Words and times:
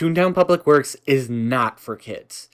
Toontown 0.00 0.34
Public 0.34 0.66
Works 0.66 0.96
is 1.04 1.28
not 1.28 1.78
for 1.78 1.94
kids, 1.94 2.48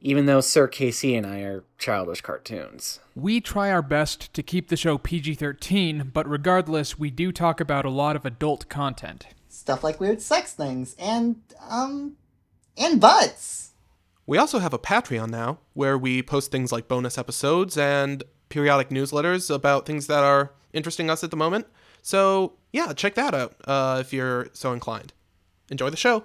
even 0.00 0.26
though 0.26 0.40
Sir 0.40 0.68
Casey 0.68 1.16
and 1.16 1.26
I 1.26 1.40
are 1.40 1.64
childish 1.76 2.20
cartoons. 2.20 3.00
We 3.16 3.40
try 3.40 3.72
our 3.72 3.82
best 3.82 4.32
to 4.34 4.40
keep 4.40 4.68
the 4.68 4.76
show 4.76 4.98
PG 4.98 5.34
13, 5.34 6.12
but 6.14 6.28
regardless, 6.28 7.00
we 7.00 7.10
do 7.10 7.32
talk 7.32 7.58
about 7.60 7.84
a 7.84 7.90
lot 7.90 8.14
of 8.14 8.24
adult 8.24 8.68
content. 8.68 9.26
Stuff 9.48 9.82
like 9.82 9.98
weird 9.98 10.22
sex 10.22 10.52
things 10.52 10.94
and, 10.96 11.40
um, 11.68 12.18
and 12.78 13.00
butts. 13.00 13.72
We 14.24 14.38
also 14.38 14.60
have 14.60 14.72
a 14.72 14.78
Patreon 14.78 15.28
now, 15.30 15.58
where 15.72 15.98
we 15.98 16.22
post 16.22 16.52
things 16.52 16.70
like 16.70 16.86
bonus 16.86 17.18
episodes 17.18 17.76
and 17.76 18.22
periodic 18.48 18.90
newsletters 18.90 19.52
about 19.52 19.86
things 19.86 20.06
that 20.06 20.22
are 20.22 20.52
interesting 20.72 21.10
us 21.10 21.24
at 21.24 21.32
the 21.32 21.36
moment. 21.36 21.66
So, 22.00 22.52
yeah, 22.72 22.92
check 22.92 23.16
that 23.16 23.34
out 23.34 23.56
uh, 23.64 23.98
if 24.00 24.12
you're 24.12 24.50
so 24.52 24.72
inclined. 24.72 25.12
Enjoy 25.68 25.90
the 25.90 25.96
show. 25.96 26.22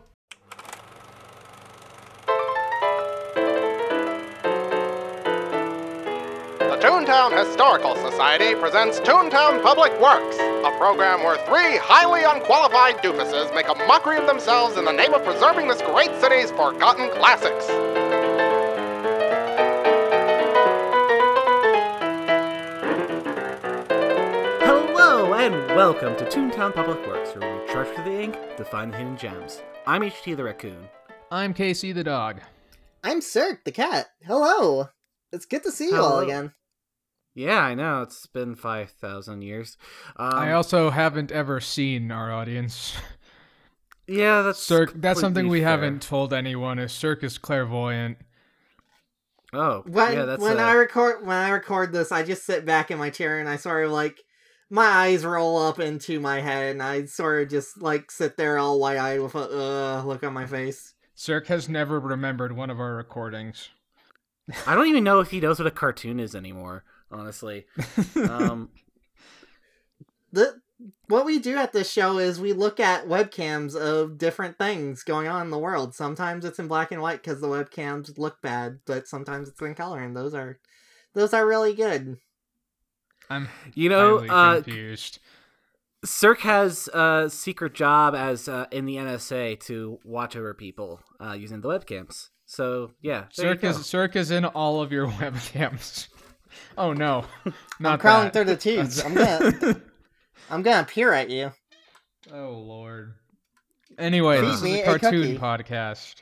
The 6.78 6.84
Toontown 6.84 7.32
Historical 7.36 7.96
Society 7.96 8.54
presents 8.54 9.00
Toontown 9.00 9.64
Public 9.64 9.92
Works, 10.00 10.38
a 10.38 10.76
program 10.78 11.24
where 11.24 11.38
three 11.48 11.78
highly 11.78 12.24
unqualified 12.24 12.98
doofuses 12.98 13.56
make 13.56 13.68
a 13.68 13.76
mockery 13.88 14.18
of 14.18 14.28
themselves 14.28 14.78
in 14.78 14.86
the 14.86 14.92
name 14.92 15.14
of 15.16 15.24
preserving 15.24 15.68
this 15.70 15.82
great 15.82 16.14
city's 16.22 16.52
forgotten 16.52 17.10
classics. 17.10 17.68
Welcome 25.78 26.16
to 26.16 26.26
Toontown 26.26 26.74
Public 26.74 27.06
Works, 27.06 27.36
where 27.36 27.62
we 27.62 27.68
trudge 27.72 27.94
through 27.94 28.06
the 28.06 28.20
ink 28.20 28.36
to 28.58 28.66
find 28.66 28.92
the 28.92 28.98
hidden 28.98 29.16
gems. 29.16 29.62
I'm 29.86 30.02
HT 30.02 30.36
the 30.36 30.44
Raccoon. 30.44 30.88
I'm 31.30 31.54
Casey 31.54 31.92
the 31.92 32.04
dog. 32.04 32.42
I'm 33.04 33.22
Cirque 33.22 33.64
the 33.64 33.72
cat. 33.72 34.08
Hello. 34.26 34.90
It's 35.32 35.46
good 35.46 35.62
to 35.62 35.72
see 35.72 35.90
you 35.90 35.98
all 35.98 36.18
again. 36.18 36.52
Yeah, 37.36 37.60
I 37.60 37.76
know, 37.76 38.02
it's 38.02 38.26
been 38.26 38.56
5,000 38.56 39.44
years. 39.44 39.78
Um, 40.16 40.34
I 40.34 40.54
also 40.54 40.90
haven't 40.90 41.32
ever 41.32 41.62
seen 41.62 42.12
our 42.12 42.34
audience. 42.34 42.96
Yeah, 44.08 44.42
that's 44.42 44.58
Cirque, 44.58 44.94
that's 44.96 45.20
something 45.20 45.48
we 45.48 45.60
fair. 45.60 45.68
haven't 45.68 46.02
told 46.02 46.34
anyone. 46.34 46.80
Is 46.80 46.92
Cirque 46.92 47.24
is 47.24 47.38
clairvoyant. 47.38 48.18
Oh, 49.54 49.84
When 49.86 50.14
yeah, 50.14 50.26
that's 50.26 50.42
when 50.42 50.58
uh, 50.58 50.64
I 50.64 50.74
record 50.74 51.24
when 51.24 51.38
I 51.38 51.50
record 51.50 51.94
this, 51.94 52.12
I 52.12 52.24
just 52.24 52.46
sit 52.46 52.66
back 52.66 52.90
in 52.90 52.98
my 52.98 53.12
chair 53.12 53.40
and 53.40 53.48
I 53.48 53.58
sort 53.58 53.86
of 53.86 53.92
like 53.92 54.24
my 54.70 54.86
eyes 54.86 55.26
roll 55.26 55.58
up 55.58 55.80
into 55.80 56.20
my 56.20 56.42
head 56.42 56.72
and 56.72 56.84
I 56.84 57.06
sort 57.06 57.44
of 57.44 57.50
just 57.50 57.82
like 57.82 58.12
sit 58.12 58.38
there 58.38 58.58
all 58.58 58.80
wide 58.80 58.98
eyed 58.98 59.22
with 59.22 59.36
a 59.36 59.40
uh, 59.40 60.04
look 60.04 60.24
on 60.24 60.34
my 60.34 60.46
face. 60.46 60.94
Cirque 61.16 61.48
has 61.48 61.68
never 61.68 62.00
remembered 62.00 62.56
one 62.56 62.70
of 62.70 62.80
our 62.80 62.96
recordings. 62.96 63.70
I 64.66 64.76
don't 64.76 64.88
even 64.88 65.04
know 65.04 65.20
if 65.20 65.32
he 65.32 65.40
knows 65.40 65.60
what 65.60 65.68
a 65.68 65.72
cartoon 65.72 66.20
is 66.20 66.36
anymore, 66.36 66.84
honestly. 67.12 67.66
Um, 68.16 68.70
The 70.32 70.60
what 71.08 71.26
we 71.26 71.40
do 71.40 71.58
at 71.58 71.74
this 71.74 71.92
show 71.92 72.20
is 72.20 72.40
we 72.40 72.54
look 72.54 72.80
at 72.80 73.08
webcams 73.08 73.76
of 73.76 74.18
different 74.18 74.58
things 74.58 75.04
going 75.04 75.28
on 75.28 75.44
in 75.44 75.50
the 75.50 75.58
world. 75.58 75.96
Sometimes 75.96 76.46
it's 76.46 76.60
in 76.60 76.68
black 76.68 76.92
and 76.92 77.02
white 77.02 77.24
because 77.24 77.42
the 77.42 77.48
webcams 77.48 78.18
look 78.18 78.42
bad, 78.42 78.80
but 78.86 79.08
sometimes 79.08 79.48
it's 79.48 79.62
in 79.62 79.74
color, 79.74 80.04
and 80.04 80.16
those 80.16 80.34
are 80.34 80.60
those 81.14 81.34
are 81.34 81.48
really 81.48 81.74
good. 81.74 82.18
I'm 83.30 83.50
you 83.74 83.90
know, 83.90 84.20
uh, 84.20 84.62
confused. 84.62 85.20
Cirque 86.06 86.42
has 86.42 86.88
a 86.94 87.28
secret 87.30 87.74
job 87.74 88.16
as 88.16 88.48
uh, 88.48 88.68
in 88.72 88.86
the 88.86 88.96
NSA 88.98 89.60
to 89.62 90.00
watch 90.06 90.36
over 90.36 90.54
people 90.54 91.02
uh, 91.20 91.34
using 91.34 91.62
the 91.62 91.68
webcams. 91.68 92.30
So 92.46 92.92
yeah, 93.02 93.26
there 93.36 93.54
Cirque 93.56 93.64
is. 93.64 93.86
Cirque 93.86 94.16
is 94.16 94.32
in 94.32 94.46
all 94.46 94.82
of 94.82 94.92
your 94.92 95.08
webcams. 95.20 96.08
Oh 96.78 96.94
no, 96.94 97.26
not 97.80 97.94
I'm 97.94 98.00
crawling 98.00 98.26
that. 98.26 98.34
through 98.34 98.46
the 98.46 98.56
tubes. 98.56 99.04
I'm 99.04 99.14
gonna 99.14 99.82
I'm 100.50 100.62
gonna 100.62 100.86
peer 100.86 101.12
at 101.14 101.30
you. 101.30 101.52
Oh 102.32 102.52
lord. 102.52 103.14
Anyway, 103.98 104.40
this 104.42 104.58
is 104.58 104.64
a 104.64 104.82
a 104.82 104.86
cartoon 104.86 105.38
cookie. 105.38 105.38
podcast. 105.38 106.22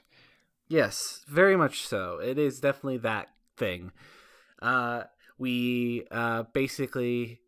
Yes, 0.67 1.23
very 1.27 1.55
much 1.55 1.85
so. 1.85 2.19
It 2.23 2.39
is 2.39 2.59
definitely 2.59 2.97
that 2.99 3.27
thing. 3.57 3.91
Uh, 4.61 5.03
we 5.37 6.05
uh, 6.11 6.43
basically 6.53 7.41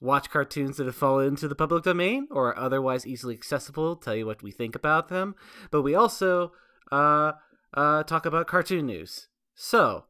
watch 0.00 0.30
cartoons 0.30 0.76
that 0.76 0.86
have 0.86 0.96
fallen 0.96 1.28
into 1.28 1.46
the 1.48 1.54
public 1.54 1.84
domain 1.84 2.26
or 2.30 2.48
are 2.48 2.58
otherwise 2.58 3.06
easily 3.06 3.34
accessible, 3.34 3.96
tell 3.96 4.16
you 4.16 4.26
what 4.26 4.42
we 4.42 4.50
think 4.50 4.74
about 4.74 5.08
them, 5.08 5.34
but 5.70 5.82
we 5.82 5.94
also 5.94 6.52
uh, 6.90 7.32
uh, 7.74 8.02
talk 8.02 8.26
about 8.26 8.46
cartoon 8.46 8.86
news. 8.86 9.28
So, 9.54 10.06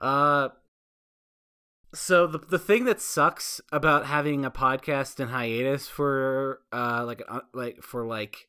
uh, 0.00 0.50
so 1.94 2.26
the 2.26 2.38
the 2.38 2.58
thing 2.58 2.84
that 2.84 3.00
sucks 3.00 3.60
about 3.72 4.06
having 4.06 4.44
a 4.44 4.50
podcast 4.50 5.20
in 5.20 5.28
hiatus 5.28 5.88
for 5.88 6.60
uh 6.72 7.02
like 7.06 7.22
uh, 7.28 7.40
like 7.54 7.82
for 7.82 8.06
like 8.06 8.48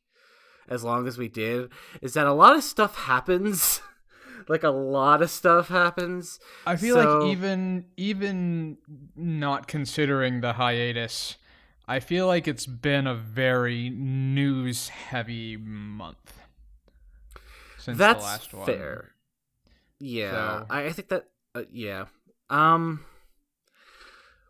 as 0.67 0.83
long 0.83 1.07
as 1.07 1.17
we 1.17 1.29
did 1.29 1.69
is 2.01 2.13
that 2.13 2.27
a 2.27 2.33
lot 2.33 2.55
of 2.55 2.63
stuff 2.63 2.95
happens 2.95 3.81
like 4.49 4.63
a 4.63 4.69
lot 4.69 5.21
of 5.21 5.29
stuff 5.29 5.69
happens. 5.69 6.39
I 6.67 6.75
feel 6.75 6.95
So- 6.95 7.19
like 7.19 7.31
even 7.31 7.85
even 7.95 8.77
not 9.15 9.67
considering 9.67 10.41
the 10.41 10.53
hiatus, 10.53 11.37
I 11.87 11.99
feel 12.01 12.27
like 12.27 12.47
it's 12.47 12.65
been 12.65 13.07
a 13.07 13.15
very 13.15 13.89
news 13.89 14.89
heavy 14.89 15.55
month 15.55 16.39
since 17.77 17.97
that's 17.97 18.19
the 18.19 18.25
last 18.25 18.53
one. 18.53 18.65
fair. 18.65 19.11
Yeah 19.99 20.31
So- 20.31 20.65
I, 20.69 20.85
I 20.85 20.91
think 20.91 21.07
that 21.09 21.29
uh, 21.55 21.63
yeah. 21.71 22.05
Um 22.49 23.05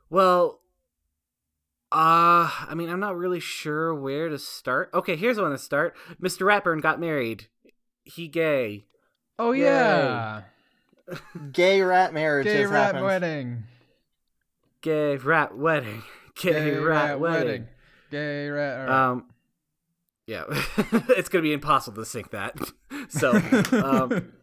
well 0.09 0.61
uh 1.91 2.49
i 2.67 2.73
mean 2.75 2.87
i'm 2.89 2.99
not 2.99 3.17
really 3.17 3.39
sure 3.39 3.93
where 3.95 4.29
to 4.29 4.37
start. 4.39 4.89
Okay 4.93 5.16
here's 5.16 5.39
one 5.39 5.51
to 5.51 5.57
start. 5.57 5.95
Mr 6.21 6.41
ratburn 6.45 6.81
got 6.81 6.99
married. 6.99 7.47
He 8.03 8.27
gay 8.27 8.85
Oh 9.41 9.53
Yay. 9.53 9.63
yeah, 9.63 10.41
Gay 11.53 11.81
rat 11.81 12.13
marriage 12.13 12.45
gay 12.45 12.66
rat 12.66 12.88
happened. 12.88 13.05
wedding, 13.05 13.63
gay 14.81 15.16
rat 15.17 15.57
wedding 15.57 16.03
gay, 16.35 16.75
rat, 16.77 17.19
wedding. 17.19 17.67
gay 18.11 18.49
rat. 18.49 18.79
alright. 18.81 18.89
Um, 18.95 19.25
yeah, 20.28 20.44
it's 21.17 21.29
gonna 21.29 21.41
be 21.41 21.53
impossible 21.53 22.03
to 22.03 22.05
sync 22.05 22.31
that. 22.31 22.57
so, 23.07 23.31
um, 23.83 24.33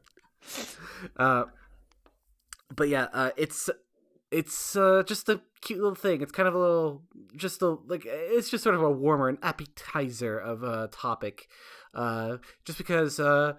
uh, 1.16 1.44
but 2.74 2.88
yeah, 2.88 3.06
uh, 3.12 3.30
it's 3.36 3.70
it's 4.32 4.74
uh, 4.76 5.02
just 5.06 5.28
a 5.28 5.40
cute 5.60 5.78
little 5.78 5.94
thing. 5.94 6.20
It's 6.22 6.32
kind 6.32 6.48
of 6.48 6.54
a 6.54 6.58
little, 6.58 7.02
just 7.36 7.62
a 7.62 7.76
like, 7.86 8.04
it's 8.06 8.50
just 8.50 8.64
sort 8.64 8.74
of 8.74 8.82
a 8.82 8.90
warmer, 8.90 9.28
an 9.28 9.38
appetizer 9.42 10.36
of 10.38 10.62
a 10.64 10.88
topic. 10.88 11.48
Uh, 11.94 12.38
just 12.64 12.76
because, 12.78 13.20
uh, 13.20 13.54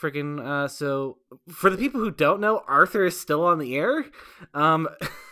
friggin' 0.00 0.40
uh, 0.40 0.68
so 0.68 1.18
for 1.48 1.70
the 1.70 1.76
people 1.76 2.00
who 2.00 2.10
don't 2.10 2.40
know, 2.40 2.62
Arthur 2.66 3.04
is 3.04 3.18
still 3.18 3.44
on 3.44 3.58
the 3.58 3.76
air. 3.76 4.06
Um, 4.52 4.88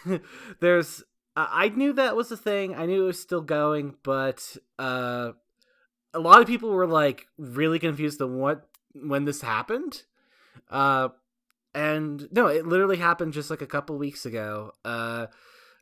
there's 0.60 1.02
I 1.36 1.64
I 1.64 1.68
knew 1.68 1.92
that 1.94 2.16
was 2.16 2.30
a 2.30 2.36
thing. 2.36 2.74
I 2.74 2.86
knew 2.86 3.04
it 3.04 3.06
was 3.06 3.20
still 3.20 3.40
going, 3.40 3.94
but 4.02 4.56
uh, 4.78 5.32
a 6.14 6.18
lot 6.18 6.40
of 6.40 6.46
people 6.46 6.70
were 6.70 6.86
like 6.86 7.26
really 7.38 7.78
confused 7.78 8.20
on 8.20 8.38
what 8.38 8.68
when 8.94 9.24
this 9.24 9.40
happened. 9.40 10.02
Uh, 10.70 11.08
and 11.74 12.28
no, 12.32 12.46
it 12.48 12.66
literally 12.66 12.98
happened 12.98 13.32
just 13.32 13.50
like 13.50 13.62
a 13.62 13.66
couple 13.66 13.96
weeks 13.96 14.26
ago. 14.26 14.72
Uh, 14.84 15.26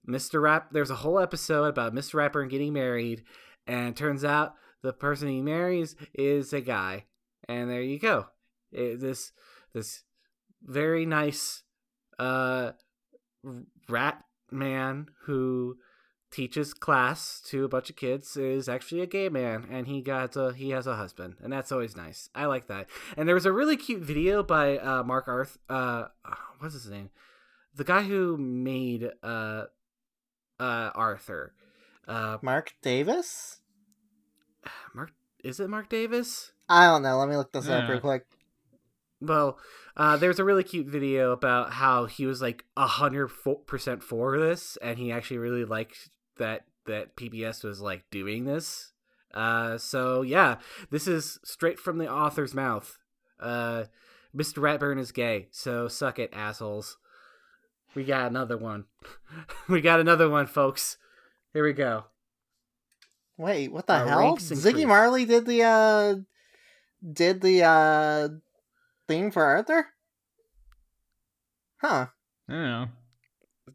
Mr. 0.08 0.40
Rap, 0.40 0.68
there's 0.72 0.90
a 0.90 0.96
whole 0.96 1.18
episode 1.18 1.64
about 1.64 1.94
Mr. 1.94 2.14
Ratburn 2.14 2.48
getting 2.48 2.72
married, 2.72 3.24
and 3.66 3.96
turns 3.96 4.24
out 4.24 4.54
the 4.82 4.92
person 4.92 5.28
he 5.28 5.42
marries 5.42 5.96
is 6.14 6.52
a 6.52 6.60
guy, 6.60 7.04
and 7.48 7.68
there 7.68 7.82
you 7.82 7.98
go. 7.98 8.26
It, 8.72 9.00
this 9.00 9.32
this 9.72 10.02
very 10.62 11.06
nice 11.06 11.62
uh 12.18 12.72
rat 13.88 14.22
man 14.50 15.08
who 15.24 15.76
teaches 16.30 16.72
class 16.72 17.40
to 17.46 17.64
a 17.64 17.68
bunch 17.68 17.90
of 17.90 17.96
kids 17.96 18.36
is 18.36 18.68
actually 18.68 19.00
a 19.00 19.06
gay 19.06 19.28
man 19.28 19.66
and 19.68 19.88
he 19.88 20.00
got 20.00 20.36
a, 20.36 20.52
he 20.52 20.70
has 20.70 20.86
a 20.86 20.94
husband 20.94 21.34
and 21.42 21.52
that's 21.52 21.72
always 21.72 21.96
nice 21.96 22.28
i 22.36 22.44
like 22.46 22.68
that 22.68 22.86
and 23.16 23.26
there 23.26 23.34
was 23.34 23.46
a 23.46 23.52
really 23.52 23.76
cute 23.76 24.02
video 24.02 24.42
by 24.42 24.78
uh 24.78 25.02
mark 25.02 25.26
arth 25.26 25.58
uh 25.68 26.04
what's 26.58 26.74
his 26.74 26.88
name 26.88 27.10
the 27.74 27.82
guy 27.82 28.02
who 28.02 28.36
made 28.36 29.10
uh 29.22 29.64
uh 30.60 30.90
arthur 30.94 31.52
uh 32.06 32.38
Mark 32.42 32.74
Davis? 32.82 33.60
mark 34.94 35.10
is 35.42 35.58
it 35.58 35.68
mark 35.68 35.88
davis 35.88 36.52
I 36.70 36.86
don't 36.86 37.02
know. 37.02 37.18
Let 37.18 37.28
me 37.28 37.36
look 37.36 37.50
this 37.52 37.68
up 37.68 37.88
real 37.88 37.98
quick. 37.98 38.24
Well, 39.20 39.58
uh, 39.96 40.16
there's 40.16 40.38
a 40.38 40.44
really 40.44 40.64
cute 40.64 40.86
video 40.86 41.32
about 41.32 41.72
how 41.74 42.06
he 42.06 42.24
was 42.26 42.40
like 42.40 42.64
a 42.76 42.86
hundred 42.86 43.28
percent 43.66 44.02
for 44.02 44.38
this, 44.38 44.78
and 44.80 44.98
he 44.98 45.12
actually 45.12 45.38
really 45.38 45.64
liked 45.64 46.08
that 46.38 46.64
that 46.86 47.16
PBS 47.16 47.62
was 47.62 47.80
like 47.80 48.04
doing 48.10 48.44
this, 48.44 48.92
Uh, 49.34 49.76
so 49.78 50.22
yeah, 50.22 50.56
this 50.90 51.06
is 51.06 51.38
straight 51.44 51.78
from 51.78 51.98
the 51.98 52.10
author's 52.10 52.54
mouth. 52.54 52.98
Uh, 53.38 53.84
Mr. 54.34 54.58
Ratburn 54.58 54.98
is 54.98 55.12
gay, 55.12 55.48
so 55.50 55.86
suck 55.88 56.18
it, 56.18 56.30
assholes. 56.32 56.96
We 57.94 58.04
got 58.04 58.30
another 58.30 58.56
one. 58.56 58.84
we 59.68 59.80
got 59.80 60.00
another 60.00 60.28
one, 60.30 60.46
folks. 60.46 60.96
Here 61.52 61.64
we 61.64 61.72
go. 61.74 62.04
Wait, 63.36 63.70
what 63.72 63.86
the 63.86 63.94
Uh, 63.94 64.06
hell? 64.06 64.36
Ziggy. 64.36 64.86
Marley 64.86 65.24
did 65.26 65.46
the 65.46 65.62
uh 65.62 66.14
did 67.12 67.40
the 67.40 67.62
uh 67.64 68.28
theme 69.10 69.30
for 69.32 69.42
Arthur? 69.42 69.88
Huh. 71.80 72.06
I 72.48 72.52
don't 72.52 72.62
know. 72.62 72.88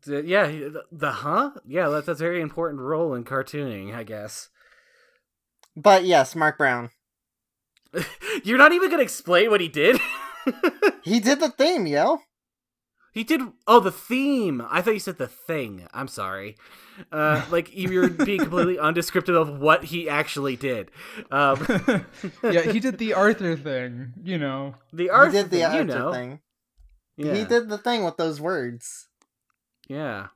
Uh, 0.07 0.21
yeah, 0.21 0.47
the, 0.47 0.83
the 0.91 1.11
huh? 1.11 1.51
Yeah, 1.67 1.89
that's, 1.89 2.05
that's 2.05 2.21
a 2.21 2.23
very 2.23 2.41
important 2.41 2.81
role 2.81 3.13
in 3.13 3.25
cartooning, 3.25 3.93
I 3.93 4.03
guess. 4.03 4.49
But 5.75 6.05
yes, 6.05 6.35
Marc 6.35 6.57
Brown. 6.57 6.91
You're 8.43 8.57
not 8.57 8.71
even 8.71 8.89
gonna 8.89 9.03
explain 9.03 9.49
what 9.49 9.61
he 9.61 9.67
did. 9.67 9.99
He 11.03 11.19
did 11.19 11.39
the 11.39 11.49
theme, 11.49 11.85
yo. 11.85 12.21
He 13.15 13.23
did. 13.23 13.41
Oh, 13.65 13.79
the 13.79 13.93
theme. 13.93 14.61
I 14.69 14.81
thought 14.81 14.93
you 14.93 14.99
said 14.99 15.17
the 15.17 15.27
thing. 15.27 15.87
I'm 15.93 16.09
sorry. 16.09 16.57
Uh, 17.13 17.43
like 17.49 17.69
you're 17.71 18.09
being 18.09 18.41
completely 18.41 18.77
undescriptive 18.77 19.35
of 19.35 19.57
what 19.57 19.85
he 19.85 20.09
actually 20.09 20.57
did. 20.57 20.91
Um, 21.31 21.65
yeah, 22.43 22.69
he 22.69 22.81
did 22.81 22.97
the 22.97 23.13
Arthur 23.13 23.55
thing, 23.55 24.11
you 24.21 24.37
know. 24.37 24.75
the 24.91 25.09
Arthur. 25.09 25.31
He 25.31 25.37
did 25.43 25.49
the 25.49 25.57
you 25.59 25.63
Arthur 25.63 25.83
know. 25.85 26.11
thing. 26.11 26.39
Yeah. 27.15 27.33
He 27.33 27.45
did 27.45 27.69
the 27.69 27.77
thing 27.77 28.03
with 28.03 28.17
those 28.17 28.41
words. 28.41 29.07
Yeah. 29.87 30.27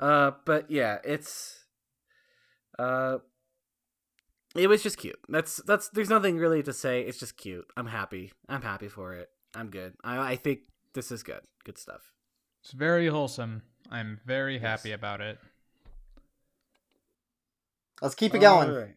Uh, 0.00 0.30
but 0.46 0.70
yeah, 0.70 0.98
it's. 1.04 1.62
Uh, 2.78 3.18
it 4.56 4.68
was 4.68 4.82
just 4.82 4.96
cute. 4.96 5.18
That's 5.28 5.58
that's. 5.66 5.90
There's 5.90 6.08
nothing 6.08 6.38
really 6.38 6.62
to 6.62 6.72
say. 6.72 7.02
It's 7.02 7.18
just 7.18 7.36
cute. 7.36 7.66
I'm 7.76 7.88
happy. 7.88 8.32
I'm 8.48 8.62
happy 8.62 8.88
for 8.88 9.12
it. 9.12 9.28
I'm 9.54 9.68
good. 9.68 9.92
I 10.02 10.32
I 10.32 10.36
think 10.36 10.60
this 10.94 11.10
is 11.10 11.22
good. 11.22 11.40
Good 11.64 11.78
stuff. 11.78 12.12
It's 12.62 12.72
very 12.72 13.08
wholesome. 13.08 13.62
I'm 13.90 14.20
very 14.26 14.58
happy 14.58 14.92
about 14.92 15.20
it. 15.20 15.38
Let's 18.02 18.14
keep 18.14 18.34
it 18.34 18.40
going. 18.40 18.70
Alright. 18.70 18.94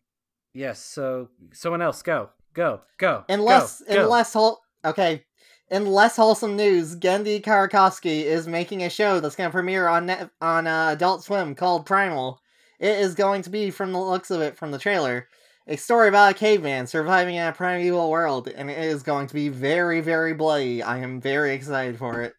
Yes. 0.53 0.79
So 0.79 1.29
someone 1.53 1.81
else 1.81 2.01
go. 2.01 2.29
Go. 2.53 2.81
Go. 2.97 3.23
In 3.29 3.39
go, 3.39 3.45
less 3.45 3.81
go. 3.87 4.39
whole 4.39 4.59
okay. 4.83 5.23
In 5.69 5.85
less 5.85 6.17
wholesome 6.17 6.57
news, 6.57 6.97
Genndy 6.97 7.41
Tartakovsky 7.41 8.23
is 8.23 8.45
making 8.45 8.83
a 8.83 8.89
show 8.89 9.21
that's 9.21 9.37
going 9.37 9.49
to 9.49 9.53
premiere 9.53 9.87
on 9.87 10.07
net, 10.07 10.29
on 10.41 10.67
uh, 10.67 10.89
Adult 10.89 11.23
Swim 11.23 11.55
called 11.55 11.85
Primal. 11.85 12.41
It 12.77 12.99
is 12.99 13.15
going 13.15 13.43
to 13.43 13.49
be, 13.49 13.71
from 13.71 13.93
the 13.93 13.99
looks 13.99 14.31
of 14.31 14.41
it, 14.41 14.57
from 14.57 14.71
the 14.71 14.77
trailer, 14.77 15.29
a 15.71 15.77
story 15.77 16.09
about 16.09 16.31
a 16.31 16.33
caveman 16.33 16.85
surviving 16.85 17.35
in 17.35 17.47
a 17.47 17.53
primeval 17.53 18.09
world, 18.09 18.47
and 18.49 18.69
it 18.69 18.77
is 18.77 19.03
going 19.03 19.27
to 19.27 19.33
be 19.33 19.47
very, 19.47 20.01
very 20.01 20.33
bloody. 20.33 20.83
I 20.83 20.97
am 20.97 21.21
very 21.21 21.53
excited 21.53 21.97
for 21.97 22.21
it. 22.21 22.33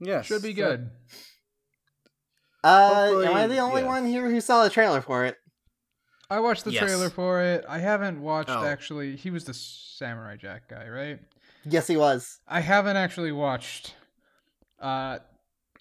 Yes. 0.00 0.24
Should 0.26 0.42
be 0.42 0.54
so- 0.54 0.62
good. 0.62 0.90
Uh, 2.64 2.94
Hopefully, 3.04 3.26
am 3.26 3.34
I 3.34 3.46
the 3.46 3.58
only 3.58 3.82
yes. 3.82 3.88
one 3.88 4.06
here 4.06 4.30
who 4.30 4.40
saw 4.40 4.64
the 4.64 4.70
trailer 4.70 5.00
for 5.00 5.24
it? 5.24 5.36
I 6.30 6.40
watched 6.40 6.64
the 6.64 6.72
Yes. 6.72 6.82
trailer 6.82 7.10
for 7.10 7.42
it. 7.42 7.64
I 7.68 7.78
haven't 7.78 8.20
watched 8.22 8.50
Oh. 8.50 8.64
actually. 8.64 9.16
He 9.16 9.30
was 9.30 9.44
the 9.44 9.54
Samurai 9.54 10.36
Jack 10.36 10.68
guy, 10.68 10.88
right? 10.88 11.20
Yes, 11.64 11.86
he 11.86 11.96
was. 11.96 12.38
I 12.46 12.60
haven't 12.60 12.96
actually 12.96 13.32
watched. 13.32 13.94
Uh, 14.78 15.18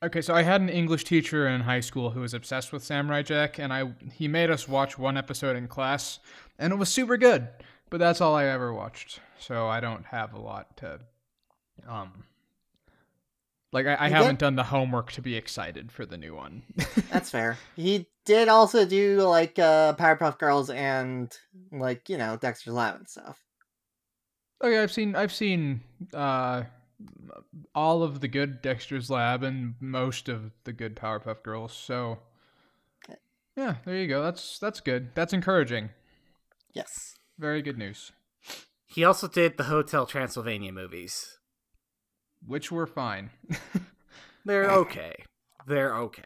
okay, 0.04 0.22
so 0.22 0.34
I 0.34 0.44
had 0.44 0.62
an 0.62 0.70
English 0.70 1.04
teacher 1.06 1.48
in 1.48 1.62
high 1.62 1.80
school 1.80 2.12
who 2.12 2.22
was 2.22 2.34
obsessed 2.34 2.72
with 2.72 2.84
Samurai 2.84 3.22
Jack, 3.22 3.60
and 3.60 3.72
I 3.74 3.94
he 4.14 4.28
made 4.28 4.50
us 4.50 4.68
watch 4.68 4.98
one 4.98 5.18
episode 5.18 5.56
in 5.56 5.68
class, 5.68 6.20
and 6.58 6.74
it 6.74 6.78
was 6.78 6.90
super 6.90 7.18
good. 7.18 7.48
But 7.90 7.98
that's 8.00 8.22
all 8.22 8.36
I 8.36 8.46
ever 8.46 8.74
watched, 8.74 9.20
so 9.40 9.68
I 9.68 9.80
don't 9.80 10.06
have 10.06 10.34
a 10.34 10.40
lot 10.40 10.78
to, 10.78 11.00
um, 11.88 12.24
like 13.72 13.88
I, 13.88 13.98
I 14.00 14.10
haven't 14.10 14.34
get- 14.34 14.40
done 14.40 14.56
the 14.56 14.64
homework 14.64 15.12
to 15.14 15.22
be 15.24 15.36
excited 15.36 15.92
for 15.92 16.06
the 16.06 16.18
new 16.18 16.36
one. 16.36 16.62
That's 17.12 17.32
fair. 17.32 17.58
He 17.76 18.08
did 18.26 18.48
also 18.48 18.86
do 18.86 19.22
like 19.22 19.58
uh 19.58 19.94
Powerpuff 19.96 20.38
Girls 20.38 20.70
and 20.70 21.36
like 21.72 22.10
you 22.10 22.18
know 22.20 22.38
Dexter's 22.38 22.74
Lab 22.74 22.96
and 22.98 23.10
stuff. 23.10 23.44
Okay, 24.64 24.78
I've 24.78 24.92
seen 24.92 25.16
I've 25.16 25.34
seen 25.34 25.82
uh 26.14 26.64
all 27.74 28.04
of 28.04 28.20
the 28.20 28.28
good 28.28 28.62
Dexter's 28.62 29.10
Lab 29.10 29.44
and 29.44 29.76
most 29.80 30.28
of 30.30 30.52
the 30.64 30.74
good 30.74 30.96
Powerpuff 30.96 31.44
Girls. 31.44 31.74
So 31.74 32.20
yeah, 33.60 33.76
there 33.86 33.98
you 33.98 34.08
go. 34.08 34.24
That's 34.24 34.58
that's 34.58 34.80
good. 34.80 35.10
That's 35.16 35.34
encouraging. 35.34 35.90
Yes. 36.74 37.16
Very 37.38 37.62
good 37.62 37.78
news. 37.78 38.14
He 38.86 39.04
also 39.04 39.28
did 39.28 39.58
the 39.58 39.66
Hotel 39.66 40.06
Transylvania 40.06 40.72
movies. 40.72 41.40
Which 42.46 42.72
were 42.72 42.88
fine. 42.88 43.32
They're 44.46 44.72
okay. 44.72 45.14
They're 45.68 45.94
okay. 45.96 46.24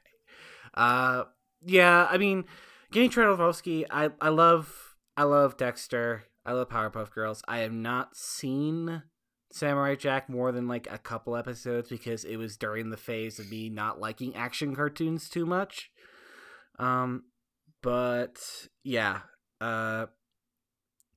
Uh, 0.75 1.23
yeah. 1.65 2.07
I 2.07 2.19
mean, 2.19 2.45
Genndy 2.91 3.11
Tartakovsky. 3.11 3.85
I 3.89 4.11
I 4.21 4.29
love 4.29 4.95
I 5.17 5.23
love 5.23 5.57
Dexter. 5.57 6.25
I 6.45 6.51
love 6.51 6.69
Powerpuff 6.69 7.09
Girls. 7.11 7.41
I 7.47 7.59
have 7.59 7.73
not 7.73 8.15
seen 8.15 9.01
Samurai 9.53 9.93
Jack 9.93 10.29
more 10.29 10.51
than 10.51 10.67
like 10.67 10.87
a 10.89 10.97
couple 10.97 11.35
episodes 11.35 11.87
because 11.87 12.23
it 12.25 12.37
was 12.37 12.57
during 12.57 12.89
the 12.89 12.97
phase 12.97 13.37
of 13.37 13.51
me 13.51 13.69
not 13.69 13.99
liking 13.99 14.35
action 14.35 14.75
cartoons 14.75 15.29
too 15.29 15.45
much. 15.45 15.91
Um, 16.79 17.25
but 17.83 18.39
yeah. 18.83 19.19
Uh, 19.61 20.07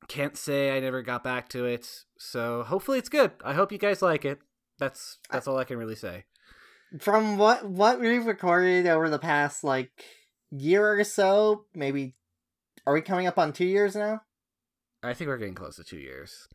can't 0.06 0.36
say 0.36 0.76
I 0.76 0.80
never 0.80 1.00
got 1.00 1.24
back 1.24 1.48
to 1.50 1.64
it. 1.64 1.88
So 2.18 2.62
hopefully 2.62 2.98
it's 2.98 3.08
good. 3.08 3.30
I 3.42 3.54
hope 3.54 3.72
you 3.72 3.78
guys 3.78 4.02
like 4.02 4.26
it. 4.26 4.40
That's 4.78 5.18
that's 5.30 5.48
all 5.48 5.56
I 5.56 5.64
can 5.64 5.78
really 5.78 5.96
say. 5.96 6.24
From 7.00 7.38
what 7.38 7.66
what 7.66 8.00
we've 8.00 8.26
recorded 8.26 8.86
over 8.86 9.08
the 9.08 9.18
past 9.18 9.64
like 9.64 9.90
year 10.50 11.00
or 11.00 11.04
so, 11.04 11.64
maybe 11.74 12.16
are 12.86 12.92
we 12.92 13.00
coming 13.00 13.26
up 13.26 13.38
on 13.38 13.54
two 13.54 13.64
years 13.64 13.96
now? 13.96 14.20
I 15.02 15.14
think 15.14 15.28
we're 15.28 15.38
getting 15.38 15.54
close 15.54 15.76
to 15.76 15.84
two 15.84 15.98
years. 15.98 16.48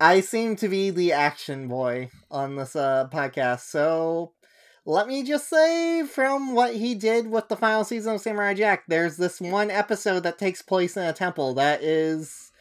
I 0.00 0.20
seem 0.20 0.56
to 0.56 0.68
be 0.68 0.90
the 0.90 1.12
action 1.12 1.66
boy 1.68 2.10
on 2.30 2.56
this 2.56 2.76
uh, 2.76 3.08
podcast, 3.12 3.60
so 3.60 4.32
let 4.84 5.08
me 5.08 5.22
just 5.24 5.48
say 5.48 6.04
from 6.06 6.54
what 6.54 6.74
he 6.74 6.94
did 6.94 7.28
with 7.30 7.48
the 7.48 7.56
final 7.56 7.84
season 7.84 8.14
of 8.14 8.20
Samurai 8.20 8.54
Jack, 8.54 8.84
there's 8.88 9.16
this 9.16 9.40
one 9.40 9.70
episode 9.70 10.22
that 10.22 10.38
takes 10.38 10.62
place 10.62 10.96
in 10.96 11.02
a 11.04 11.12
temple 11.12 11.54
that 11.54 11.82
is 11.82 12.52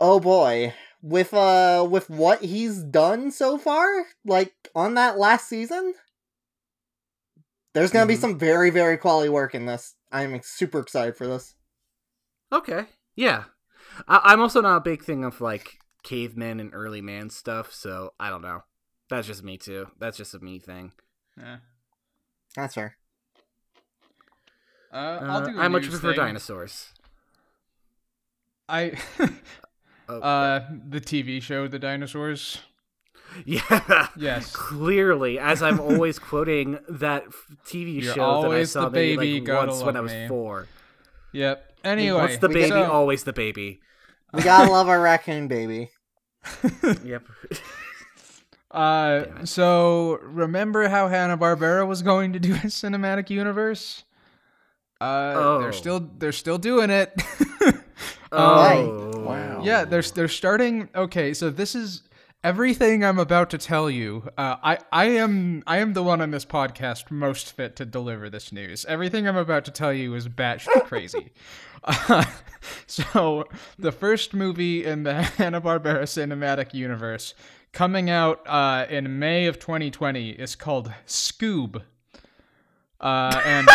oh 0.00 0.20
boy. 0.20 0.74
With 1.04 1.34
uh 1.34 1.86
with 1.90 2.08
what 2.08 2.42
he's 2.42 2.80
done 2.82 3.30
so 3.32 3.58
far, 3.58 3.86
like 4.24 4.54
on 4.74 4.94
that 4.94 5.18
last 5.18 5.48
season, 5.48 5.94
there's 7.74 7.90
gonna 7.90 8.06
be 8.06 8.14
Mhm. 8.14 8.20
some 8.20 8.38
very, 8.38 8.70
very 8.70 8.96
quality 8.96 9.28
work 9.28 9.54
in 9.54 9.66
this. 9.66 9.94
I'm 10.12 10.40
super 10.42 10.78
excited 10.78 11.16
for 11.16 11.26
this. 11.26 11.54
Okay. 12.52 12.86
Yeah. 13.16 13.44
I- 14.08 14.20
I'm 14.24 14.40
also 14.40 14.60
not 14.60 14.76
a 14.76 14.80
big 14.80 15.02
thing 15.04 15.24
of 15.24 15.40
like 15.40 15.78
cavemen 16.02 16.60
and 16.60 16.70
early 16.74 17.00
man 17.00 17.30
stuff, 17.30 17.72
so 17.72 18.12
I 18.18 18.30
don't 18.30 18.42
know. 18.42 18.62
That's 19.08 19.26
just 19.26 19.42
me 19.44 19.58
too. 19.58 19.88
That's 19.98 20.16
just 20.16 20.34
a 20.34 20.38
me 20.38 20.58
thing. 20.58 20.92
Yeah. 21.38 21.58
That's 22.56 22.74
fair. 22.74 22.96
Uh, 24.92 24.96
Uh, 24.96 25.18
I'll 25.22 25.44
do. 25.46 25.58
a 25.58 25.62
I 25.62 25.68
much 25.68 25.82
news 25.82 25.90
prefer 25.92 26.08
thing. 26.12 26.16
dinosaurs. 26.24 26.88
I. 28.68 28.92
Oh, 30.08 30.18
uh, 30.20 30.66
the 30.88 31.00
TV 31.00 31.40
show 31.40 31.68
The 31.68 31.78
Dinosaurs. 31.78 32.58
yeah. 33.46 34.08
Yes. 34.16 34.50
Clearly, 34.54 35.38
as 35.38 35.62
I'm 35.62 35.78
always 35.78 36.18
quoting 36.18 36.80
that 36.88 37.24
TV 37.64 38.02
You're 38.02 38.12
show 38.12 38.42
that 38.42 38.50
I 38.50 38.64
saw 38.64 38.86
the 38.86 38.90
maybe 38.90 39.38
baby, 39.38 39.46
like 39.52 39.68
once 39.68 39.80
when 39.82 39.96
I 39.96 40.00
was 40.00 40.12
me. 40.12 40.26
four. 40.26 40.66
Yep. 41.32 41.72
Anyway. 41.84 42.18
Once 42.20 42.36
the 42.38 42.48
we 42.48 42.54
baby, 42.54 42.68
so- 42.68 42.90
always 42.90 43.24
the 43.24 43.32
baby. 43.32 43.80
We 44.32 44.42
gotta 44.42 44.70
love 44.70 44.88
our 44.88 45.00
raccoon 45.10 45.48
baby. 45.48 45.90
Yep. 47.04 47.22
Uh, 48.70 49.44
so 49.44 50.18
remember 50.22 50.88
how 50.88 51.06
Hanna 51.06 51.36
Barbera 51.36 51.86
was 51.86 52.00
going 52.00 52.32
to 52.32 52.38
do 52.38 52.54
a 52.54 52.68
cinematic 52.68 53.28
universe? 53.28 54.04
Uh, 54.98 55.34
Oh. 55.36 55.58
they're 55.60 55.72
still 55.74 56.08
they're 56.18 56.32
still 56.32 56.56
doing 56.56 56.88
it. 56.88 57.12
oh. 58.32 59.10
Wow. 59.26 59.60
yeah, 59.62 59.84
they're 59.84 60.00
they're 60.02 60.26
starting. 60.28 60.88
Okay, 60.94 61.34
so 61.34 61.50
this 61.50 61.74
is 61.74 62.02
everything 62.44 63.04
I'm 63.04 63.18
about 63.18 63.50
to 63.50 63.58
tell 63.58 63.88
you. 63.88 64.28
Uh, 64.36 64.56
I 64.62 64.78
I 64.90 65.04
am 65.06 65.62
I 65.66 65.78
am 65.78 65.92
the 65.92 66.02
one 66.02 66.20
on 66.20 66.30
this 66.30 66.44
podcast 66.44 67.10
most 67.10 67.52
fit 67.52 67.76
to 67.76 67.84
deliver 67.84 68.28
this 68.28 68.52
news. 68.52 68.84
Everything 68.86 69.28
I'm 69.28 69.36
about 69.36 69.64
to 69.66 69.70
tell 69.70 69.92
you 69.92 70.14
is 70.14 70.28
batshit 70.28 70.84
crazy. 70.84 71.32
Uh, 71.84 72.24
so 72.86 73.44
the 73.76 73.90
first 73.90 74.34
movie 74.34 74.84
in 74.84 75.02
the 75.02 75.14
Hanna 75.36 75.60
Barbera 75.60 76.02
cinematic 76.02 76.72
universe 76.72 77.34
coming 77.72 78.08
out 78.08 78.40
uh, 78.46 78.86
in 78.88 79.18
May 79.18 79.46
of 79.46 79.58
2020 79.58 80.30
is 80.30 80.54
called 80.54 80.92
Scoob. 81.08 81.82
Uh, 83.00 83.42
and 83.44 83.68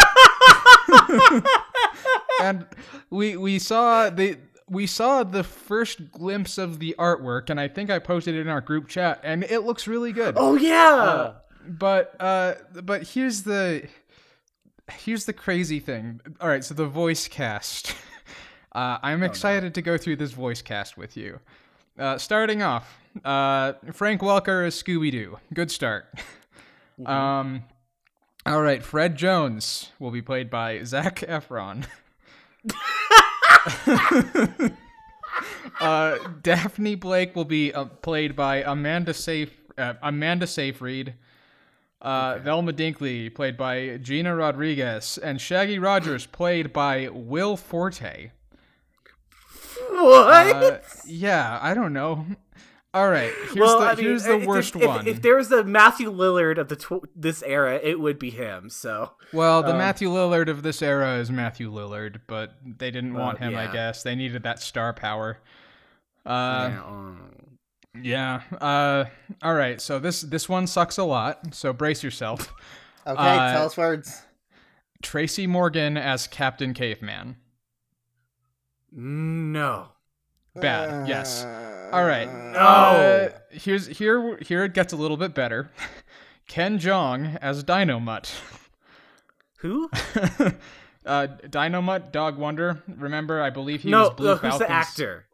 and 2.42 2.66
we 3.10 3.36
we 3.36 3.60
saw 3.60 4.10
the 4.10 4.38
we 4.70 4.86
saw 4.86 5.24
the 5.24 5.44
first 5.44 6.12
glimpse 6.12 6.58
of 6.58 6.80
the 6.80 6.96
artwork, 6.98 7.50
and 7.50 7.60
I 7.60 7.68
think 7.68 7.90
I 7.90 8.00
posted 8.00 8.36
it 8.36 8.42
in 8.42 8.50
our 8.50 8.62
group 8.62 8.88
chat, 8.88 9.20
and 9.24 9.44
it 9.44 9.62
looks 9.62 9.88
really 9.88 10.12
good. 10.12 10.36
Oh 10.38 10.56
yeah. 10.56 10.94
Uh, 10.96 11.34
but 11.68 12.16
uh, 12.20 12.56
but 12.84 13.04
here's 13.04 13.44
the 13.44 13.88
here's 14.92 15.26
the 15.26 15.34
crazy 15.34 15.80
thing. 15.80 16.22
All 16.40 16.48
right, 16.48 16.64
so 16.64 16.74
the 16.74 16.88
voice 16.88 17.28
cast. 17.28 17.96
Uh, 18.74 19.00
I'm 19.02 19.24
excited 19.24 19.74
to 19.74 19.82
go 19.82 19.98
through 19.98 20.18
this 20.18 20.34
voice 20.34 20.62
cast 20.62 20.98
with 20.98 21.18
you. 21.18 21.40
Uh, 21.98 22.20
starting 22.20 22.62
off, 22.62 22.96
uh, 23.26 23.74
Frank 23.92 24.22
Welker 24.22 24.68
as 24.68 24.76
Scooby 24.84 25.12
Doo. 25.12 25.40
Good 25.54 25.72
start. 25.72 26.06
Um, 27.06 27.64
all 28.44 28.62
right, 28.62 28.82
Fred 28.82 29.16
Jones 29.18 29.92
will 30.00 30.10
be 30.10 30.24
played 30.24 30.50
by 30.50 30.84
Zac 30.84 31.18
Efron. 31.20 31.86
uh, 35.80 36.18
Daphne 36.42 36.96
Blake 36.96 37.36
will 37.36 37.46
be 37.46 37.74
uh, 37.74 37.86
played 37.86 38.36
by 38.36 38.58
Amanda 38.58 39.14
Safe 39.14 39.52
uh, 39.78 39.94
Amanda 40.02 40.48
Seyfried. 40.48 41.14
Uh, 42.02 42.38
Velma 42.40 42.74
Dinkley 42.74 43.34
played 43.34 43.58
by 43.58 43.98
Gina 43.98 44.36
Rodriguez, 44.36 45.18
and 45.18 45.42
Shaggy 45.42 45.80
Rogers 45.80 46.26
played 46.28 46.72
by 46.72 47.10
Will 47.10 47.58
Forte. 47.58 48.32
what? 49.90 50.56
Uh, 50.56 50.80
yeah, 51.06 51.58
I 51.62 51.74
don't 51.74 51.94
know. 51.94 52.26
All 52.94 53.10
right, 53.12 53.32
here's 53.44 53.56
well, 53.56 53.82
the 53.82 53.86
I 53.86 53.96
mean, 53.96 54.06
here's 54.06 54.24
the 54.24 54.40
if- 54.40 54.48
worst 54.48 54.76
if, 54.76 54.86
one. 54.88 55.08
If, 55.08 55.22
there 55.22 55.36
was 55.36 55.52
a 55.52 55.64
Matthew 55.64 56.12
Lillard 56.12 56.58
of 56.58 56.70
the 56.70 56.76
tw- 56.78 57.08
this 57.16 57.44
era, 57.44 57.80
it 57.84 58.00
would 58.00 58.18
be 58.18 58.30
him. 58.32 58.70
So 58.70 59.12
well, 59.34 59.62
the 59.62 59.72
um, 59.74 59.78
Matthew 59.78 60.10
Lillard 60.10 60.48
of 60.50 60.64
this 60.64 60.82
era 60.82 61.18
is 61.18 61.30
Matthew 61.30 61.72
Lillard, 61.72 62.22
but 62.28 62.56
they 62.66 62.90
didn't 62.90 63.14
Well, 63.14 63.26
want 63.26 63.40
him. 63.40 63.56
I 63.56 63.68
guess 63.72 64.04
they 64.04 64.16
needed 64.16 64.44
that 64.44 64.60
star 64.60 64.94
power. 64.94 65.40
Uh, 66.26 66.70
yeah, 66.72 66.84
um, 66.86 67.32
Yeah. 68.02 68.42
Uh 68.60 69.06
all 69.44 69.54
right. 69.54 69.80
So 69.82 70.00
this 70.00 70.22
this 70.22 70.48
one 70.50 70.66
sucks 70.66 70.98
a 70.98 71.04
lot. 71.04 71.54
So 71.54 71.74
brace 71.74 72.04
yourself. 72.04 72.54
Okay, 73.06 73.22
Uh, 73.22 73.54
tell 73.54 73.66
us 73.68 73.78
words. 73.78 74.24
Tracy 75.04 75.46
Morgan 75.46 75.98
as 75.98 76.26
Captain 76.28 76.74
Caveman. 76.74 77.38
no. 78.92 79.90
Bad. 80.56 81.08
yes. 81.08 81.44
Uh, 81.92 81.96
All 81.96 82.06
right. 82.06 82.28
No. 82.32 82.60
Uh, 82.60 83.30
here's 83.52 83.88
here 83.88 84.38
here 84.42 84.64
it 84.64 84.74
gets 84.74 84.94
a 84.94 84.98
little 84.98 85.18
bit 85.18 85.34
better. 85.34 85.70
Ken 86.48 86.80
Jeong 86.80 87.38
as 87.42 87.64
Dynomutt. 87.64 88.34
Who? 89.58 89.90
uh 91.06 91.28
Dynomutt 91.48 92.12
Dog 92.12 92.38
Wonder. 92.38 92.84
Remember, 92.88 93.42
I 93.42 93.50
believe 93.50 93.82
he 93.84 93.90
no, 93.92 94.02
was 94.04 94.10
Blue 94.12 94.28
no, 94.28 94.36
who's 94.36 94.42
Falcon's 94.52 94.60
the 94.60 94.72
actor? 94.72 95.26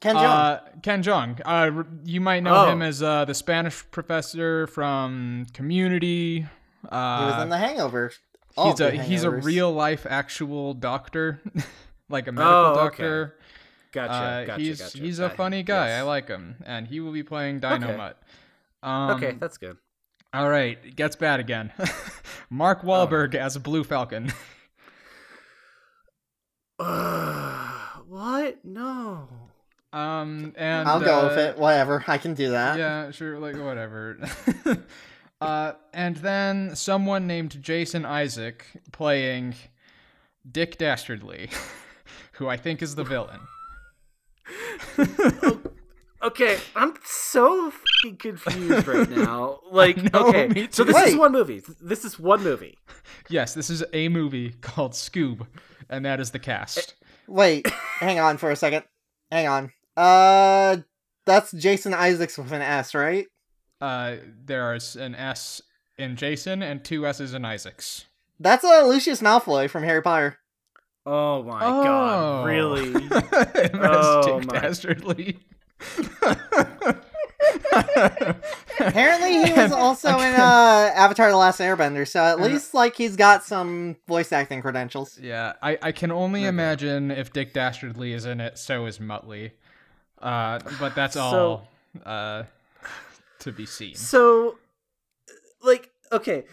Ken 0.00 0.14
Jeong. 0.16 0.24
Uh, 0.24 0.60
Ken 0.82 1.02
Jeong. 1.02 1.40
Uh, 1.44 1.84
you 2.04 2.20
might 2.20 2.42
know 2.42 2.66
Oh. 2.66 2.68
him 2.70 2.82
as 2.82 3.02
uh, 3.02 3.24
the 3.24 3.34
Spanish 3.34 3.84
professor 3.90 4.66
from 4.66 5.46
Community. 5.52 6.46
Uh, 6.88 7.18
he 7.20 7.32
was 7.32 7.42
in 7.42 7.48
The 7.48 7.58
Hangover. 7.58 8.12
All 8.56 8.70
he's 8.70 8.80
a 8.80 8.90
the 8.90 9.02
he's 9.02 9.24
a 9.24 9.30
real 9.30 9.72
life 9.72 10.06
actual 10.08 10.72
doctor, 10.74 11.40
like 12.08 12.26
a 12.28 12.32
medical 12.32 12.54
Oh, 12.54 12.86
okay. 12.86 13.32
Doctor. 13.96 14.12
Gotcha. 14.12 14.24
Uh, 14.24 14.44
gotcha. 14.44 14.62
he's 14.62 14.80
gotcha. 14.80 14.98
he's 14.98 15.18
a 15.20 15.26
I- 15.26 15.28
funny 15.30 15.62
guy. 15.62 15.90
I 15.98 16.02
like 16.02 16.28
him, 16.28 16.56
and 16.64 16.86
he 16.86 17.00
will 17.00 17.12
be 17.12 17.22
playing 17.24 17.60
Dynomutt. 17.60 18.14
Um, 18.82 19.10
okay, 19.16 19.36
that's 19.40 19.56
good. 19.58 19.76
All 20.32 20.48
right, 20.48 20.78
it 20.84 20.94
gets 20.96 21.16
bad 21.16 21.40
again. 21.40 21.72
Mark 22.50 22.80
Oh. 22.82 22.86
Wahlberg 22.88 23.34
as 23.34 23.56
Blue 23.58 23.82
Falcon. 23.84 24.32
what? 28.06 28.64
No. 28.64 29.28
um, 29.92 30.52
and 30.56 30.88
I'll 30.88 31.00
go 31.00 31.20
uh, 31.20 31.28
with 31.28 31.38
it. 31.38 31.58
Whatever. 31.58 32.04
I 32.06 32.18
can 32.18 32.34
do 32.34 32.50
that. 32.50 32.78
yeah, 32.78 33.10
sure, 33.10 33.38
like 33.38 33.56
whatever. 33.56 34.18
uh, 35.40 35.72
and 35.94 36.16
then 36.16 36.76
someone 36.76 37.26
named 37.26 37.62
Jason 37.62 38.04
Isaac 38.04 38.66
playing 38.92 39.54
Dick 40.50 40.76
Dastardly, 40.78 41.48
who 42.32 42.48
I 42.48 42.56
think 42.56 42.82
is 42.82 42.94
the 42.94 43.04
villain. 43.04 43.40
Okay, 46.22 46.58
I'm 46.74 46.94
so 47.04 47.70
fucking 47.70 48.16
confused 48.16 48.86
right 48.88 49.08
now. 49.16 49.60
Like, 49.70 50.12
know, 50.12 50.28
okay, 50.28 50.48
so 50.70 50.82
too. 50.82 50.92
this 50.92 51.08
is 51.10 51.16
one 51.16 51.30
movie. 51.30 51.62
This 51.80 52.04
is 52.04 52.18
one 52.18 52.42
movie. 52.42 52.78
Yes, 53.28 53.54
this 53.54 53.70
is 53.70 53.84
a 53.92 54.08
movie 54.08 54.54
called 54.60 54.92
Scoob, 54.92 55.46
and 55.88 56.04
that 56.04 56.18
is 56.18 56.30
the 56.32 56.38
cast. 56.38 56.94
Wait, 57.28 57.68
hang 57.68 58.18
on 58.18 58.38
for 58.38 58.50
a 58.50 58.56
second. 58.56 58.84
Hang 59.30 59.46
on. 59.46 59.72
Uh, 59.96 60.78
that's 61.26 61.52
Jason 61.52 61.94
Isaacs 61.94 62.38
with 62.38 62.50
an 62.52 62.62
S, 62.62 62.94
right? 62.94 63.26
Uh, 63.80 64.16
there 64.44 64.74
is 64.74 64.96
an 64.96 65.14
S 65.14 65.60
in 65.98 66.16
Jason 66.16 66.62
and 66.62 66.82
two 66.82 67.06
S's 67.06 67.34
in 67.34 67.44
Isaacs. 67.44 68.06
That's 68.40 68.64
uh, 68.64 68.84
Lucius 68.86 69.22
Malfoy 69.22 69.68
from 69.70 69.82
Harry 69.84 70.02
Potter. 70.02 70.38
Oh 71.08 71.42
my 71.44 71.60
Oh. 71.64 71.84
god, 71.84 72.46
really? 72.46 72.94
As 73.12 73.70
Oh 73.74 74.38
Dick 74.40 74.46
my- 74.52 74.60
Dastardly. 74.60 75.38
Apparently, 78.78 79.44
he 79.44 79.52
was 79.52 79.72
also 79.72 80.08
in 80.18 80.34
uh, 80.34 80.90
Avatar: 80.94 81.30
The 81.30 81.36
Last 81.36 81.60
Airbender, 81.60 82.06
so 82.06 82.22
at 82.24 82.40
least 82.40 82.74
like 82.74 82.96
he's 82.96 83.16
got 83.16 83.44
some 83.44 83.96
voice 84.06 84.32
acting 84.32 84.60
credentials. 84.62 85.18
Yeah, 85.18 85.54
I, 85.62 85.78
I 85.82 85.92
can 85.92 86.10
only 86.10 86.40
Okay. 86.40 86.48
imagine 86.48 87.10
if 87.10 87.32
Dick 87.32 87.52
Dastardly 87.52 88.12
is 88.12 88.26
in 88.26 88.40
it, 88.40 88.58
so 88.58 88.86
is 88.86 88.98
Muttley. 88.98 89.52
Uh, 90.20 90.58
but 90.80 90.94
that's 90.94 91.14
So- 91.14 91.20
all 91.22 91.68
uh, 92.04 92.44
to 93.40 93.52
be 93.52 93.66
seen. 93.66 93.94
So, 93.94 94.58
like, 95.62 95.90
okay, 96.12 96.44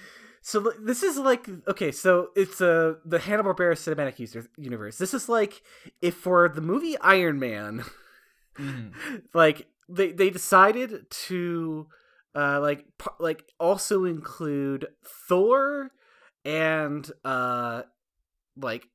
so 0.45 0.73
this 0.79 1.01
is 1.03 1.17
like, 1.17 1.50
okay, 1.67 1.91
so 1.91 2.29
it's 2.35 2.59
uh, 2.62 2.95
the 3.05 3.17
Hanna 3.17 3.43
Barbera 3.43 3.73
cinematic 3.75 4.19
user- 4.19 4.50
universe. 4.57 4.97
This 4.97 5.13
is 5.13 5.29
like 5.29 5.63
if 6.01 6.15
for 6.15 6.50
the 6.50 6.62
movie 6.62 6.97
Iron 7.00 7.39
Man, 7.39 7.83
Mhm. 8.57 8.91
like 9.33 9.67
they 9.89 10.12
they 10.12 10.29
decided 10.29 11.09
to 11.27 11.88
uh 12.35 12.59
like 12.62 12.85
like 13.19 13.45
also 13.59 14.05
include 14.05 14.88
Thor 15.29 15.91
and 16.45 17.09
uh 17.25 17.83
like 18.57 18.88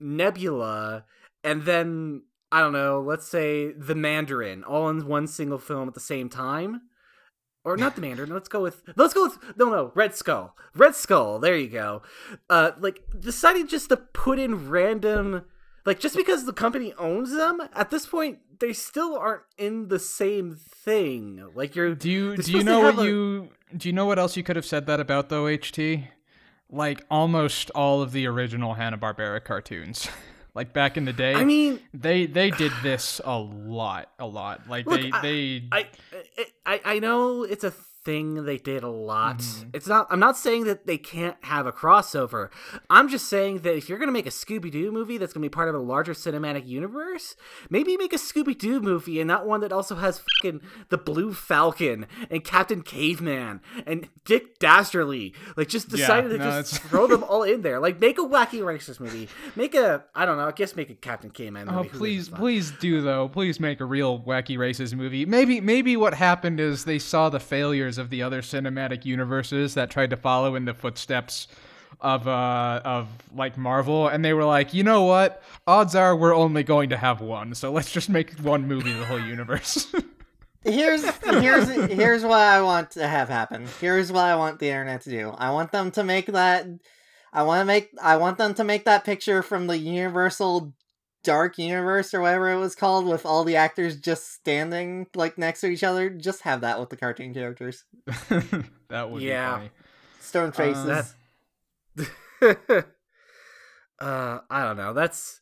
Nebula 0.00 1.04
and 1.44 1.62
then 1.64 2.22
I 2.52 2.60
don't 2.60 2.72
know, 2.72 3.00
let's 3.00 3.26
say 3.28 3.72
the 3.72 3.94
Mandarin 3.94 4.64
all 4.64 4.88
in 4.88 5.06
one 5.06 5.26
single 5.26 5.58
film 5.58 5.88
at 5.88 5.94
the 5.94 6.00
same 6.00 6.28
time. 6.28 6.82
Or 7.66 7.76
not 7.76 7.96
the 7.96 8.00
Mandarin. 8.00 8.30
Let's 8.30 8.48
go 8.48 8.62
with 8.62 8.82
let's 8.94 9.12
go 9.12 9.24
with 9.24 9.38
no 9.56 9.68
no 9.68 9.90
Red 9.96 10.14
Skull. 10.14 10.56
Red 10.74 10.94
Skull. 10.94 11.40
There 11.40 11.56
you 11.56 11.68
go. 11.68 12.00
Uh, 12.48 12.70
like 12.78 13.02
deciding 13.18 13.66
just 13.66 13.88
to 13.88 13.96
put 13.96 14.38
in 14.38 14.68
random 14.70 15.44
like 15.84 15.98
just 15.98 16.14
because 16.16 16.44
the 16.46 16.52
company 16.52 16.94
owns 16.96 17.32
them 17.32 17.60
at 17.74 17.90
this 17.90 18.06
point 18.06 18.38
they 18.60 18.72
still 18.72 19.18
aren't 19.18 19.42
in 19.58 19.88
the 19.88 19.98
same 19.98 20.54
thing. 20.54 21.44
Like 21.56 21.74
you're 21.74 21.94
Do 21.96 22.08
you 22.08 22.36
do 22.36 22.52
you 22.52 22.62
know 22.62 22.80
what 22.80 22.98
a- 23.00 23.04
you 23.04 23.48
do 23.76 23.88
you 23.88 23.92
know 23.92 24.06
what 24.06 24.18
else 24.20 24.36
you 24.36 24.44
could 24.44 24.56
have 24.56 24.64
said 24.64 24.86
that 24.86 25.00
about 25.00 25.28
though, 25.28 25.44
HT? 25.44 26.06
Like 26.70 27.04
almost 27.10 27.70
all 27.74 28.00
of 28.00 28.12
the 28.12 28.26
original 28.26 28.74
Hanna 28.74 28.96
Barbera 28.96 29.42
cartoons. 29.44 30.08
like 30.56 30.72
back 30.72 30.96
in 30.96 31.04
the 31.04 31.12
day. 31.12 31.34
I 31.34 31.44
mean, 31.44 31.78
they 31.94 32.26
they 32.26 32.50
did 32.50 32.72
this 32.82 33.20
a 33.24 33.38
lot, 33.38 34.10
a 34.18 34.26
lot. 34.26 34.68
Like 34.68 34.86
Look, 34.86 35.00
they 35.02 35.10
I- 35.12 35.20
they 35.22 35.62
I, 35.70 35.86
I 36.64 36.80
I 36.94 36.98
know 36.98 37.44
it's 37.44 37.62
a 37.62 37.72
thing 38.06 38.44
they 38.44 38.56
did 38.56 38.82
a 38.82 38.88
lot. 38.88 39.38
Mhm. 39.40 39.70
It's 39.74 39.86
not. 39.86 40.06
I'm 40.10 40.18
not 40.20 40.36
saying 40.38 40.64
that 40.64 40.86
they 40.86 40.96
can't 40.96 41.36
have 41.42 41.66
a 41.66 41.72
crossover. 41.72 42.48
I'm 42.88 43.08
just 43.08 43.26
saying 43.28 43.58
that 43.60 43.76
if 43.76 43.88
you're 43.88 43.98
gonna 43.98 44.12
make 44.12 44.26
a 44.26 44.30
Scooby 44.30 44.70
Doo 44.70 44.90
movie 44.92 45.18
that's 45.18 45.32
gonna 45.34 45.44
be 45.44 45.48
part 45.50 45.68
of 45.68 45.74
a 45.74 45.78
larger 45.78 46.14
cinematic 46.14 46.66
universe, 46.66 47.36
maybe 47.68 47.96
make 47.98 48.12
a 48.14 48.16
Scooby 48.16 48.56
Doo 48.56 48.80
movie 48.80 49.20
and 49.20 49.28
not 49.28 49.46
one 49.46 49.60
that 49.60 49.72
also 49.72 49.96
has 49.96 50.20
fucking 50.20 50.60
the 50.88 50.96
Blue 50.98 51.34
Falcon 51.34 52.06
and 52.30 52.44
Captain 52.44 52.80
Caveman 52.80 53.60
and 53.86 54.08
Dick 54.24 54.58
Dastardly. 54.60 55.34
Like, 55.56 55.68
just 55.68 55.90
Yeah, 55.90 55.96
decided 55.98 56.28
to 56.30 56.38
no, 56.38 56.44
just 56.44 56.74
it's- 56.76 56.90
throw 56.90 57.06
them 57.06 57.24
all 57.28 57.42
in 57.42 57.62
there. 57.62 57.80
Like, 57.80 58.00
make 58.00 58.18
a 58.18 58.22
Wacky 58.22 58.64
Races 58.64 59.00
movie. 59.00 59.28
Make 59.56 59.74
a 59.74 60.04
I 60.14 60.24
don't 60.24 60.36
know. 60.38 60.46
I 60.46 60.52
guess 60.52 60.76
make 60.76 60.90
a 60.90 60.94
Captain 60.94 61.30
Caveman 61.30 61.66
movie. 61.66 61.78
Oh 61.78 61.82
gives 61.82 61.94
a 61.94 61.98
please, 61.98 62.28
please 62.28 62.70
do 62.80 63.02
though. 63.02 63.28
Please 63.28 63.58
make 63.58 63.80
a 63.80 63.84
real 63.84 64.20
Wacky 64.20 64.56
Races 64.56 64.94
movie. 64.94 65.26
Maybe, 65.26 65.60
maybe 65.60 65.96
what 65.96 66.14
happened 66.14 66.60
is 66.60 66.84
they 66.84 66.98
saw 67.00 67.28
the 67.28 67.40
failures 67.40 67.95
of 67.98 68.10
the 68.10 68.22
other 68.22 68.42
cinematic 68.42 69.04
universes 69.04 69.74
that 69.74 69.90
tried 69.90 70.10
to 70.10 70.16
follow 70.16 70.54
in 70.54 70.64
the 70.64 70.74
footsteps 70.74 71.48
of 72.00 72.28
uh 72.28 72.80
of 72.84 73.08
like 73.34 73.56
Marvel, 73.56 74.08
and 74.08 74.24
they 74.24 74.32
were 74.32 74.44
like, 74.44 74.74
you 74.74 74.82
know 74.82 75.04
what? 75.04 75.42
Odds 75.66 75.94
are 75.94 76.14
we're 76.14 76.34
only 76.34 76.62
going 76.62 76.90
to 76.90 76.96
have 76.96 77.20
one, 77.20 77.54
so 77.54 77.72
let's 77.72 77.90
just 77.90 78.08
make 78.08 78.32
one 78.40 78.66
movie 78.68 78.92
the 78.92 79.06
whole 79.06 79.20
universe. 79.20 79.92
Here's 80.66 81.04
here's 81.20 81.68
here's 81.68 82.24
what 82.24 82.40
I 82.40 82.60
want 82.60 82.90
to 82.92 83.06
have 83.06 83.28
happen. 83.28 83.68
Here's 83.80 84.10
what 84.10 84.24
I 84.24 84.34
want 84.34 84.58
the 84.58 84.66
internet 84.66 85.02
to 85.02 85.10
do. 85.10 85.30
I 85.30 85.52
want 85.52 85.70
them 85.70 85.92
to 85.92 86.02
make 86.02 86.26
that 86.26 86.66
I 87.32 87.44
want 87.44 87.60
to 87.60 87.64
make 87.64 87.90
I 88.02 88.16
want 88.16 88.36
them 88.36 88.52
to 88.54 88.64
make 88.64 88.84
that 88.84 89.04
picture 89.04 89.42
from 89.42 89.68
the 89.68 89.78
Universal 89.78 90.74
Dark 91.26 91.58
Universe 91.58 92.14
or 92.14 92.20
whatever 92.20 92.48
it 92.52 92.56
was 92.58 92.74
called 92.76 93.04
with 93.06 93.26
all 93.26 93.42
the 93.44 93.56
actors 93.56 93.96
just 93.96 94.32
standing 94.32 95.06
like 95.14 95.36
next 95.36 95.60
to 95.62 95.66
each 95.66 95.82
other. 95.82 96.08
Just 96.08 96.42
have 96.42 96.60
that 96.60 96.78
with 96.78 96.88
the 96.90 96.96
cartoon 96.96 97.34
characters. 97.34 97.84
that 98.88 99.10
would 99.10 99.20
Yeah. 99.22 99.50
be 99.50 99.56
funny. 99.56 99.70
Stone 100.20 100.52
faces. 100.52 101.14
That- 102.40 102.86
uh, 104.00 104.38
I 104.50 104.62
don't 104.64 104.76
know. 104.76 104.92
That's 104.92 105.40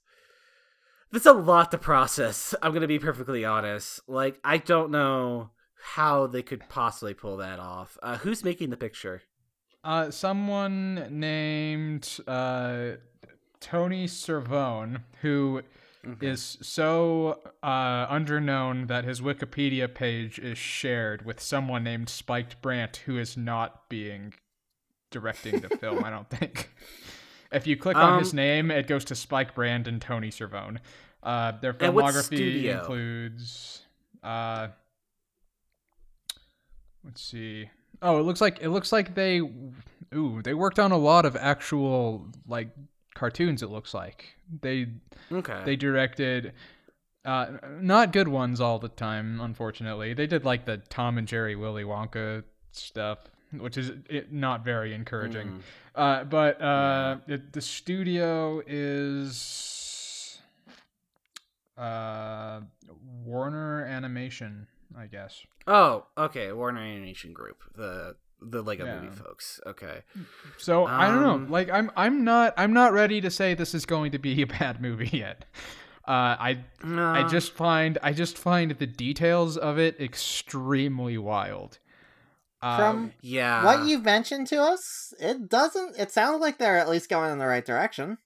that's 1.12 1.26
a 1.26 1.33
lot 1.33 1.71
to 1.73 1.79
process. 1.79 2.55
I'm 2.62 2.73
gonna 2.73 2.87
be 2.88 2.99
perfectly 2.99 3.45
honest. 3.45 4.00
Like, 4.09 4.38
I 4.43 4.59
don't 4.59 4.91
know 4.91 5.50
how 5.83 6.26
they 6.26 6.43
could 6.43 6.69
possibly 6.69 7.14
pull 7.14 7.37
that 7.38 7.59
off. 7.59 7.99
Uh, 8.03 8.17
who's 8.19 8.43
making 8.43 8.71
the 8.71 8.76
picture? 8.76 9.23
Uh, 9.83 10.11
someone 10.11 11.07
named 11.11 12.19
uh, 12.26 12.93
Tony 13.64 14.06
Cervone, 14.06 15.00
who 15.23 15.62
is 16.21 16.59
so 16.61 17.40
uh, 17.62 18.06
underknown 18.09 18.88
that 18.88 19.04
his 19.04 19.23
Wikipedia 19.23 19.92
page 19.92 20.38
is 20.38 20.59
shared 20.59 21.25
with 21.25 21.40
someone 21.40 21.83
named 21.83 22.11
Spiked 22.11 22.61
Brandt, 22.61 22.99
who 23.06 23.16
is 23.16 23.38
not 23.38 23.88
being 23.88 24.35
directing 25.11 25.61
the 25.61 25.71
film. 25.78 26.04
I 26.04 26.11
don't 26.11 26.28
think. 26.28 26.71
If 27.52 27.68
you 27.68 27.76
click 27.76 27.97
on 27.97 28.18
his 28.18 28.33
Um, 28.33 28.37
name, 28.37 28.71
it 28.73 28.88
goes 28.88 29.04
to 29.04 29.14
Spike 29.14 29.54
Brandt 29.54 29.87
and 29.87 30.02
Tony 30.02 30.30
Cervone. 30.30 30.78
Uh, 31.23 31.52
their 31.52 31.73
filmography 31.73 32.64
includes. 32.64 33.83
Uh, 34.25 34.68
let's 37.04 37.23
see. 37.23 37.71
Oh, 38.02 38.18
it 38.18 38.23
looks 38.23 38.40
like 38.40 38.59
it 38.61 38.71
looks 38.71 38.90
like 38.90 39.14
they, 39.14 39.38
ooh, 39.38 40.42
they 40.42 40.52
worked 40.52 40.80
on 40.80 40.90
a 40.90 40.99
lot 40.99 41.25
of 41.25 41.37
actual 41.37 42.26
like 42.49 42.71
cartoons. 43.14 43.62
It 43.62 43.71
looks 43.71 43.94
like 43.94 44.35
they 44.61 44.88
Okay. 45.33 45.62
they 45.64 45.76
directed 45.76 46.52
uh 47.25 47.47
not 47.80 48.12
good 48.12 48.28
ones 48.28 48.61
all 48.61 48.78
the 48.78 48.88
time 48.90 49.40
unfortunately 49.40 50.12
they 50.12 50.26
did 50.26 50.44
like 50.44 50.66
the 50.66 50.76
tom 50.90 51.16
and 51.16 51.26
jerry 51.26 51.56
willy 51.56 51.83
wonka 51.83 52.44
stuff 52.73 53.18
which 53.59 53.78
is 53.78 53.92
it, 54.11 54.30
not 54.30 54.62
very 54.62 54.92
encouraging 54.92 55.49
Mm. 55.49 55.61
uh 55.94 56.25
but 56.25 56.61
uh 56.61 57.16
it, 57.26 57.54
the 57.54 57.62
studio 57.62 58.62
is 58.66 60.38
uh 61.78 62.61
warner 63.25 63.85
animation 63.87 64.66
i 64.97 65.06
guess 65.06 65.44
Oh, 65.66 66.04
okay. 66.18 66.52
Warner 66.52 66.83
Animation 66.83 67.33
Group, 67.33 67.62
the 67.75 68.16
the 68.41 68.62
Lego 68.62 68.85
Yeah. 68.85 69.00
Movie 69.00 69.14
folks. 69.17 69.61
Okay. 69.67 70.03
so 70.59 70.87
i 70.87 71.09
don't 71.09 71.23
know 71.23 71.31
Um, 71.31 71.50
like 71.50 71.71
i'm 71.71 71.91
i'm 71.97 72.25
not 72.25 72.55
i'm 72.57 72.73
not 72.73 72.93
ready 72.93 73.21
to 73.21 73.31
say 73.31 73.55
this 73.55 73.75
is 73.75 73.87
going 73.87 74.12
to 74.12 74.19
be 74.19 74.43
a 74.47 74.47
bad 74.47 74.81
movie 74.83 75.11
yet 75.19 75.45
uh 76.07 76.11
i 76.38 76.59
I 76.85 77.21
Uh, 77.23 77.29
just 77.29 77.53
find 77.53 77.97
I 78.03 78.12
just 78.12 78.37
find 78.37 78.73
the 78.73 78.87
details 78.87 79.57
of 79.57 79.79
it 79.79 79.99
extremely 80.00 81.17
wild. 81.17 81.79
Uh, 82.61 82.76
From 82.79 83.12
yeah. 83.23 83.64
what 83.64 83.87
you've 83.87 84.05
mentioned 84.05 84.47
to 84.49 84.57
us, 84.57 85.12
it 85.21 85.49
doesn't. 85.50 85.99
It 85.99 86.11
sounds 86.12 86.41
like 86.41 86.57
they're 86.59 86.79
at 86.79 86.88
least 86.88 87.09
going 87.11 87.31
in 87.33 87.38
the 87.38 87.47
right 87.47 87.64
direction. 87.64 88.19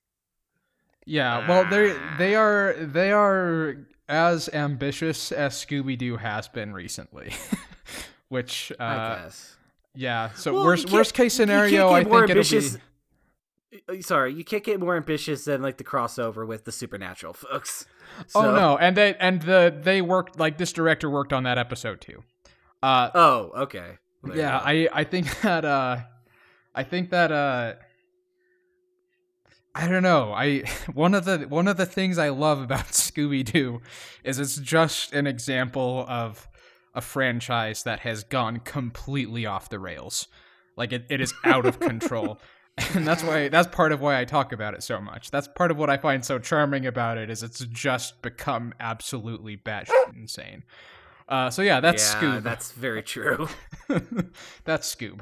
yeah, 1.07 1.47
well 1.49 1.65
they 1.71 1.97
they 2.19 2.35
are 2.35 2.75
they 2.79 3.13
are 3.13 3.77
as 4.09 4.49
ambitious 4.53 5.31
as 5.33 5.55
Scooby 5.55 5.97
Doo 5.99 6.17
has 6.17 6.49
been 6.49 6.73
recently, 6.73 7.33
which 8.29 8.73
uh, 8.79 8.85
I 8.85 9.19
guess. 9.23 9.57
Yeah. 9.99 10.31
So 10.35 10.55
Well, 10.55 10.65
worst 10.65 10.91
worst 10.91 11.15
case 11.15 11.35
scenario, 11.35 11.91
I 11.91 12.05
think 12.05 12.31
it'll 12.31 12.61
be 12.61 12.69
Uh, 13.99 14.01
Sorry, 14.01 14.33
you 14.33 14.45
can't 14.45 14.65
get 14.65 14.81
more 14.81 14.97
ambitious 14.97 15.45
than 15.45 15.61
like 15.61 15.77
the 15.77 15.85
crossover 15.85 16.47
with 16.47 16.65
the 16.65 16.73
supernatural 16.73 17.35
folks. 17.35 17.87
oh 18.35 18.55
no, 18.55 18.79
and 18.79 18.97
they 18.97 19.15
and 19.17 19.43
the 19.43 19.77
they 19.77 20.01
worked 20.01 20.39
like 20.39 20.57
this 20.57 20.73
director 20.73 21.11
worked 21.11 21.33
on 21.33 21.43
that 21.43 21.59
episode 21.59 22.01
too. 22.01 22.23
Uh, 22.83 23.11
Oh, 23.15 23.51
okay. 23.65 23.99
There 24.23 24.37
yeah 24.37 24.59
i 24.59 24.89
i 24.93 25.05
think 25.05 25.41
that 25.43 25.65
uh 25.65 25.99
i 26.75 26.83
think 26.83 27.11
that 27.11 27.31
uh 27.31 27.75
i 29.75 29.87
don't 29.87 30.03
know 30.03 30.33
i 30.33 30.65
one 30.93 31.15
of 31.15 31.25
the 31.25 31.39
one 31.49 31.69
of 31.69 31.77
the 31.77 31.87
things 31.87 32.19
i 32.19 32.29
love 32.29 32.61
about 32.61 32.87
scooby-doo 32.87 33.81
is 34.25 34.41
it's 34.41 34.57
just 34.57 35.13
an 35.13 35.29
example 35.29 36.05
of 36.09 36.49
a 36.95 37.01
franchise 37.01 37.83
that 37.83 38.01
has 38.01 38.25
gone 38.25 38.61
completely 38.61 39.47
off 39.47 39.69
the 39.69 39.79
rails 39.79 40.29
like 40.77 40.93
it, 40.93 41.05
it 41.09 41.21
is 41.21 41.35
out 41.45 41.67
of 41.67 41.81
control 41.81 42.39
and 42.95 43.07
that's 43.07 43.23
why 43.23 43.49
that's 43.49 43.69
part 43.69 43.93
of 43.93 44.01
why 44.01 44.19
i 44.21 44.25
talk 44.25 44.53
about 44.53 44.75
it 44.75 44.83
so 44.83 45.01
much 45.01 45.31
that's 45.31 45.49
part 45.49 45.71
of 45.71 45.77
what 45.77 45.91
i 45.91 45.97
find 45.97 46.25
so 46.25 46.39
charming 46.39 46.87
about 46.87 47.19
it 47.19 47.31
is 47.31 47.43
it's 47.43 47.61
just 47.67 48.23
become 48.23 48.73
absolutely 48.81 49.57
batshit 49.57 50.15
insane 50.15 50.63
uh, 51.29 51.51
so 51.51 51.61
yeah, 51.61 51.81
that's 51.81 52.15
yeah, 52.15 52.21
Scoob. 52.21 52.43
That's 52.43 52.73
very 52.73 53.03
true. 53.03 53.49
That's 54.65 54.95
Scoob. 54.95 55.21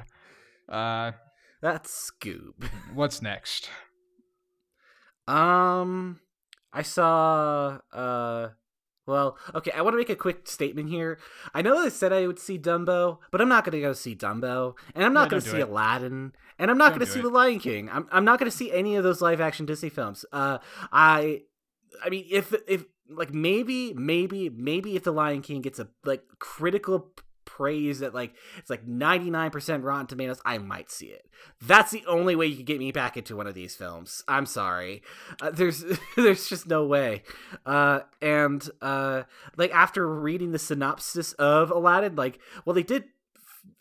Uh, 0.68 1.12
That's 1.60 2.12
Scoob. 2.12 2.64
what's 2.94 3.20
next? 3.20 3.68
Um, 5.26 6.20
I 6.72 6.82
saw. 6.82 7.78
Uh, 7.92 8.50
well, 9.06 9.38
okay. 9.54 9.70
I 9.72 9.82
want 9.82 9.94
to 9.94 9.98
make 9.98 10.10
a 10.10 10.16
quick 10.16 10.48
statement 10.48 10.88
here. 10.88 11.18
I 11.54 11.62
know 11.62 11.78
I 11.78 11.88
said 11.88 12.12
I 12.12 12.26
would 12.26 12.38
see 12.38 12.58
Dumbo, 12.58 13.18
but 13.30 13.40
I'm 13.40 13.48
not 13.48 13.64
going 13.64 13.72
to 13.72 13.80
go 13.80 13.92
see 13.92 14.14
Dumbo, 14.16 14.74
and 14.94 15.04
I'm 15.04 15.12
not 15.12 15.26
Yeah, 15.26 15.30
going 15.30 15.42
to 15.42 15.48
see 15.48 15.58
it. 15.58 15.68
Aladdin, 15.68 16.32
and 16.58 16.70
I'm 16.70 16.78
not 16.78 16.90
going 16.90 17.00
to 17.00 17.06
see 17.06 17.20
it. 17.20 17.22
The 17.22 17.28
Lion 17.28 17.58
King. 17.60 17.88
I'm 17.90 18.08
I'm 18.10 18.24
not 18.24 18.38
going 18.38 18.50
to 18.50 18.56
see 18.56 18.72
any 18.72 18.96
of 18.96 19.04
those 19.04 19.20
live 19.22 19.40
action 19.40 19.64
Disney 19.66 19.90
films. 19.90 20.24
Uh, 20.32 20.58
I, 20.92 21.42
I 22.04 22.10
mean, 22.10 22.26
if 22.30 22.52
if 22.66 22.84
like 23.08 23.32
maybe 23.32 23.94
maybe 23.94 24.50
maybe 24.50 24.96
if 24.96 25.04
The 25.04 25.12
Lion 25.12 25.40
King 25.42 25.62
gets 25.62 25.78
a 25.78 25.88
like 26.04 26.22
critical 26.38 27.12
praise 27.56 28.00
that 28.00 28.14
like 28.14 28.34
it's 28.58 28.68
like 28.68 28.86
99% 28.86 29.82
rotten 29.82 30.06
tomatoes 30.06 30.40
i 30.44 30.58
might 30.58 30.90
see 30.90 31.06
it. 31.06 31.26
That's 31.62 31.90
the 31.90 32.04
only 32.06 32.36
way 32.36 32.46
you 32.46 32.56
can 32.56 32.64
get 32.64 32.78
me 32.78 32.92
back 32.92 33.16
into 33.16 33.36
one 33.36 33.46
of 33.46 33.54
these 33.54 33.74
films. 33.74 34.22
I'm 34.28 34.46
sorry. 34.46 35.02
Uh, 35.40 35.50
there's 35.50 35.84
there's 36.16 36.48
just 36.48 36.66
no 36.66 36.84
way. 36.86 37.22
Uh 37.64 38.00
and 38.20 38.68
uh 38.82 39.22
like 39.56 39.72
after 39.74 40.06
reading 40.06 40.52
the 40.52 40.58
synopsis 40.58 41.32
of 41.34 41.70
aladdin 41.70 42.14
like 42.14 42.38
well 42.64 42.74
they 42.74 42.82
did 42.82 43.04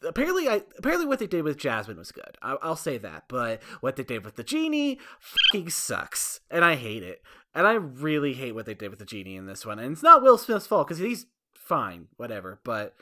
apparently 0.04 0.48
i 0.48 0.62
apparently 0.78 1.06
what 1.06 1.20
they 1.20 1.28
did 1.28 1.44
with 1.44 1.58
jasmine 1.58 1.98
was 1.98 2.14
good. 2.14 2.38
I, 2.42 2.56
i'll 2.62 2.78
say 2.78 2.98
that. 3.00 3.26
But 3.28 3.62
what 3.82 3.98
they 3.98 4.04
did 4.04 4.24
with 4.24 4.36
the 4.36 4.44
genie 4.44 5.00
fucking 5.20 5.70
sucks 5.70 6.40
and 6.50 6.64
i 6.64 6.76
hate 6.76 7.04
it. 7.04 7.22
And 7.54 7.68
i 7.68 7.74
really 7.74 8.36
hate 8.36 8.56
what 8.56 8.66
they 8.66 8.74
did 8.74 8.90
with 8.90 9.00
the 9.00 9.06
genie 9.06 9.36
in 9.36 9.48
this 9.48 9.66
one. 9.66 9.80
And 9.80 9.92
it's 9.92 10.04
not 10.04 10.24
will 10.24 10.38
smith's 10.38 10.68
fault 10.68 10.88
because 10.88 11.00
he's 11.00 11.26
fine 11.66 12.08
whatever. 12.18 12.60
But 12.64 12.96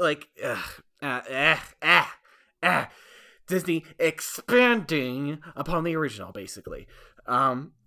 like 0.00 0.28
ugh, 0.42 0.82
uh, 1.02 1.20
eh, 1.28 1.58
eh, 1.82 2.04
eh. 2.62 2.84
disney 3.46 3.84
expanding 3.98 5.38
upon 5.54 5.84
the 5.84 5.94
original 5.94 6.32
basically 6.32 6.86
um 7.26 7.72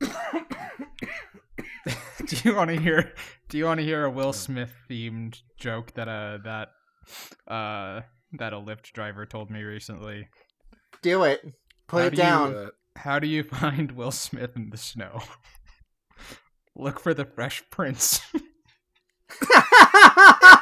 do 2.28 2.38
you 2.44 2.56
want 2.56 2.70
to 2.70 2.80
hear? 2.80 3.14
Do 3.50 3.58
you 3.58 3.66
want 3.66 3.80
to 3.80 3.86
hear 3.86 4.06
a 4.06 4.10
Will 4.10 4.34
Smith 4.34 4.74
themed 4.90 5.42
joke 5.58 5.94
that 5.94 6.08
uh 6.08 6.38
that 6.44 6.70
uh 7.48 8.02
that 8.34 8.54
a 8.54 8.58
Lyft 8.58 8.94
driver 8.94 9.26
told 9.26 9.50
me 9.50 9.62
recently? 9.64 10.30
Do 11.02 11.24
it. 11.24 11.42
Put 11.88 12.00
How 12.00 12.08
it 12.08 12.10
do 12.12 12.16
you, 12.16 12.24
down. 12.24 12.56
uh, 12.56 12.70
How 12.96 13.20
do 13.20 13.28
you 13.28 13.44
find 13.44 13.92
Will 13.92 14.12
Smith 14.12 14.56
in 14.56 14.70
the 14.70 14.78
snow? 14.78 15.20
Look 16.76 17.00
for 17.00 17.14
the 17.14 17.26
Fresh 17.26 17.64
Prince. 17.70 18.22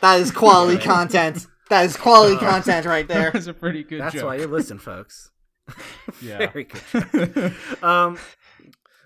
that 0.00 0.20
is 0.20 0.30
quality 0.30 0.78
content. 0.78 1.46
That 1.68 1.84
is 1.84 1.96
quality 1.96 2.36
content 2.36 2.86
right 2.86 3.06
there. 3.08 3.24
that 3.32 3.34
was 3.34 3.48
a 3.48 3.54
pretty 3.54 3.82
good 3.82 4.00
that's 4.00 4.14
joke. 4.14 4.24
why 4.24 4.36
you 4.36 4.46
listen 4.46 4.78
folks. 4.78 5.30
Yeah. 6.22 6.46
very 6.52 6.62
good 6.62 7.54
um 7.82 8.18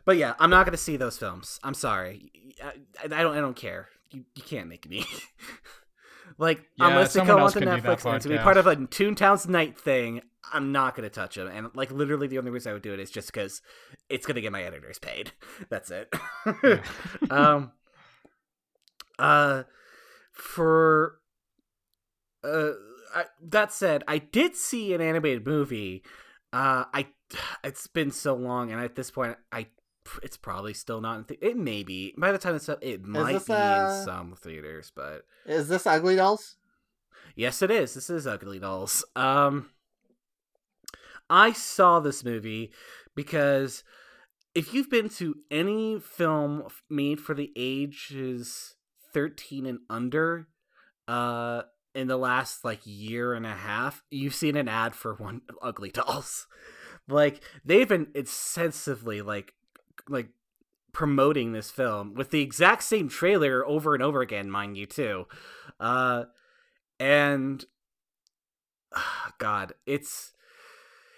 but 0.05 0.19
yeah 0.19 0.35
i'm 0.39 0.51
not 0.51 0.67
gonna 0.67 0.77
see 0.77 0.99
those 0.99 1.17
films. 1.17 1.59
I'm 1.65 1.73
sorry. 1.73 2.31
I, 2.63 2.73
I 3.05 3.23
don't 3.23 3.35
i 3.37 3.41
don't 3.41 3.57
care. 3.57 3.89
You, 4.11 4.25
you 4.35 4.43
can't 4.43 4.69
make 4.69 4.89
me. 4.89 5.07
Like 6.39 6.63
Yeah, 6.77 6.89
unless 6.89 7.13
they 7.15 7.21
come 7.21 7.39
else 7.41 7.55
onto 7.57 7.67
can 7.67 7.77
do 7.77 7.83
that 7.83 7.99
netflix 7.99 8.13
and 8.13 8.23
to 8.23 8.29
be 8.29 8.39
part 8.39 8.57
of 8.57 8.67
a 8.67 8.77
toontown's 8.77 9.47
night 9.49 9.79
thing 9.79 10.21
i'm 10.53 10.73
not 10.73 10.95
gonna 10.95 11.11
touch 11.11 11.35
them 11.37 11.49
and 11.49 11.69
like 11.75 11.91
literally 11.91 12.27
the 12.27 12.39
only 12.39 12.51
reason 12.51 12.71
i 12.71 12.73
would 12.73 12.83
do 12.83 12.93
it 12.95 13.01
is 13.01 13.11
just 13.11 13.33
because 13.33 13.63
it's 14.09 14.27
gonna 14.27 14.41
get 14.41 14.53
my 14.53 14.63
editors 14.63 14.99
paid. 14.99 15.33
That's 15.71 15.91
it. 15.91 16.13
Um 17.31 17.73
uh 19.19 19.63
for 20.41 21.19
uh 22.45 22.71
I, 23.15 23.25
that 23.43 23.73
said 23.73 24.05
i 24.09 24.19
did 24.19 24.57
see 24.57 24.95
an 24.95 25.01
animated 25.01 25.47
movie 25.47 26.03
uh 26.53 26.85
i 26.93 27.07
it's 27.65 27.87
been 27.87 28.11
so 28.11 28.35
long 28.35 28.71
and 28.71 28.81
at 28.81 28.97
this 28.97 29.11
point 29.11 29.37
i 29.53 29.67
it's 30.23 30.37
probably 30.37 30.75
still 30.75 31.01
not 31.01 31.19
in 31.19 31.25
th- 31.25 31.41
it 31.43 31.57
may 31.57 31.83
be 31.83 32.15
by 32.17 32.33
the 32.33 32.39
time 32.39 32.55
it's 32.55 32.69
up 32.69 32.79
it 32.83 33.05
might 33.05 33.35
this, 33.35 33.45
be 33.45 33.53
uh, 33.53 33.99
in 33.99 34.05
some 34.05 34.35
theaters 34.35 34.91
but 34.95 35.25
Is 35.47 35.69
this 35.69 35.87
Ugly 35.87 36.17
Dolls? 36.17 36.57
Yes, 37.35 37.63
it 37.63 37.71
is. 37.71 37.95
This 37.95 38.11
is 38.11 38.27
Ugly 38.27 38.59
Dolls. 38.59 39.05
Um, 39.17 39.71
I 41.29 41.53
saw 41.53 42.01
this 42.01 42.25
movie 42.25 42.73
because 43.15 43.85
if 44.55 44.75
you've 44.75 44.91
been 44.91 45.09
to 45.11 45.37
any 45.51 46.01
film 46.01 46.65
made 46.89 47.21
for 47.21 47.35
the 47.35 47.53
ages 47.57 48.75
13 49.13 49.67
and 49.67 49.81
under, 49.89 50.49
uh, 51.09 51.63
in 51.95 52.07
the 52.07 52.17
last 52.17 52.65
like 52.65 52.81
year 52.85 53.35
and 53.35 53.47
a 53.47 53.55
half, 53.55 54.03
you've 54.11 54.35
seen 54.35 54.57
an 54.57 54.69
ad 54.69 54.95
for 54.95 55.15
one 55.15 55.43
Ugly 55.63 55.91
Dolls. 55.91 56.47
Like 57.09 57.43
they've 57.65 57.89
been 57.89 58.09
extensively 58.15 59.23
like 59.23 59.55
like 60.09 60.29
promoting 60.93 61.53
this 61.53 61.71
film 61.71 62.15
with 62.15 62.31
the 62.31 62.43
exact 62.43 62.83
same 62.83 63.09
trailer 63.09 63.67
over 63.67 63.95
and 63.95 64.03
over 64.03 64.21
again, 64.21 64.51
mind 64.51 64.77
you, 64.77 64.87
too. 64.87 65.27
Uh, 65.79 66.25
and 66.99 67.65
God, 69.39 69.75
it's 69.87 70.33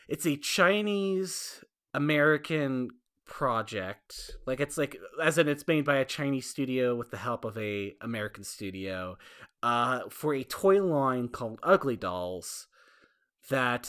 it's 0.09 0.27
a 0.27 0.37
Chinese 0.37 1.65
American 1.95 2.91
project. 3.33 4.37
Like 4.47 4.61
it's 4.61 4.77
like 4.77 4.99
as 5.21 5.39
in 5.39 5.49
it's 5.49 5.67
made 5.67 5.87
by 5.87 5.97
a 5.97 6.05
Chinese 6.05 6.47
studio 6.47 6.95
with 6.95 7.11
the 7.11 7.17
help 7.17 7.47
of 7.47 7.57
a 7.57 7.97
American 8.03 8.45
studio 8.45 9.17
uh 9.63 10.01
for 10.11 10.35
a 10.35 10.45
toy 10.45 10.85
line 10.85 11.29
called 11.29 11.59
Ugly 11.63 11.97
Dolls 11.97 12.67
that 13.49 13.89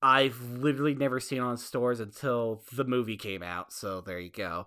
I've 0.00 0.40
literally 0.52 0.94
never 0.94 1.18
seen 1.18 1.40
on 1.40 1.56
stores 1.56 1.98
until 1.98 2.62
the 2.72 2.84
movie 2.84 3.16
came 3.16 3.42
out. 3.42 3.72
So 3.72 4.00
there 4.00 4.20
you 4.20 4.30
go. 4.30 4.66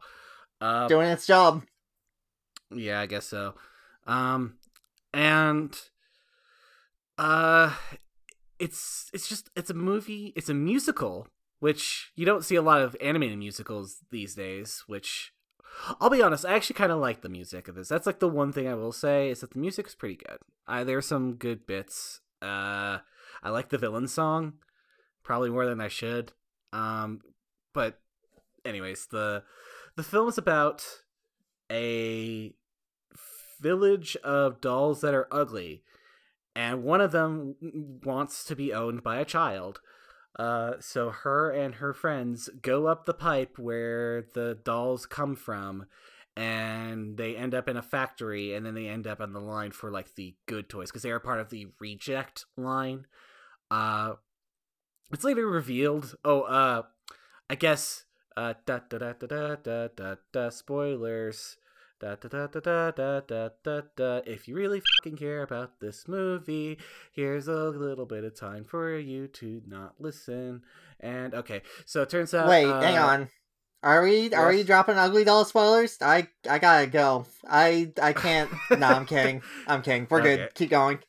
Uh, 0.60 0.89
Doing 0.89 1.08
its 1.08 1.26
job. 1.26 1.63
yeah, 2.69 3.00
I 3.00 3.06
guess 3.06 3.28
so. 3.28 3.54
Um, 4.06 4.58
and 5.13 5.74
uh, 7.17 7.74
it's 8.60 9.10
it's 9.13 9.30
just 9.30 9.50
it's 9.56 9.69
a 9.69 9.74
movie. 9.74 10.34
It's 10.36 10.50
a 10.50 10.54
musical, 10.54 11.28
which 11.62 12.12
you 12.15 12.26
don't 12.26 12.43
see 12.43 12.56
a 12.56 12.62
lot 12.62 12.82
of 12.82 12.97
animated 13.00 13.38
musicals 13.38 13.97
these 14.10 14.36
days. 14.36 14.84
Which 14.88 15.32
I'll 16.02 16.10
be 16.10 16.21
honest, 16.21 16.45
I 16.45 16.56
actually 16.56 16.74
kind 16.74 16.91
of 16.91 17.00
like 17.00 17.21
the 17.21 17.30
music 17.30 17.67
of 17.67 17.76
this. 17.76 17.88
That's 17.88 18.08
like 18.08 18.19
the 18.19 18.28
one 18.28 18.52
thing 18.52 18.67
I 18.67 18.74
will 18.74 18.91
say 18.91 19.30
is 19.30 19.39
that 19.39 19.52
the 19.52 19.60
music 19.60 19.88
is 19.88 19.95
pretty 19.95 20.17
good. 20.17 20.39
Uh, 20.67 20.91
are 20.91 21.02
some 21.02 21.36
good 21.36 21.65
bits. 21.65 22.21
Uh, 22.41 22.97
I 23.43 23.50
like 23.50 23.69
the 23.69 23.78
villain 23.78 24.08
song, 24.08 24.54
probably 25.24 25.52
more 25.52 25.67
than 25.67 25.80
I 25.80 25.88
should. 25.88 26.34
Um, 26.74 27.21
but 27.74 28.00
anyways, 28.65 29.08
the 29.12 29.43
the 29.95 30.04
film 30.04 30.30
is 30.30 30.39
about 30.39 30.84
a 31.71 32.54
village 33.60 34.17
of 34.24 34.62
dolls 34.62 35.02
that 35.02 35.13
are 35.13 35.28
ugly, 35.32 35.84
and 36.56 36.84
one 36.84 37.02
of 37.02 37.12
them 37.12 37.56
wants 38.04 38.43
to 38.45 38.56
be 38.56 38.74
owned 38.74 39.04
by 39.04 39.17
a 39.17 39.26
child. 39.26 39.80
Uh, 40.37 40.73
so 40.79 41.09
her 41.09 41.51
and 41.51 41.75
her 41.75 41.93
friends 41.93 42.49
go 42.61 42.87
up 42.87 43.05
the 43.05 43.13
pipe 43.13 43.59
where 43.59 44.23
the 44.33 44.57
dolls 44.63 45.05
come 45.05 45.35
from, 45.35 45.85
and 46.35 47.17
they 47.17 47.35
end 47.35 47.53
up 47.53 47.67
in 47.67 47.77
a 47.77 47.81
factory, 47.81 48.53
and 48.53 48.65
then 48.65 48.73
they 48.73 48.87
end 48.87 49.07
up 49.07 49.19
on 49.19 49.33
the 49.33 49.41
line 49.41 49.71
for 49.71 49.91
like 49.91 50.15
the 50.15 50.35
good 50.47 50.69
toys 50.69 50.89
because 50.89 51.03
they 51.03 51.11
are 51.11 51.19
part 51.19 51.39
of 51.39 51.49
the 51.49 51.67
reject 51.79 52.45
line. 52.55 53.05
Uh, 53.69 54.13
it's 55.11 55.23
later 55.23 55.47
revealed. 55.47 56.15
Oh, 56.23 56.41
uh, 56.41 56.83
I 57.49 57.55
guess. 57.55 58.05
Uh, 58.37 58.53
da 58.65 58.79
da 58.89 58.97
da 58.97 59.11
da 59.11 59.27
da 59.27 59.55
da 59.55 59.87
da. 59.93 60.15
da 60.31 60.49
spoilers. 60.49 61.57
Da, 62.01 62.15
da, 62.15 62.47
da, 63.95 64.21
if 64.25 64.47
you 64.47 64.55
really 64.55 64.81
fucking 64.97 65.17
care 65.17 65.43
about 65.43 65.79
this 65.79 66.07
movie, 66.07 66.79
here's 67.11 67.47
a 67.47 67.69
little 67.69 68.07
bit 68.07 68.23
of 68.23 68.35
time 68.35 68.63
for 68.63 68.97
you 68.97 69.27
to 69.27 69.61
not 69.67 69.93
listen. 69.99 70.63
And 70.99 71.35
okay, 71.35 71.61
so 71.85 72.01
it 72.01 72.09
turns 72.09 72.33
out. 72.33 72.47
Wait, 72.47 72.65
uh, 72.65 72.81
hang 72.81 72.97
on. 72.97 73.29
Are 73.83 74.01
we 74.01 74.29
yes. 74.29 74.33
are 74.33 74.49
we 74.49 74.63
dropping 74.63 74.97
ugly 74.97 75.23
doll 75.23 75.45
spoilers? 75.45 75.99
I 76.01 76.27
I 76.49 76.57
gotta 76.57 76.87
go. 76.87 77.27
I 77.47 77.91
I 78.01 78.13
can't. 78.25 78.49
no, 78.71 78.87
I'm 78.87 79.05
kidding. 79.05 79.43
I'm 79.67 79.83
kidding. 79.83 80.07
We're 80.09 80.21
okay. 80.21 80.37
good. 80.37 80.55
Keep 80.55 80.71
going. 80.71 80.99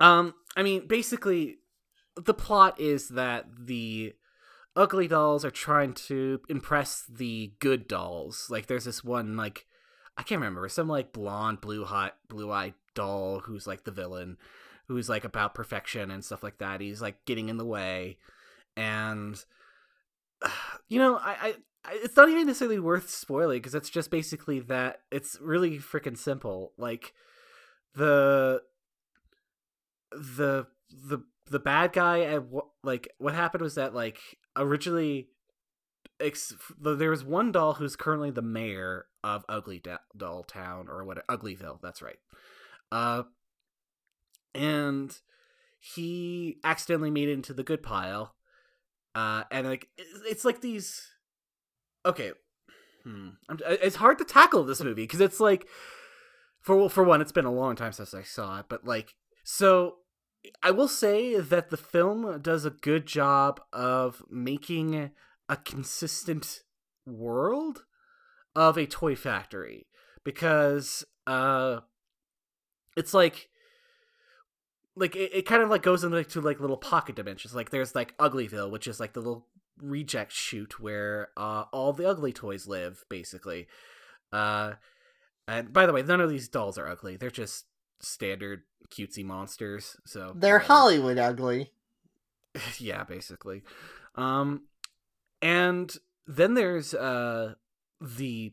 Um, 0.00 0.34
I 0.54 0.62
mean, 0.62 0.86
basically, 0.86 1.60
the 2.14 2.34
plot 2.34 2.78
is 2.78 3.08
that 3.08 3.46
the 3.58 4.14
ugly 4.76 5.08
dolls 5.08 5.46
are 5.46 5.50
trying 5.50 5.94
to 5.94 6.42
impress 6.50 7.04
the 7.08 7.54
good 7.58 7.88
dolls. 7.88 8.48
Like, 8.50 8.66
there's 8.66 8.84
this 8.84 9.02
one 9.02 9.34
like 9.36 9.66
I 10.16 10.22
can't 10.22 10.40
remember, 10.40 10.68
some 10.68 10.88
like 10.88 11.12
blonde, 11.12 11.60
blue 11.60 11.84
hot, 11.84 12.16
blue 12.28 12.50
eyed 12.50 12.74
doll 12.94 13.40
who's 13.40 13.66
like 13.66 13.84
the 13.84 13.90
villain, 13.90 14.36
who's 14.86 15.08
like 15.08 15.24
about 15.24 15.54
perfection 15.54 16.10
and 16.10 16.24
stuff 16.24 16.42
like 16.42 16.58
that. 16.58 16.80
He's 16.80 17.02
like 17.02 17.24
getting 17.24 17.48
in 17.48 17.56
the 17.56 17.64
way, 17.64 18.18
and 18.76 19.42
you 20.88 20.98
know, 20.98 21.16
I, 21.16 21.36
I, 21.40 21.54
it's 22.02 22.16
not 22.16 22.28
even 22.28 22.46
necessarily 22.46 22.78
worth 22.78 23.10
spoiling 23.10 23.58
because 23.58 23.74
it's 23.74 23.90
just 23.90 24.10
basically 24.10 24.60
that 24.60 25.00
it's 25.10 25.38
really 25.40 25.78
freaking 25.78 26.16
simple. 26.16 26.72
Like 26.78 27.12
the 27.94 28.62
the 30.12 30.66
the 30.90 31.18
the 31.50 31.58
bad 31.58 31.92
guy 31.92 32.36
what 32.38 32.66
like 32.82 33.08
what 33.18 33.34
happened 33.34 33.62
was 33.62 33.74
that 33.74 33.94
like 33.94 34.18
originally 34.56 35.28
ex- 36.20 36.54
there 36.80 37.10
was 37.10 37.24
one 37.24 37.52
doll 37.52 37.74
who's 37.74 37.96
currently 37.96 38.30
the 38.30 38.42
mayor 38.42 39.06
of 39.22 39.44
ugly 39.48 39.78
Da- 39.78 39.98
doll 40.16 40.44
town 40.44 40.88
or 40.88 41.04
what 41.04 41.26
uglyville 41.26 41.80
that's 41.82 42.02
right 42.02 42.18
uh 42.92 43.22
and 44.54 45.18
he 45.80 46.58
accidentally 46.64 47.10
made 47.10 47.28
it 47.28 47.32
into 47.32 47.52
the 47.52 47.62
good 47.62 47.82
pile 47.82 48.34
uh 49.14 49.44
and 49.50 49.66
like 49.66 49.88
it's, 49.96 50.44
like 50.44 50.60
these 50.60 51.10
okay 52.06 52.32
hmm. 53.02 53.30
It's 53.66 53.96
hard 53.96 54.18
to 54.18 54.24
tackle 54.24 54.64
this 54.64 54.82
movie 54.82 55.02
because 55.02 55.20
it's 55.20 55.40
like 55.40 55.66
for 56.60 56.88
for 56.88 57.04
one 57.04 57.20
it's 57.20 57.32
been 57.32 57.44
a 57.44 57.52
long 57.52 57.76
time 57.76 57.92
since 57.92 58.14
i 58.14 58.22
saw 58.22 58.60
it 58.60 58.66
but 58.68 58.84
like 58.84 59.14
so 59.44 59.96
I 60.62 60.70
will 60.70 60.88
say 60.88 61.38
that 61.40 61.70
the 61.70 61.76
film 61.76 62.40
does 62.40 62.64
a 62.64 62.70
good 62.70 63.06
job 63.06 63.60
of 63.72 64.22
making 64.30 65.10
a 65.48 65.56
consistent 65.56 66.60
world 67.06 67.84
of 68.56 68.76
a 68.76 68.86
toy 68.86 69.14
factory 69.14 69.86
because 70.24 71.04
uh 71.26 71.80
it's 72.96 73.12
like 73.12 73.48
like 74.96 75.16
it, 75.16 75.30
it 75.34 75.46
kind 75.46 75.62
of 75.62 75.68
like 75.68 75.82
goes 75.82 76.04
into 76.04 76.16
like, 76.16 76.28
to 76.28 76.40
like 76.40 76.60
little 76.60 76.76
pocket 76.76 77.16
dimensions 77.16 77.54
like 77.54 77.70
there's 77.70 77.94
like 77.94 78.16
uglyville 78.18 78.70
which 78.70 78.86
is 78.86 79.00
like 79.00 79.12
the 79.12 79.20
little 79.20 79.46
reject 79.82 80.32
chute 80.32 80.78
where 80.80 81.28
uh 81.36 81.64
all 81.72 81.92
the 81.92 82.08
ugly 82.08 82.32
toys 82.32 82.66
live 82.68 83.04
basically 83.10 83.66
uh 84.32 84.72
and 85.48 85.72
by 85.72 85.84
the 85.84 85.92
way 85.92 86.00
none 86.02 86.20
of 86.20 86.30
these 86.30 86.48
dolls 86.48 86.78
are 86.78 86.88
ugly 86.88 87.16
they're 87.16 87.30
just 87.30 87.66
standard 88.00 88.62
cutesy 88.90 89.24
monsters 89.24 89.96
so 90.06 90.32
They're 90.36 90.54
whatever. 90.54 90.72
Hollywood 90.72 91.18
ugly. 91.18 91.72
yeah 92.78 93.02
basically 93.04 93.62
um 94.14 94.62
and 95.44 95.94
then 96.26 96.54
there's 96.54 96.94
uh 96.94 97.54
the 98.00 98.52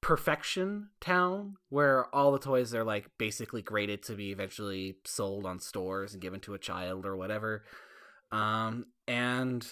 perfection 0.00 0.88
town 1.00 1.54
where 1.68 2.12
all 2.12 2.32
the 2.32 2.38
toys 2.38 2.74
are 2.74 2.82
like 2.82 3.08
basically 3.16 3.62
graded 3.62 4.02
to 4.02 4.14
be 4.14 4.32
eventually 4.32 4.96
sold 5.04 5.46
on 5.46 5.60
stores 5.60 6.12
and 6.12 6.20
given 6.20 6.40
to 6.40 6.54
a 6.54 6.58
child 6.58 7.06
or 7.06 7.16
whatever. 7.16 7.62
Um 8.32 8.86
and 9.06 9.64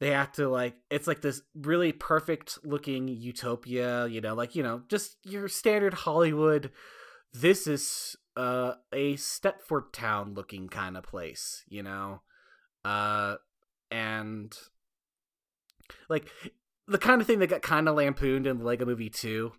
they 0.00 0.10
have 0.10 0.32
to 0.32 0.48
like 0.48 0.74
it's 0.90 1.06
like 1.06 1.22
this 1.22 1.42
really 1.54 1.92
perfect 1.92 2.58
looking 2.64 3.06
utopia 3.06 4.06
you 4.08 4.20
know 4.20 4.34
like 4.34 4.56
you 4.56 4.62
know 4.62 4.82
just 4.88 5.16
your 5.24 5.48
standard 5.48 5.92
hollywood 5.92 6.70
this 7.32 7.66
is 7.66 8.16
uh 8.36 8.74
a 8.92 9.14
stepford 9.14 9.92
town 9.92 10.34
looking 10.34 10.68
kind 10.68 10.96
of 10.96 11.04
place 11.04 11.64
you 11.68 11.82
know? 11.84 12.22
Uh 12.84 13.36
and 13.90 14.56
like 16.08 16.28
the 16.86 16.98
kind 16.98 17.20
of 17.20 17.26
thing 17.26 17.38
that 17.38 17.48
got 17.48 17.62
kind 17.62 17.88
of 17.88 17.96
lampooned 17.96 18.46
in 18.46 18.62
lego 18.62 18.84
movie 18.84 19.10
2 19.10 19.52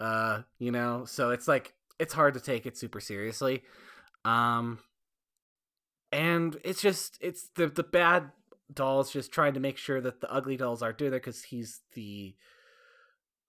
uh 0.00 0.42
you 0.58 0.70
know 0.70 1.04
so 1.04 1.30
it's 1.30 1.48
like 1.48 1.74
it's 1.98 2.14
hard 2.14 2.34
to 2.34 2.40
take 2.40 2.66
it 2.66 2.76
super 2.76 3.00
seriously 3.00 3.62
um 4.24 4.78
and 6.12 6.58
it's 6.64 6.80
just 6.80 7.18
it's 7.20 7.48
the 7.56 7.66
the 7.66 7.82
bad 7.82 8.30
dolls 8.72 9.12
just 9.12 9.32
trying 9.32 9.54
to 9.54 9.60
make 9.60 9.76
sure 9.76 10.00
that 10.00 10.20
the 10.20 10.32
ugly 10.32 10.56
dolls 10.56 10.82
aren't 10.82 10.98
doing 10.98 11.10
there 11.10 11.20
because 11.20 11.44
he's 11.44 11.80
the 11.94 12.34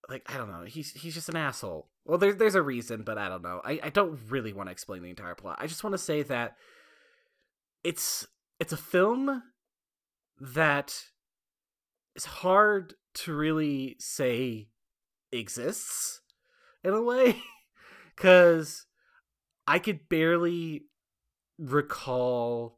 like 0.09 0.23
I 0.31 0.37
don't 0.37 0.51
know. 0.51 0.63
He's 0.65 0.91
he's 0.91 1.13
just 1.13 1.29
an 1.29 1.35
asshole. 1.35 1.89
Well, 2.05 2.17
there's 2.17 2.35
there's 2.35 2.55
a 2.55 2.61
reason, 2.61 3.03
but 3.03 3.17
I 3.17 3.29
don't 3.29 3.41
know. 3.41 3.61
I, 3.63 3.79
I 3.83 3.89
don't 3.89 4.19
really 4.29 4.53
want 4.53 4.67
to 4.67 4.71
explain 4.71 5.01
the 5.01 5.09
entire 5.09 5.35
plot. 5.35 5.57
I 5.59 5.67
just 5.67 5.83
want 5.83 5.93
to 5.93 5.97
say 5.97 6.23
that 6.23 6.55
it's 7.83 8.27
it's 8.59 8.73
a 8.73 8.77
film 8.77 9.43
that 10.39 11.05
is 12.15 12.25
hard 12.25 12.93
to 13.15 13.33
really 13.33 13.95
say 13.99 14.67
exists 15.31 16.21
in 16.83 16.93
a 16.93 17.01
way 17.01 17.41
because 18.15 18.85
I 19.67 19.79
could 19.79 20.07
barely 20.09 20.85
recall 21.57 22.77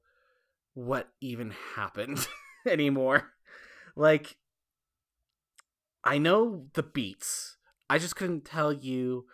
what 0.73 1.09
even 1.21 1.53
happened 1.75 2.27
anymore. 2.67 3.31
Like 3.95 4.37
I 6.03 6.17
know 6.17 6.67
the 6.73 6.83
beats. 6.83 7.57
I 7.89 7.97
just 7.97 8.15
couldn't 8.15 8.45
tell 8.45 8.71
you 8.71 9.25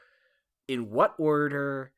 in 0.67 0.89
what 0.89 1.13
order 1.17 1.91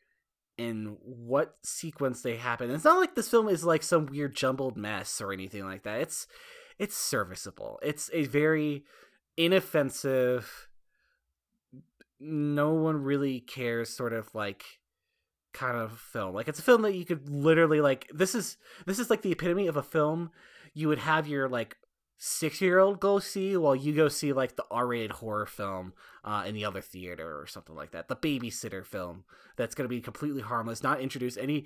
in 0.57 0.97
what 1.01 1.55
sequence 1.63 2.21
they 2.21 2.37
happen. 2.37 2.71
It's 2.71 2.83
not 2.85 2.99
like 2.99 3.15
this 3.15 3.29
film 3.29 3.49
is 3.49 3.63
like 3.63 3.83
some 3.83 4.05
weird 4.05 4.35
jumbled 4.35 4.77
mess 4.77 5.19
or 5.21 5.33
anything 5.33 5.65
like 5.65 5.83
that. 5.83 6.01
It's 6.01 6.27
it's 6.79 6.95
serviceable. 6.95 7.79
It's 7.81 8.09
a 8.13 8.25
very 8.25 8.83
inoffensive 9.37 10.69
no 12.19 12.73
one 12.73 13.03
really 13.03 13.39
cares 13.41 13.89
sort 13.89 14.13
of 14.13 14.33
like 14.33 14.63
kind 15.53 15.77
of 15.77 15.99
film. 15.99 16.33
Like 16.33 16.47
it's 16.47 16.59
a 16.59 16.63
film 16.63 16.81
that 16.83 16.95
you 16.95 17.05
could 17.05 17.29
literally 17.29 17.81
like 17.81 18.09
this 18.13 18.35
is 18.35 18.57
this 18.85 18.99
is 18.99 19.09
like 19.09 19.21
the 19.21 19.31
epitome 19.31 19.67
of 19.67 19.77
a 19.77 19.83
film 19.83 20.31
you 20.73 20.87
would 20.87 20.99
have 20.99 21.27
your 21.27 21.47
like 21.47 21.77
six 22.17 22.61
year 22.61 22.79
old 22.79 22.99
go 22.99 23.19
see 23.19 23.57
while 23.57 23.75
you 23.75 23.93
go 23.93 24.07
see 24.07 24.33
like 24.33 24.55
the 24.55 24.65
R 24.71 24.87
rated 24.87 25.11
horror 25.11 25.45
film 25.45 25.93
uh, 26.23 26.43
in 26.45 26.55
the 26.55 26.65
other 26.65 26.81
theater 26.81 27.39
or 27.39 27.47
something 27.47 27.75
like 27.75 27.91
that. 27.91 28.07
The 28.07 28.15
babysitter 28.15 28.85
film 28.85 29.23
that's 29.55 29.75
going 29.75 29.85
to 29.85 29.95
be 29.95 30.01
completely 30.01 30.41
harmless, 30.41 30.83
not 30.83 31.01
introduce 31.01 31.37
any 31.37 31.65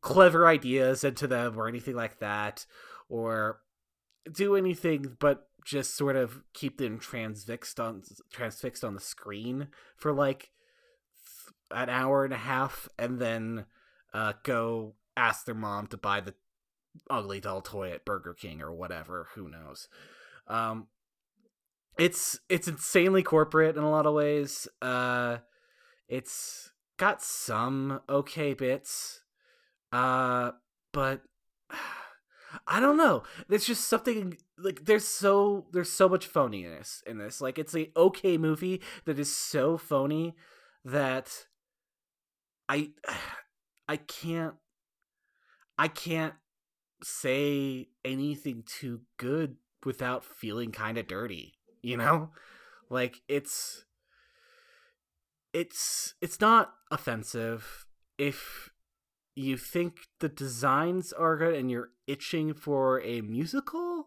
clever 0.00 0.46
ideas 0.46 1.04
into 1.04 1.26
them 1.26 1.58
or 1.58 1.68
anything 1.68 1.94
like 1.94 2.18
that, 2.20 2.66
or 3.08 3.60
do 4.32 4.56
anything 4.56 5.16
but 5.18 5.48
just 5.64 5.96
sort 5.96 6.16
of 6.16 6.42
keep 6.54 6.78
them 6.78 6.98
transfixed 6.98 7.78
on 7.78 8.02
transfixed 8.32 8.84
on 8.84 8.94
the 8.94 9.00
screen 9.00 9.68
for 9.96 10.12
like 10.12 10.50
an 11.70 11.88
hour 11.88 12.24
and 12.24 12.34
a 12.34 12.38
half 12.38 12.88
and 12.98 13.20
then 13.20 13.64
uh, 14.12 14.32
go 14.42 14.94
ask 15.16 15.44
their 15.44 15.54
mom 15.54 15.86
to 15.86 15.96
buy 15.96 16.20
the 16.20 16.34
ugly 17.08 17.40
doll 17.40 17.60
toy 17.60 17.90
at 17.92 18.04
Burger 18.04 18.34
King 18.34 18.60
or 18.60 18.72
whatever. 18.72 19.28
Who 19.34 19.48
knows? 19.48 19.88
Um, 20.48 20.88
it's 21.98 22.40
it's 22.48 22.68
insanely 22.68 23.22
corporate 23.22 23.76
in 23.76 23.82
a 23.82 23.90
lot 23.90 24.06
of 24.06 24.14
ways. 24.14 24.66
Uh, 24.80 25.38
it's 26.08 26.72
got 26.96 27.22
some 27.22 28.00
okay 28.08 28.54
bits, 28.54 29.20
uh, 29.92 30.52
but 30.92 31.22
I 32.66 32.80
don't 32.80 32.96
know. 32.96 33.22
There's 33.48 33.64
just 33.64 33.88
something 33.88 34.36
like 34.58 34.84
there's 34.84 35.06
so 35.06 35.66
there's 35.72 35.90
so 35.90 36.08
much 36.08 36.30
phoniness 36.32 37.02
in 37.04 37.18
this. 37.18 37.40
Like 37.40 37.58
it's 37.58 37.74
a 37.74 37.90
okay 37.96 38.38
movie 38.38 38.80
that 39.04 39.18
is 39.18 39.34
so 39.34 39.76
phony 39.76 40.34
that 40.84 41.46
I 42.68 42.90
I 43.88 43.96
can't 43.96 44.54
I 45.78 45.88
can't 45.88 46.34
say 47.02 47.88
anything 48.04 48.64
too 48.66 49.00
good 49.16 49.56
without 49.84 50.24
feeling 50.24 50.72
kind 50.72 50.98
of 50.98 51.06
dirty, 51.06 51.54
you 51.82 51.96
know? 51.96 52.30
Like 52.90 53.22
it's 53.28 53.84
it's 55.52 56.14
it's 56.20 56.40
not 56.40 56.74
offensive 56.90 57.86
if 58.18 58.70
you 59.34 59.56
think 59.56 59.94
the 60.20 60.28
designs 60.28 61.12
are 61.12 61.36
good 61.36 61.54
and 61.54 61.70
you're 61.70 61.90
itching 62.06 62.54
for 62.54 63.00
a 63.02 63.20
musical, 63.20 64.06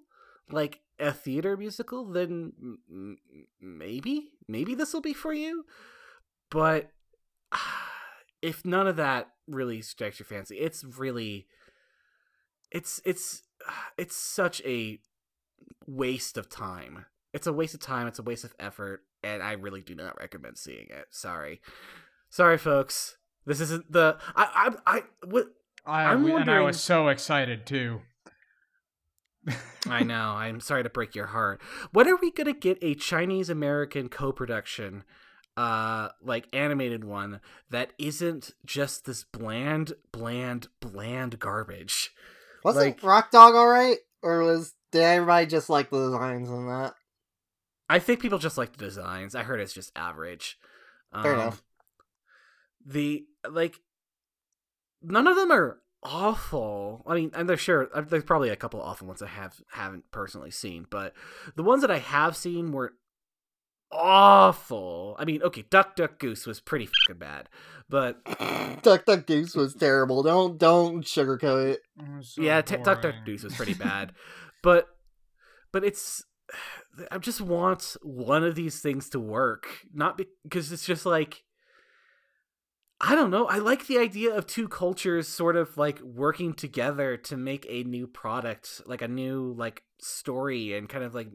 like 0.51 0.81
a 0.99 1.11
theater 1.11 1.57
musical, 1.57 2.05
then 2.05 2.53
m- 2.89 3.17
maybe 3.61 4.29
maybe 4.47 4.75
this 4.75 4.93
will 4.93 5.01
be 5.01 5.13
for 5.13 5.33
you. 5.33 5.65
But 6.49 6.91
if 8.41 8.65
none 8.65 8.87
of 8.87 8.97
that 8.97 9.29
really 9.47 9.81
strikes 9.81 10.19
your 10.19 10.25
fancy, 10.25 10.57
it's 10.57 10.83
really 10.83 11.47
it's 12.71 13.01
it's 13.05 13.43
it's 13.97 14.15
such 14.15 14.61
a 14.65 14.99
waste 15.87 16.37
of 16.37 16.49
time. 16.49 17.05
It's 17.33 17.47
a 17.47 17.53
waste 17.53 17.73
of 17.73 17.79
time, 17.79 18.07
it's 18.07 18.19
a 18.19 18.23
waste 18.23 18.43
of 18.43 18.53
effort, 18.59 19.01
and 19.23 19.41
I 19.41 19.53
really 19.53 19.81
do 19.81 19.95
not 19.95 20.19
recommend 20.19 20.57
seeing 20.57 20.87
it. 20.89 21.07
Sorry. 21.09 21.61
Sorry 22.29 22.57
folks. 22.57 23.17
This 23.45 23.59
isn't 23.61 23.91
the 23.91 24.17
I 24.35 24.71
I 24.85 24.97
I 24.97 25.03
what 25.25 25.47
I, 25.85 26.03
I'm 26.05 26.23
we- 26.23 26.31
and 26.33 26.49
I 26.49 26.61
was 26.61 26.81
so 26.81 27.07
excited 27.09 27.65
too. 27.65 28.01
I 29.87 30.03
know. 30.03 30.29
I'm 30.37 30.59
sorry 30.59 30.83
to 30.83 30.89
break 30.89 31.15
your 31.15 31.27
heart. 31.27 31.61
When 31.91 32.07
are 32.07 32.15
we 32.15 32.31
gonna 32.31 32.53
get 32.53 32.77
a 32.81 32.95
Chinese 32.95 33.49
American 33.49 34.07
co-production, 34.09 35.03
uh, 35.57 36.09
like 36.21 36.47
animated 36.53 37.03
one 37.03 37.41
that 37.69 37.91
isn't 37.99 38.51
just 38.65 39.05
this 39.05 39.23
bland, 39.25 39.93
bland, 40.11 40.67
bland 40.79 41.39
garbage? 41.39 42.11
Was 42.63 42.77
Like- 42.77 43.03
Rock 43.03 43.31
Dog 43.31 43.55
alright? 43.55 43.97
Or 44.21 44.41
was 44.43 44.73
did 44.91 45.01
everybody 45.01 45.47
just 45.47 45.69
like 45.69 45.89
the 45.89 46.05
designs 46.11 46.49
and 46.49 46.69
that? 46.69 46.93
I 47.89 47.99
think 47.99 48.21
people 48.21 48.39
just 48.39 48.57
like 48.57 48.71
the 48.71 48.85
designs. 48.85 49.35
I 49.35 49.43
heard 49.43 49.59
it's 49.59 49.73
just 49.73 49.91
average. 49.97 50.57
Fair 51.21 51.33
Um, 51.33 51.39
enough. 51.41 51.63
The 52.85 53.25
like, 53.49 53.79
none 55.01 55.27
of 55.27 55.35
them 55.35 55.51
are 55.51 55.79
awful. 56.03 57.03
I 57.07 57.15
mean, 57.15 57.31
and 57.33 57.47
they're 57.47 57.57
sure 57.57 57.89
uh, 57.93 58.01
there's 58.01 58.23
probably 58.23 58.49
a 58.49 58.55
couple 58.55 58.81
awful 58.81 59.07
ones 59.07 59.21
I 59.21 59.27
have 59.27 59.55
haven't 59.71 60.11
personally 60.11 60.51
seen, 60.51 60.85
but 60.89 61.13
the 61.55 61.63
ones 61.63 61.81
that 61.81 61.91
I 61.91 61.99
have 61.99 62.35
seen 62.35 62.71
were 62.71 62.93
awful. 63.91 65.15
I 65.17 65.25
mean, 65.25 65.41
okay, 65.43 65.63
Duck 65.69 65.95
Duck 65.95 66.19
Goose 66.19 66.45
was 66.45 66.59
pretty 66.59 66.87
fucking 66.87 67.19
bad, 67.19 67.49
but 67.89 68.23
Duck 68.81 69.05
Duck 69.05 69.25
Goose 69.25 69.55
was 69.55 69.73
terrible. 69.73 70.23
Don't 70.23 70.57
don't 70.57 71.03
sugarcoat 71.03 71.73
it. 71.73 71.81
It 71.99 72.25
so 72.25 72.41
yeah, 72.41 72.61
t- 72.61 72.77
Duck 72.77 73.01
Duck. 73.01 73.15
Goose 73.25 73.43
was 73.43 73.55
pretty 73.55 73.73
bad, 73.73 74.13
but 74.61 74.87
but 75.71 75.83
it's 75.83 76.23
I 77.11 77.17
just 77.17 77.41
want 77.41 77.95
one 78.01 78.43
of 78.43 78.55
these 78.55 78.79
things 78.79 79.09
to 79.09 79.19
work, 79.19 79.67
not 79.93 80.19
because 80.43 80.71
it's 80.71 80.85
just 80.85 81.05
like 81.05 81.43
I 83.01 83.15
don't 83.15 83.31
know. 83.31 83.47
I 83.47 83.57
like 83.57 83.87
the 83.87 83.97
idea 83.97 84.33
of 84.33 84.47
two 84.47 84.67
cultures 84.67 85.27
sort 85.27 85.55
of 85.55 85.77
like 85.77 85.99
working 86.01 86.53
together 86.53 87.17
to 87.17 87.35
make 87.35 87.65
a 87.69 87.83
new 87.83 88.07
product, 88.07 88.81
like 88.85 89.01
a 89.01 89.07
new 89.07 89.53
like 89.57 89.83
story, 89.99 90.73
and 90.73 90.87
kind 90.87 91.03
of 91.03 91.13
like 91.13 91.27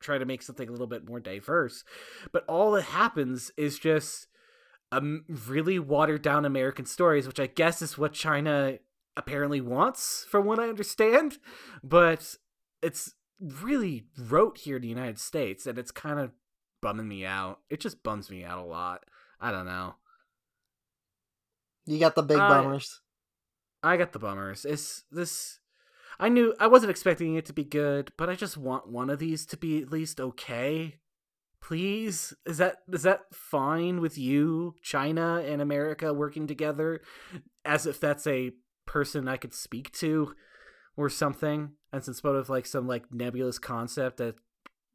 try 0.00 0.18
to 0.18 0.26
make 0.26 0.42
something 0.42 0.68
a 0.68 0.72
little 0.72 0.86
bit 0.86 1.08
more 1.08 1.20
diverse. 1.20 1.84
But 2.32 2.44
all 2.46 2.72
that 2.72 2.82
happens 2.82 3.50
is 3.56 3.78
just 3.78 4.28
a 4.92 5.02
really 5.46 5.78
watered 5.78 6.22
down 6.22 6.44
American 6.44 6.84
stories, 6.84 7.26
which 7.26 7.40
I 7.40 7.46
guess 7.46 7.80
is 7.80 7.96
what 7.96 8.12
China 8.12 8.78
apparently 9.16 9.60
wants, 9.60 10.26
from 10.28 10.44
what 10.44 10.58
I 10.58 10.68
understand. 10.68 11.38
But 11.82 12.36
it's 12.82 13.14
really 13.40 14.04
rote 14.18 14.58
here 14.58 14.76
in 14.76 14.82
the 14.82 14.88
United 14.88 15.18
States, 15.18 15.66
and 15.66 15.78
it's 15.78 15.90
kind 15.90 16.20
of 16.20 16.32
bumming 16.82 17.08
me 17.08 17.24
out. 17.24 17.60
It 17.70 17.80
just 17.80 18.02
bums 18.02 18.30
me 18.30 18.44
out 18.44 18.58
a 18.58 18.64
lot. 18.64 19.04
I 19.40 19.50
don't 19.50 19.66
know. 19.66 19.94
You 21.86 21.98
got 21.98 22.14
the 22.14 22.22
big 22.22 22.38
Uh, 22.38 22.48
bummers. 22.48 23.00
I 23.82 23.96
got 23.96 24.12
the 24.12 24.18
bummers. 24.18 24.64
It's 24.64 25.04
this. 25.10 25.60
I 26.18 26.28
knew 26.28 26.54
I 26.58 26.66
wasn't 26.66 26.90
expecting 26.90 27.36
it 27.36 27.46
to 27.46 27.52
be 27.52 27.64
good, 27.64 28.12
but 28.16 28.28
I 28.28 28.34
just 28.34 28.56
want 28.56 28.88
one 28.88 29.10
of 29.10 29.18
these 29.18 29.46
to 29.46 29.56
be 29.56 29.82
at 29.82 29.92
least 29.92 30.20
okay. 30.20 30.98
Please, 31.60 32.32
is 32.44 32.58
that 32.58 32.78
is 32.92 33.02
that 33.02 33.22
fine 33.32 34.00
with 34.00 34.16
you, 34.18 34.74
China 34.82 35.42
and 35.44 35.60
America 35.60 36.12
working 36.12 36.46
together, 36.46 37.00
as 37.64 37.86
if 37.86 37.98
that's 38.00 38.26
a 38.26 38.52
person 38.86 39.28
I 39.28 39.36
could 39.36 39.54
speak 39.54 39.92
to, 39.94 40.34
or 40.96 41.08
something? 41.08 41.72
As 41.92 42.08
instead 42.08 42.34
of 42.34 42.48
like 42.48 42.66
some 42.66 42.86
like 42.86 43.12
nebulous 43.12 43.58
concept 43.58 44.18
that 44.18 44.36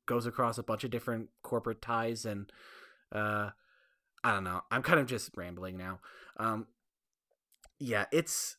goes 0.06 0.26
across 0.26 0.58
a 0.58 0.64
bunch 0.64 0.84
of 0.84 0.92
different 0.92 1.30
corporate 1.44 1.82
ties 1.82 2.26
and, 2.26 2.52
uh, 3.14 3.50
I 4.24 4.34
don't 4.34 4.44
know. 4.44 4.62
I'm 4.72 4.82
kind 4.82 5.00
of 5.00 5.06
just 5.06 5.30
rambling 5.36 5.78
now. 5.78 6.00
Um, 6.38 6.68
yeah, 7.82 8.06
it's 8.12 8.58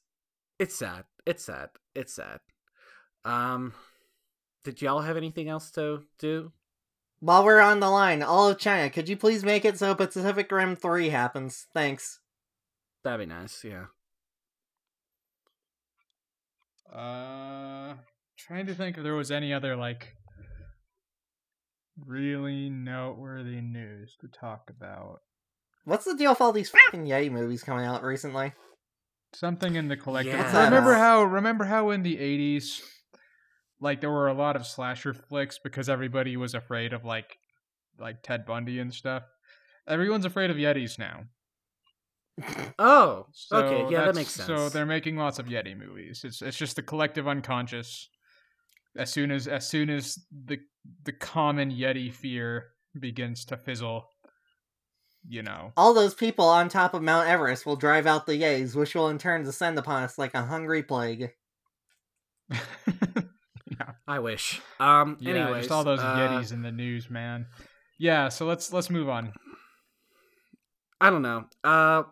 it's 0.59 0.77
sad. 0.77 1.05
It's 1.25 1.45
sad. 1.45 1.71
It's 1.95 2.15
sad. 2.15 2.41
Um, 3.25 3.73
did 4.65 4.83
y'all 4.83 5.01
have 5.01 5.17
anything 5.17 5.49
else 5.49 5.71
to 5.73 6.03
do? 6.19 6.53
While 7.21 7.45
we're 7.45 7.61
on 7.61 7.79
the 7.79 7.89
line, 7.89 8.23
all 8.23 8.49
of 8.49 8.59
China, 8.59 8.91
could 8.91 9.09
you 9.09 9.17
please 9.17 9.45
make 9.45 9.65
it 9.65 9.79
so 9.79 9.95
Pacific 9.95 10.51
Rim 10.51 10.75
3 10.75 11.11
happens? 11.11 11.69
Thanks. 11.73 12.19
That'd 13.05 13.29
be 13.29 13.33
nice. 13.33 13.63
Yeah. 13.63 13.85
Uh, 16.93 17.95
trying 18.37 18.67
to 18.67 18.75
think 18.75 18.97
if 18.97 19.05
there 19.05 19.15
was 19.15 19.31
any 19.31 19.55
other 19.55 19.77
like 19.77 20.17
really 22.05 22.69
noteworthy 22.71 23.61
news 23.61 24.17
to 24.21 24.27
talk 24.27 24.69
about. 24.69 25.21
What's 25.85 26.05
the 26.05 26.17
deal 26.17 26.33
with 26.33 26.41
all 26.41 26.53
these 26.53 26.71
fucking 26.71 27.07
Yeti 27.07 27.31
movies 27.31 27.63
coming 27.63 27.87
out 27.87 28.03
recently? 28.03 28.53
Something 29.35 29.77
in 29.77 29.89
the 29.89 29.97
collective. 29.97 30.35
Yeah. 30.35 30.65
Remember 30.65 30.95
how? 30.95 31.23
Remember 31.23 31.65
how 31.65 31.91
in 31.91 32.03
the 32.03 32.19
eighties, 32.19 32.83
like 33.81 34.01
there 34.01 34.11
were 34.11 34.29
a 34.29 34.35
lot 34.35 34.57
of 34.57 34.67
slasher 34.67 35.15
flicks 35.15 35.59
because 35.63 35.89
everybody 35.89 36.37
was 36.37 36.55
afraid 36.55 36.93
of 36.93 37.05
like, 37.05 37.39
like 37.99 38.23
Ted 38.23 38.45
Bundy 38.45 38.79
and 38.79 38.93
stuff. 38.93 39.23
Everyone's 39.89 40.25
afraid 40.27 40.51
of 40.51 40.57
Yetis 40.57 40.99
now. 40.99 41.25
Oh, 42.79 43.27
So 43.33 43.57
okay, 43.57 43.93
yeah, 43.93 44.07
that 44.07 44.15
makes 44.15 44.31
sense. 44.31 44.47
So 44.47 44.69
they're 44.69 44.87
making 44.87 45.17
lots 45.17 45.39
of 45.39 45.47
Yeti 45.47 45.77
movies. 45.79 46.23
It's 46.25 46.41
it's 46.43 46.57
just 46.57 46.77
the 46.77 46.83
collective 46.83 47.29
unconscious. 47.29 48.09
As 48.97 49.11
soon 49.11 49.31
as 49.31 49.49
as 49.49 49.67
soon 49.67 49.91
as 49.91 50.19
the 50.47 50.59
the 51.05 51.13
common 51.13 51.71
Yeti 51.71 52.13
fear 52.13 52.69
begins 52.99 53.45
to 53.47 53.57
fizzle, 53.57 54.09
you 55.29 55.43
know. 55.43 55.73
All 55.77 55.95
those 55.95 56.15
people 56.15 56.47
on 56.47 56.69
top 56.69 56.95
of 56.95 57.03
Mount 57.03 57.29
Everest 57.29 57.67
will 57.67 57.77
drive 57.77 58.07
out 58.07 58.27
the 58.27 58.41
Yetis, 58.41 58.75
which 58.75 58.95
will 58.95 59.09
in 59.09 59.19
turn 59.19 59.45
descend 59.45 59.79
upon 59.79 60.03
us 60.03 60.19
like 60.19 60.35
a 60.35 60.43
hungry 60.43 60.83
plague. 60.83 61.33
I 64.07 64.19
wish. 64.19 64.61
Um. 64.79 65.17
yeah, 65.21 65.35
anyways, 65.35 65.63
just 65.65 65.73
all 65.73 65.85
those 65.85 66.01
uh, 66.01 66.17
Yetis 66.17 66.53
in 66.53 66.63
the 66.63 66.73
news, 66.73 67.09
man. 67.09 67.47
Yeah, 67.99 68.29
so 68.29 68.47
let's 68.47 68.73
let's 68.73 68.91
move 68.91 69.09
on. 69.09 69.33
I 71.01 71.11
don't 71.11 71.23
know. 71.23 71.45
Uh. 71.65 72.05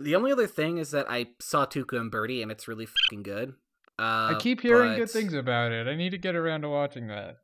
The 0.00 0.14
only 0.14 0.30
other 0.30 0.46
thing 0.46 0.78
is 0.78 0.92
that 0.92 1.10
I 1.10 1.26
saw 1.40 1.66
Tuca 1.66 1.98
and 1.98 2.10
Bertie, 2.10 2.40
and 2.40 2.52
it's 2.52 2.68
really 2.68 2.86
fucking 2.86 3.24
good. 3.24 3.54
Uh, 3.98 4.30
I 4.32 4.36
keep 4.38 4.60
hearing 4.60 4.96
good 4.96 5.10
things 5.10 5.32
about 5.34 5.72
it. 5.72 5.88
I 5.88 5.96
need 5.96 6.10
to 6.10 6.18
get 6.18 6.36
around 6.36 6.60
to 6.62 6.68
watching 6.68 7.08
that. 7.08 7.38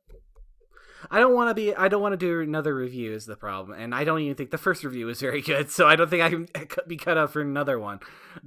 I 1.11 1.19
don't 1.19 1.33
want 1.33 1.49
to 1.49 1.53
be. 1.53 1.75
I 1.75 1.87
don't 1.87 2.01
want 2.01 2.13
to 2.13 2.17
do 2.17 2.41
another 2.41 2.75
review. 2.75 3.13
Is 3.13 3.25
the 3.25 3.35
problem, 3.35 3.77
and 3.77 3.93
I 3.93 4.03
don't 4.03 4.21
even 4.21 4.35
think 4.35 4.51
the 4.51 4.57
first 4.57 4.83
review 4.83 5.05
was 5.05 5.19
very 5.19 5.41
good. 5.43 5.69
So 5.69 5.87
I 5.87 5.95
don't 5.95 6.09
think 6.09 6.23
I 6.23 6.29
can 6.29 6.47
be 6.87 6.97
cut 6.97 7.17
out 7.17 7.31
for 7.31 7.41
another 7.41 7.79
one. 7.79 7.99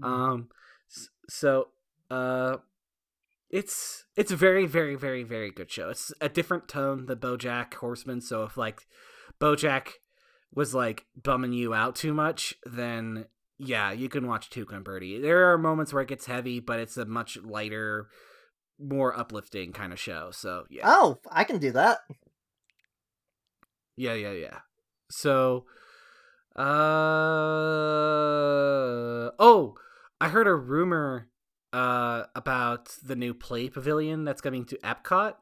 Um. 0.03 0.49
So, 1.31 1.69
uh, 2.11 2.57
it's 3.51 4.05
it's 4.17 4.33
a 4.33 4.37
very 4.37 4.67
very 4.67 4.95
very 4.95 5.23
very 5.23 5.51
good 5.51 5.71
show. 5.71 5.91
It's 5.91 6.13
a 6.21 6.29
different 6.29 6.69
tone 6.69 7.07
than 7.07 7.19
BoJack 7.19 7.75
Horseman. 7.75 8.21
So 8.21 8.45
if 8.45 8.57
like 8.57 8.87
BoJack 9.41 9.89
was 10.55 10.75
like 10.75 11.07
bumming 11.23 11.53
you 11.53 11.75
out 11.75 11.97
too 11.97 12.15
much, 12.15 12.55
then 12.65 13.27
yeah, 13.59 13.91
you 13.91 14.09
can 14.09 14.27
watch 14.27 14.51
Tuca 14.51 14.75
and 14.75 14.85
Bertie. 14.85 15.21
There 15.21 15.51
are 15.53 15.59
moments 15.59 15.93
where 15.93 16.03
it 16.03 16.09
gets 16.09 16.27
heavy, 16.27 16.61
but 16.61 16.79
it's 16.79 16.97
a 16.97 17.05
much 17.05 17.37
lighter, 17.39 18.09
more 18.79 19.19
uplifting 19.19 19.73
kind 19.73 19.93
of 19.93 19.99
show. 19.99 20.31
So 20.31 20.65
yeah. 20.71 20.83
Oh, 20.85 21.19
I 21.31 21.45
can 21.45 21.59
do 21.59 21.73
that. 21.73 21.99
Yeah, 23.99 24.15
yeah, 24.15 24.31
yeah. 24.33 24.59
So, 25.11 25.67
uh, 27.59 29.31
oh, 29.39 29.75
I 30.21 30.29
heard 30.29 30.47
a 30.47 30.55
rumor 30.55 31.29
uh 31.73 32.25
about 32.35 32.89
the 33.03 33.15
new 33.17 33.35
Play 33.35 33.69
Pavilion 33.69 34.25
that's 34.25 34.41
coming 34.41 34.65
to 34.67 34.79
Epcot, 34.79 35.35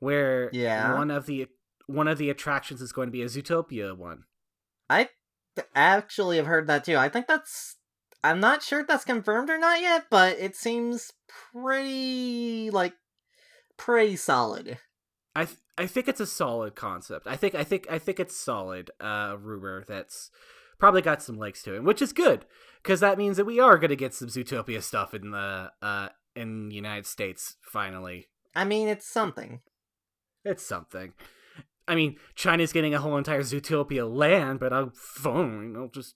where 0.00 0.50
Yeah. 0.52 0.94
one 0.96 1.10
of 1.10 1.26
the 1.26 1.46
one 1.86 2.08
of 2.08 2.18
the 2.18 2.30
attractions 2.30 2.82
is 2.82 2.92
going 2.92 3.08
to 3.08 3.12
be 3.12 3.22
a 3.22 3.26
Zootopia 3.26 3.96
one. 3.96 4.24
I 4.90 5.10
actually 5.74 6.36
have 6.38 6.46
heard 6.46 6.66
that 6.66 6.84
too. 6.84 6.96
I 6.96 7.08
think 7.08 7.26
that's. 7.26 7.76
I'm 8.24 8.40
not 8.40 8.62
sure 8.64 8.80
if 8.80 8.88
that's 8.88 9.04
confirmed 9.04 9.48
or 9.48 9.58
not 9.58 9.80
yet, 9.80 10.06
but 10.10 10.38
it 10.38 10.56
seems 10.56 11.12
pretty 11.52 12.70
like 12.70 12.94
pretty 13.76 14.16
solid. 14.16 14.78
I 15.36 15.44
th- 15.44 15.58
I 15.78 15.86
think 15.86 16.08
it's 16.08 16.20
a 16.20 16.26
solid 16.26 16.74
concept. 16.74 17.26
I 17.26 17.36
think 17.36 17.54
I 17.54 17.64
think 17.64 17.86
I 17.88 17.98
think 17.98 18.18
it's 18.18 18.36
solid. 18.36 18.90
Uh, 19.00 19.36
rumor 19.40 19.84
that's 19.86 20.30
probably 20.78 21.02
got 21.02 21.22
some 21.22 21.38
legs 21.38 21.62
to 21.62 21.76
it, 21.76 21.84
which 21.84 22.02
is 22.02 22.12
good 22.12 22.44
because 22.82 23.00
that 23.00 23.16
means 23.16 23.36
that 23.36 23.46
we 23.46 23.60
are 23.60 23.78
going 23.78 23.90
to 23.90 23.96
get 23.96 24.12
some 24.12 24.28
Zootopia 24.28 24.82
stuff 24.82 25.14
in 25.14 25.30
the 25.30 25.70
uh 25.80 26.08
in 26.34 26.68
the 26.68 26.74
United 26.74 27.06
States 27.06 27.56
finally. 27.62 28.28
I 28.54 28.64
mean, 28.64 28.88
it's 28.88 29.06
something. 29.06 29.60
It's 30.44 30.64
something. 30.64 31.12
I 31.86 31.94
mean, 31.94 32.16
China's 32.34 32.72
getting 32.72 32.94
a 32.94 33.00
whole 33.00 33.16
entire 33.16 33.42
Zootopia 33.42 34.12
land, 34.12 34.60
but 34.60 34.72
I'm 34.72 34.90
phone. 34.90 35.76
I'll 35.76 35.88
just, 35.88 36.14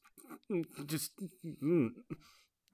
just. 0.87 1.12
mm. 1.62 1.88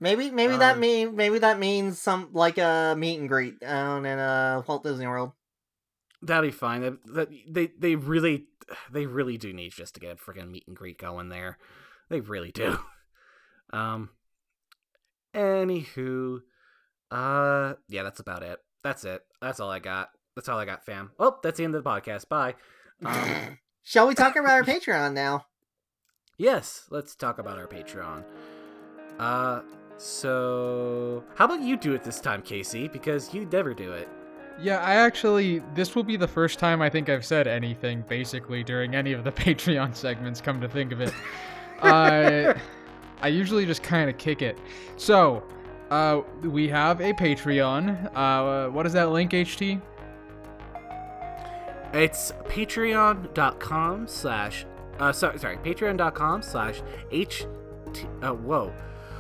Maybe 0.01 0.31
maybe 0.31 0.57
that 0.57 0.74
Um, 0.74 0.81
mean 0.81 1.16
maybe 1.16 1.40
that 1.40 1.59
means 1.59 2.01
some 2.01 2.31
like 2.33 2.57
a 2.57 2.94
meet 2.96 3.18
and 3.18 3.29
greet 3.29 3.61
down 3.61 4.07
in 4.07 4.18
uh 4.18 4.62
Walt 4.66 4.85
Disney 4.85 5.07
World. 5.07 5.33
That'd 6.22 6.50
be 6.50 6.57
fine. 6.57 6.83
That, 6.83 7.04
that 7.14 7.28
they 7.48 7.70
they 7.78 7.94
really 7.94 8.46
they 8.90 9.07
really 9.07 9.38
do 9.38 9.52
need 9.52 9.72
just 9.72 9.94
to 9.94 10.00
get 10.00 10.12
a 10.12 10.16
freaking 10.16 10.50
meet 10.50 10.64
and 10.66 10.76
greet 10.76 10.98
going 10.98 11.28
there. 11.28 11.59
They 12.09 12.20
really 12.20 12.52
do. 12.52 12.78
Um. 13.70 14.09
Anywho, 15.35 16.38
uh, 17.11 17.74
yeah, 17.87 18.02
that's 18.02 18.18
about 18.18 18.42
it. 18.42 18.59
That's 18.83 19.04
it. 19.04 19.20
That's 19.42 19.61
all 19.61 19.70
I 19.70 19.78
got. 19.78 20.09
That's 20.35 20.48
all 20.48 20.59
I 20.59 20.64
got, 20.64 20.87
fam. 20.87 21.11
Oh, 21.18 21.37
that's 21.42 21.59
the 21.59 21.64
end 21.64 21.74
of 21.74 21.85
the 21.85 21.90
podcast. 21.90 22.28
Bye. 22.31 22.54
Um, 23.04 23.59
Shall 23.83 24.09
we 24.09 24.14
talk 24.14 24.37
about 24.37 24.52
our 24.52 24.62
Patreon 24.62 25.12
now? 25.12 25.44
yes, 26.38 26.87
let's 26.90 27.14
talk 27.14 27.38
about 27.38 27.59
our 27.59 27.66
Patreon. 27.66 28.24
Uh, 29.18 29.61
so 29.98 31.24
how 31.35 31.44
about 31.44 31.61
you 31.61 31.76
do 31.76 31.92
it 31.94 32.04
this 32.04 32.20
time, 32.20 32.40
Casey? 32.40 32.88
Because 32.88 33.35
you 33.35 33.44
never 33.52 33.74
do 33.74 33.92
it. 33.92 34.09
Yeah, 34.61 34.79
I 34.79 34.94
actually 34.94 35.62
this 35.75 35.94
will 35.94 36.03
be 36.03 36.16
the 36.16 36.27
first 36.29 36.59
time 36.59 36.83
I 36.83 36.90
think 36.90 37.09
I've 37.09 37.25
said 37.25 37.47
anything 37.47 38.05
basically 38.09 38.64
during 38.64 38.94
any 38.94 39.12
of 39.12 39.25
the 39.25 39.33
Patreon 39.44 39.94
segments. 39.94 40.40
Come 40.40 40.61
to 40.61 40.68
think 40.68 40.92
of 40.92 41.01
it, 41.01 41.12
uh, 41.83 42.55
I 43.23 43.29
usually 43.29 43.66
just 43.66 43.83
kind 43.83 44.11
of 44.11 44.18
kick 44.18 44.42
it. 44.42 44.59
So, 44.97 45.42
uh, 45.90 46.23
we 46.42 46.68
have 46.68 47.01
a 47.01 47.12
Patreon. 47.12 48.11
Uh, 48.14 48.71
what 48.71 48.85
is 48.87 48.92
that 48.94 49.11
link, 49.11 49.33
HT? 49.33 49.81
It's 51.92 52.33
patreon.com 52.44 54.07
slash 54.09 54.66
uh 54.99 55.12
sorry 55.12 55.38
sorry 55.38 55.57
patreon.com 55.59 56.42
slash 56.42 56.83
h 57.11 57.47
t 57.92 58.07
uh 58.21 58.33
whoa 58.33 58.73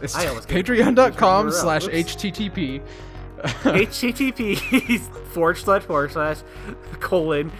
It's 0.02 0.14
patreon.com 0.14 1.50
slash 1.50 1.86
http. 1.86 2.82
Http 3.42 5.00
forward 5.32 5.56
slash 5.56 5.82
forward 5.82 6.12
slash 6.12 6.38
colon 7.00 7.50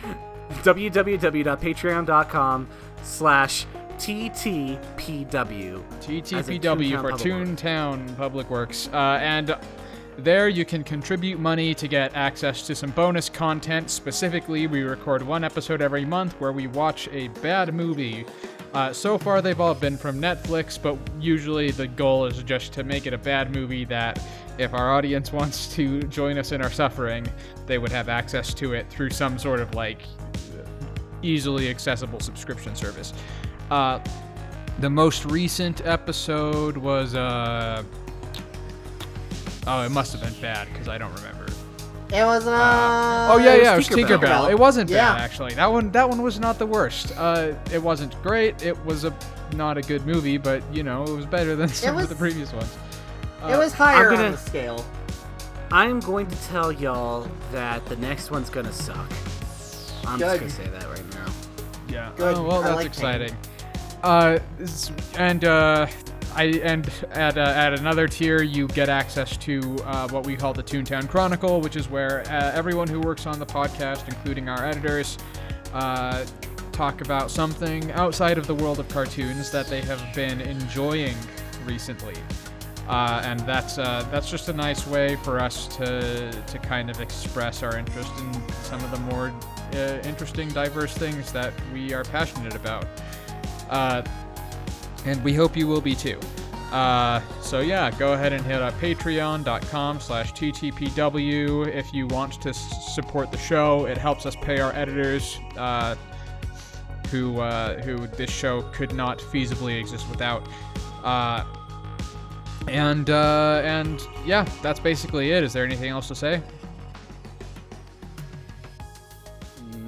www.patreon.com 0.62 2.68
slash 3.02 3.66
ttpw 3.98 5.82
TTPW 6.00 7.00
for 7.00 7.10
Toontown 7.10 7.10
Public 7.10 7.20
Toontown 7.20 8.16
Public 8.16 8.50
Works. 8.50 8.88
Uh, 8.92 9.18
and 9.20 9.56
there 10.18 10.48
you 10.48 10.64
can 10.64 10.82
contribute 10.82 11.38
money 11.38 11.74
to 11.74 11.86
get 11.86 12.14
access 12.16 12.66
to 12.66 12.74
some 12.74 12.90
bonus 12.90 13.28
content. 13.28 13.88
Specifically, 13.88 14.66
we 14.66 14.82
record 14.82 15.22
one 15.22 15.44
episode 15.44 15.80
every 15.80 16.04
month 16.04 16.32
where 16.40 16.52
we 16.52 16.66
watch 16.66 17.08
a 17.12 17.28
bad 17.40 17.72
movie. 17.72 18.26
Uh, 18.74 18.92
so 18.92 19.16
far, 19.16 19.40
they've 19.40 19.60
all 19.60 19.74
been 19.74 19.96
from 19.96 20.20
Netflix, 20.20 20.80
but 20.80 20.98
usually 21.20 21.70
the 21.70 21.86
goal 21.86 22.26
is 22.26 22.42
just 22.42 22.72
to 22.72 22.84
make 22.84 23.06
it 23.06 23.14
a 23.14 23.18
bad 23.18 23.54
movie 23.54 23.84
that, 23.84 24.20
if 24.58 24.74
our 24.74 24.92
audience 24.92 25.32
wants 25.32 25.72
to 25.76 26.02
join 26.04 26.36
us 26.38 26.52
in 26.52 26.60
our 26.62 26.70
suffering, 26.70 27.26
they 27.66 27.78
would 27.78 27.92
have 27.92 28.08
access 28.08 28.52
to 28.54 28.72
it 28.74 28.88
through 28.90 29.10
some 29.10 29.38
sort 29.38 29.60
of 29.60 29.74
like 29.74 30.02
easily 31.22 31.68
accessible 31.68 32.20
subscription 32.20 32.74
service. 32.76 33.12
Uh, 33.70 34.00
the 34.80 34.90
most 34.90 35.24
recent 35.24 35.84
episode 35.86 36.76
was 36.76 37.14
uh 37.14 37.82
Oh, 39.66 39.82
it 39.82 39.90
must 39.90 40.12
have 40.12 40.22
been 40.22 40.40
bad 40.40 40.66
because 40.72 40.88
I 40.88 40.96
don't 40.96 41.14
remember. 41.14 41.44
It 42.10 42.24
was 42.24 42.46
uh. 42.46 43.28
oh 43.30 43.36
yeah, 43.38 43.56
yeah, 43.56 43.74
it 43.74 43.76
was 43.76 43.88
Tinkerbell. 43.88 44.20
Tinkerbell. 44.20 44.50
It 44.50 44.58
wasn't 44.58 44.88
Yeah. 44.88 45.12
bad 45.14 45.20
actually. 45.20 45.54
That 45.54 45.70
one, 45.70 45.90
that 45.92 46.08
one 46.08 46.22
was 46.22 46.40
not 46.40 46.58
the 46.58 46.64
worst. 46.66 47.12
Uh, 47.18 47.52
it 47.70 47.82
wasn't 47.82 48.20
great. 48.22 48.62
It 48.62 48.82
was 48.86 49.04
a 49.04 49.14
not 49.54 49.76
a 49.76 49.82
good 49.82 50.06
movie, 50.06 50.38
but 50.38 50.62
you 50.72 50.82
know, 50.82 51.02
it 51.04 51.10
was 51.14 51.26
better 51.26 51.54
than 51.54 51.68
some 51.68 51.96
was- 51.96 52.04
of 52.04 52.10
the 52.10 52.16
previous 52.16 52.52
ones. 52.52 52.74
It 53.46 53.56
was 53.58 53.72
higher 53.72 54.10
gonna- 54.10 54.24
on 54.24 54.32
the 54.32 54.38
scale. 54.38 54.84
i'm 55.70 56.00
going 56.00 56.26
to 56.26 56.36
tell 56.48 56.72
y'all 56.72 57.28
that 57.52 57.84
the 57.86 57.96
next 57.96 58.30
one's 58.30 58.48
gonna 58.50 58.72
suck 58.72 59.10
i'm 60.06 60.18
Good. 60.18 60.40
just 60.40 60.56
gonna 60.58 60.70
say 60.70 60.78
that 60.78 60.88
right 60.88 61.14
now 61.14 61.26
Yeah. 61.88 62.10
Good. 62.16 62.36
Oh, 62.36 62.42
well, 62.42 62.60
I 62.60 62.64
that's 62.64 62.76
like 62.76 62.86
exciting. 62.86 63.36
Uh, 64.02 64.38
and 65.16 65.44
uh, 65.44 65.86
I 66.34 66.44
and 66.62 66.88
at 67.12 67.36
uh, 67.38 67.40
at 67.40 67.72
another 67.78 68.06
tier, 68.06 68.42
you 68.42 68.68
get 68.68 68.88
access 68.90 69.36
to 69.38 69.76
uh, 69.84 70.06
what 70.10 70.26
we 70.26 70.36
call 70.36 70.52
the 70.52 70.62
Toontown 70.62 71.08
Chronicle, 71.08 71.60
which 71.62 71.76
is 71.76 71.88
where 71.88 72.20
uh, 72.28 72.52
everyone 72.54 72.88
who 72.88 73.00
works 73.00 73.26
on 73.26 73.38
the 73.38 73.46
podcast, 73.46 74.06
including 74.06 74.48
our 74.50 74.64
editors, 74.66 75.16
uh, 75.72 76.24
talk 76.72 77.00
about 77.00 77.30
something 77.30 77.90
outside 77.92 78.36
of 78.38 78.46
the 78.46 78.54
world 78.54 78.78
of 78.78 78.88
cartoons 78.88 79.50
that 79.50 79.66
they 79.66 79.80
have 79.80 80.02
been 80.14 80.40
enjoying 80.42 81.16
recently. 81.64 82.14
Uh, 82.88 83.20
and 83.24 83.38
that's 83.40 83.76
uh, 83.76 84.06
that's 84.10 84.30
just 84.30 84.48
a 84.48 84.52
nice 84.52 84.86
way 84.86 85.16
for 85.16 85.38
us 85.38 85.66
to 85.76 86.32
to 86.46 86.58
kind 86.58 86.88
of 86.88 87.00
express 87.00 87.62
our 87.62 87.76
interest 87.76 88.10
in 88.18 88.32
some 88.62 88.82
of 88.82 88.90
the 88.90 89.00
more 89.12 89.32
uh, 89.74 90.00
interesting, 90.04 90.48
diverse 90.48 90.94
things 90.94 91.30
that 91.30 91.52
we 91.72 91.92
are 91.92 92.04
passionate 92.04 92.54
about. 92.54 92.86
Uh, 93.68 94.02
and 95.04 95.22
we 95.22 95.34
hope 95.34 95.54
you 95.54 95.66
will 95.66 95.82
be 95.82 95.94
too. 95.94 96.18
Uh, 96.72 97.20
so 97.42 97.60
yeah, 97.60 97.90
go 97.92 98.14
ahead 98.14 98.32
and 98.32 98.44
hit 98.44 98.60
up 98.62 98.74
patreon.com 98.74 100.00
slash 100.00 100.32
ttpw 100.32 101.66
if 101.74 101.92
you 101.94 102.06
want 102.06 102.40
to 102.40 102.50
s- 102.50 102.94
support 102.94 103.30
the 103.30 103.38
show. 103.38 103.86
It 103.86 103.98
helps 103.98 104.24
us 104.24 104.34
pay 104.36 104.60
our 104.60 104.72
editors, 104.74 105.38
uh, 105.58 105.94
who 107.10 107.40
who 107.40 108.06
this 108.06 108.30
show 108.30 108.62
could 108.72 108.94
not 108.94 109.18
feasibly 109.18 109.78
exist 109.78 110.08
without. 110.08 110.46
Uh, 111.04 111.44
and 112.66 113.10
uh, 113.10 113.60
and 113.64 114.02
yeah, 114.26 114.48
that's 114.62 114.80
basically 114.80 115.30
it. 115.32 115.44
Is 115.44 115.52
there 115.52 115.64
anything 115.64 115.90
else 115.90 116.08
to 116.08 116.14
say? 116.14 116.42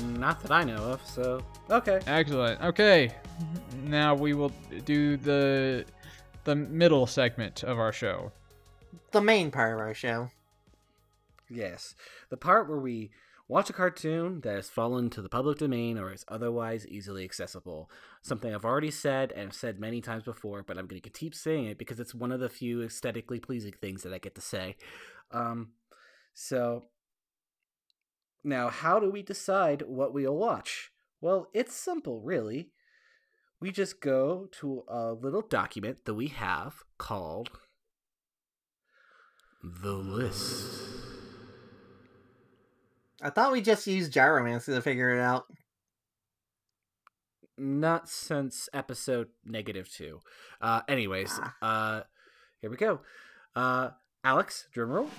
Not 0.03 0.41
that 0.41 0.53
I 0.53 0.65
know 0.65 0.77
of. 0.77 1.07
So 1.07 1.43
okay. 1.71 2.01
Excellent. 2.07 2.61
Okay, 2.63 3.15
now 3.85 4.15
we 4.15 4.35
will 4.35 4.53
do 4.85 5.17
the 5.17 5.85
the 6.45 6.55
middle 6.55 7.07
segment 7.07 7.63
of 7.65 7.79
our 7.79 7.93
show. 7.93 8.33
The 9.13 9.21
main 9.21 9.51
part 9.51 9.75
of 9.75 9.81
our 9.81 9.95
show. 9.95 10.31
Yes, 11.49 11.95
the 12.29 12.37
part 12.37 12.69
where 12.69 12.79
we 12.79 13.11
watch 13.49 13.69
a 13.69 13.73
cartoon 13.73 14.41
that 14.43 14.55
has 14.55 14.71
fallen 14.71 15.11
to 15.11 15.21
the 15.21 15.29
public 15.29 15.59
domain 15.59 15.99
or 15.99 16.13
is 16.13 16.25
otherwise 16.29 16.87
easily 16.87 17.25
accessible. 17.25 17.91
Something 18.23 18.55
I've 18.55 18.65
already 18.65 18.91
said 18.91 19.33
and 19.33 19.53
said 19.53 19.81
many 19.81 20.01
times 20.01 20.25
before, 20.25 20.63
but 20.63 20.77
I'm 20.77 20.87
going 20.87 21.01
to 21.01 21.11
keep 21.11 21.35
saying 21.35 21.67
it 21.67 21.79
because 21.79 21.99
it's 21.99 22.15
one 22.15 22.33
of 22.33 22.41
the 22.41 22.51
few 22.51 22.83
aesthetically 22.83 23.41
pleasing 23.41 23.73
things 23.81 24.03
that 24.03 24.13
I 24.13 24.19
get 24.19 24.35
to 24.35 24.41
say. 24.43 24.77
Um, 25.31 25.73
so 26.35 26.85
now, 28.45 28.69
how 28.69 29.01
do 29.01 29.11
we 29.11 29.23
decide 29.23 29.83
what 29.83 30.13
we'll 30.13 30.37
watch? 30.37 30.91
Well, 31.21 31.49
it's 31.53 31.75
simple, 31.75 32.21
really. 32.21 32.71
We 33.61 33.71
just 33.71 34.01
go 34.01 34.49
to 34.61 34.85
a 34.89 35.13
little 35.13 35.43
document 35.43 36.05
that 36.07 36.15
we 36.15 36.29
have 36.29 36.83
called 36.97 37.51
the 39.63 39.93
list. 39.93 40.81
I 43.23 43.29
thought 43.29 43.53
we 43.53 43.61
just 43.61 43.87
used 43.87 44.13
gyromancy 44.13 44.67
to 44.67 44.81
figure 44.81 45.15
it 45.15 45.21
out. 45.21 45.45
Not 47.63 48.09
since 48.09 48.71
episode 48.73 49.29
negative 49.45 49.91
two. 49.93 50.21
Uh, 50.63 50.81
anyways, 50.89 51.39
uh, 51.61 52.01
here 52.63 52.71
we 52.71 52.77
go. 52.79 53.01
Uh, 53.55 53.91
Alex, 54.25 54.67
drum 54.73 54.89
roll. 54.89 55.11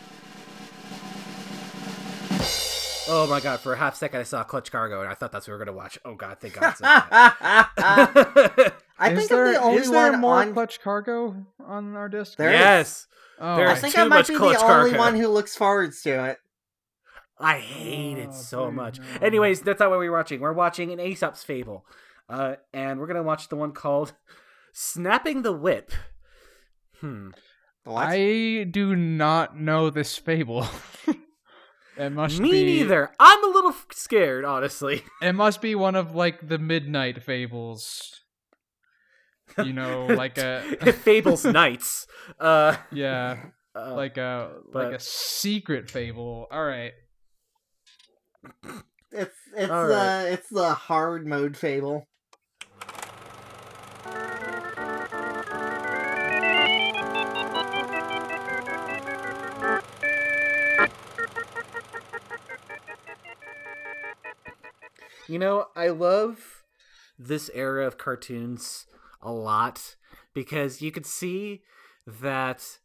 Oh 3.14 3.28
my 3.30 3.40
god! 3.42 3.60
For 3.60 3.74
a 3.74 3.78
half 3.78 3.96
second, 3.96 4.22
I 4.22 4.24
saw 4.24 4.44
Clutch 4.44 4.72
Cargo, 4.72 5.02
and 5.02 5.10
I 5.10 5.14
thought 5.14 5.32
that's 5.32 5.48
what 5.48 5.54
we 5.54 5.60
were 5.60 5.66
gonna 5.66 5.78
watch. 5.78 6.00
Oh 6.06 6.16
god, 6.16 6.38
thank 6.40 6.54
God. 6.60 6.72
it's 6.72 6.82
not 6.82 7.10
that. 7.12 7.70
I 9.00 9.16
think 9.16 9.30
there, 9.30 9.48
I'm 9.48 9.54
the 9.54 9.62
only 9.62 9.82
is 9.82 9.92
there 9.92 10.12
one 10.12 10.22
more 10.22 10.36
on. 10.42 10.54
clutch 10.54 10.82
cargo 10.82 11.46
on 11.64 11.96
our 11.96 12.10
disc? 12.10 12.38
There 12.38 12.50
is. 12.50 12.60
yes, 12.60 13.08
Oh, 13.40 13.56
there 13.56 13.68
I 13.68 13.76
think 13.76 13.98
I 13.98 14.04
might 14.04 14.10
much 14.18 14.28
be 14.30 14.34
the 14.36 14.40
Clutch 14.40 14.62
only 14.62 14.98
one 14.98 15.16
who 15.16 15.28
looks 15.28 15.56
forward 15.56 15.94
to 16.04 16.26
it. 16.30 16.38
I 17.40 17.58
hate 17.60 18.20
it 18.20 18.30
Oh, 18.32 18.36
so 18.36 18.72
much. 18.72 19.00
no. 19.00 19.06
Anyways, 19.22 19.62
that's 19.62 19.80
not 19.80 19.90
what 19.90 19.98
we're 20.00 20.12
watching. 20.12 20.40
We're 20.40 20.54
watching 20.54 20.92
an 20.92 21.00
Aesop's 21.00 21.44
Fable, 21.44 21.84
uh, 22.32 22.56
and 22.74 23.00
we're 23.00 23.08
gonna 23.08 23.22
watch 23.24 23.50
the 23.50 23.56
one 23.56 23.74
called 23.74 24.14
"Snapping 24.74 25.42
the 25.42 25.54
Whip." 25.54 25.92
Hmm. 27.00 27.30
What? 27.84 28.08
I 28.10 28.64
do 28.64 28.96
not 28.96 29.58
know 29.58 29.90
this 29.90 30.16
fable. 30.18 30.68
it 31.98 32.12
must 32.12 32.40
Me 32.40 32.52
be. 32.52 32.64
neither. 32.66 33.10
I'm 33.20 33.44
a 33.44 33.48
little 33.48 33.74
scared, 33.92 34.46
honestly. 34.46 35.04
It 35.22 35.34
must 35.34 35.62
be 35.62 35.74
one 35.76 35.96
of 35.96 36.14
like 36.16 36.48
the 36.48 36.58
midnight 36.60 37.24
fables. 37.24 38.20
You 39.58 39.74
know, 39.74 40.06
like 40.06 40.38
a 40.38 40.94
Fables 41.04 41.44
Nights. 41.44 42.08
Uh, 42.40 42.78
yeah, 42.92 43.38
uh, 43.76 43.96
like 43.96 44.16
a 44.18 44.52
but- 44.72 44.86
like 44.86 44.94
a 44.96 45.00
secret 45.00 45.90
fable. 45.92 46.48
All 46.52 46.64
right. 46.64 46.94
It's 49.12 49.36
it's 49.56 49.70
All 49.72 49.88
the 49.88 50.30
it's 50.32 50.50
the 50.50 50.74
hard 50.74 51.28
mode 51.28 51.58
fable. 51.58 52.06
You 65.32 65.40
know, 65.40 65.68
I 65.78 65.88
love 65.88 66.66
this 67.18 67.50
era 67.54 67.88
of 67.88 67.98
cartoons 67.98 68.86
a 69.22 69.32
lot 69.32 69.96
because 70.34 70.82
you 70.82 70.92
could 70.92 71.06
see 71.06 71.62
that 72.06 72.80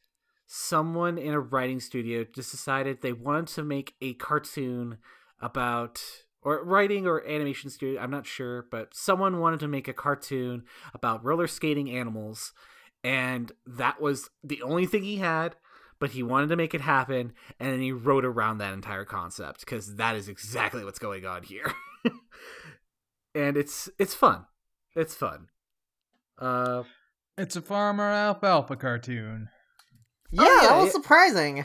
someone 0.47 1.19
in 1.19 1.35
a 1.35 1.41
writing 1.41 1.81
studio 1.81 2.25
just 2.33 2.53
decided 2.53 3.03
they 3.03 3.13
wanted 3.13 3.49
to 3.49 3.65
make 3.65 3.95
a 4.01 4.15
cartoon 4.15 4.99
about 5.43 6.01
or 6.41 6.63
writing 6.63 7.05
or 7.05 7.27
animation 7.27 7.69
studio, 7.69 8.01
I'm 8.01 8.13
not 8.13 8.27
sure, 8.27 8.65
but 8.71 8.95
someone 8.95 9.41
wanted 9.41 9.59
to 9.59 9.69
make 9.69 9.89
a 9.89 9.93
cartoon 9.93 10.67
about 10.95 11.25
roller 11.25 11.49
skating 11.49 11.91
animals 11.91 12.53
and 13.03 13.51
that 13.67 14.01
was 14.01 14.31
the 14.45 14.63
only 14.63 14.87
thing 14.87 15.03
he 15.03 15.17
had 15.17 15.57
but 15.99 16.11
he 16.11 16.23
wanted 16.23 16.49
to 16.51 16.57
make 16.57 16.75
it 16.75 16.81
happen 16.81 17.33
and 17.59 17.73
then 17.73 17.81
he 17.81 17.91
wrote 17.91 18.25
around 18.25 18.59
that 18.59 18.73
entire 18.73 19.05
concept 19.05 19.61
because 19.61 19.97
that 19.97 20.15
is 20.15 20.29
exactly 20.29 20.85
what's 20.85 21.01
going 21.01 21.27
on 21.27 21.43
here 21.43 21.73
and 23.37 23.57
it's 23.57 23.89
it's 23.99 24.15
fun 24.15 24.47
it's 24.95 25.15
fun 25.15 25.49
uh 26.39 26.83
It's 27.39 27.57
a 27.57 27.61
farmer 27.63 28.11
Al 28.11 28.35
Falfa 28.35 28.79
cartoon. 28.81 29.49
Yeah, 30.31 30.43
Oh, 30.43 30.61
yeah, 30.63 30.69
that 30.69 30.77
was 30.79 30.87
yeah. 30.87 30.93
surprising. 30.93 31.65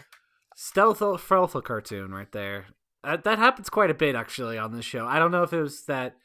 stealth 0.55 1.01
Al 1.01 1.17
Falfa 1.17 1.63
cartoon 1.63 2.11
right 2.11 2.31
there 2.31 2.65
uh, 3.03 3.17
that 3.23 3.39
happens 3.39 3.69
quite 3.69 3.89
a 3.89 3.95
bit 3.95 4.15
actually 4.15 4.57
on 4.57 4.71
this 4.73 4.85
show 4.85 5.05
i 5.07 5.17
don't 5.19 5.31
know 5.31 5.43
if 5.43 5.53
it 5.53 5.61
was 5.61 5.85
that 5.85 6.15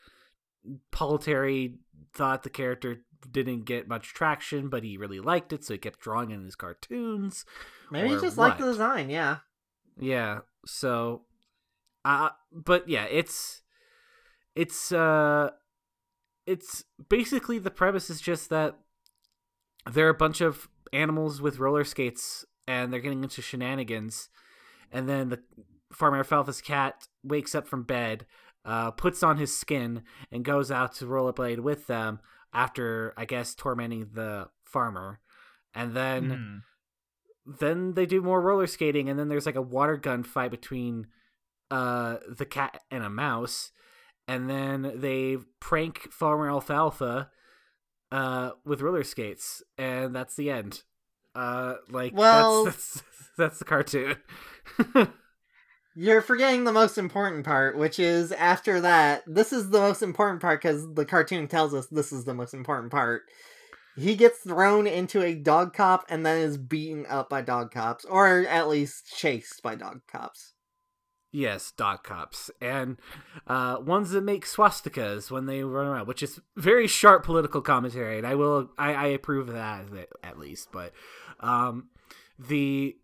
paul 0.91 1.17
terry 1.19 1.77
thought 2.13 2.43
the 2.43 2.51
character 2.51 3.03
didn't 3.31 3.65
get 3.65 3.89
much 3.89 4.13
traction 4.15 4.69
but 4.69 4.83
he 4.83 4.97
really 4.99 5.21
liked 5.21 5.53
it 5.53 5.65
so 5.65 5.73
he 5.75 5.79
kept 5.79 6.01
drawing 6.01 6.31
in 6.31 6.45
his 6.45 6.55
cartoons 6.57 7.45
Maybe 7.91 8.09
he 8.09 8.17
Or 8.17 8.21
just 8.21 8.37
liked 8.37 8.59
the 8.59 8.65
design. 8.67 9.11
Yeah. 9.11 9.37
Yeah. 9.97 10.41
So, 10.67 11.23
uh, 12.05 12.31
but 12.51 12.89
yeah, 12.89 13.05
it's 13.05 13.63
it's 14.57 14.91
uh, 14.91 15.51
it's 16.47 16.85
basically 17.09 17.59
the 17.59 17.71
premise 17.71 18.11
is 18.11 18.21
just 18.21 18.51
that 18.51 18.79
there 19.91 20.07
are 20.07 20.11
a 20.11 20.15
bunch 20.15 20.41
of 20.41 20.69
animals 20.93 21.41
with 21.41 21.59
roller 21.59 21.85
skates 21.85 22.45
and 22.67 22.93
they're 22.93 23.01
getting 23.01 23.23
into 23.23 23.43
shenanigans, 23.43 24.29
and 24.91 25.09
then 25.09 25.29
the 25.29 25.41
farmer 25.93 26.19
Al 26.19 26.25
Falfa's 26.25 26.61
cat 26.61 27.07
wakes 27.23 27.55
up 27.55 27.69
from 27.69 27.85
bed, 27.85 28.27
uh, 28.65 28.91
puts 28.91 29.23
on 29.23 29.37
his 29.37 29.57
skin, 29.57 30.03
and 30.33 30.45
goes 30.45 30.71
out 30.73 30.95
to 30.97 31.05
rollerblade 31.05 31.61
with 31.61 31.87
them 31.87 32.19
after 32.53 33.13
I 33.17 33.25
guess 33.25 33.55
tormenting 33.55 34.09
the 34.15 34.49
farmer, 34.65 35.21
and 35.75 35.95
then 35.95 36.31
Hmm. 36.31 37.53
then 37.61 37.95
they 37.95 38.07
do 38.07 38.21
more 38.21 38.41
roller 38.41 38.67
skating 38.67 39.09
and 39.09 39.19
then 39.19 39.29
there's 39.29 39.47
like 39.47 39.55
a 39.55 39.63
water 39.63 39.97
gun 39.97 40.25
fight 40.25 40.51
between 40.51 41.07
uh 41.71 42.17
the 42.29 42.47
cat 42.47 42.83
and 42.91 43.05
a 43.05 43.11
mouse 43.11 43.71
and 44.29 44.49
then 44.51 44.93
they 44.97 45.37
prank 45.61 46.11
farmer 46.13 46.51
Al 46.51 46.61
Falfa 46.61 47.29
uh 48.13 48.51
with 48.65 48.83
roller 48.83 49.05
skates 49.05 49.63
and 49.77 50.15
that's 50.15 50.37
the 50.37 50.51
end 50.51 50.83
uh 51.35 51.75
like 51.91 52.15
Well- 52.15 52.65
that's 52.65 52.95
that's, 52.95 53.31
that's 53.37 53.59
the 53.59 53.65
cartoon 53.65 54.17
You're 55.99 56.21
forgetting 56.21 56.65
the 56.65 56.75
most 56.75 56.99
important 56.99 57.47
part, 57.47 57.79
which 57.79 57.99
is 57.99 58.31
after 58.31 58.83
that. 58.83 59.23
This 59.27 59.51
is 59.51 59.71
the 59.71 59.81
most 59.81 60.03
important 60.03 60.43
part 60.43 60.61
because 60.61 60.93
the 60.93 61.07
cartoon 61.07 61.49
tells 61.49 61.73
us 61.73 61.87
this 61.87 62.13
is 62.13 62.27
the 62.27 62.35
most 62.35 62.53
important 62.53 62.93
part. 62.93 63.23
He 63.97 64.15
gets 64.15 64.41
thrown 64.41 64.87
into 64.87 65.23
a 65.23 65.35
dog 65.35 65.73
cop 65.73 66.05
and 66.11 66.25
then 66.27 66.43
is 66.43 66.59
beaten 66.59 67.07
up 67.09 67.31
by 67.31 67.41
dog 67.41 67.71
cops, 67.71 68.05
or 68.05 68.41
at 68.47 68.69
least 68.69 69.11
chased 69.17 69.63
by 69.63 69.75
dog 69.75 70.03
cops. 70.07 70.53
Yes 71.37 71.71
dog 71.73 72.03
cops. 72.03 72.51
And 72.61 72.97
uh 73.47 73.77
ones 73.81 74.11
that 74.11 74.23
make 74.23 74.47
swastikas 74.47 75.31
when 75.31 75.47
they 75.47 75.63
run 75.63 75.87
around 75.87 76.07
which 76.07 76.23
is 76.23 76.41
very 76.57 76.87
sharp 76.87 77.25
political 77.25 77.61
commentary 77.61 78.17
and 78.19 78.27
i 78.27 78.35
will 78.35 78.71
i, 78.79 78.95
I 78.95 79.07
approve 79.09 79.49
of 79.49 79.55
that 79.55 79.85
at- 80.25 80.39
least 80.39 80.69
but 80.73 80.93
um 81.41 81.89
the 82.39 82.97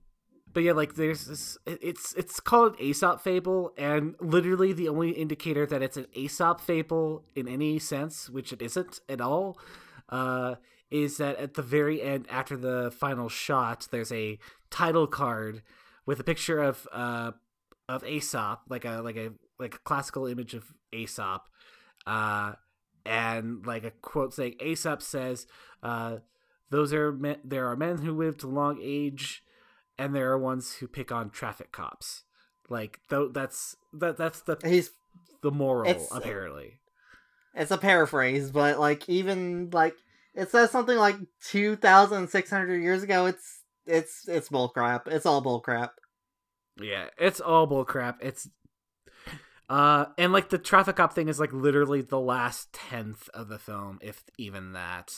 but 0.52 0.62
yeah 0.62 0.72
like 0.72 0.94
there's 0.94 1.26
this 1.26 1.58
it's 1.66 2.14
it's 2.14 2.40
called 2.40 2.74
aesop 2.80 3.20
fable 3.20 3.72
and 3.76 4.14
literally 4.20 4.72
the 4.72 4.88
only 4.88 5.10
indicator 5.10 5.66
that 5.66 5.82
it's 5.82 5.96
an 5.96 6.06
aesop 6.14 6.60
fable 6.60 7.24
in 7.34 7.46
any 7.46 7.78
sense 7.78 8.28
which 8.28 8.52
it 8.52 8.60
isn't 8.62 9.00
at 9.08 9.20
all 9.20 9.58
uh 10.08 10.56
is 10.90 11.16
that 11.18 11.36
at 11.38 11.54
the 11.54 11.62
very 11.62 12.02
end 12.02 12.26
after 12.30 12.56
the 12.56 12.90
final 12.90 13.28
shot 13.28 13.86
there's 13.90 14.12
a 14.12 14.38
title 14.70 15.06
card 15.06 15.62
with 16.04 16.18
a 16.20 16.24
picture 16.24 16.60
of 16.60 16.88
uh 16.92 17.32
of 17.94 18.04
aesop 18.04 18.62
like 18.68 18.84
a 18.84 19.00
like 19.02 19.16
a 19.16 19.30
like 19.58 19.74
a 19.74 19.78
classical 19.78 20.26
image 20.26 20.54
of 20.54 20.64
aesop 20.92 21.42
uh 22.06 22.52
and 23.04 23.66
like 23.66 23.84
a 23.84 23.90
quote 23.90 24.32
saying 24.34 24.54
aesop 24.60 25.02
says 25.02 25.46
uh 25.82 26.16
those 26.70 26.92
are 26.92 27.12
men 27.12 27.36
there 27.44 27.66
are 27.68 27.76
men 27.76 27.98
who 27.98 28.12
live 28.16 28.38
to 28.38 28.46
long 28.46 28.78
age 28.82 29.42
and 29.98 30.14
there 30.14 30.30
are 30.30 30.38
ones 30.38 30.74
who 30.74 30.86
pick 30.88 31.12
on 31.12 31.30
traffic 31.30 31.70
cops 31.72 32.24
like 32.68 33.00
though 33.10 33.28
that's 33.28 33.76
that 33.92 34.16
that's 34.16 34.40
the 34.42 34.56
He's 34.64 34.90
the 35.42 35.50
moral 35.50 35.90
It's- 35.90 36.08
apparently 36.12 36.78
it's 37.54 37.70
a 37.70 37.76
paraphrase, 37.76 38.50
but 38.50 38.78
like 38.80 39.06
even 39.10 39.68
like 39.74 39.94
it 40.34 40.50
says 40.50 40.70
something 40.70 40.96
like 40.96 41.16
two 41.44 41.76
thousand 41.76 42.28
six 42.30 42.48
hundred 42.48 42.80
years 42.82 43.02
ago. 43.02 43.26
It's 43.26 43.60
it's 43.84 44.26
it's 44.26 44.48
bullcrap. 44.48 45.06
It's 45.06 45.26
all 45.26 45.42
bullcrap. 45.44 45.90
Yeah, 46.80 47.08
it's 47.18 47.40
all 47.40 47.66
bullcrap. 47.68 48.16
It's 48.20 48.48
uh 49.68 50.06
and 50.18 50.32
like 50.32 50.48
the 50.48 50.58
traffic 50.58 50.96
cop 50.96 51.14
thing 51.14 51.28
is 51.28 51.40
like 51.40 51.52
literally 51.52 52.02
the 52.02 52.20
last 52.20 52.72
tenth 52.72 53.28
of 53.34 53.48
the 53.48 53.58
film, 53.58 53.98
if 54.02 54.22
even 54.38 54.72
that. 54.72 55.12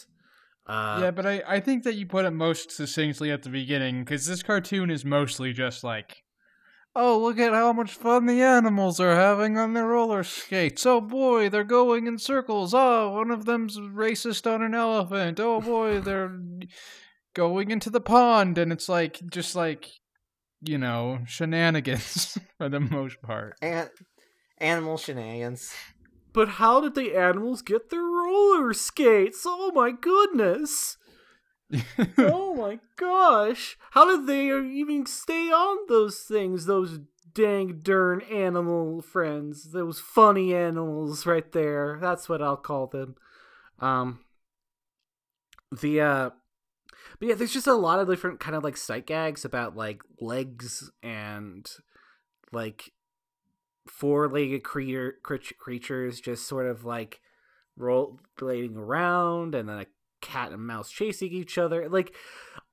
Uh 0.67 0.99
yeah, 1.03 1.11
but 1.11 1.27
I, 1.27 1.43
I 1.47 1.61
think 1.61 1.85
that 1.85 1.95
you 1.95 2.07
put 2.07 2.25
it 2.25 2.31
most 2.31 2.71
succinctly 2.71 3.31
at 3.31 3.43
the 3.43 3.51
beginning 3.51 4.01
because 4.01 4.27
this 4.27 4.43
cartoon 4.43 4.91
is 4.91 5.05
mostly 5.05 5.53
just 5.53 5.85
like, 5.85 6.25
oh, 6.97 7.19
look 7.19 7.39
at 7.39 7.53
how 7.53 7.73
much 7.73 7.93
fun 7.93 8.27
the 8.27 8.41
animals 8.41 9.01
are 9.01 9.15
having 9.15 9.59
on 9.59 9.75
their 9.75 9.87
roller 9.87 10.23
skates. 10.23 10.87
Oh 10.87 11.01
boy, 11.01 11.49
they're 11.49 11.65
going 11.65 12.07
in 12.07 12.19
circles. 12.19 12.73
Oh, 12.73 13.13
one 13.13 13.31
of 13.31 13.45
them's 13.45 13.79
racist 13.79 14.51
on 14.53 14.63
an 14.63 14.75
elephant. 14.75 15.41
Oh 15.41 15.61
boy, 15.61 16.01
they're 16.01 16.39
going 17.35 17.71
into 17.71 17.91
the 17.91 18.01
pond. 18.01 18.59
And 18.59 18.73
it's 18.73 18.89
like, 18.89 19.21
just 19.31 19.57
like, 19.57 19.91
you 20.65 20.79
know, 20.79 21.21
shenanigans 21.27 22.39
for 22.59 22.69
the 22.69 22.81
most 22.81 23.21
part. 23.23 23.57
And 23.63 23.91
animal 24.59 24.97
shenanigans. 24.97 25.73
But 26.33 26.49
how 26.49 26.81
did 26.81 26.95
the 26.95 27.15
animals 27.17 27.63
get 27.63 27.91
their 27.91 28.03
roller 28.03 28.73
skates? 28.73 29.45
Oh 29.47 29.71
my 29.73 29.93
goodness. 29.93 30.97
oh 32.19 32.55
my 32.55 32.81
gosh. 32.97 33.77
How 33.93 34.05
did 34.05 34.27
they 34.27 34.47
even 34.49 35.07
stay 35.07 35.51
on 35.51 35.87
those 35.89 36.19
things, 36.21 36.67
those 36.67 37.01
dang 37.33 37.81
darn 37.83 38.21
animal 38.23 39.01
friends? 39.01 39.71
Those 39.71 40.01
funny 40.01 40.55
animals 40.55 41.25
right 41.25 41.51
there. 41.53 41.99
That's 42.01 42.29
what 42.29 42.43
I'll 42.43 42.57
call 42.57 42.89
them. 42.89 43.17
Um 43.79 44.21
the 45.81 46.01
uh 46.01 46.31
but 47.19 47.29
yeah, 47.29 47.35
there's 47.35 47.53
just 47.53 47.67
a 47.67 47.75
lot 47.75 47.99
of 47.99 48.09
different 48.09 48.41
kind 48.41 48.57
of 48.57 48.65
like 48.65 48.77
sight 48.77 49.07
gags 49.07 49.45
about 49.45 49.77
like 49.77 50.03
legs 50.21 50.91
and 51.03 51.69
like 52.53 52.93
four-legged 53.87 54.63
creature 54.63 55.15
creatures 55.59 56.21
just 56.21 56.49
sort 56.49 56.67
of 56.67 56.85
like 56.85 57.21
rolling 57.77 58.77
around 58.77 59.55
and 59.55 59.69
then 59.69 59.79
a 59.79 59.87
cat 60.21 60.53
and 60.53 60.67
mouse 60.67 60.91
chasing 60.91 61.33
each 61.33 61.59
other. 61.59 61.89
Like 61.89 62.15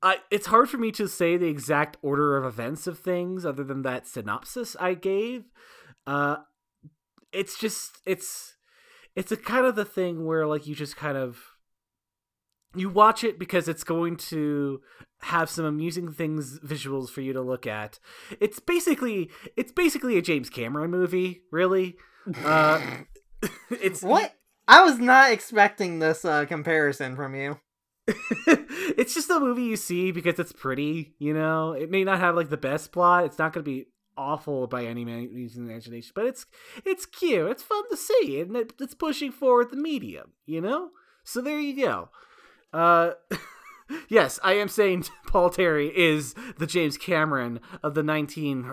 I, 0.02 0.18
it's 0.32 0.48
hard 0.48 0.70
for 0.70 0.78
me 0.78 0.92
to 0.94 1.08
say 1.08 1.38
the 1.38 1.48
exact 1.48 1.98
order 2.02 2.38
of 2.38 2.46
events 2.46 2.88
of 2.88 3.00
things 3.00 3.46
other 3.46 3.64
than 3.64 3.82
that 3.82 4.08
synopsis 4.08 4.76
i 4.80 4.94
gave. 4.94 5.44
Uh 6.08 6.38
it's 7.32 7.58
just 7.60 8.00
it's 8.06 8.56
it's 9.16 9.32
a 9.32 9.38
kind 9.38 9.66
of 9.66 9.76
the 9.76 9.86
thing 9.86 10.26
where 10.26 10.48
like 10.48 10.68
you 10.68 10.76
just 10.76 10.96
kind 10.96 11.18
of 11.18 11.51
you 12.76 12.90
watch 12.90 13.24
it 13.24 13.38
because 13.38 13.68
it's 13.68 13.84
going 13.84 14.16
to 14.16 14.82
have 15.24 15.50
some 15.50 15.66
amusing 15.66 16.12
things 16.12 16.60
visuals 16.60 17.10
for 17.10 17.22
you 17.22 17.34
to 17.34 17.42
look 17.42 17.68
at. 17.68 18.00
It's 18.40 18.60
basically 18.60 19.30
it's 19.56 19.72
basically 19.72 20.18
a 20.18 20.22
james 20.22 20.50
cameron 20.50 20.92
movie 20.92 21.42
really. 21.52 21.98
Uh 22.44 22.82
it's 23.70 24.02
What? 24.02 24.34
I 24.68 24.84
was 24.84 25.00
not 25.00 25.32
expecting 25.32 26.00
this 26.00 26.24
uh, 26.24 26.46
comparison 26.46 27.16
from 27.16 27.36
you. 27.36 27.60
it's 28.08 29.14
just 29.14 29.30
a 29.30 29.40
movie 29.40 29.64
you 29.64 29.76
see 29.76 30.12
because 30.12 30.40
it's 30.40 30.54
pretty 30.54 31.14
you 31.20 31.34
know? 31.34 31.74
It 31.74 31.92
may 31.92 32.04
not 32.04 32.20
have 32.20 32.36
like 32.36 32.50
the 32.50 32.58
best 32.58 32.92
plot. 32.92 33.26
It's 33.26 33.38
not 33.38 33.54
going 33.54 33.64
to 33.64 33.70
be 33.70 33.88
awful 34.18 34.68
by 34.68 34.86
any 34.86 35.06
means 35.06 35.56
in 35.56 35.70
imagination 35.70 36.12
but 36.16 36.26
it's 36.26 36.46
it's 36.86 37.06
cute. 37.06 37.50
It's 37.50 37.64
fun 37.64 37.84
to 37.90 37.98
see 37.98 38.42
and 38.42 38.56
it, 38.56 38.74
it's 38.80 38.96
pushing 38.96 39.32
forward 39.32 39.70
the 39.70 39.78
medium 39.78 40.34
you 40.46 40.62
know? 40.62 40.90
So 41.24 41.42
there 41.42 41.60
you 41.60 41.76
go 41.86 42.10
uh 42.74 43.12
yes 44.10 44.40
i 44.44 44.54
am 44.54 44.68
saying 44.68 45.04
paul 45.28 45.50
terry 45.50 45.92
is 45.96 46.34
the 46.58 46.68
james 46.68 46.98
cameron 46.98 47.60
of 47.84 47.94
the 47.94 48.04
19 48.04 48.64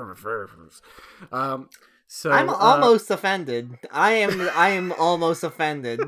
um 1.32 1.68
so 2.08 2.32
I'm 2.32 2.48
uh, 2.48 2.54
almost 2.54 3.10
offended. 3.10 3.78
I 3.92 4.12
am. 4.12 4.40
I 4.54 4.70
am 4.70 4.92
almost 4.98 5.44
offended. 5.44 6.00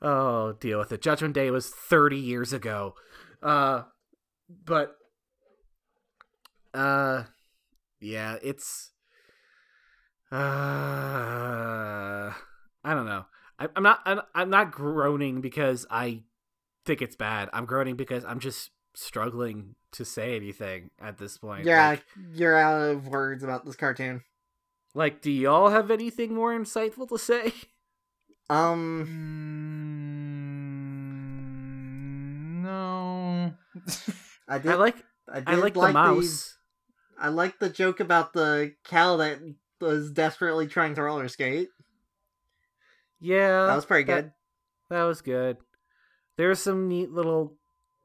oh 0.00 0.52
deal 0.54 0.78
with 0.78 0.90
it 0.92 1.02
judgment 1.02 1.34
day 1.34 1.50
was 1.50 1.68
30 1.70 2.16
years 2.16 2.52
ago 2.52 2.94
uh 3.42 3.82
but 4.64 4.96
uh 6.72 7.24
yeah 8.00 8.36
it's 8.42 8.92
uh 10.30 10.36
i 10.36 12.34
don't 12.84 13.06
know 13.06 13.24
I, 13.58 13.68
i'm 13.76 13.82
not 13.82 14.00
I'm, 14.04 14.20
I'm 14.34 14.50
not 14.50 14.70
groaning 14.72 15.40
because 15.40 15.86
i 15.90 16.22
think 16.84 17.02
it's 17.02 17.16
bad 17.16 17.48
i'm 17.52 17.64
groaning 17.66 17.96
because 17.96 18.24
i'm 18.24 18.38
just 18.40 18.70
struggling 18.94 19.74
to 19.92 20.04
say 20.04 20.36
anything 20.36 20.90
at 21.00 21.18
this 21.18 21.38
point 21.38 21.64
You're 21.64 21.76
like, 21.76 21.98
out, 22.00 22.04
you're 22.34 22.56
out 22.56 22.80
of 22.90 23.06
words 23.08 23.42
about 23.42 23.64
this 23.64 23.76
cartoon. 23.76 24.22
like 24.94 25.20
do 25.22 25.30
y'all 25.30 25.70
have 25.70 25.90
anything 25.90 26.34
more 26.34 26.52
insightful 26.58 27.08
to 27.08 27.18
say 27.18 27.52
Um, 28.50 29.06
Mm, 31.38 32.62
no. 32.62 33.52
I 34.48 34.58
did. 34.58 34.72
i 34.72 34.74
like 34.74 34.96
I, 35.30 35.40
did 35.40 35.48
i 35.48 35.54
like, 35.56 35.74
the 35.74 35.80
the- 35.80 35.92
mouse 35.92 36.54
I 37.20 37.28
like 37.30 37.58
the 37.58 37.68
joke 37.68 37.98
about 37.98 38.32
the 38.32 38.74
cow 38.84 39.16
that 39.16 39.40
was 39.80 40.12
desperately 40.12 40.68
trying 40.68 40.94
to 40.94 41.02
roller 41.02 41.26
skate. 41.26 41.68
Yeah 43.20 43.66
That 43.66 43.76
was 43.76 43.86
pretty 43.86 44.04
that- 44.04 44.22
good. 44.22 44.32
That 44.90 45.04
was 45.04 45.20
good. 45.20 45.58
There's 46.38 46.60
some 46.60 46.88
neat 46.88 47.10
little 47.10 47.56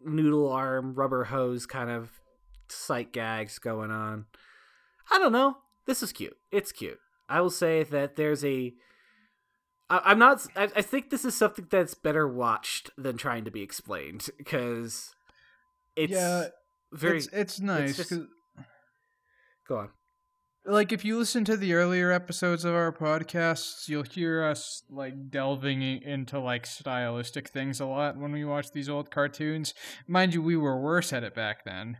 noodle 0.01 0.51
arm 0.51 0.95
rubber 0.95 1.23
hose 1.25 1.65
kind 1.65 1.89
of 1.89 2.09
sight 2.67 3.13
gags 3.13 3.57
going 3.59 3.89
on. 3.91 4.25
I 5.09 5.17
don't 5.19 5.31
know. 5.31 5.57
This 5.85 6.03
is 6.03 6.11
cute. 6.11 6.35
It's 6.51 6.71
cute. 6.73 6.99
I 7.29 7.39
will 7.41 7.49
say 7.51 7.83
that 7.83 8.15
there's 8.17 8.43
a. 8.43 8.73
I, 9.89 10.01
I'm 10.03 10.19
not. 10.19 10.45
I, 10.57 10.63
I 10.75 10.81
think 10.81 11.09
this 11.09 11.23
is 11.23 11.35
something 11.35 11.67
that's 11.69 11.93
better 11.93 12.27
watched 12.27 12.89
than 12.97 13.15
trying 13.17 13.45
to 13.45 13.51
be 13.51 13.61
explained 13.61 14.27
because 14.37 15.13
it's 15.95 16.11
yeah, 16.11 16.47
very. 16.91 17.17
it's, 17.19 17.27
it's 17.27 17.59
nice. 17.61 17.95
just- 17.95 18.11
Go 19.69 19.77
on. 19.77 19.89
Like 20.65 20.91
if 20.93 21.03
you 21.03 21.17
listen 21.17 21.43
to 21.45 21.57
the 21.57 21.73
earlier 21.73 22.11
episodes 22.11 22.63
of 22.63 22.73
our 22.73 22.91
podcasts 22.91 23.87
you'll 23.89 24.03
hear 24.03 24.43
us 24.43 24.83
like 24.89 25.29
delving 25.29 25.81
into 25.81 26.39
like 26.39 26.65
stylistic 26.65 27.49
things 27.49 27.79
a 27.79 27.85
lot 27.85 28.17
when 28.17 28.31
we 28.31 28.45
watch 28.45 28.71
these 28.71 28.89
old 28.89 29.11
cartoons 29.11 29.73
mind 30.07 30.33
you 30.33 30.41
we 30.41 30.55
were 30.55 30.79
worse 30.79 31.11
at 31.11 31.23
it 31.23 31.35
back 31.35 31.65
then 31.65 31.97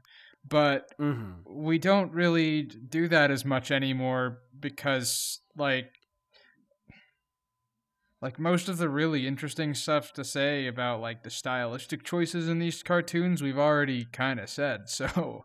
but 0.48 0.90
Mm-hmm. 1.00 1.32
we 1.48 1.78
don't 1.78 2.12
really 2.14 2.64
do 2.64 3.08
that 3.08 3.32
as 3.32 3.46
much 3.46 3.72
anymore 3.72 4.40
because 4.60 5.40
like 5.58 5.92
like 8.22 8.40
most 8.40 8.70
of 8.70 8.78
the 8.78 8.88
really 8.90 9.28
interesting 9.28 9.74
stuff 9.74 10.14
to 10.14 10.24
say 10.24 10.68
about 10.68 11.02
like 11.02 11.24
the 11.24 11.30
stylistic 11.30 12.04
choices 12.04 12.48
in 12.48 12.60
these 12.60 12.82
cartoons 12.84 13.42
we've 13.42 13.58
already 13.58 14.06
kind 14.06 14.40
of 14.40 14.50
said 14.50 14.82
so 14.90 15.44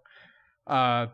uh 0.66 1.06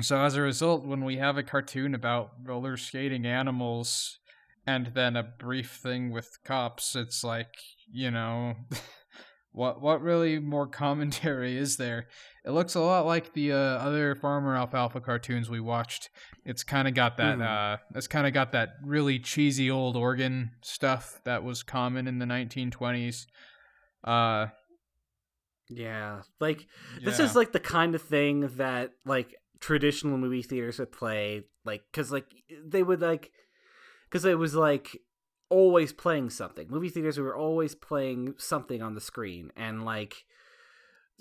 so 0.00 0.18
as 0.20 0.34
a 0.36 0.42
result 0.42 0.84
when 0.84 1.04
we 1.04 1.16
have 1.18 1.36
a 1.38 1.42
cartoon 1.42 1.94
about 1.94 2.30
roller 2.42 2.76
skating 2.76 3.24
animals 3.26 4.18
and 4.66 4.88
then 4.94 5.16
a 5.16 5.22
brief 5.22 5.78
thing 5.82 6.10
with 6.10 6.38
cops 6.44 6.96
it's 6.96 7.22
like 7.22 7.54
you 7.92 8.10
know 8.10 8.54
what 9.52 9.80
what 9.80 10.02
really 10.02 10.38
more 10.38 10.66
commentary 10.66 11.56
is 11.56 11.76
there 11.76 12.06
it 12.44 12.50
looks 12.50 12.74
a 12.74 12.80
lot 12.80 13.06
like 13.06 13.32
the 13.34 13.52
uh, 13.52 13.56
other 13.56 14.14
farmer 14.16 14.56
Al 14.56 14.66
Falfa 14.66 15.02
cartoons 15.02 15.48
we 15.48 15.60
watched 15.60 16.10
it's 16.44 16.64
kind 16.64 16.88
of 16.88 16.94
got 16.94 17.16
that 17.18 17.36
Hmm. 17.36 17.42
uh 17.42 17.76
it's 17.94 18.08
kind 18.08 18.26
of 18.26 18.32
got 18.32 18.52
that 18.52 18.70
really 18.84 19.18
cheesy 19.20 19.70
old 19.70 19.96
organ 19.96 20.50
stuff 20.62 21.20
that 21.24 21.44
was 21.44 21.62
common 21.62 22.06
in 22.08 22.18
the 22.18 22.26
1920s 22.26 23.26
uh 24.02 24.46
Yeah, 25.70 26.22
like 26.40 26.66
this 27.02 27.18
yeah. 27.18 27.24
is 27.24 27.34
like 27.36 27.52
the 27.52 27.60
kind 27.60 27.94
of 27.94 28.02
thing 28.02 28.48
that 28.56 28.90
like 29.06 29.34
traditional 29.60 30.18
movie 30.18 30.42
theaters 30.42 30.78
would 30.78 30.92
play 30.92 31.44
like 31.64 31.82
because 31.90 32.12
like 32.12 32.26
they 32.64 32.82
would 32.82 33.00
like 33.00 33.30
because 34.08 34.24
it 34.24 34.38
was 34.38 34.54
like 34.54 34.96
always 35.48 35.92
playing 35.92 36.30
something. 36.30 36.68
Movie 36.68 36.88
theaters 36.88 37.18
were 37.18 37.36
always 37.36 37.74
playing 37.74 38.34
something 38.38 38.82
on 38.82 38.94
the 38.94 39.00
screen 39.00 39.52
and 39.56 39.84
like 39.84 40.24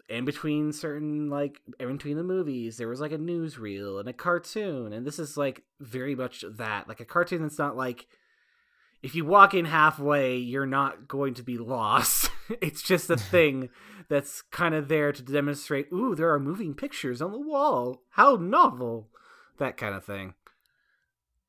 in 0.10 0.26
between 0.26 0.74
certain 0.74 1.30
like 1.30 1.62
in 1.80 1.96
between 1.96 2.18
the 2.18 2.24
movies 2.24 2.78
there 2.78 2.90
was 2.90 3.00
like 3.00 3.12
a 3.12 3.18
newsreel 3.18 4.00
and 4.00 4.10
a 4.10 4.14
cartoon 4.14 4.92
and 4.92 5.08
this 5.08 5.18
is 5.18 5.38
like 5.38 5.64
very 5.80 6.14
much 6.14 6.44
that 6.58 6.90
like 6.90 7.00
a 7.00 7.06
cartoon 7.06 7.42
that's 7.42 7.60
not 7.60 7.78
like 7.78 8.08
if 9.04 9.14
you 9.14 9.26
walk 9.26 9.54
in 9.54 9.66
halfway 9.66 10.38
you're 10.38 10.66
not 10.66 11.08
going 11.08 11.36
to 11.36 11.44
be 11.44 11.58
lost. 11.58 12.32
It's 12.62 12.82
just 12.82 13.10
a 13.10 13.16
thing 13.36 13.70
that's 14.10 14.42
kind 14.42 14.76
of 14.76 14.90
there 14.90 15.14
to 15.14 15.22
demonstrate 15.22 15.88
ooh 15.94 16.14
there 16.14 16.32
are 16.34 16.40
moving 16.40 16.74
pictures 16.74 17.22
on 17.22 17.32
the 17.32 17.40
wall. 17.40 18.02
How 18.12 18.36
novel. 18.36 19.10
That 19.60 19.78
kind 19.78 19.96
of 19.96 20.04
thing. 20.04 20.34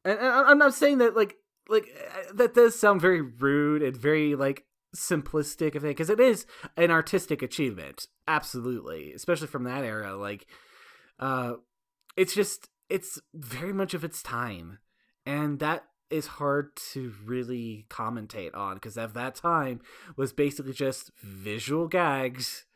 And, 0.05 0.19
and 0.19 0.29
i'm 0.29 0.59
not 0.59 0.75
saying 0.75 0.99
that 0.99 1.17
like 1.17 1.37
like 1.69 1.89
uh, 2.13 2.33
that 2.35 2.55
does 2.55 2.79
sound 2.79 3.01
very 3.01 3.21
rude 3.23 3.83
and 3.83 3.97
very 3.97 4.35
like 4.35 4.67
simplistic 4.95 5.75
of 5.75 5.85
it 5.85 5.89
because 5.89 6.11
it 6.11 6.21
is 6.21 6.47
an 6.77 6.91
artistic 6.91 7.43
achievement. 7.43 8.07
Absolutely. 8.29 9.13
Especially 9.13 9.49
from 9.49 9.65
that 9.65 9.85
era 9.85 10.15
like 10.17 10.47
uh 11.19 11.55
it's 12.17 12.35
just 12.35 12.69
it's 12.89 13.21
very 13.35 13.73
much 13.73 13.95
of 13.95 14.05
its 14.05 14.23
time. 14.23 14.79
And 15.27 15.59
that 15.59 15.85
is 16.11 16.27
hard 16.27 16.77
to 16.93 17.13
really 17.25 17.87
commentate 17.89 18.55
on 18.55 18.75
because 18.75 18.97
at 18.99 19.15
that 19.15 19.35
time 19.35 19.81
was 20.17 20.33
basically 20.33 20.73
just 20.73 21.11
visual 21.23 21.89
gags 21.89 22.67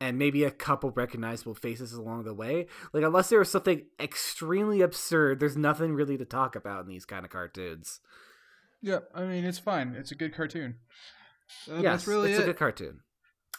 and 0.00 0.18
maybe 0.18 0.44
a 0.44 0.50
couple 0.50 0.90
recognizable 0.90 1.54
faces 1.54 1.92
along 1.92 2.24
the 2.24 2.34
way 2.34 2.66
like 2.92 3.02
unless 3.04 3.28
there 3.28 3.38
was 3.38 3.50
something 3.50 3.86
extremely 4.00 4.80
absurd 4.80 5.40
there's 5.40 5.56
nothing 5.56 5.94
really 5.94 6.18
to 6.18 6.24
talk 6.24 6.54
about 6.56 6.82
in 6.82 6.88
these 6.88 7.04
kind 7.04 7.24
of 7.24 7.30
cartoons 7.30 8.00
Yeah, 8.80 8.98
I 9.14 9.22
mean 9.24 9.44
it's 9.44 9.58
fine. 9.60 9.94
It's 9.96 10.10
a 10.12 10.16
good 10.16 10.34
cartoon. 10.34 10.76
Uh, 11.70 11.76
so 11.76 11.82
yes 11.82 11.84
that's 11.84 12.06
really 12.06 12.30
it's 12.30 12.38
it. 12.38 12.42
a 12.42 12.46
good 12.46 12.58
cartoon 12.58 13.00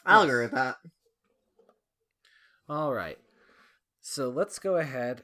I'll 0.06 0.22
Yes. 0.22 0.30
agree 0.30 0.44
with 0.44 0.52
that. 0.52 0.76
All 2.68 2.94
right. 2.94 3.18
So 4.02 4.30
let's 4.30 4.60
go 4.60 4.76
ahead. 4.76 5.24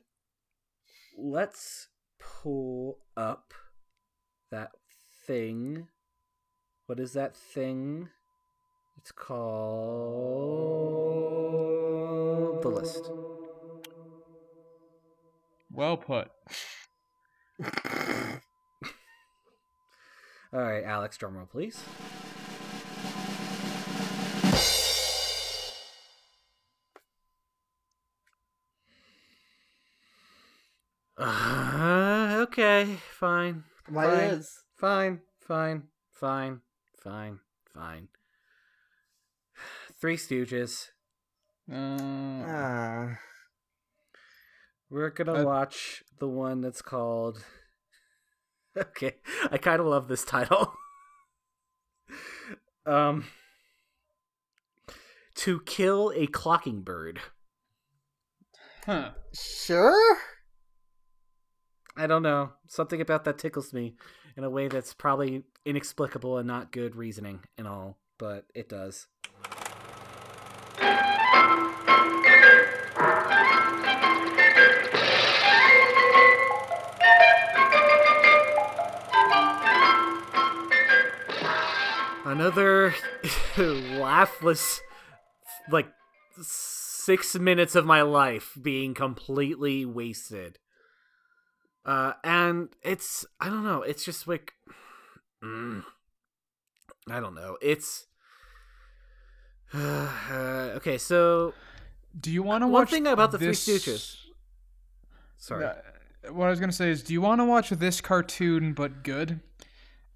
Let's 1.18 1.88
pull 2.20 3.00
up 3.18 3.54
that 4.52 4.72
thing. 5.26 5.88
What 6.86 7.00
is 7.00 7.14
that 7.14 7.36
thing? 7.36 8.10
It's 8.98 9.12
called 9.12 9.40
the 12.62 12.70
list. 12.70 13.10
Well 15.72 15.98
put. 15.98 16.32
All 20.52 20.62
right, 20.62 20.84
Alex, 20.84 21.18
drumroll, 21.18 21.50
please. 21.50 21.80
Uh, 31.22 32.38
okay, 32.44 32.98
fine. 33.12 33.64
What 33.90 34.06
fine, 34.08 34.20
it 34.20 34.34
is? 34.34 34.60
Fine, 34.76 35.22
fine, 35.40 35.84
fine, 36.12 36.62
fine, 37.04 37.40
fine. 37.74 38.08
Three 40.00 40.18
Stooges. 40.18 40.90
Uh, 41.72 41.76
Uh, 41.76 43.16
We're 44.90 45.10
gonna 45.12 45.42
Uh, 45.42 45.44
watch 45.44 46.04
the 46.20 46.28
one 46.28 46.62
that's 46.62 46.82
called. 46.82 47.44
Okay, 48.78 49.16
I 49.52 49.58
kind 49.58 49.80
of 49.82 49.88
love 49.88 50.08
this 50.08 50.24
title. 50.24 50.74
um, 52.86 53.26
to 55.36 55.60
kill 55.62 56.14
a 56.16 56.28
clocking 56.28 56.84
bird. 56.86 57.20
huh. 58.86 59.12
sure. 59.34 60.18
I 62.00 62.08
don't 62.08 62.24
know. 62.24 62.52
Something 62.66 63.02
about 63.02 63.26
that 63.26 63.38
tickles 63.38 63.74
me 63.74 63.94
in 64.38 64.46
a 64.46 64.50
way 64.50 64.70
that's 64.70 64.94
probably 64.94 65.44
inexplicable 65.66 66.38
and 66.38 66.48
not 66.48 66.72
good 66.72 66.96
reasoning 66.96 67.42
and 67.58 67.68
all, 67.68 67.98
but 68.18 68.46
it 68.56 68.70
does. 68.70 69.08
Another 82.24 82.96
laughless, 83.58 84.80
like, 85.70 85.90
six 86.42 87.36
minutes 87.36 87.76
of 87.76 87.86
my 87.86 88.04
life 88.04 88.58
being 88.62 88.94
completely 88.94 89.86
wasted. 89.86 90.60
Uh, 91.86 92.14
and 92.24 92.70
it's 92.84 93.26
I 93.40 93.48
don't 93.48 93.64
know. 93.64 93.82
It's 93.82 94.04
just 94.04 94.28
like, 94.28 94.54
mm, 95.44 95.84
I 97.10 97.20
don't 97.20 97.36
know. 97.36 97.58
It's 97.62 98.08
uh, 99.74 100.72
okay. 100.76 100.98
So 100.98 101.54
Do 102.20 102.32
you 102.32 102.44
want 102.44 102.64
to 102.64 102.68
watch 102.68 102.92
one 102.92 103.04
thing 103.04 103.08
about 103.08 103.32
the 103.32 103.38
this... 103.38 103.66
Three 103.66 103.76
Stooges. 103.76 104.16
Sorry. 105.38 105.66
Uh, 105.66 105.74
what 106.32 106.48
I 106.48 106.50
was 106.50 106.60
gonna 106.60 106.72
say 106.72 106.90
is, 106.90 107.02
do 107.02 107.14
you 107.14 107.22
want 107.22 107.40
to 107.40 107.46
watch 107.46 107.70
this 107.70 108.02
cartoon 108.02 108.74
but 108.74 109.04
good? 109.04 109.40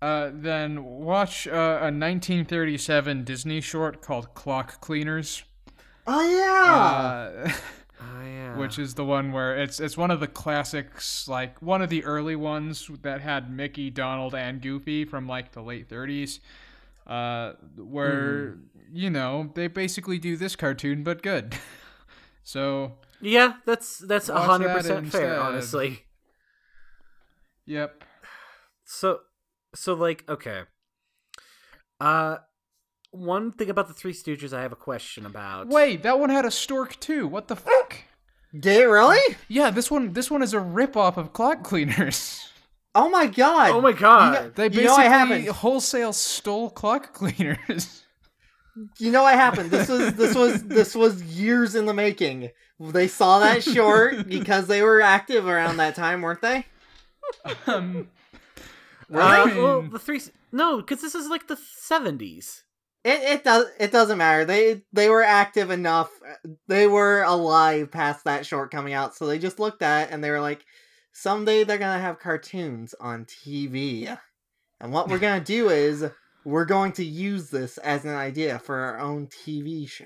Uh, 0.01 0.31
then 0.33 0.83
watch 0.83 1.47
uh, 1.47 1.79
a 1.79 1.87
1937 1.87 3.23
Disney 3.23 3.61
short 3.61 4.01
called 4.01 4.33
Clock 4.33 4.81
Cleaners. 4.81 5.43
Oh 6.05 6.21
yeah. 6.21 7.45
Uh, 7.45 7.51
oh 8.01 8.23
yeah. 8.23 8.57
which 8.57 8.79
is 8.79 8.95
the 8.95 9.05
one 9.05 9.31
where 9.31 9.57
it's 9.57 9.79
it's 9.79 9.97
one 9.97 10.11
of 10.11 10.19
the 10.19 10.27
classics, 10.27 11.27
like 11.27 11.61
one 11.61 11.81
of 11.81 11.89
the 11.89 12.03
early 12.03 12.35
ones 12.35 12.89
that 13.01 13.21
had 13.21 13.51
Mickey, 13.51 13.89
Donald, 13.89 14.35
and 14.35 14.61
Goofy 14.61 15.05
from 15.05 15.27
like 15.27 15.51
the 15.51 15.61
late 15.61 15.89
30s. 15.89 16.39
Uh, 17.05 17.53
where 17.75 18.57
you 18.91 19.09
know 19.09 19.51
they 19.55 19.67
basically 19.67 20.17
do 20.17 20.37
this 20.37 20.55
cartoon 20.55 21.03
but 21.03 21.21
good. 21.21 21.55
so 22.43 22.93
yeah, 23.21 23.53
that's 23.65 23.99
that's 23.99 24.29
a 24.29 24.39
hundred 24.39 24.69
that 24.69 24.77
percent 24.77 25.11
fair. 25.11 25.39
Honestly. 25.39 26.03
yep. 27.65 28.03
So 28.85 29.19
so 29.75 29.93
like 29.93 30.23
okay. 30.29 30.61
Uh, 31.99 32.37
one 33.13 33.51
thing 33.51 33.69
about 33.69 33.87
the 33.87 33.93
Three 33.93 34.13
Stooges, 34.13 34.53
I 34.53 34.61
have 34.61 34.71
a 34.71 34.75
question 34.77 35.25
about. 35.25 35.67
Wait, 35.67 36.03
that 36.03 36.19
one 36.19 36.29
had 36.29 36.45
a 36.45 36.51
stork 36.51 36.99
too. 36.99 37.27
What 37.27 37.47
the 37.47 37.55
fuck? 37.55 37.95
Did 38.57 38.81
it 38.81 38.85
really? 38.85 39.35
Yeah, 39.47 39.69
this 39.71 39.89
one 39.89 40.13
this 40.13 40.29
one 40.29 40.43
is 40.43 40.53
a 40.53 40.57
ripoff 40.57 41.17
of 41.17 41.33
Clock 41.33 41.63
Cleaners. 41.63 42.49
Oh 42.95 43.09
my 43.09 43.25
god. 43.25 43.71
Oh 43.71 43.81
my 43.81 43.91
god. 43.91 44.53
They 44.55 44.65
You 44.65 44.69
basically 44.69 45.09
know 45.09 45.45
what 45.47 45.55
wholesale 45.55 46.13
stole 46.13 46.69
clock 46.69 47.11
cleaners. 47.13 48.03
You 48.97 49.11
know 49.11 49.23
what 49.23 49.35
happened? 49.35 49.69
This 49.69 49.87
was 49.87 50.13
this 50.15 50.35
was 50.35 50.63
this 50.63 50.95
was 50.95 51.21
years 51.23 51.75
in 51.75 51.85
the 51.85 51.93
making. 51.93 52.49
They 52.79 53.07
saw 53.07 53.39
that 53.39 53.63
short 53.73 54.27
because 54.27 54.65
they 54.67 54.81
were 54.81 54.99
active 55.01 55.47
around 55.47 55.77
that 55.77 55.95
time, 55.95 56.21
weren't 56.21 56.41
they? 56.41 56.65
um, 57.67 58.09
Uh, 59.13 59.17
I 59.19 59.45
well, 59.45 59.83
the 59.83 59.99
three 59.99 60.21
no, 60.51 60.77
because 60.77 61.01
this 61.01 61.13
is 61.13 61.27
like 61.27 61.47
the 61.47 61.57
seventies. 61.77 62.63
It 63.03 63.21
it 63.21 63.43
does 63.43 63.65
it 63.79 63.91
doesn't 63.91 64.17
matter. 64.17 64.45
They 64.45 64.83
they 64.93 65.09
were 65.09 65.23
active 65.23 65.71
enough. 65.71 66.09
They 66.67 66.87
were 66.87 67.23
alive 67.23 67.91
past 67.91 68.23
that 68.25 68.45
short 68.45 68.71
coming 68.71 68.93
out, 68.93 69.15
so 69.15 69.25
they 69.25 69.39
just 69.39 69.59
looked 69.59 69.81
at 69.81 70.07
it 70.07 70.13
and 70.13 70.23
they 70.23 70.31
were 70.31 70.41
like, 70.41 70.65
someday 71.11 71.63
they're 71.63 71.77
gonna 71.77 71.99
have 71.99 72.19
cartoons 72.19 72.95
on 72.99 73.25
TV, 73.25 74.17
and 74.79 74.93
what 74.93 75.09
we're 75.09 75.19
gonna 75.19 75.43
do 75.43 75.69
is 75.69 76.05
we're 76.45 76.65
going 76.65 76.91
to 76.93 77.05
use 77.05 77.49
this 77.49 77.77
as 77.79 78.05
an 78.05 78.15
idea 78.15 78.59
for 78.59 78.77
our 78.77 78.99
own 78.99 79.27
TV 79.27 79.87
show. 79.87 80.05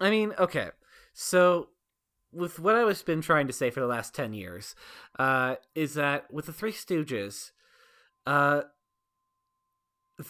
I 0.00 0.10
mean, 0.10 0.32
okay. 0.38 0.70
So 1.12 1.68
with 2.32 2.58
what 2.58 2.74
I 2.74 2.84
was 2.84 3.02
been 3.02 3.20
trying 3.20 3.46
to 3.48 3.52
say 3.52 3.70
for 3.70 3.80
the 3.80 3.86
last 3.86 4.14
10 4.14 4.32
years, 4.32 4.74
uh, 5.18 5.56
is 5.74 5.94
that 5.94 6.32
with 6.32 6.46
the 6.46 6.52
Three 6.52 6.72
Stooges, 6.72 7.50
uh, 8.26 8.62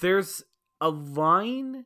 there's 0.01 0.45
a 0.80 0.88
line. 0.88 1.84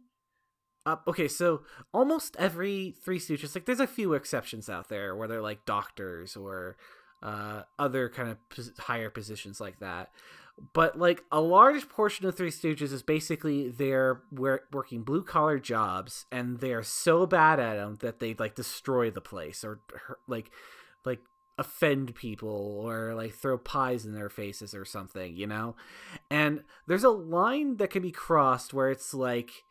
Uh, 0.86 0.96
okay, 1.08 1.28
so 1.28 1.62
almost 1.92 2.36
every 2.38 2.94
Three 3.04 3.18
Stooges, 3.18 3.54
like 3.54 3.64
there's 3.64 3.80
a 3.80 3.86
few 3.86 4.12
exceptions 4.12 4.68
out 4.68 4.88
there 4.88 5.16
where 5.16 5.26
they're 5.28 5.40
like 5.40 5.64
doctors 5.64 6.36
or 6.36 6.76
uh, 7.22 7.62
other 7.78 8.08
kind 8.10 8.28
of 8.28 8.36
pos- 8.50 8.72
higher 8.78 9.08
positions 9.10 9.60
like 9.60 9.80
that. 9.80 10.10
But 10.72 10.98
like 10.98 11.24
a 11.32 11.40
large 11.40 11.88
portion 11.88 12.26
of 12.26 12.36
Three 12.36 12.50
Stooges 12.50 12.92
is 12.92 13.02
basically 13.02 13.70
they're 13.70 14.22
wor- 14.30 14.64
working 14.72 15.02
blue 15.02 15.24
collar 15.24 15.58
jobs, 15.58 16.26
and 16.30 16.60
they 16.60 16.72
are 16.72 16.82
so 16.84 17.26
bad 17.26 17.58
at 17.58 17.76
them 17.76 17.98
that 18.02 18.20
they 18.20 18.34
like 18.34 18.54
destroy 18.54 19.10
the 19.10 19.20
place 19.20 19.64
or 19.64 19.80
like 20.28 20.50
like 21.04 21.20
offend 21.58 22.14
people 22.14 22.80
or 22.82 23.14
like 23.14 23.34
throw 23.34 23.56
pies 23.56 24.04
in 24.04 24.14
their 24.14 24.28
faces 24.28 24.74
or 24.74 24.84
something, 24.84 25.36
you 25.36 25.46
know. 25.46 25.76
And 26.30 26.64
there's 26.86 27.04
a 27.04 27.10
line 27.10 27.76
that 27.76 27.90
can 27.90 28.02
be 28.02 28.10
crossed 28.10 28.74
where 28.74 28.90
it's 28.90 29.14
like 29.14 29.64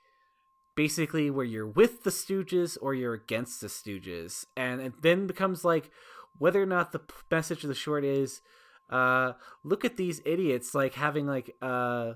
basically 0.76 1.30
where 1.30 1.46
you're 1.46 1.68
with 1.68 2.04
the 2.04 2.10
Stooges 2.10 2.78
or 2.82 2.94
you're 2.94 3.14
against 3.14 3.62
the 3.62 3.68
Stooges, 3.68 4.46
and 4.56 4.82
it 4.82 5.02
then 5.02 5.28
becomes 5.28 5.66
like 5.66 5.92
whether 6.38 6.62
or 6.62 6.66
not 6.66 6.92
the 6.92 7.02
message 7.30 7.64
of 7.64 7.70
the 7.70 7.76
short 7.76 8.04
is 8.04 8.42
uh 8.90 9.34
look 9.64 9.86
at 9.86 9.98
these 9.98 10.22
idiots 10.26 10.76
like 10.76 10.94
having 10.96 11.26
like 11.26 11.56
uh 11.62 12.14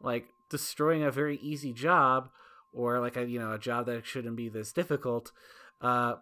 like 0.00 0.26
destroying 0.50 1.02
a 1.02 1.10
very 1.10 1.38
easy 1.38 1.72
job 1.72 2.28
or 2.72 3.00
like 3.00 3.16
a 3.16 3.26
you 3.26 3.38
know 3.38 3.52
a 3.52 3.58
job 3.58 3.86
that 3.86 4.04
shouldn't 4.04 4.36
be 4.36 4.48
this 4.48 4.72
difficult 4.72 5.32
uh 5.80 6.14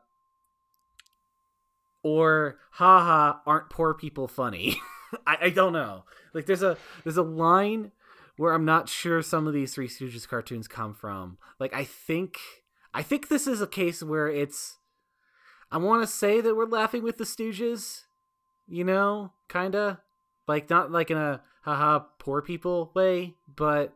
or 2.03 2.59
haha 2.73 3.39
aren't 3.47 3.71
poor 3.71 3.95
people 3.95 4.27
funny 4.29 4.77
I, 5.27 5.37
I 5.43 5.51
don't 5.51 5.73
know 5.73 6.05
like 6.35 6.47
there's 6.47 6.63
a 6.63 6.77
there's 7.05 7.17
a 7.17 7.23
line 7.23 7.93
where 8.37 8.53
I'm 8.53 8.65
not 8.65 8.89
sure 8.89 9.23
some 9.23 9.47
of 9.47 9.55
these 9.55 9.75
Three 9.75 9.89
Stooges 9.89 10.27
cartoons 10.27 10.69
come 10.69 10.95
from. 10.95 11.39
Like 11.59 11.75
I 11.75 11.85
think 11.85 12.39
I 12.95 13.03
think 13.03 13.29
this 13.29 13.47
is 13.47 13.61
a 13.61 13.67
case 13.67 14.03
where 14.03 14.29
it's 14.29 14.79
I 15.71 15.79
want 15.79 16.03
to 16.03 16.07
say 16.07 16.41
that 16.41 16.57
we're 16.57 16.67
laughing 16.67 17.03
with 17.03 17.19
the 17.19 17.25
Stooges, 17.25 18.03
you 18.67 18.85
know, 18.85 19.33
kind 19.49 19.75
of 19.75 19.99
like 20.47 20.71
not 20.71 20.91
like 20.91 21.11
in 21.11 21.17
a 21.17 21.43
haha 21.63 22.01
poor 22.19 22.43
people 22.43 22.91
way, 22.95 23.35
but 23.55 23.95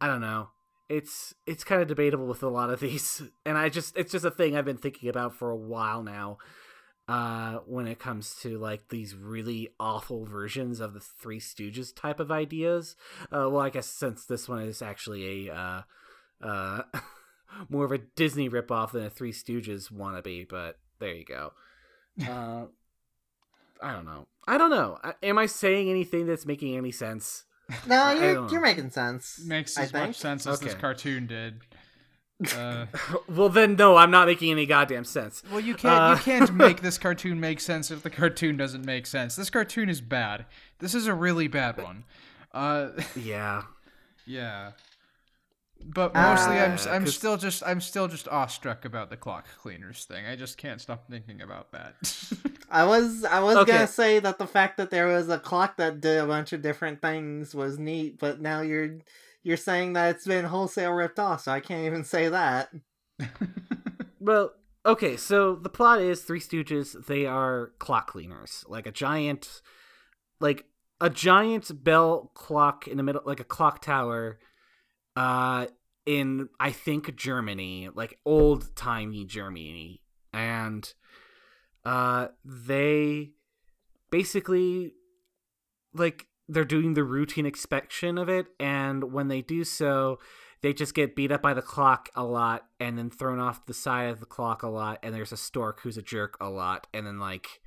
I 0.00 0.06
don't 0.06 0.20
know. 0.20 0.50
It's 0.88 1.34
it's 1.46 1.64
kind 1.64 1.82
of 1.82 1.88
debatable 1.88 2.26
with 2.26 2.42
a 2.42 2.48
lot 2.48 2.70
of 2.70 2.80
these, 2.80 3.22
and 3.46 3.58
I 3.58 3.68
just 3.68 3.96
it's 3.96 4.12
just 4.12 4.24
a 4.24 4.30
thing 4.30 4.56
I've 4.56 4.64
been 4.64 4.76
thinking 4.76 5.08
about 5.08 5.34
for 5.34 5.50
a 5.50 5.56
while 5.56 6.02
now. 6.02 6.38
Uh, 7.08 7.58
when 7.66 7.86
it 7.86 8.00
comes 8.00 8.34
to 8.42 8.58
like 8.58 8.88
these 8.88 9.14
really 9.14 9.68
awful 9.78 10.24
versions 10.26 10.80
of 10.80 10.92
the 10.92 10.98
Three 11.00 11.38
Stooges 11.38 11.94
type 11.94 12.18
of 12.18 12.32
ideas. 12.32 12.96
Uh, 13.30 13.46
well, 13.48 13.58
I 13.60 13.70
guess 13.70 13.86
since 13.86 14.24
this 14.26 14.48
one 14.48 14.62
is 14.62 14.82
actually 14.82 15.46
a 15.48 15.54
uh, 15.54 15.82
uh, 16.42 16.82
more 17.68 17.84
of 17.84 17.92
a 17.92 17.98
Disney 17.98 18.50
ripoff 18.50 18.90
than 18.90 19.04
a 19.04 19.10
Three 19.10 19.30
Stooges 19.32 19.92
wannabe, 19.92 20.48
but 20.48 20.78
there 20.98 21.14
you 21.14 21.24
go. 21.24 21.52
Uh, 22.28 22.64
I 23.82 23.92
don't 23.92 24.06
know. 24.06 24.26
I 24.48 24.56
don't 24.58 24.70
know. 24.70 24.98
I- 25.04 25.14
Am 25.22 25.36
I 25.38 25.46
saying 25.46 25.90
anything 25.90 26.26
that's 26.26 26.46
making 26.46 26.76
any 26.76 26.90
sense? 26.90 27.44
No, 27.86 28.10
you're 28.12 28.32
you're 28.48 28.50
know. 28.52 28.60
making 28.60 28.90
sense. 28.90 29.38
Makes 29.44 29.76
I 29.76 29.82
as 29.82 29.92
much 29.92 30.02
think. 30.02 30.14
sense 30.16 30.46
as 30.46 30.60
this 30.60 30.74
cartoon 30.74 31.26
did. 31.26 31.60
Uh, 32.54 32.86
Well, 33.28 33.48
then 33.48 33.76
no, 33.76 33.96
I'm 33.96 34.10
not 34.10 34.26
making 34.26 34.50
any 34.50 34.66
goddamn 34.66 35.04
sense. 35.04 35.42
well, 35.50 35.60
you 35.60 35.74
can't 35.74 35.94
you 35.94 36.32
Uh, 36.34 36.38
can't 36.38 36.54
make 36.66 36.80
this 36.82 36.98
cartoon 36.98 37.40
make 37.40 37.60
sense 37.60 37.90
if 37.90 38.02
the 38.02 38.10
cartoon 38.10 38.56
doesn't 38.56 38.84
make 38.84 39.06
sense. 39.06 39.36
This 39.36 39.50
cartoon 39.50 39.88
is 39.88 40.00
bad. 40.00 40.44
This 40.78 40.94
is 40.94 41.06
a 41.06 41.14
really 41.14 41.48
bad 41.48 41.80
one. 41.82 42.04
Uh, 42.52 42.88
Yeah. 43.16 43.62
yeah. 44.26 44.72
But 45.88 46.14
mostly, 46.14 46.58
I'm 46.58 46.72
Uh, 46.72 46.90
I'm 46.90 47.04
'cause- 47.04 47.14
still 47.14 47.36
just 47.36 47.62
I'm 47.64 47.80
still 47.80 48.08
just 48.08 48.26
awestruck 48.28 48.84
about 48.84 49.08
the 49.10 49.16
clock 49.16 49.46
cleaners 49.60 50.04
thing. 50.04 50.26
I 50.26 50.34
just 50.34 50.56
can't 50.58 50.80
stop 50.80 51.08
thinking 51.08 51.40
about 51.42 51.70
that. 51.72 51.94
I 52.70 52.84
was 52.84 53.24
I 53.24 53.40
was 53.40 53.56
Okay. 53.58 53.72
gonna 53.72 53.86
say 53.86 54.18
that 54.18 54.38
the 54.38 54.46
fact 54.46 54.78
that 54.78 54.90
there 54.90 55.06
was 55.06 55.28
a 55.28 55.38
clock 55.38 55.76
that 55.76 56.00
did 56.00 56.18
a 56.18 56.26
bunch 56.26 56.52
of 56.52 56.62
different 56.62 57.00
things 57.02 57.54
was 57.54 57.78
neat, 57.78 58.18
but 58.18 58.40
now 58.40 58.62
you're 58.62 58.98
you're 59.46 59.56
saying 59.56 59.92
that 59.92 60.16
it's 60.16 60.26
been 60.26 60.44
wholesale 60.44 60.90
ripped 60.90 61.20
off, 61.20 61.42
so 61.42 61.52
I 61.52 61.60
can't 61.60 61.86
even 61.86 62.02
say 62.04 62.28
that. 62.28 62.70
Well, 64.26 64.54
okay, 64.84 65.16
so 65.16 65.54
the 65.54 65.68
plot 65.68 66.00
is 66.00 66.20
Three 66.20 66.40
Stooges, 66.40 67.06
they 67.06 67.26
are 67.26 67.70
clock 67.78 68.08
cleaners. 68.10 68.64
Like 68.66 68.88
a 68.88 68.90
giant 68.90 69.62
like 70.40 70.64
a 71.00 71.08
giant 71.08 71.84
bell 71.84 72.32
clock 72.34 72.88
in 72.88 72.96
the 72.96 73.04
middle 73.04 73.22
like 73.24 73.38
a 73.38 73.44
clock 73.44 73.80
tower 73.82 74.40
uh 75.14 75.66
in 76.06 76.48
I 76.58 76.72
think 76.72 77.14
Germany, 77.14 77.88
like 77.94 78.18
old 78.24 78.74
timey 78.74 79.24
Germany. 79.24 80.02
And 80.32 80.92
uh 81.84 82.28
they 82.44 83.30
basically 84.10 84.94
like 85.94 86.26
they're 86.48 86.64
doing 86.64 86.94
the 86.94 87.04
routine 87.04 87.46
inspection 87.46 88.18
of 88.18 88.28
it 88.28 88.46
and 88.60 89.12
when 89.12 89.28
they 89.28 89.42
do 89.42 89.64
so 89.64 90.18
they 90.62 90.72
just 90.72 90.94
get 90.94 91.16
beat 91.16 91.32
up 91.32 91.42
by 91.42 91.54
the 91.54 91.62
clock 91.62 92.08
a 92.14 92.24
lot 92.24 92.66
and 92.80 92.96
then 92.96 93.10
thrown 93.10 93.38
off 93.38 93.66
the 93.66 93.74
side 93.74 94.08
of 94.08 94.20
the 94.20 94.26
clock 94.26 94.62
a 94.62 94.68
lot 94.68 94.98
and 95.02 95.14
there's 95.14 95.32
a 95.32 95.36
stork 95.36 95.80
who's 95.80 95.96
a 95.96 96.02
jerk 96.02 96.36
a 96.40 96.48
lot 96.48 96.86
and 96.94 97.06
then 97.06 97.18
like 97.18 97.60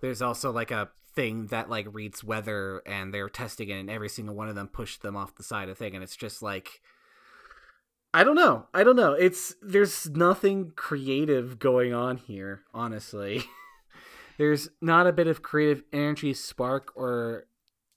there's 0.00 0.22
also 0.22 0.50
like 0.50 0.70
a 0.70 0.88
thing 1.14 1.46
that 1.48 1.68
like 1.70 1.86
reads 1.92 2.24
weather 2.24 2.82
and 2.86 3.12
they're 3.12 3.28
testing 3.28 3.68
it 3.68 3.78
and 3.78 3.90
every 3.90 4.08
single 4.08 4.34
one 4.34 4.48
of 4.48 4.54
them 4.54 4.68
pushed 4.68 5.02
them 5.02 5.16
off 5.16 5.36
the 5.36 5.42
side 5.42 5.68
of 5.68 5.78
the 5.78 5.84
thing 5.84 5.94
and 5.94 6.02
it's 6.02 6.16
just 6.16 6.42
like 6.42 6.80
I 8.14 8.24
don't 8.24 8.34
know. 8.34 8.66
I 8.74 8.84
don't 8.84 8.96
know. 8.96 9.12
It's 9.12 9.54
there's 9.62 10.10
nothing 10.10 10.72
creative 10.76 11.58
going 11.58 11.94
on 11.94 12.18
here, 12.18 12.60
honestly. 12.74 13.44
there's 14.38 14.68
not 14.82 15.06
a 15.06 15.12
bit 15.12 15.26
of 15.26 15.42
creative 15.42 15.82
energy, 15.92 16.34
spark, 16.34 16.92
or 16.94 17.46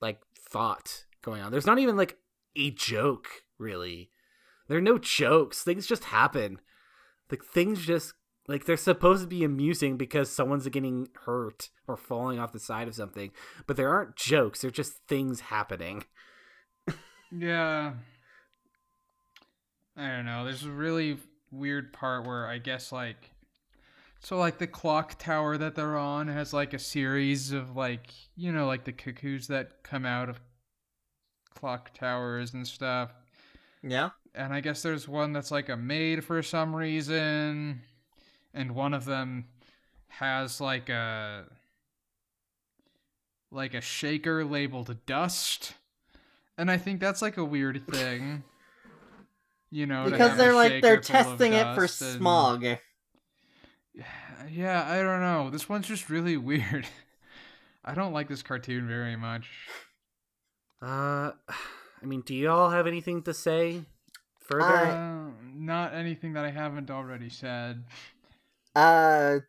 like 0.01 0.19
thought 0.49 1.05
going 1.21 1.41
on. 1.41 1.51
There's 1.51 1.65
not 1.65 1.79
even 1.79 1.97
like 1.97 2.17
a 2.55 2.71
joke, 2.71 3.27
really. 3.57 4.09
There 4.67 4.77
are 4.77 4.81
no 4.81 4.97
jokes. 4.97 5.63
Things 5.63 5.87
just 5.87 6.05
happen. 6.05 6.59
Like 7.29 7.43
things 7.43 7.85
just 7.85 8.13
like 8.47 8.65
they're 8.65 8.77
supposed 8.77 9.23
to 9.23 9.27
be 9.27 9.43
amusing 9.43 9.97
because 9.97 10.31
someone's 10.31 10.67
getting 10.67 11.07
hurt 11.25 11.69
or 11.87 11.97
falling 11.97 12.39
off 12.39 12.53
the 12.53 12.59
side 12.59 12.87
of 12.87 12.95
something, 12.95 13.31
but 13.65 13.77
there 13.77 13.89
aren't 13.89 14.15
jokes. 14.15 14.61
They're 14.61 14.71
just 14.71 14.99
things 15.07 15.41
happening. 15.41 16.03
Yeah. 17.37 17.93
I 19.97 20.07
don't 20.07 20.25
know. 20.25 20.45
There's 20.45 20.63
a 20.63 20.71
really 20.71 21.17
weird 21.51 21.91
part 21.91 22.25
where 22.25 22.47
I 22.47 22.59
guess 22.59 22.91
like 22.91 23.31
so 24.25 24.37
like 24.39 24.57
the 24.57 24.65
clock 24.65 25.19
tower 25.19 25.55
that 25.55 25.75
they're 25.75 25.97
on 25.97 26.27
has 26.27 26.51
like 26.51 26.73
a 26.73 26.79
series 26.79 27.51
of 27.51 27.75
like 27.75 28.11
you 28.35 28.51
know 28.51 28.65
like 28.65 28.83
the 28.83 28.91
cuckoos 28.91 29.45
that 29.47 29.83
come 29.83 30.03
out 30.03 30.29
of 30.29 30.39
clock 31.53 31.93
towers 31.93 32.53
and 32.53 32.67
stuff. 32.67 33.11
Yeah. 33.83 34.09
And 34.33 34.51
I 34.51 34.61
guess 34.61 34.81
there's 34.81 35.07
one 35.07 35.31
that's 35.31 35.51
like 35.51 35.69
a 35.69 35.77
maid 35.77 36.23
for 36.23 36.41
some 36.41 36.75
reason 36.75 37.81
and 38.51 38.71
one 38.73 38.95
of 38.95 39.05
them 39.05 39.45
has 40.07 40.59
like 40.59 40.89
a 40.89 41.45
like 43.51 43.75
a 43.75 43.81
shaker 43.81 44.43
labeled 44.43 44.95
dust. 45.05 45.75
And 46.57 46.71
I 46.71 46.77
think 46.77 46.99
that's 46.99 47.21
like 47.21 47.37
a 47.37 47.45
weird 47.45 47.85
thing. 47.87 48.43
You 49.69 49.85
know, 49.85 50.09
Because 50.09 50.35
they're 50.35 50.53
like 50.55 50.81
they're 50.81 51.03
shaker 51.03 51.23
full 51.23 51.33
of 51.33 51.39
testing 51.39 51.53
it 51.53 51.75
for 51.75 51.81
and- 51.83 51.89
smog. 51.91 52.65
Yeah, 54.49 54.85
I 54.87 55.01
don't 55.01 55.21
know. 55.21 55.49
This 55.49 55.67
one's 55.69 55.87
just 55.87 56.09
really 56.09 56.37
weird. 56.51 56.87
I 57.83 57.93
don't 57.93 58.13
like 58.13 58.27
this 58.27 58.41
cartoon 58.43 58.87
very 58.87 59.15
much. 59.15 59.49
Uh, 60.81 61.31
I 62.01 62.05
mean, 62.05 62.21
do 62.21 62.35
y'all 62.35 62.69
have 62.69 62.87
anything 62.87 63.23
to 63.23 63.33
say 63.33 63.81
further? 64.39 64.73
Uh, 64.75 65.31
not 65.55 65.93
anything 65.93 66.33
that 66.33 66.45
I 66.45 66.51
haven't 66.51 66.91
already 66.91 67.29
said. 67.29 67.83
Uh, 68.75 69.39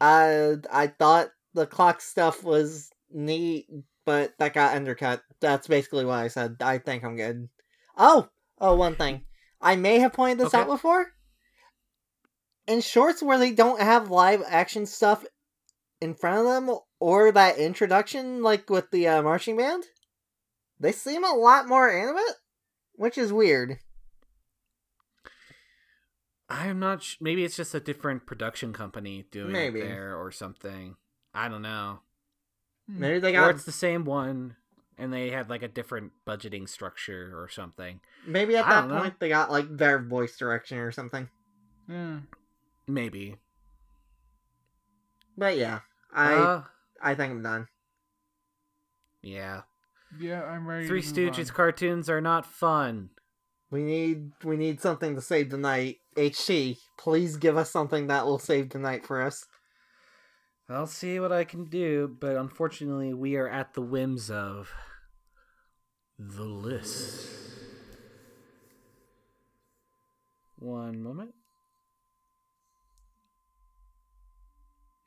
I 0.00 0.56
I 0.72 0.86
thought 0.88 1.28
the 1.52 1.66
clock 1.66 2.00
stuff 2.00 2.42
was 2.42 2.90
neat, 3.12 3.66
but 4.04 4.32
that 4.38 4.54
got 4.54 4.74
undercut. 4.74 5.22
That's 5.40 5.68
basically 5.68 6.04
what 6.04 6.18
I 6.18 6.28
said. 6.28 6.56
I 6.60 6.78
think 6.78 7.04
I'm 7.04 7.16
good. 7.16 7.48
Oh, 7.96 8.28
oh, 8.60 8.74
one 8.74 8.96
thing. 8.96 9.24
I 9.60 9.76
may 9.76 9.98
have 10.00 10.12
pointed 10.12 10.38
this 10.38 10.46
Okay. 10.54 10.58
out 10.62 10.66
before. 10.66 11.12
In 12.66 12.80
shorts 12.80 13.22
where 13.22 13.38
they 13.38 13.52
don't 13.52 13.80
have 13.80 14.10
live 14.10 14.42
action 14.46 14.86
stuff 14.86 15.24
in 16.00 16.14
front 16.14 16.38
of 16.38 16.44
them, 16.46 16.78
or 16.98 17.30
that 17.32 17.58
introduction, 17.58 18.42
like 18.42 18.70
with 18.70 18.90
the 18.90 19.06
uh, 19.06 19.22
marching 19.22 19.56
band, 19.56 19.84
they 20.80 20.92
seem 20.92 21.24
a 21.24 21.34
lot 21.34 21.68
more 21.68 21.90
animate, 21.90 22.22
which 22.94 23.18
is 23.18 23.32
weird. 23.32 23.78
I'm 26.48 26.78
not. 26.78 27.02
Sh- 27.02 27.16
maybe 27.20 27.44
it's 27.44 27.56
just 27.56 27.74
a 27.74 27.80
different 27.80 28.26
production 28.26 28.72
company 28.72 29.24
doing 29.30 29.52
Maybe. 29.52 29.80
it 29.80 29.84
there 29.84 30.16
or 30.16 30.30
something. 30.30 30.96
I 31.32 31.48
don't 31.48 31.62
know. 31.62 32.00
Maybe 32.86 33.18
they 33.18 33.32
got. 33.32 33.44
Or 33.44 33.46
got 33.46 33.54
it's 33.56 33.64
the 33.64 33.72
same 33.72 34.04
one, 34.04 34.56
and 34.98 35.12
they 35.12 35.30
had 35.30 35.48
like 35.48 35.62
a 35.62 35.68
different 35.68 36.12
budgeting 36.26 36.68
structure 36.68 37.32
or 37.34 37.48
something. 37.48 38.00
maybe 38.26 38.56
at 38.56 38.66
I 38.66 38.70
that 38.70 38.80
don't 38.82 38.90
know. 38.90 39.00
point 39.00 39.20
they 39.20 39.28
got 39.30 39.50
like 39.50 39.74
their 39.74 39.98
voice 39.98 40.36
direction 40.36 40.78
or 40.78 40.92
something. 40.92 41.28
Yeah. 41.88 42.18
Maybe. 42.86 43.36
But 45.36 45.56
yeah, 45.56 45.80
I 46.12 46.34
uh, 46.34 46.62
I 47.02 47.14
think 47.14 47.32
I'm 47.32 47.42
done. 47.42 47.66
yeah. 49.22 49.62
Yeah, 50.20 50.44
I'm 50.44 50.66
ready. 50.66 50.86
Three 50.86 51.02
to 51.02 51.08
Stooges 51.08 51.48
on. 51.48 51.56
cartoons 51.56 52.08
are 52.08 52.20
not 52.20 52.46
fun. 52.46 53.10
We 53.70 53.82
need 53.82 54.30
we 54.44 54.56
need 54.56 54.80
something 54.80 55.16
to 55.16 55.20
save 55.20 55.50
the 55.50 55.58
night. 55.58 55.96
HT, 56.16 56.78
please 56.96 57.36
give 57.36 57.56
us 57.56 57.70
something 57.70 58.06
that 58.06 58.24
will 58.24 58.38
save 58.38 58.70
the 58.70 58.78
night 58.78 59.04
for 59.04 59.20
us. 59.20 59.46
I'll 60.68 60.86
see 60.86 61.18
what 61.18 61.32
I 61.32 61.44
can 61.44 61.64
do, 61.64 62.16
but 62.20 62.36
unfortunately, 62.36 63.12
we 63.12 63.36
are 63.36 63.48
at 63.48 63.74
the 63.74 63.82
whims 63.82 64.30
of 64.30 64.70
the 66.18 66.44
list. 66.44 67.28
One 70.58 71.02
moment. 71.02 71.34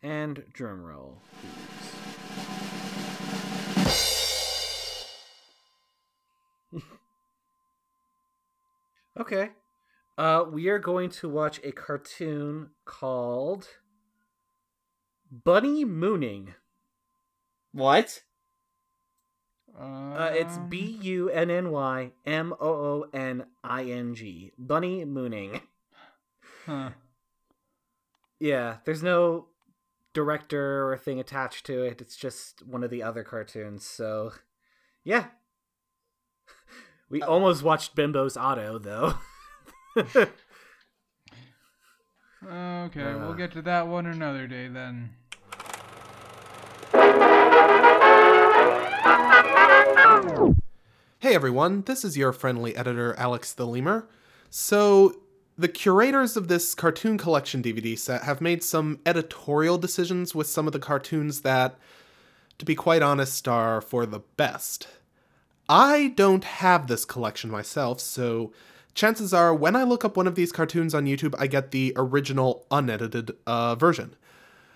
And 0.08 0.46
drum 0.54 0.86
roll, 0.86 1.18
please. 6.72 6.82
okay. 9.20 9.50
Uh, 10.18 10.46
we 10.50 10.70
are 10.70 10.80
going 10.80 11.10
to 11.10 11.28
watch 11.28 11.60
a 11.62 11.74
cartoon 11.74 12.70
called 12.86 13.68
Bunny 15.30 15.84
Mooning. 15.84 16.54
What? 17.74 18.24
Uh, 19.78 20.30
it's 20.32 20.56
Um, 20.56 20.70
B 20.70 20.98
U 21.02 21.30
N 21.30 21.52
N 21.52 21.70
Y 21.70 22.14
M 22.26 22.54
O 22.62 22.70
O 22.70 23.06
N 23.14 23.48
I 23.62 23.84
N 23.84 24.16
G. 24.16 24.54
Bunny 24.58 25.04
Mooning. 25.04 25.60
Huh. 26.66 26.92
Yeah, 28.40 28.78
there's 28.86 29.02
no 29.02 29.48
director 30.18 30.92
or 30.92 30.98
thing 30.98 31.20
attached 31.20 31.64
to 31.68 31.84
it. 31.84 32.02
It's 32.02 32.16
just 32.16 32.66
one 32.66 32.84
of 32.84 32.90
the 32.90 33.04
other 33.04 33.24
cartoons. 33.24 33.86
So, 33.86 34.34
yeah. 35.04 35.26
We 37.10 37.22
almost 37.22 37.64
watched 37.64 37.96
Bimbo's 37.96 38.36
Auto, 38.36 38.80
though. 38.80 39.14
Okay, 42.46 43.14
we'll 43.16 43.32
Uh. 43.32 43.34
get 43.34 43.52
to 43.54 43.62
that 43.64 43.88
one 43.88 44.06
another 44.06 44.46
day 44.48 44.68
then. 44.68 45.10
Hey 51.20 51.34
everyone, 51.34 51.82
this 51.82 52.06
is 52.06 52.16
your 52.16 52.32
friendly 52.32 52.76
editor, 52.76 53.16
Alex 53.18 53.52
the 53.52 53.66
Lemur. 53.66 54.08
So, 54.52 55.16
the 55.58 55.68
curators 55.68 56.38
of 56.38 56.48
this 56.48 56.76
cartoon 56.76 57.18
collection 57.18 57.64
DVD 57.64 57.98
set 57.98 58.24
have 58.24 58.42
made 58.42 58.64
some 58.64 59.00
editorial 59.06 59.78
decisions 59.78 60.36
with 60.36 60.48
some 60.48 60.68
of 60.68 60.74
the 60.74 60.80
cartoons 60.80 61.42
that, 61.42 61.78
to 62.60 62.66
be 62.66 62.76
quite 62.76 63.02
honest, 63.02 63.48
are 63.48 63.82
for 63.82 64.06
the 64.06 64.20
best. 64.38 64.88
I 65.68 66.14
don't 66.16 66.44
have 66.44 66.88
this 66.88 67.06
collection 67.06 67.50
myself, 67.50 68.00
so 68.00 68.54
chances 68.94 69.34
are 69.34 69.54
when 69.54 69.76
I 69.76 69.84
look 69.84 70.06
up 70.06 70.16
one 70.16 70.28
of 70.28 70.36
these 70.36 70.52
cartoons 70.52 70.94
on 70.94 71.06
YouTube, 71.06 71.34
I 71.40 71.48
get 71.48 71.72
the 71.72 71.92
original 71.96 72.66
unedited 72.70 73.36
uh, 73.48 73.76
version. 73.76 74.16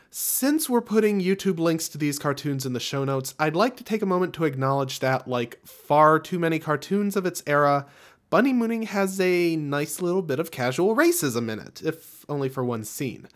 Since 0.10 0.70
we're 0.70 0.82
putting 0.82 1.22
YouTube 1.22 1.58
links 1.58 1.88
to 1.90 1.98
these 1.98 2.20
cartoons 2.20 2.66
in 2.66 2.74
the 2.74 2.82
show 2.82 3.06
notes, 3.06 3.34
I'd 3.40 3.56
like 3.56 3.78
to 3.78 3.84
take 3.84 4.02
a 4.02 4.06
moment 4.06 4.34
to 4.34 4.44
acknowledge 4.44 5.00
that, 5.00 5.26
like 5.26 5.66
far 5.66 6.20
too 6.20 6.38
many 6.38 6.60
cartoons 6.60 7.16
of 7.16 7.26
its 7.26 7.42
era, 7.48 7.86
Bunny 8.32 8.54
Mooning 8.54 8.84
has 8.84 9.20
a 9.20 9.58
nice 9.58 10.02
little 10.02 10.22
bit 10.22 10.40
of 10.40 10.52
casual 10.52 10.96
racism 10.96 11.52
in 11.52 11.60
it, 11.60 11.82
if 11.84 12.26
only 12.30 12.48
for 12.48 12.64
one 12.64 12.86
scene. 12.86 13.28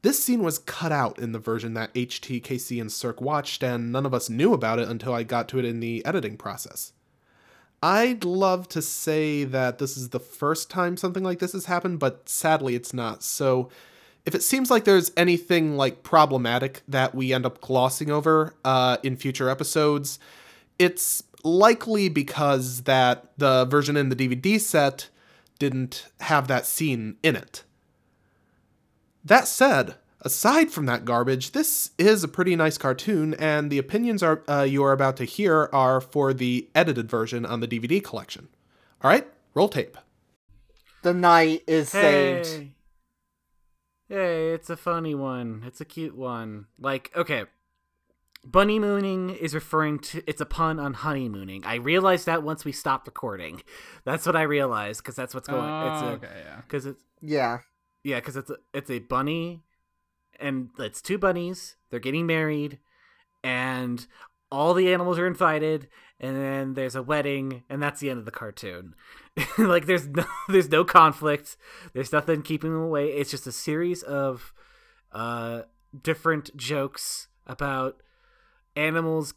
This 0.00 0.24
scene 0.24 0.42
was 0.42 0.58
cut 0.58 0.90
out 0.90 1.18
in 1.18 1.32
the 1.32 1.38
version 1.38 1.74
that 1.74 1.92
HTKC 1.92 2.80
and 2.80 2.90
Cirque 2.90 3.20
watched, 3.20 3.62
and 3.62 3.92
none 3.92 4.06
of 4.06 4.14
us 4.14 4.30
knew 4.30 4.54
about 4.54 4.78
it 4.78 4.88
until 4.88 5.12
I 5.12 5.24
got 5.24 5.46
to 5.50 5.58
it 5.58 5.66
in 5.66 5.80
the 5.80 6.02
editing 6.06 6.38
process. 6.38 6.94
I'd 7.82 8.24
love 8.24 8.66
to 8.70 8.80
say 8.80 9.44
that 9.44 9.76
this 9.76 9.98
is 9.98 10.08
the 10.08 10.18
first 10.18 10.70
time 10.70 10.96
something 10.96 11.22
like 11.22 11.38
this 11.38 11.52
has 11.52 11.66
happened, 11.66 11.98
but 11.98 12.26
sadly 12.26 12.74
it's 12.74 12.94
not. 12.94 13.22
So 13.22 13.68
if 14.24 14.34
it 14.34 14.42
seems 14.42 14.70
like 14.70 14.84
there's 14.84 15.12
anything 15.18 15.76
like 15.76 16.02
problematic 16.02 16.80
that 16.88 17.14
we 17.14 17.34
end 17.34 17.44
up 17.44 17.60
glossing 17.60 18.10
over 18.10 18.54
uh, 18.64 18.96
in 19.02 19.16
future 19.16 19.50
episodes, 19.50 20.18
it's 20.78 21.24
likely 21.44 22.08
because 22.08 22.82
that 22.82 23.32
the 23.38 23.64
version 23.64 23.96
in 23.96 24.08
the 24.08 24.16
DVD 24.16 24.60
set 24.60 25.08
didn't 25.58 26.06
have 26.20 26.48
that 26.48 26.66
scene 26.66 27.16
in 27.22 27.36
it. 27.36 27.64
That 29.24 29.46
said, 29.46 29.96
aside 30.22 30.70
from 30.70 30.86
that 30.86 31.04
garbage, 31.04 31.52
this 31.52 31.90
is 31.98 32.24
a 32.24 32.28
pretty 32.28 32.56
nice 32.56 32.78
cartoon, 32.78 33.34
and 33.34 33.70
the 33.70 33.78
opinions 33.78 34.22
are 34.22 34.42
uh, 34.48 34.62
you 34.62 34.82
are 34.82 34.92
about 34.92 35.16
to 35.18 35.24
hear 35.24 35.68
are 35.72 36.00
for 36.00 36.32
the 36.32 36.68
edited 36.74 37.10
version 37.10 37.44
on 37.44 37.60
the 37.60 37.68
DVD 37.68 38.02
collection. 38.02 38.48
All 39.02 39.10
right, 39.10 39.26
roll 39.54 39.68
tape. 39.68 39.96
The 41.02 41.14
night 41.14 41.62
is 41.66 41.90
saved. 41.90 42.46
Hey. 42.46 42.72
Hey, 44.08 44.50
it's 44.52 44.68
a 44.68 44.76
funny 44.76 45.14
one. 45.14 45.62
It's 45.64 45.80
a 45.80 45.84
cute 45.84 46.16
one. 46.16 46.66
Like, 46.80 47.12
okay. 47.14 47.44
Bunny 48.44 48.78
mooning 48.78 49.30
is 49.30 49.54
referring 49.54 49.98
to 49.98 50.22
it's 50.26 50.40
a 50.40 50.46
pun 50.46 50.80
on 50.80 50.94
honeymooning. 50.94 51.62
I 51.66 51.74
realized 51.74 52.26
that 52.26 52.42
once 52.42 52.64
we 52.64 52.72
stopped 52.72 53.06
recording. 53.06 53.62
That's 54.04 54.24
what 54.24 54.34
I 54.36 54.42
realized 54.42 55.02
because 55.02 55.14
that's 55.14 55.34
what's 55.34 55.48
going. 55.48 55.62
it's 55.62 56.02
Oh, 56.02 56.06
a, 56.06 56.12
okay, 56.12 56.42
yeah. 56.44 56.56
Because 56.62 56.86
it's 56.86 57.02
Yeah. 57.20 57.58
yeah, 58.02 58.16
because 58.16 58.36
it's 58.36 58.48
a, 58.50 58.56
it's 58.72 58.90
a 58.90 59.00
bunny, 59.00 59.62
and 60.38 60.70
it's 60.78 61.02
two 61.02 61.18
bunnies. 61.18 61.76
They're 61.90 62.00
getting 62.00 62.26
married, 62.26 62.78
and 63.44 64.06
all 64.50 64.72
the 64.72 64.90
animals 64.92 65.18
are 65.18 65.26
invited, 65.26 65.88
and 66.18 66.34
then 66.36 66.74
there's 66.74 66.96
a 66.96 67.02
wedding, 67.02 67.62
and 67.68 67.82
that's 67.82 68.00
the 68.00 68.08
end 68.08 68.18
of 68.20 68.24
the 68.24 68.30
cartoon. 68.30 68.94
like 69.58 69.84
there's 69.84 70.08
no 70.08 70.24
there's 70.48 70.70
no 70.70 70.82
conflict. 70.84 71.58
There's 71.92 72.10
nothing 72.12 72.40
keeping 72.40 72.72
them 72.72 72.82
away. 72.82 73.08
It's 73.10 73.30
just 73.30 73.46
a 73.46 73.52
series 73.52 74.02
of 74.02 74.54
uh 75.12 75.62
different 76.02 76.56
jokes 76.56 77.28
about 77.46 78.00
animals 78.76 79.34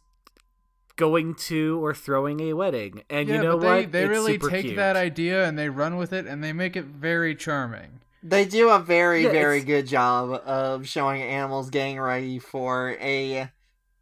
going 0.96 1.34
to 1.34 1.84
or 1.84 1.92
throwing 1.94 2.40
a 2.40 2.52
wedding. 2.52 3.02
And 3.10 3.28
yeah, 3.28 3.36
you 3.36 3.42
know 3.42 3.58
but 3.58 3.62
they, 3.62 3.80
what? 3.82 3.92
they 3.92 4.02
It's 4.04 4.08
really 4.10 4.32
super 4.34 4.50
take 4.50 4.64
cute. 4.66 4.76
that 4.76 4.96
idea 4.96 5.44
and 5.46 5.58
they 5.58 5.68
run 5.68 5.96
with 5.96 6.12
it 6.12 6.26
and 6.26 6.42
they 6.42 6.52
make 6.52 6.76
it 6.76 6.84
very 6.84 7.34
charming. 7.34 8.00
They 8.22 8.44
do 8.44 8.70
a 8.70 8.78
very, 8.78 9.24
Yeah, 9.24 9.32
very 9.32 9.58
it's- 9.58 9.66
good 9.66 9.86
job 9.86 10.40
of 10.46 10.86
showing 10.88 11.20
animals 11.22 11.68
getting 11.70 12.00
ready 12.00 12.38
for 12.38 12.96
a 13.00 13.50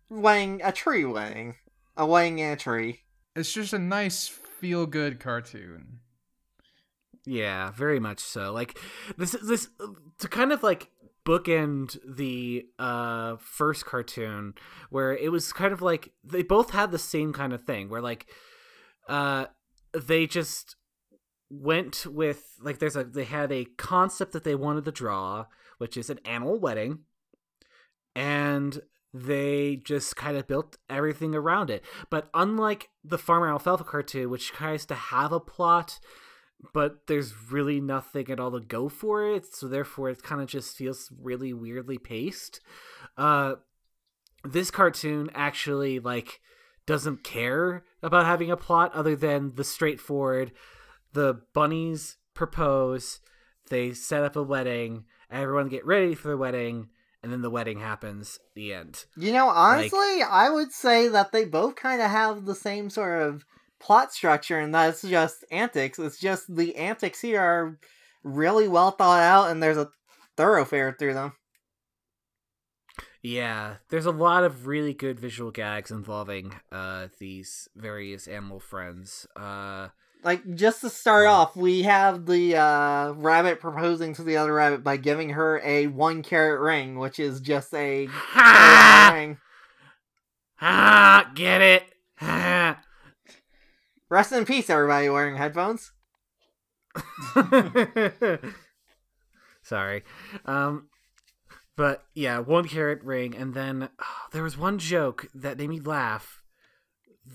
wedding, 0.09 0.61
a 0.63 0.71
tree 0.73 1.05
wedding. 1.05 1.57
A 1.97 2.07
wedding 2.07 2.39
in 2.39 2.53
a 2.53 2.57
tree. 2.57 3.01
It's 3.35 3.53
just 3.53 3.73
a 3.73 3.79
nice 3.79 4.29
feel 4.29 4.87
good 4.87 5.19
cartoon. 5.19 5.99
Yeah, 7.25 7.71
very 7.71 8.01
much 8.01 8.19
so. 8.21 8.53
Like 8.53 8.79
this 9.17 9.35
is 9.35 9.47
this 9.49 9.69
to 10.19 10.29
kind 10.29 10.53
of 10.53 10.63
like 10.63 10.91
bookend 11.25 11.97
the 12.05 12.67
uh 12.79 13.37
first 13.39 13.87
cartoon 13.87 14.55
where 14.91 15.17
it 15.17 15.31
was 15.31 15.53
kind 15.53 15.73
of 15.73 15.81
like 15.81 16.11
they 16.25 16.43
both 16.43 16.71
had 16.71 16.91
the 16.91 16.99
same 16.99 17.33
kind 17.33 17.53
of 17.53 17.63
thing 17.65 17.89
where 17.89 18.01
like 18.01 18.27
uh 19.09 19.47
they 19.95 20.27
just 20.27 20.77
went 21.49 22.07
with 22.07 22.57
like 22.61 22.79
there's 22.79 22.97
a 22.97 23.05
they 23.05 23.25
had 23.25 23.53
a 23.53 23.67
concept 23.77 24.33
that 24.33 24.43
they 24.43 24.55
wanted 24.55 24.85
to 24.85 24.91
draw 24.91 25.45
which 25.79 25.97
is 25.97 26.11
an 26.11 26.19
animal 26.25 26.59
wedding 26.59 27.01
and 28.15 28.81
they 29.15 29.77
just 29.77 30.17
kind 30.17 30.37
of 30.37 30.47
built 30.47 30.79
everything 30.89 31.35
around 31.35 31.71
it. 31.71 31.85
But 32.09 32.31
unlike 32.33 32.89
the 33.05 33.19
farmer 33.19 33.49
Al 33.49 33.59
Falfa 33.59 33.85
cartoon 33.85 34.31
which 34.31 34.53
tries 34.53 34.87
to 34.87 34.95
have 34.95 35.33
a 35.33 35.41
plot 35.41 36.01
but 36.73 37.07
there's 37.07 37.35
really 37.51 37.81
nothing 37.81 38.31
at 38.31 38.41
all 38.41 38.53
to 38.53 38.61
go 38.61 38.89
for 38.89 39.27
it 39.27 39.55
so 39.55 39.67
therefore 39.69 40.11
it 40.11 40.23
kind 40.23 40.41
of 40.41 40.49
just 40.49 40.77
feels 40.77 41.11
really 41.21 41.53
weirdly 41.53 41.99
paced. 41.99 42.61
Uh 43.17 43.55
this 44.45 44.71
cartoon 44.71 45.31
actually 45.35 46.01
like 46.01 46.41
doesn't 46.87 47.23
care 47.23 47.85
about 48.03 48.27
having 48.27 48.51
a 48.51 48.57
plot 48.57 48.93
other 48.93 49.15
than 49.15 49.55
the 49.55 49.65
straightforward 49.65 50.51
the 51.13 51.41
bunnies 51.55 52.17
propose 52.35 53.21
they 53.71 53.93
set 53.93 54.25
up 54.25 54.35
a 54.35 54.43
wedding 54.43 55.05
everyone 55.31 55.69
get 55.69 55.87
ready 55.87 56.15
for 56.15 56.29
the 56.29 56.37
wedding 56.37 56.89
and 57.23 57.33
then 57.33 57.43
the 57.43 57.51
wedding 57.51 57.79
happens 57.79 58.41
the 58.55 58.75
end. 58.75 59.05
You 59.17 59.33
know, 59.33 59.49
honestly, 59.49 60.23
I 60.29 60.51
would 60.51 60.73
say 60.73 61.09
that 61.09 61.33
they 61.33 61.45
both 61.45 61.77
kind 61.77 62.03
of 62.03 62.11
have 62.11 62.45
the 62.45 62.55
same 62.55 62.91
sort 62.91 63.23
of 63.23 63.45
plot 63.83 64.13
structure, 64.15 64.59
and 64.59 64.75
that's 64.75 65.03
just 65.03 65.45
antics. 65.51 65.99
It's 65.99 66.19
just 66.19 66.55
the 66.55 66.77
antics 66.77 67.21
here 67.21 67.41
are 67.41 67.79
really 68.23 68.69
well 68.69 68.93
thought 68.93 69.21
out, 69.21 69.51
and 69.51 69.63
there's 69.63 69.77
a 69.77 69.91
thoroughfare 70.37 70.95
through 70.99 71.15
them. 71.15 71.33
Yeah, 73.23 73.77
there's 73.91 74.07
a 74.07 74.11
lot 74.11 74.43
of 74.45 74.67
really 74.67 74.95
good 74.95 75.21
visual 75.21 75.51
gags 75.51 75.91
involving 75.91 76.55
uh 76.73 77.09
these 77.21 77.69
various 77.77 78.27
animal 78.27 78.59
friends. 78.59 79.27
Uh 79.37 79.89
Like, 80.25 80.55
just 80.55 80.81
to 80.83 80.91
start 80.91 81.27
off, 81.27 81.57
we 81.57 81.83
have 81.83 82.27
the 82.27 82.57
uh, 82.57 83.13
rabbit 83.13 83.61
proposing 83.61 84.15
to 84.15 84.23
the 84.23 84.37
other 84.37 84.55
rabbit 84.55 84.83
by 84.85 84.97
giving 84.97 85.31
her 85.31 85.61
a 85.65 85.87
one 85.89 86.23
carat 86.23 86.61
ring, 86.61 86.99
which 86.99 87.19
is 87.19 87.41
just 87.41 87.75
a 87.75 88.07
ha! 88.07 89.11
ring. 89.15 89.39
ha! 90.57 91.31
Get 91.35 91.61
it? 91.61 91.83
Ha! 92.19 92.81
Rest 94.13 94.31
in 94.31 94.45
peace, 94.45 94.69
everybody 94.69 95.09
wearing 95.09 95.39
headphones. 95.39 95.93
Sorry. 99.63 100.05
Um 100.45 100.89
but 101.77 102.05
yeah, 102.13 102.41
one 102.41 102.69
carrot 102.69 103.03
ring 103.03 103.35
and 103.35 103.55
then 103.55 103.89
oh, 103.99 104.05
there 104.33 104.43
was 104.43 104.59
one 104.59 104.79
joke 104.79 105.29
that 105.35 105.57
made 105.57 105.71
me 105.71 105.81
laugh 105.81 106.43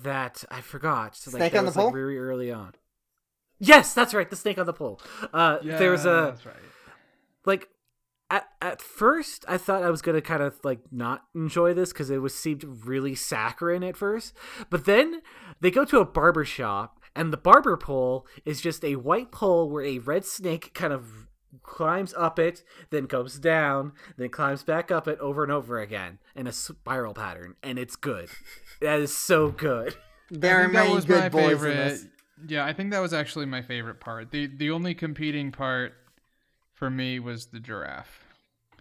that 0.04 0.44
I 0.52 0.62
forgot. 0.62 1.16
So 1.16 1.32
like 1.32 1.40
Snake 1.40 1.54
that 1.54 1.58
on 1.58 1.66
the 1.66 1.70
was, 1.70 1.78
like, 1.78 1.84
pole? 1.86 1.92
very 1.94 2.20
early 2.20 2.52
on. 2.52 2.74
Yes, 3.58 3.96
that's 3.96 4.14
right, 4.14 4.30
the 4.30 4.36
snake 4.36 4.60
on 4.60 4.68
the 4.68 4.74
pole. 4.74 5.02
Uh 5.34 5.58
Yeah, 5.64 5.80
there 5.80 5.90
was 5.90 6.06
a 6.06 6.30
That's 6.36 6.46
right. 6.46 6.56
like 7.44 7.70
at 8.30 8.48
at 8.62 8.82
first 8.82 9.46
I 9.48 9.58
thought 9.58 9.84
I 9.84 9.90
was 9.90 10.02
gonna 10.02 10.22
kind 10.22 10.44
of 10.44 10.56
like 10.64 10.80
not 10.92 11.24
enjoy 11.36 11.74
this 11.74 11.92
because 11.94 12.10
it 12.10 12.22
was 12.22 12.36
seemed 12.36 12.64
really 12.86 13.16
saccharine 13.16 13.84
at 13.84 13.98
first, 13.98 14.34
but 14.70 14.86
then 14.86 15.22
they 15.62 15.72
go 15.72 15.86
to 15.86 16.00
a 16.00 16.06
barber 16.06 16.46
shop 16.46 17.00
and 17.16 17.32
the 17.34 17.38
barber 17.38 17.78
pole 17.78 18.28
is 18.46 18.62
just 18.62 18.84
a 18.86 18.96
white 18.98 19.32
pole 19.32 19.70
where 19.70 19.84
a 19.84 20.00
red 20.00 20.26
snake 20.26 20.74
kind 20.74 20.94
of 20.94 21.28
climbs 21.64 22.14
up 22.16 22.38
it, 22.38 22.64
then 22.92 23.08
comes 23.08 23.40
down, 23.40 23.94
then 24.18 24.30
climbs 24.30 24.64
back 24.64 24.92
up 24.92 25.08
it 25.08 25.18
over 25.20 25.44
and 25.44 25.52
over 25.52 25.80
again 25.80 26.20
in 26.36 26.46
a 26.46 26.52
spiral 26.52 27.14
pattern, 27.14 27.56
and 27.64 27.80
it's 27.80 27.96
good. 27.96 28.30
that 28.82 29.00
is 29.00 29.16
so 29.16 29.50
good. 29.50 29.96
there 30.30 30.60
I 30.60 30.64
are 30.64 30.68
many 30.68 31.02
good 31.02 31.10
my 31.10 31.30
boys 31.30 31.50
favorite. 31.54 31.72
in 31.72 31.78
this. 31.78 32.06
Yeah, 32.48 32.66
I 32.66 32.74
think 32.74 32.92
that 32.92 33.00
was 33.00 33.14
actually 33.14 33.48
my 33.48 33.64
favorite 33.64 34.00
part. 34.00 34.30
the 34.32 34.46
The 34.46 34.70
only 34.70 34.94
competing 34.94 35.52
part 35.52 35.94
for 36.78 36.92
me 36.92 37.20
was 37.20 37.48
the 37.48 37.60
giraffe. 37.60 38.24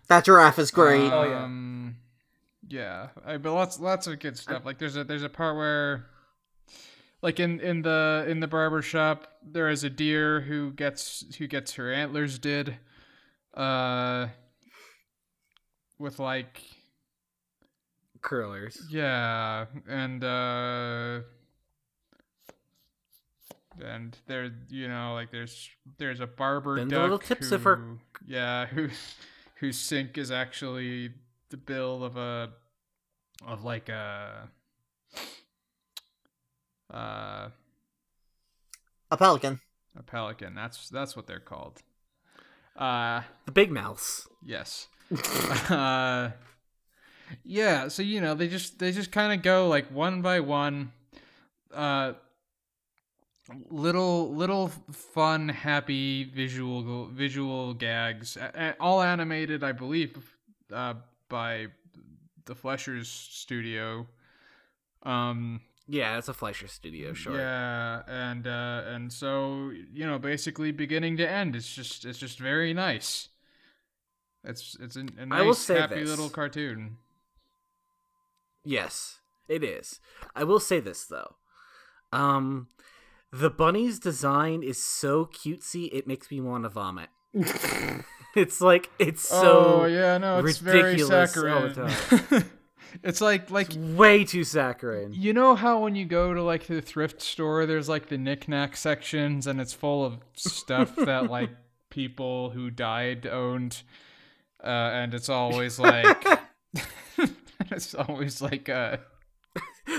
That 0.09 0.24
giraffe 0.26 0.59
is 0.59 0.70
great. 0.70 1.11
Oh, 1.11 1.24
yeah. 1.24 1.42
Um, 1.44 1.97
yeah, 2.68 3.09
I, 3.24 3.38
but 3.38 3.55
lots 3.55 3.80
lots 3.80 4.07
of 4.07 4.18
good 4.18 4.36
stuff. 4.36 4.64
Like 4.66 4.78
there's 4.78 4.97
a 4.97 5.05
there's 5.05 5.22
a 5.22 5.28
part 5.28 5.57
where, 5.57 6.07
like 7.22 7.40
in 7.40 7.59
in 7.61 7.82
the 7.82 8.26
in 8.28 8.40
the 8.40 8.47
barber 8.47 8.82
shop, 8.82 9.28
there 9.42 9.68
is 9.70 9.82
a 9.82 9.90
deer 9.90 10.42
who 10.42 10.72
gets 10.72 11.24
who 11.38 11.47
gets 11.47 11.74
her 11.74 11.92
antlers 11.92 12.38
did, 12.38 12.76
uh, 13.55 14.28
with 15.99 16.18
like 16.18 16.61
Curlers. 18.20 18.82
yeah, 18.90 19.66
and 19.88 20.22
uh 20.22 21.20
and 23.84 24.16
there 24.26 24.50
you 24.68 24.88
know 24.88 25.12
like 25.14 25.30
there's 25.30 25.68
there's 25.98 26.20
a 26.20 26.26
barber 26.26 26.76
Then 26.76 26.88
the 26.88 26.94
duck 26.96 27.02
little 27.02 27.18
tips 27.18 27.52
of 27.52 27.64
her- 27.64 27.76
who- 27.76 27.98
yeah 28.26 28.66
who 28.74 28.88
whose 29.56 29.78
sink 29.78 30.16
is 30.18 30.30
actually 30.30 31.12
the 31.50 31.56
bill 31.56 32.02
of 32.04 32.16
a 32.16 32.50
of 33.46 33.64
like 33.64 33.88
a 33.88 34.48
uh 36.92 37.48
A 39.10 39.16
pelican. 39.16 39.60
a 39.98 40.02
pelican 40.02 40.54
that's 40.54 40.88
that's 40.88 41.16
what 41.16 41.26
they're 41.26 41.40
called 41.40 41.82
uh 42.76 43.22
The 43.46 43.52
big 43.52 43.70
mouths. 43.70 44.28
Yes. 44.44 44.88
uh, 45.70 46.30
yeah. 47.44 47.88
So 47.88 48.02
you 48.02 48.20
know 48.20 48.34
they 48.34 48.48
just 48.48 48.78
they 48.78 48.92
just 48.92 49.10
kind 49.12 49.32
of 49.32 49.42
go 49.42 49.68
like 49.68 49.86
one 49.90 50.20
by 50.22 50.40
one. 50.40 50.92
Uh, 51.72 52.12
little 53.70 54.34
little 54.34 54.68
fun, 54.92 55.49
happy 55.49 56.24
visual 56.24 57.07
visual 57.07 57.74
gags, 57.74 58.36
all 58.80 59.03
animated, 59.03 59.62
I 59.64 59.72
believe, 59.72 60.36
uh, 60.72 60.94
by 61.28 61.68
the 62.44 62.55
Fleshers 62.55 63.07
studio. 63.07 64.07
Um, 65.03 65.61
Yeah, 65.88 66.18
it's 66.18 66.28
a 66.28 66.34
Fleischer 66.34 66.66
Studio 66.68 67.12
short. 67.14 67.36
yeah, 67.36 68.03
and 68.09 68.47
uh, 68.47 68.82
and 68.86 69.12
so 69.12 69.70
you 69.92 70.05
know, 70.07 70.18
basically 70.18 70.72
beginning 70.72 71.16
to 71.18 71.28
end, 71.28 71.55
it's 71.55 71.72
just 71.72 72.05
it's 72.05 72.18
just 72.18 72.38
very 72.38 72.74
nice. 72.74 73.28
It's 74.42 74.76
it's 74.80 74.97
a, 74.97 75.05
a 75.18 75.26
nice, 75.26 75.68
happy 75.68 76.01
this. 76.01 76.09
little 76.09 76.28
cartoon. 76.30 76.97
Yes, 78.64 79.20
it 79.49 79.62
is. 79.62 80.01
I 80.34 80.44
will 80.44 80.61
say 80.61 80.80
this 80.80 81.05
though. 81.05 81.36
Um 82.12 82.68
the 83.32 83.50
bunny's 83.50 83.98
design 83.98 84.62
is 84.62 84.82
so 84.82 85.26
cutesy 85.26 85.88
it 85.92 86.06
makes 86.06 86.30
me 86.30 86.40
want 86.40 86.64
to 86.64 86.68
vomit. 86.68 87.08
it's 88.34 88.60
like 88.60 88.90
it's 88.98 89.28
so 89.28 89.82
oh 89.82 89.84
yeah, 89.86 90.18
no, 90.18 90.38
it's 90.44 90.58
very 90.58 90.92
ridiculous 90.92 91.32
the 91.34 91.88
saccharine. 91.88 92.44
it's 93.02 93.20
like 93.20 93.50
like 93.50 93.68
way 93.76 94.24
too 94.24 94.44
saccharine. 94.44 95.12
you 95.12 95.32
know 95.32 95.54
how 95.54 95.80
when 95.80 95.94
you 95.94 96.04
go 96.04 96.32
to 96.34 96.42
like 96.42 96.66
the 96.66 96.80
thrift 96.80 97.20
store, 97.20 97.66
there's 97.66 97.88
like 97.88 98.08
the 98.08 98.18
knickknack 98.18 98.76
sections, 98.76 99.46
and 99.46 99.60
it's 99.60 99.72
full 99.72 100.04
of 100.04 100.18
stuff 100.34 100.94
that 100.96 101.30
like 101.30 101.50
people 101.90 102.50
who 102.50 102.70
died 102.70 103.26
owned, 103.26 103.82
uh, 104.62 104.66
and 104.68 105.14
it's 105.14 105.28
always 105.28 105.78
like. 105.78 106.26
it's 107.70 107.94
always 107.94 108.40
like 108.40 108.68
uh 108.68 108.96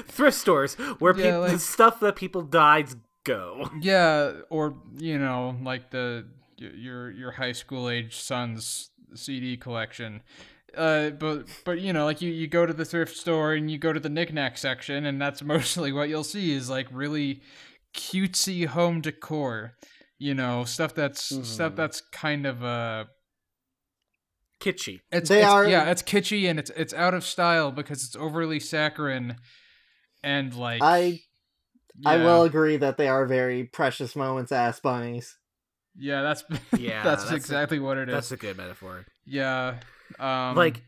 Thrift 0.07 0.37
stores 0.37 0.75
where 0.99 1.15
Yeah, 1.17 1.23
people 1.25 1.39
like- 1.41 1.59
stuff 1.59 1.99
that 2.01 2.15
people 2.15 2.41
died 2.41 2.89
go. 3.27 3.69
Yeah, 3.81 4.33
or 4.49 4.75
you 4.97 5.19
know, 5.19 5.55
like 5.63 5.91
the 5.91 6.25
your 6.57 7.11
your 7.11 7.31
high 7.31 7.51
school 7.51 7.89
age 7.89 8.15
son's 8.15 8.89
CD 9.13 9.57
collection. 9.57 10.21
Uh, 10.75 11.11
but 11.11 11.47
but 11.65 11.79
you 11.79 11.93
know, 11.93 12.05
like 12.05 12.21
you 12.21 12.31
you 12.31 12.47
go 12.47 12.65
to 12.65 12.73
the 12.73 12.85
thrift 12.85 13.15
store 13.15 13.53
and 13.53 13.69
you 13.71 13.77
go 13.77 13.93
to 13.93 13.99
the 13.99 14.09
knickknack 14.09 14.57
section, 14.57 15.05
and 15.05 15.21
that's 15.21 15.41
mostly 15.53 15.91
what 15.91 16.09
you'll 16.09 16.23
see 16.23 16.51
is 16.51 16.69
like 16.69 16.87
really 16.91 17.41
cutesy 17.95 18.65
home 18.65 19.01
decor. 19.01 19.73
You 20.19 20.33
know, 20.33 20.63
stuff 20.65 20.95
that's 20.95 21.21
stuff 21.47 21.73
Mhm. 21.73 21.75
that's 21.75 22.01
kind 22.11 22.45
of 22.47 22.63
uh 22.63 23.05
Kitschy. 24.59 25.01
it's, 25.11 25.29
They 25.29 25.37
it's- 25.39 25.51
are- 25.53 25.67
yeah, 25.69 25.91
it's 25.91 26.01
kitschy 26.01 26.49
and 26.49 26.57
it's 26.57 26.71
it's 26.75 26.93
out 26.93 27.13
of 27.13 27.23
style 27.23 27.71
because 27.71 28.03
it's 28.03 28.15
overly 28.15 28.59
saccharine 28.59 29.35
and 30.23 30.53
like 30.55 30.81
I 30.81 31.19
I 32.05 32.17
will 32.17 32.43
agree 32.43 32.77
that 32.77 32.97
they 32.97 33.07
are 33.07 33.25
very 33.25 33.63
precious 33.63 34.15
moments 34.15 34.51
ass 34.51 34.79
bunnies. 34.79 35.37
yeah 35.95 36.21
that's 36.21 36.43
Yeah, 36.77 37.03
that's, 37.03 37.23
that's 37.23 37.33
a- 37.33 37.35
exactly 37.35 37.79
what 37.79 37.97
it 37.97 38.09
is. 38.09 38.13
That's 38.13 38.31
a 38.31 38.37
good 38.37 38.57
metaphor. 38.57 39.05
Yeah. 39.25 39.79
Um 40.19 40.55
like 40.55 40.83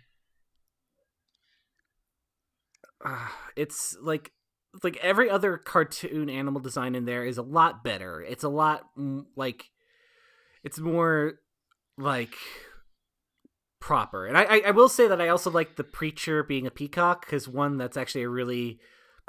ah, 3.03 3.35
it's 3.55 3.97
like 4.01 4.31
like 4.83 4.97
every 4.97 5.29
other 5.29 5.57
cartoon 5.57 6.29
animal 6.29 6.61
design 6.61 6.95
in 6.95 7.05
there 7.05 7.25
is 7.25 7.37
a 7.37 7.43
lot 7.43 7.83
better. 7.83 8.21
It's 8.21 8.43
a 8.43 8.49
lot 8.49 8.83
mm, 8.97 9.25
like 9.35 9.65
it's 10.63 10.79
more 10.79 11.39
like 11.97 12.35
proper. 13.79 14.27
And 14.27 14.37
I 14.37 14.43
I, 14.43 14.61
I 14.67 14.71
will 14.71 14.89
say 14.89 15.07
that 15.07 15.21
I 15.21 15.29
also 15.29 15.49
like 15.49 15.75
the 15.75 15.83
preacher 15.83 16.43
being 16.43 16.67
a 16.67 16.71
peacock 16.71 17.25
because 17.25 17.47
one 17.47 17.77
that's 17.77 17.97
actually 17.97 18.23
a 18.23 18.29
really 18.29 18.79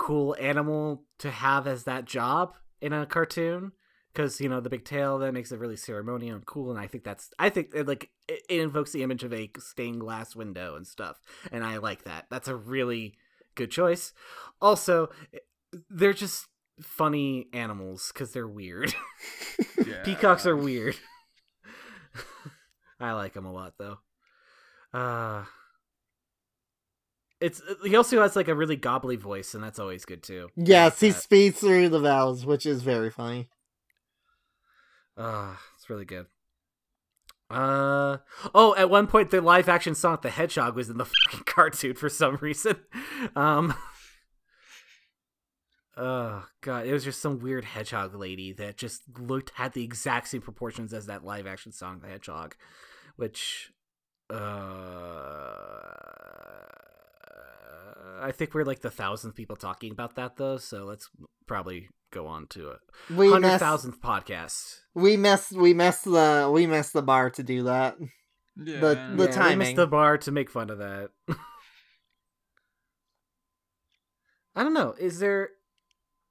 cool 0.00 0.34
animal 0.40 1.04
to 1.18 1.30
have 1.30 1.66
as 1.66 1.84
that 1.84 2.06
job 2.06 2.54
in 2.80 2.92
a 2.92 3.04
cartoon 3.04 3.72
because 4.12 4.40
you 4.40 4.48
know 4.48 4.58
the 4.60 4.70
big 4.70 4.84
tail 4.84 5.18
that 5.18 5.32
makes 5.34 5.52
it 5.52 5.58
really 5.58 5.76
ceremonial 5.76 6.34
and 6.34 6.46
cool 6.46 6.70
and 6.70 6.80
i 6.80 6.86
think 6.86 7.04
that's 7.04 7.28
i 7.38 7.50
think 7.50 7.68
it, 7.74 7.86
like 7.86 8.08
it, 8.26 8.40
it 8.48 8.60
invokes 8.60 8.92
the 8.92 9.02
image 9.02 9.22
of 9.24 9.32
a 9.32 9.50
stained 9.58 10.00
glass 10.00 10.34
window 10.34 10.74
and 10.74 10.86
stuff 10.86 11.20
and 11.52 11.62
i 11.64 11.76
like 11.76 12.04
that. 12.04 12.24
That's 12.30 12.48
a 12.48 12.56
really 12.56 13.14
good 13.54 13.70
choice. 13.70 14.14
Also 14.60 15.10
they're 15.90 16.14
just 16.14 16.46
funny 16.80 17.48
animals 17.52 18.10
because 18.12 18.32
they're 18.32 18.48
weird. 18.48 18.94
Yeah. 19.86 20.02
peacocks 20.04 20.46
are 20.46 20.56
weird. 20.56 20.94
I 23.00 23.12
like 23.12 23.32
them 23.32 23.46
a 23.46 23.52
lot 23.52 23.74
though. 23.78 23.98
Uh 24.92 25.44
it's 27.40 27.62
he 27.84 27.96
also 27.96 28.20
has 28.20 28.36
like 28.36 28.48
a 28.48 28.54
really 28.54 28.76
gobbly 28.76 29.16
voice 29.16 29.54
and 29.54 29.62
that's 29.64 29.78
always 29.78 30.04
good 30.04 30.22
too 30.22 30.48
Yes, 30.56 30.92
like 30.94 31.00
he 31.00 31.08
that. 31.10 31.22
speeds 31.22 31.60
through 31.60 31.88
the 31.88 32.00
vowels, 32.00 32.44
which 32.44 32.66
is 32.66 32.82
very 32.82 33.10
funny. 33.10 33.48
Ah, 35.16 35.60
it's 35.76 35.88
really 35.90 36.04
good. 36.04 36.26
Uh 37.50 38.18
oh, 38.54 38.74
at 38.76 38.88
one 38.90 39.06
point 39.08 39.30
the 39.30 39.40
live 39.40 39.68
action 39.68 39.94
Sonic 39.94 40.22
the 40.22 40.30
Hedgehog 40.30 40.76
was 40.76 40.88
in 40.88 40.98
the 40.98 41.04
fucking 41.30 41.44
cartoon 41.46 41.94
for 41.94 42.08
some 42.08 42.36
reason. 42.36 42.76
Um 43.34 43.74
Oh 45.96 46.44
god, 46.60 46.86
it 46.86 46.92
was 46.92 47.04
just 47.04 47.20
some 47.20 47.40
weird 47.40 47.64
hedgehog 47.64 48.14
lady 48.14 48.52
that 48.52 48.76
just 48.78 49.02
looked 49.18 49.50
had 49.54 49.72
the 49.72 49.82
exact 49.84 50.28
same 50.28 50.40
proportions 50.40 50.94
as 50.94 51.06
that 51.06 51.24
live 51.24 51.46
action 51.46 51.72
Sonic 51.72 52.02
the 52.02 52.08
Hedgehog, 52.08 52.54
which 53.16 53.72
uh 54.30 54.36
Uh, 58.10 58.24
I 58.26 58.32
think 58.32 58.54
we're 58.54 58.64
like 58.64 58.80
the 58.80 58.90
thousandth 58.90 59.34
people 59.36 59.56
talking 59.56 59.92
about 59.92 60.16
that 60.16 60.36
though, 60.36 60.56
so 60.56 60.84
let's 60.84 61.08
probably 61.46 61.88
go 62.12 62.26
on 62.26 62.46
to 62.48 62.70
it. 62.70 62.78
We 63.14 63.30
Hundred 63.30 63.48
missed, 63.48 63.60
thousandth 63.60 64.00
podcast. 64.00 64.78
we 64.94 65.16
missed 65.16 65.52
we 65.52 65.74
missed 65.74 66.04
the 66.04 66.50
we 66.52 66.66
missed 66.66 66.92
the 66.92 67.02
bar 67.02 67.30
to 67.30 67.42
do 67.42 67.64
that. 67.64 67.96
yeah. 68.56 68.80
the- 68.80 69.14
the 69.16 69.28
yeah, 69.30 69.48
we 69.50 69.56
missed 69.56 69.76
the 69.76 69.86
bar 69.86 70.18
to 70.18 70.30
make 70.32 70.50
fun 70.50 70.70
of 70.70 70.78
that. 70.78 71.10
I 74.56 74.62
don't 74.64 74.74
know. 74.74 74.94
Is 74.98 75.20
there 75.20 75.50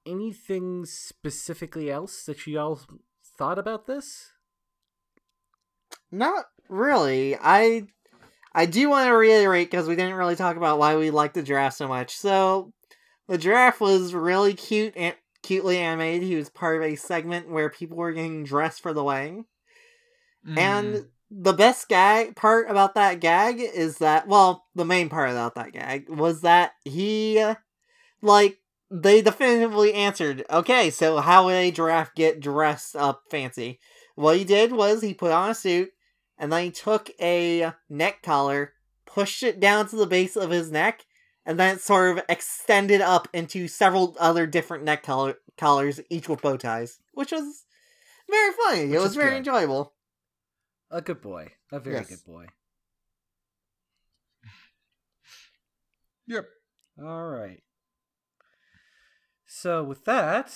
anything 0.06 0.84
specifically 0.84 1.90
else 1.90 2.24
that 2.24 2.46
you 2.46 2.58
all 2.58 2.80
thought 3.38 3.58
about 3.58 3.86
this? 3.86 4.32
Not 6.12 6.46
really. 6.68 7.36
I 7.36 7.86
I 8.52 8.66
do 8.66 8.90
want 8.90 9.06
to 9.06 9.12
reiterate 9.12 9.70
because 9.70 9.86
we 9.86 9.96
didn't 9.96 10.14
really 10.14 10.36
talk 10.36 10.56
about 10.56 10.78
why 10.78 10.96
we 10.96 11.10
like 11.10 11.34
the 11.34 11.42
giraffe 11.42 11.74
so 11.74 11.86
much. 11.86 12.16
So 12.16 12.72
the 13.28 13.38
giraffe 13.38 13.80
was 13.80 14.12
really 14.14 14.54
cute 14.54 14.94
and 14.96 15.14
cutely 15.42 15.78
animated. 15.78 16.22
He 16.22 16.36
was 16.36 16.50
part 16.50 16.76
of 16.76 16.82
a 16.82 16.96
segment 16.96 17.48
where 17.48 17.70
people 17.70 17.96
were 17.96 18.12
getting 18.12 18.44
dressed 18.44 18.82
for 18.82 18.92
the 18.92 19.04
wedding. 19.04 19.44
Mm. 20.46 20.58
And 20.58 21.06
the 21.30 21.52
best 21.52 21.88
gag 21.88 22.34
part 22.34 22.68
about 22.68 22.94
that 22.94 23.20
gag 23.20 23.60
is 23.60 23.98
that 23.98 24.26
well, 24.26 24.66
the 24.74 24.84
main 24.84 25.08
part 25.08 25.30
about 25.30 25.54
that 25.54 25.72
gag 25.72 26.08
was 26.08 26.40
that 26.40 26.72
he 26.84 27.44
like 28.20 28.58
they 28.90 29.22
definitively 29.22 29.94
answered, 29.94 30.44
okay, 30.50 30.90
so 30.90 31.18
how 31.18 31.44
would 31.44 31.54
a 31.54 31.70
giraffe 31.70 32.14
get 32.16 32.40
dressed 32.40 32.96
up 32.96 33.22
fancy? 33.30 33.78
What 34.16 34.36
he 34.36 34.44
did 34.44 34.72
was 34.72 35.00
he 35.00 35.14
put 35.14 35.30
on 35.30 35.50
a 35.50 35.54
suit 35.54 35.92
and 36.40 36.50
then 36.50 36.64
he 36.64 36.70
took 36.72 37.10
a 37.20 37.72
neck 37.88 38.22
collar, 38.22 38.72
pushed 39.06 39.42
it 39.44 39.60
down 39.60 39.86
to 39.88 39.96
the 39.96 40.06
base 40.06 40.34
of 40.36 40.50
his 40.50 40.72
neck, 40.72 41.04
and 41.46 41.60
then 41.60 41.76
it 41.76 41.80
sort 41.82 42.16
of 42.18 42.24
extended 42.28 43.00
up 43.00 43.28
into 43.32 43.68
several 43.68 44.16
other 44.18 44.46
different 44.46 44.82
neck 44.82 45.02
color- 45.02 45.38
collars, 45.58 46.00
each 46.08 46.28
with 46.28 46.40
bow 46.42 46.56
ties, 46.56 46.98
which 47.12 47.30
was 47.30 47.64
very 48.28 48.52
funny. 48.54 48.86
Which 48.86 48.96
it 48.96 49.00
was 49.02 49.14
very 49.14 49.30
good. 49.32 49.36
enjoyable. 49.38 49.92
A 50.90 51.00
good 51.02 51.20
boy. 51.20 51.52
A 51.70 51.78
very 51.78 51.96
Yes. 51.96 52.08
good 52.08 52.24
boy. 52.24 52.46
Yep. 56.26 56.48
All 57.02 57.28
right. 57.28 57.62
So 59.46 59.82
with 59.84 60.04
that, 60.04 60.54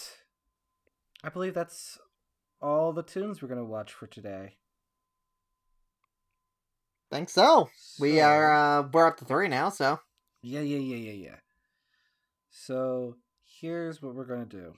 I 1.23 1.29
believe 1.29 1.55
that's 1.55 1.99
all 2.63 2.93
the 2.93 3.03
tunes 3.03 3.43
we're 3.43 3.49
gonna 3.49 3.65
watch 3.65 3.93
for 3.93 4.07
today. 4.07 4.57
Think 7.15 7.29
so. 7.29 7.71
We 8.01 8.17
So- 8.17 8.23
are 8.25 8.53
uh, 8.53 8.89
we're 8.93 9.07
up 9.07 9.19
to 9.19 9.25
three 9.25 9.47
now, 9.47 9.69
so 9.69 10.01
Yeah, 10.43 10.63
yeah, 10.63 10.79
yeah, 10.79 10.97
yeah, 11.13 11.29
yeah. 11.31 11.37
So 12.51 13.19
here's 13.61 14.03
what 14.03 14.17
we're 14.17 14.25
gonna 14.27 14.47
do. 14.47 14.75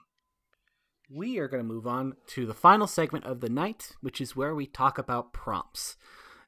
We 1.09 1.39
are 1.39 1.49
gonna 1.49 1.63
move 1.65 1.87
on 1.87 2.17
to 2.29 2.45
the 2.45 2.53
final 2.53 2.87
segment 2.87 3.25
of 3.25 3.41
the 3.41 3.49
night, 3.49 3.97
which 4.03 4.21
is 4.21 4.37
where 4.37 4.55
we 4.55 4.67
talk 4.67 4.99
about 4.99 5.33
prompts. 5.33 5.97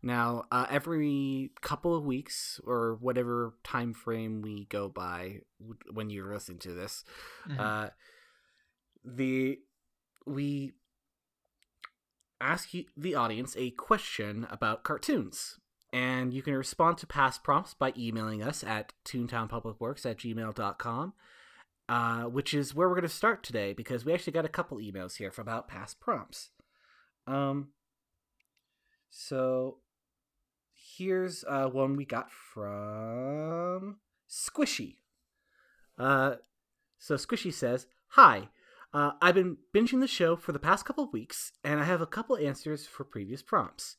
Now, 0.03 0.45
uh, 0.53 0.67
every 0.69 1.53
couple 1.63 1.97
of 1.97 2.05
weeks 2.05 2.61
or 2.65 2.97
whatever 2.97 3.55
time 3.65 3.95
frame 3.95 4.43
we 4.43 4.67
go 4.67 4.91
by 4.91 5.41
when 5.91 6.11
you're 6.11 6.31
listening 6.35 6.59
to 6.59 6.75
this, 6.75 7.03
Mhm. 7.47 7.59
uh, 7.59 7.91
the 9.07 9.59
we 10.27 10.75
ask 12.43 12.75
you, 12.75 12.85
the 12.95 13.15
audience 13.15 13.57
a 13.57 13.71
question 13.71 14.47
about 14.51 14.85
cartoons. 14.85 15.59
And 15.93 16.35
you 16.35 16.43
can 16.43 16.55
respond 16.55 16.99
to 16.99 17.07
past 17.07 17.43
prompts 17.43 17.75
by 17.75 17.93
emailing 17.97 18.43
us 18.43 18.63
at 18.63 18.93
toontownpublicworks 19.07 20.05
at 20.05 20.19
gmail.com, 20.19 21.15
uh, 21.89 22.23
which 22.25 22.53
is 22.53 22.75
where 22.75 22.89
we're 22.89 22.95
going 22.95 23.03
to 23.03 23.09
start 23.09 23.43
today 23.43 23.73
because 23.73 24.05
we 24.05 24.13
actually 24.13 24.35
got 24.35 24.45
a 24.45 24.51
couple 24.51 24.79
emails 24.79 25.17
here 25.17 25.31
from 25.31 25.49
about 25.49 25.69
past 25.69 25.99
prompts. 25.99 26.51
Um, 27.27 27.69
so 29.11 29.79
here's 30.97 31.45
uh, 31.49 31.69
one 31.69 31.97
we 31.97 32.05
got 32.05 32.31
from 32.31 33.97
Squishy. 34.29 34.97
Uh, 35.99 36.37
so 36.99 37.15
Squishy 37.15 37.53
says, 37.53 37.87
Hi, 38.13 38.49
uh, 38.93 39.13
I've 39.21 39.35
been 39.35 39.59
binging 39.75 40.01
the 40.01 40.07
show 40.07 40.37
for 40.37 40.53
the 40.53 40.59
past 40.59 40.85
couple 40.85 41.11
weeks, 41.11 41.53
and 41.63 41.81
I 41.81 41.85
have 41.85 42.01
a 42.01 42.07
couple 42.07 42.37
answers 42.37 42.87
for 42.87 43.05
previous 43.05 43.43
prompts. 43.43 43.97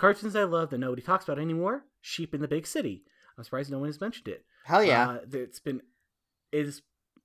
Cartoons 0.00 0.34
I 0.34 0.44
love 0.44 0.70
that 0.70 0.78
nobody 0.78 1.02
talks 1.02 1.24
about 1.24 1.38
anymore 1.38 1.84
Sheep 2.00 2.34
in 2.34 2.40
the 2.40 2.48
Big 2.48 2.66
City. 2.66 3.02
I'm 3.36 3.44
surprised 3.44 3.70
no 3.70 3.80
one 3.80 3.90
has 3.90 4.00
mentioned 4.00 4.28
it. 4.28 4.46
hell 4.64 4.82
yeah. 4.82 5.10
Uh, 5.10 5.18
it's 5.30 5.60
been, 5.60 5.82
it 6.50 6.66
is, 6.66 6.80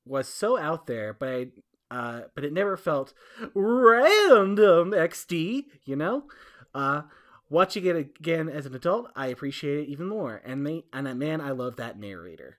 was 0.06 0.28
so 0.28 0.60
out 0.60 0.86
there, 0.86 1.14
but 1.14 1.30
I, 1.30 1.48
uh, 1.90 2.22
but 2.36 2.44
it 2.44 2.52
never 2.52 2.76
felt 2.76 3.14
random 3.54 4.92
XD, 4.92 5.64
you 5.86 5.96
know? 5.96 6.26
Uh, 6.74 7.04
watching 7.50 7.86
it 7.86 7.96
again 7.96 8.50
as 8.50 8.66
an 8.66 8.76
adult, 8.76 9.10
I 9.16 9.28
appreciate 9.28 9.80
it 9.80 9.90
even 9.90 10.10
more. 10.10 10.42
And 10.44 10.68
they, 10.68 10.84
and 10.92 11.08
uh, 11.08 11.16
man, 11.16 11.40
I 11.40 11.52
love 11.52 11.78
that 11.78 11.98
narrator. 11.98 12.58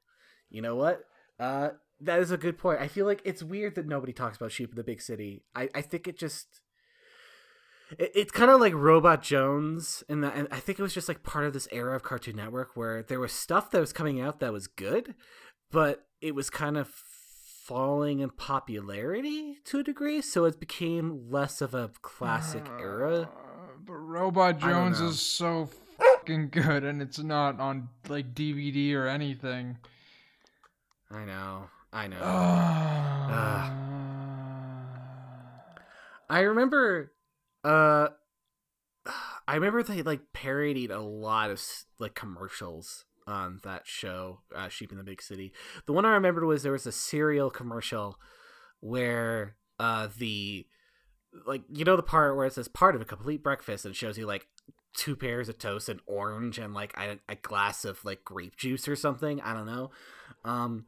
You 0.48 0.62
know 0.62 0.76
what? 0.76 1.04
Uh, 1.38 1.70
that 2.00 2.20
is 2.20 2.30
a 2.30 2.38
good 2.38 2.56
point. 2.56 2.80
I 2.80 2.88
feel 2.88 3.04
like 3.04 3.20
it's 3.26 3.42
weird 3.42 3.74
that 3.74 3.86
nobody 3.86 4.14
talks 4.14 4.38
about 4.38 4.52
Sheep 4.52 4.70
in 4.70 4.76
the 4.76 4.82
Big 4.82 5.02
City. 5.02 5.44
I, 5.54 5.68
I 5.74 5.82
think 5.82 6.08
it 6.08 6.18
just 6.18 6.62
it, 7.98 8.12
it's 8.14 8.32
kind 8.32 8.50
of 8.50 8.60
like 8.60 8.74
Robot 8.74 9.22
Jones, 9.22 10.02
and 10.08 10.24
I 10.26 10.60
think 10.60 10.78
it 10.78 10.82
was 10.82 10.94
just 10.94 11.08
like 11.08 11.22
part 11.22 11.44
of 11.46 11.52
this 11.52 11.68
era 11.72 11.96
of 11.96 12.02
Cartoon 12.02 12.36
Network 12.36 12.76
where 12.76 13.02
there 13.02 13.20
was 13.20 13.32
stuff 13.32 13.70
that 13.70 13.80
was 13.80 13.92
coming 13.92 14.20
out 14.20 14.40
that 14.40 14.52
was 14.52 14.66
good, 14.66 15.14
but 15.70 16.06
it 16.20 16.34
was 16.34 16.50
kind 16.50 16.76
of 16.76 16.88
falling 16.88 18.20
in 18.20 18.30
popularity 18.30 19.56
to 19.64 19.80
a 19.80 19.82
degree, 19.82 20.20
so 20.22 20.44
it 20.44 20.60
became 20.60 21.28
less 21.30 21.60
of 21.60 21.74
a 21.74 21.90
classic 22.02 22.64
era. 22.78 23.22
Uh, 23.22 23.26
But 23.84 23.94
Robot 23.94 24.58
Jones 24.58 25.00
is 25.00 25.20
so 25.20 25.68
fucking 25.98 26.50
good, 26.50 26.84
and 26.84 27.02
it's 27.02 27.18
not 27.18 27.58
on 27.60 27.88
like 28.08 28.34
DVD 28.34 28.94
or 28.94 29.06
anything. 29.06 29.78
I 31.10 31.24
know, 31.24 31.64
I 31.92 32.06
know. 32.08 32.16
Uh, 33.26 33.70
I 36.28 36.40
remember 36.40 37.12
uh 37.66 38.08
I 39.48 39.54
remember 39.54 39.82
they 39.82 40.02
like 40.02 40.32
parodied 40.32 40.90
a 40.90 41.00
lot 41.00 41.50
of 41.50 41.62
like 41.98 42.14
commercials 42.14 43.04
on 43.28 43.60
that 43.64 43.86
show, 43.86 44.40
uh, 44.54 44.68
Sheep 44.68 44.92
in 44.92 44.98
the 44.98 45.04
Big 45.04 45.20
City. 45.20 45.52
The 45.86 45.92
one 45.92 46.04
I 46.04 46.10
remembered 46.10 46.44
was 46.44 46.62
there 46.62 46.72
was 46.72 46.86
a 46.86 46.92
cereal 46.92 47.50
commercial 47.50 48.18
where 48.80 49.56
uh 49.78 50.08
the 50.16 50.66
like 51.46 51.62
you 51.72 51.84
know 51.84 51.96
the 51.96 52.02
part 52.02 52.36
where 52.36 52.46
it 52.46 52.52
says 52.52 52.68
part 52.68 52.94
of 52.94 53.02
a 53.02 53.06
complete 53.06 53.42
breakfast 53.42 53.84
and 53.84 53.94
shows 53.94 54.16
you 54.16 54.26
like 54.26 54.46
two 54.94 55.14
pairs 55.14 55.48
of 55.48 55.58
toast 55.58 55.88
and 55.88 56.00
orange 56.06 56.58
and 56.58 56.72
like 56.72 56.94
a, 56.96 57.18
a 57.28 57.36
glass 57.36 57.84
of 57.84 58.02
like 58.04 58.24
grape 58.24 58.56
juice 58.56 58.88
or 58.88 58.96
something 58.96 59.40
i 59.42 59.52
don't 59.52 59.66
know 59.66 59.90
um 60.44 60.86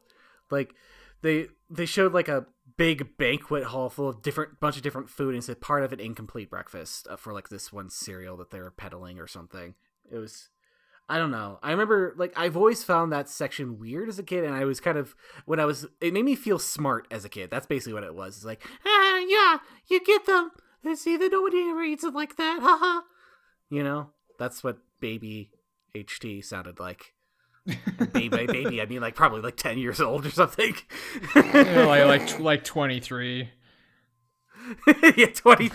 like 0.50 0.74
they 1.22 1.46
they 1.68 1.84
showed 1.84 2.14
like 2.14 2.28
a 2.28 2.46
big 2.78 3.18
banquet 3.18 3.64
hall 3.64 3.90
full 3.90 4.08
of 4.08 4.22
different 4.22 4.60
bunch 4.60 4.76
of 4.76 4.82
different 4.82 5.10
food 5.10 5.34
and 5.34 5.46
a 5.48 5.56
part 5.56 5.82
of 5.82 5.92
an 5.92 6.00
incomplete 6.00 6.48
breakfast 6.48 7.06
uh, 7.10 7.16
for 7.16 7.34
like 7.34 7.48
this 7.48 7.72
one 7.72 7.90
cereal 7.90 8.36
that 8.36 8.50
they 8.50 8.60
were 8.60 8.70
peddling 8.70 9.18
or 9.18 9.26
something. 9.26 9.74
It 10.10 10.16
was 10.16 10.48
i 11.10 11.18
don't 11.18 11.32
know. 11.32 11.58
I 11.62 11.72
remember 11.72 12.14
like 12.16 12.32
i've 12.36 12.56
always 12.56 12.84
found 12.84 13.12
that 13.12 13.28
section 13.28 13.78
weird 13.78 14.08
as 14.08 14.18
a 14.18 14.22
kid 14.22 14.44
and 14.44 14.54
i 14.54 14.64
was 14.64 14.80
kind 14.80 14.96
of 14.96 15.14
when 15.44 15.58
i 15.60 15.64
was 15.64 15.86
it 16.00 16.14
made 16.14 16.24
me 16.24 16.36
feel 16.36 16.58
smart 16.58 17.06
as 17.10 17.24
a 17.24 17.28
kid. 17.28 17.50
That's 17.50 17.66
basically 17.66 17.94
what 17.94 18.04
it 18.04 18.14
was. 18.14 18.36
It's 18.36 18.46
like 18.46 18.64
ah 18.86 19.18
yeah 19.18 19.58
you 19.88 20.02
get 20.02 20.24
them. 20.24 20.52
See 20.94 21.18
that 21.18 21.32
nobody 21.32 21.68
ever 21.68 21.82
eats 21.82 22.04
it 22.04 22.14
like 22.14 22.36
that. 22.36 22.60
Haha 22.62 23.02
you 23.68 23.82
know? 23.82 24.10
That's 24.38 24.62
what 24.62 24.78
baby 25.00 25.50
ht 25.94 26.44
sounded 26.44 26.78
like 26.78 27.14
and 27.98 28.12
baby 28.12 28.46
baby 28.46 28.80
i 28.82 28.86
mean 28.86 29.00
like 29.00 29.14
probably 29.14 29.40
like 29.40 29.56
10 29.56 29.78
years 29.78 30.00
old 30.00 30.24
or 30.26 30.30
something. 30.30 30.74
Yeah, 31.36 31.84
like 31.86 32.04
like 32.06 32.26
tw- 32.26 32.40
like 32.50 32.64
twenty 32.64 33.00
three. 33.00 33.50
yeah 35.16 35.26
20 35.34 35.70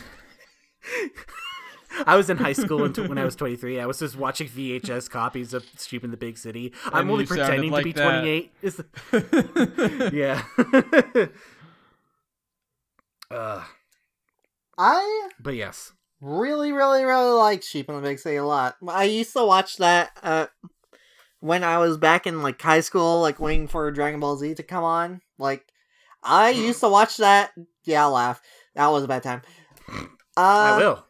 i 2.06 2.16
was 2.16 2.30
in 2.30 2.38
high 2.38 2.54
school 2.54 2.84
until 2.84 3.08
when 3.08 3.18
i 3.18 3.24
was 3.26 3.36
23 3.36 3.80
i 3.80 3.86
was 3.86 4.00
just 4.00 4.18
watching 4.18 4.48
vhs 4.48 5.10
copies 5.10 5.54
of 5.54 5.66
sheep 5.80 6.04
in 6.04 6.12
the 6.12 6.18
big 6.18 6.38
city. 6.38 6.74
I'm 6.92 7.10
only 7.10 7.26
pretending 7.26 7.72
like 7.72 7.82
to 7.82 7.86
be 7.86 7.92
that. 7.94 8.22
28 8.22 8.52
is 8.62 8.82
yeah. 10.14 10.44
Uh, 13.32 13.64
I 14.78 15.30
but 15.40 15.56
yes. 15.56 15.92
really, 16.22 16.72
really, 16.72 17.04
really 17.04 17.32
like 17.32 17.64
Sheep 17.64 17.90
in 17.90 17.96
the 17.96 18.02
Big 18.02 18.20
City 18.20 18.36
a 18.36 18.46
lot. 18.46 18.76
I 18.88 19.06
used 19.06 19.34
to 19.34 19.44
watch 19.44 19.78
that 19.78 20.12
uh, 20.22 20.48
when 21.44 21.62
I 21.62 21.78
was 21.78 21.98
back 21.98 22.26
in 22.26 22.42
like 22.42 22.62
high 22.62 22.80
school, 22.80 23.20
like 23.20 23.38
waiting 23.38 23.68
for 23.68 23.92
Dragon 23.92 24.22
Ball 24.22 24.38
Z 24.38 24.56
to 24.56 24.64
come 24.64 24.86
on. 24.86 25.20
Like, 25.38 25.66
I 26.24 26.52
used 26.52 26.80
to 26.80 26.88
watch 26.88 27.18
that. 27.18 27.52
Yeah, 27.84 28.04
I'll 28.04 28.12
laugh. 28.12 28.42
That 28.76 28.88
was 28.88 29.04
a 29.04 29.10
bad 29.10 29.24
time. 29.24 29.42
Uh, 29.90 29.98
i 30.38 30.78
will 30.78 31.06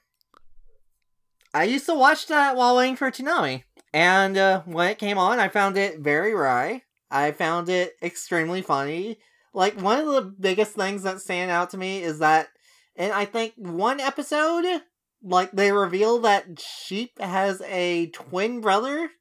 I 1.53 1.65
used 1.65 1.85
to 1.85 1.93
watch 1.93 2.25
that 2.27 2.55
while 2.55 2.75
waiting 2.75 2.95
for 2.95 3.11
Toonami, 3.11 3.63
and 3.93 4.35
uh, 4.35 4.63
when 4.65 4.89
it 4.89 4.97
came 4.97 5.19
on, 5.19 5.39
I 5.39 5.49
found 5.49 5.77
it 5.77 5.99
very 5.99 6.33
wry. 6.33 6.81
I 7.11 7.31
found 7.31 7.69
it 7.69 7.93
extremely 8.01 8.63
funny. 8.63 9.19
Like 9.53 9.79
one 9.79 9.99
of 9.99 10.07
the 10.07 10.21
biggest 10.23 10.73
things 10.73 11.03
that 11.03 11.21
stand 11.21 11.51
out 11.51 11.69
to 11.69 11.77
me 11.77 12.01
is 12.01 12.17
that, 12.19 12.47
and 12.95 13.13
I 13.13 13.25
think 13.25 13.53
one 13.55 13.99
episode, 13.99 14.65
like 15.21 15.51
they 15.51 15.71
reveal 15.71 16.17
that 16.21 16.59
Sheep 16.59 17.21
has 17.21 17.61
a 17.67 18.07
twin 18.07 18.61
brother, 18.61 19.11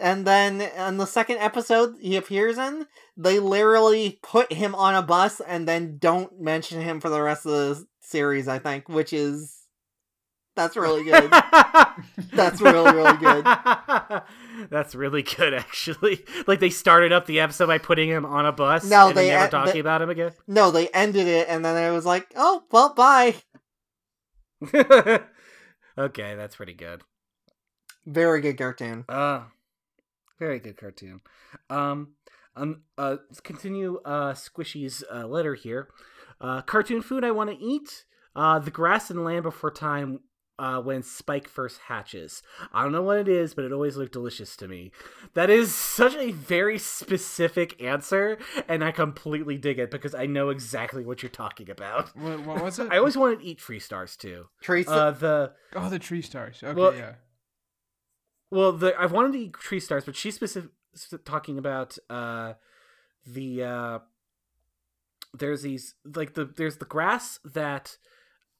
and 0.00 0.26
then 0.26 0.60
in 0.60 0.96
the 0.96 1.06
second 1.06 1.38
episode 1.38 1.96
he 2.00 2.16
appears 2.16 2.58
in, 2.58 2.86
they 3.16 3.38
literally 3.38 4.18
put 4.22 4.52
him 4.52 4.74
on 4.74 4.94
a 4.94 5.02
bus 5.02 5.40
and 5.40 5.68
then 5.68 5.98
don't 5.98 6.40
mention 6.40 6.80
him 6.80 7.00
for 7.00 7.08
the 7.08 7.22
rest 7.22 7.46
of 7.46 7.52
the 7.52 7.86
series. 8.00 8.48
I 8.48 8.58
think, 8.58 8.88
which 8.88 9.12
is 9.12 9.56
that's 10.56 10.76
really 10.76 11.04
good. 11.04 11.30
That's 12.32 12.60
really, 12.60 12.92
really 12.92 13.16
good. 13.18 13.44
That's 14.70 14.94
really 14.94 15.22
good, 15.22 15.54
actually. 15.54 16.24
Like 16.46 16.60
they 16.60 16.70
started 16.70 17.12
up 17.12 17.26
the 17.26 17.40
episode 17.40 17.66
by 17.68 17.78
putting 17.78 18.08
him 18.08 18.26
on 18.26 18.46
a 18.46 18.52
bus. 18.52 18.84
No, 18.84 19.08
and 19.08 19.16
they- 19.16 19.28
never 19.28 19.44
uh, 19.44 19.48
talking 19.48 19.72
the- 19.74 19.80
about 19.80 20.02
him 20.02 20.10
again. 20.10 20.32
No, 20.46 20.70
they 20.70 20.88
ended 20.88 21.26
it, 21.26 21.48
and 21.48 21.64
then 21.64 21.76
it 21.82 21.94
was 21.94 22.04
like, 22.04 22.26
oh, 22.36 22.64
well, 22.70 22.94
bye. 22.94 23.36
okay, 25.98 26.34
that's 26.34 26.56
pretty 26.56 26.74
good. 26.74 27.02
Very 28.06 28.40
good 28.40 28.58
cartoon. 28.58 29.04
Uh 29.08 29.44
very 30.40 30.58
good 30.58 30.76
cartoon. 30.76 31.20
Um, 31.68 32.14
um 32.56 32.82
uh 32.98 33.18
let's 33.28 33.40
continue 33.40 34.00
uh 34.04 34.32
Squishy's 34.32 35.04
uh, 35.12 35.26
letter 35.28 35.54
here. 35.54 35.88
Uh 36.40 36.62
cartoon 36.62 37.00
food 37.02 37.22
I 37.22 37.30
want 37.30 37.50
to 37.50 37.56
eat. 37.56 38.04
Uh 38.34 38.58
The 38.58 38.72
Grass 38.72 39.10
and 39.10 39.22
Land 39.24 39.44
Before 39.44 39.70
Time 39.70 40.20
uh, 40.58 40.78
when 40.78 41.02
Spike 41.02 41.48
first 41.48 41.80
hatches. 41.88 42.42
I 42.70 42.82
don't 42.82 42.92
know 42.92 43.00
what 43.00 43.16
it 43.16 43.28
is, 43.28 43.54
but 43.54 43.64
it 43.64 43.72
always 43.72 43.96
looked 43.96 44.12
delicious 44.12 44.56
to 44.56 44.68
me. 44.68 44.92
That 45.32 45.48
is 45.48 45.74
such 45.74 46.14
a 46.16 46.32
very 46.32 46.78
specific 46.78 47.82
answer, 47.82 48.36
and 48.68 48.84
I 48.84 48.90
completely 48.92 49.56
dig 49.56 49.78
it 49.78 49.90
because 49.90 50.14
I 50.14 50.26
know 50.26 50.50
exactly 50.50 51.02
what 51.02 51.22
you're 51.22 51.30
talking 51.30 51.70
about. 51.70 52.14
What, 52.14 52.44
what 52.44 52.62
was 52.62 52.78
it? 52.80 52.92
I 52.92 52.98
always 52.98 53.16
wanted 53.16 53.40
to 53.40 53.46
eat 53.46 53.56
tree 53.58 53.78
stars 53.80 54.16
too. 54.18 54.48
Teresa, 54.60 54.92
Uh, 54.92 55.10
the 55.12 55.52
oh, 55.76 55.88
the 55.88 55.98
tree 55.98 56.20
stars. 56.20 56.60
Okay, 56.62 56.78
Well, 56.78 56.94
yeah. 56.94 57.14
Well, 58.50 58.72
the 58.72 58.94
I 58.98 59.06
wanted 59.06 59.32
to 59.32 59.38
eat 59.38 59.54
tree 59.54 59.80
stars, 59.80 60.04
but 60.04 60.16
she's 60.16 60.34
specific 60.34 60.70
talking 61.24 61.58
about 61.58 61.96
uh 62.08 62.54
the 63.26 63.62
uh 63.62 63.98
there's 65.32 65.62
these 65.62 65.94
like 66.04 66.34
the 66.34 66.44
there's 66.44 66.78
the 66.78 66.84
grass 66.84 67.38
that 67.44 67.96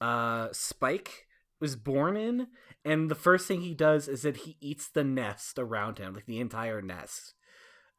uh 0.01 0.49
Spike 0.53 1.27
was 1.61 1.77
born 1.77 2.17
in, 2.17 2.49
and 2.85 3.11
the 3.11 3.15
first 3.15 3.47
thing 3.47 3.61
he 3.61 3.75
does 3.75 4.09
is 4.09 4.23
that 4.23 4.39
he 4.39 4.57
eats 4.61 4.89
the 4.89 5.05
nest 5.05 5.59
around 5.59 5.99
him, 5.99 6.15
like 6.15 6.27
the 6.27 6.41
entire 6.41 6.81
nest. 6.81 7.35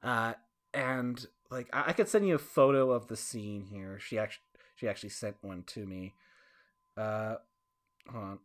Uh, 0.01 0.33
and 0.73 1.27
like 1.51 1.67
I, 1.71 1.85
I 1.87 1.93
could 1.93 2.09
send 2.09 2.27
you 2.27 2.35
a 2.35 2.39
photo 2.39 2.91
of 2.91 3.07
the 3.07 3.15
scene 3.15 3.67
here. 3.71 3.99
She 3.99 4.17
actually 4.17 4.43
she 4.75 4.87
actually 4.87 5.09
sent 5.09 5.35
one 5.41 5.63
to 5.67 5.85
me. 5.85 6.15
Uh, 6.97 7.35
hold 8.11 8.23
on. 8.23 8.39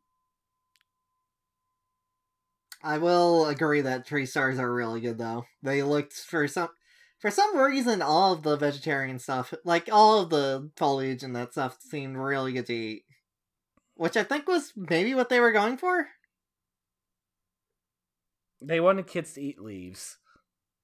I 2.82 2.98
will 2.98 3.46
agree 3.46 3.80
that 3.80 4.06
tree 4.06 4.26
stars 4.26 4.58
are 4.58 4.72
really 4.72 5.00
good 5.00 5.18
though. 5.18 5.44
They 5.62 5.82
looked 5.82 6.14
for 6.14 6.46
some 6.46 6.68
for 7.18 7.30
some 7.30 7.56
reason 7.56 8.02
all 8.02 8.32
of 8.32 8.42
the 8.42 8.56
vegetarian 8.56 9.18
stuff, 9.18 9.54
like 9.64 9.88
all 9.90 10.20
of 10.20 10.30
the 10.30 10.70
foliage 10.76 11.22
and 11.22 11.34
that 11.34 11.52
stuff 11.52 11.78
seemed 11.80 12.16
really 12.16 12.52
good 12.52 12.66
to 12.66 12.74
eat. 12.74 13.04
Which 13.94 14.16
I 14.16 14.22
think 14.22 14.46
was 14.46 14.72
maybe 14.76 15.14
what 15.14 15.28
they 15.30 15.40
were 15.40 15.52
going 15.52 15.78
for. 15.78 16.08
They 18.62 18.80
wanted 18.80 19.06
kids 19.06 19.32
to 19.34 19.42
eat 19.42 19.60
leaves. 19.60 20.18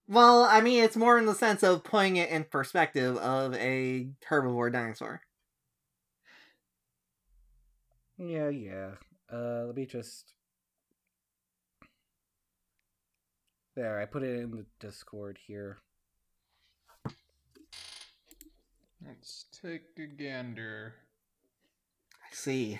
Well, 0.08 0.44
I 0.44 0.60
mean, 0.60 0.82
it's 0.82 0.96
more 0.96 1.18
in 1.18 1.26
the 1.26 1.34
sense 1.34 1.62
of 1.62 1.84
putting 1.84 2.16
it 2.16 2.30
in 2.30 2.44
perspective 2.44 3.16
of 3.18 3.54
a 3.54 4.08
herbivore 4.28 4.72
dinosaur. 4.72 5.22
Yeah, 8.18 8.48
yeah. 8.48 8.90
Uh, 9.32 9.64
let 9.66 9.76
me 9.76 9.86
just. 9.86 10.34
There, 13.74 13.98
I 13.98 14.04
put 14.04 14.22
it 14.22 14.38
in 14.38 14.50
the 14.50 14.66
Discord 14.80 15.38
here. 15.46 15.78
Let's 19.06 19.46
take 19.62 19.98
a 19.98 20.06
gander. 20.06 20.94
I 22.20 22.34
see. 22.34 22.78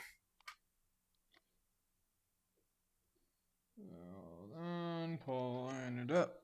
Hold 3.81 4.51
on, 4.63 5.19
pulling 5.25 5.99
it 6.05 6.15
up. 6.15 6.43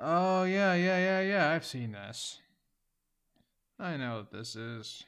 Oh 0.00 0.42
yeah, 0.42 0.74
yeah, 0.74 0.98
yeah, 0.98 1.20
yeah. 1.20 1.50
I've 1.52 1.64
seen 1.64 1.92
this. 1.92 2.40
I 3.78 3.96
know 3.96 4.16
what 4.16 4.32
this 4.32 4.56
is. 4.56 5.04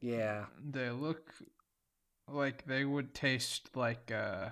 Yeah. 0.00 0.46
They 0.58 0.88
look 0.88 1.34
like 2.30 2.66
they 2.66 2.84
would 2.84 3.14
taste 3.14 3.70
like 3.74 4.12
uh 4.12 4.50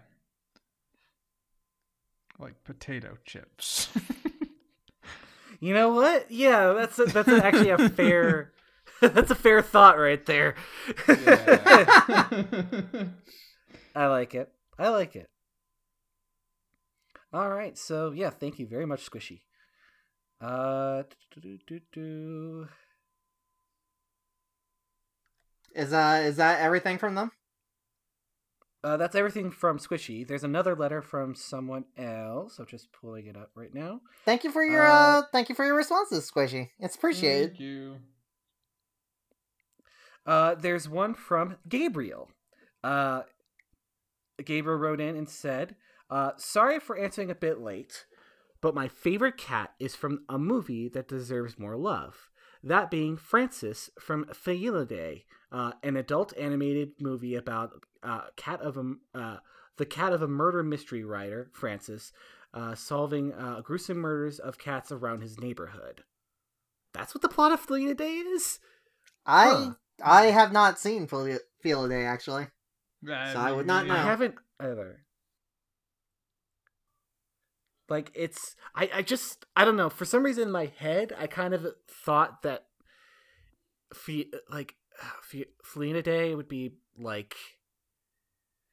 like 2.38 2.64
potato 2.64 3.16
chips. 3.24 3.88
You 5.60 5.74
know 5.74 5.92
what? 5.92 6.30
Yeah, 6.30 6.72
that's 6.74 6.98
a, 6.98 7.04
that's 7.06 7.28
a, 7.28 7.44
actually 7.44 7.70
a 7.70 7.88
fair. 7.88 8.52
that's 9.00 9.30
a 9.30 9.34
fair 9.34 9.62
thought 9.62 9.98
right 9.98 10.24
there. 10.26 10.54
Yeah. 11.08 12.26
I 13.94 14.06
like 14.06 14.34
it. 14.34 14.52
I 14.78 14.88
like 14.90 15.16
it. 15.16 15.28
All 17.32 17.50
right, 17.50 17.76
so 17.76 18.12
yeah, 18.12 18.30
thank 18.30 18.58
you 18.58 18.66
very 18.66 18.86
much, 18.86 19.08
Squishy. 19.10 19.40
Uh. 20.40 21.02
Is 25.74 25.92
uh 25.92 26.22
is 26.24 26.36
that 26.36 26.60
everything 26.60 26.98
from 26.98 27.14
them? 27.14 27.32
Uh, 28.86 28.96
that's 28.96 29.16
everything 29.16 29.50
from 29.50 29.80
Squishy. 29.80 30.24
There's 30.24 30.44
another 30.44 30.76
letter 30.76 31.02
from 31.02 31.34
someone 31.34 31.86
else. 31.98 32.60
I'm 32.60 32.66
just 32.66 32.92
pulling 32.92 33.26
it 33.26 33.36
up 33.36 33.50
right 33.56 33.74
now. 33.74 34.00
Thank 34.24 34.44
you 34.44 34.52
for 34.52 34.64
your 34.64 34.86
Uh, 34.86 34.92
uh, 34.92 35.22
thank 35.32 35.48
you 35.48 35.56
for 35.56 35.66
your 35.66 35.74
responses, 35.74 36.30
Squishy. 36.30 36.70
It's 36.78 36.94
appreciated. 36.94 37.48
Thank 37.48 37.60
you. 37.60 37.96
Uh, 40.24 40.54
there's 40.54 40.88
one 40.88 41.14
from 41.14 41.56
Gabriel. 41.68 42.30
Uh, 42.84 43.22
Gabriel 44.44 44.78
wrote 44.78 45.00
in 45.00 45.16
and 45.16 45.28
said, 45.28 45.74
uh, 46.08 46.32
"Sorry 46.36 46.78
for 46.78 46.96
answering 46.96 47.28
a 47.28 47.34
bit 47.34 47.58
late, 47.58 48.06
but 48.60 48.72
my 48.72 48.86
favorite 48.86 49.36
cat 49.36 49.74
is 49.80 49.96
from 49.96 50.24
a 50.28 50.38
movie 50.38 50.88
that 50.90 51.08
deserves 51.08 51.58
more 51.58 51.76
love. 51.76 52.30
That 52.62 52.92
being 52.92 53.16
Francis 53.16 53.90
from 53.98 54.26
Felidae, 54.26 55.24
uh, 55.52 55.72
an 55.82 55.96
adult 55.96 56.36
animated 56.38 56.92
movie 57.00 57.34
about 57.34 57.72
uh, 58.02 58.22
cat 58.36 58.60
of 58.60 58.76
a 58.76 58.94
uh, 59.14 59.36
the 59.76 59.86
cat 59.86 60.12
of 60.12 60.22
a 60.22 60.28
murder 60.28 60.62
mystery 60.62 61.04
writer, 61.04 61.50
Francis, 61.52 62.12
uh, 62.54 62.74
solving 62.74 63.32
uh, 63.32 63.60
gruesome 63.62 63.98
murders 63.98 64.38
of 64.38 64.58
cats 64.58 64.90
around 64.90 65.20
his 65.22 65.38
neighborhood. 65.38 66.02
That's 66.92 67.14
what 67.14 67.22
the 67.22 67.28
plot 67.28 67.52
of 67.52 67.64
Felidae 67.64 68.34
is." 68.34 68.58
I 69.24 69.48
Huh. 69.48 69.72
I 70.02 70.26
have 70.26 70.52
not 70.52 70.78
seen 70.78 71.06
Feel 71.06 71.38
Felidae 71.64 72.06
actually. 72.06 72.48
So 73.04 73.38
I 73.38 73.52
would 73.52 73.66
not 73.66 73.88
I 73.90 73.96
haven't 73.96 74.34
either. 74.60 75.06
Like 77.88 78.10
it's 78.14 78.56
I 78.74 78.90
I 78.94 79.02
just 79.02 79.46
I 79.54 79.64
don't 79.64 79.76
know 79.76 79.90
for 79.90 80.04
some 80.04 80.24
reason 80.24 80.44
in 80.44 80.50
my 80.50 80.66
head 80.76 81.12
I 81.16 81.26
kind 81.26 81.54
of 81.54 81.66
thought 81.88 82.42
that 82.42 82.66
fe- 83.94 84.30
like 84.50 84.74
fe- 84.85 84.85
Felina 85.64 86.02
Day 86.02 86.34
would 86.34 86.48
be 86.48 86.74
like 86.98 87.36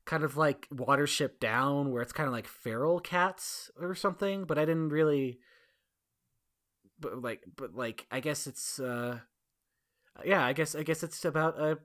kind 0.05 0.23
of 0.23 0.37
like 0.37 0.67
Watership 0.69 1.39
Down 1.39 1.91
where 1.91 2.01
it's 2.01 2.13
kind 2.13 2.27
of 2.27 2.33
like 2.33 2.47
feral 2.47 2.99
cats 2.99 3.71
or 3.79 3.95
something 3.95 4.45
but 4.45 4.57
I 4.57 4.65
didn't 4.65 4.89
really 4.89 5.39
but 6.99 7.21
like 7.21 7.43
but 7.55 7.75
like 7.75 8.05
I 8.11 8.19
guess 8.19 8.47
it's 8.47 8.79
uh 8.79 9.19
yeah 10.25 10.45
I 10.45 10.53
guess 10.53 10.75
I 10.75 10.83
guess 10.83 11.03
it's 11.03 11.23
about 11.25 11.59
a 11.59 11.77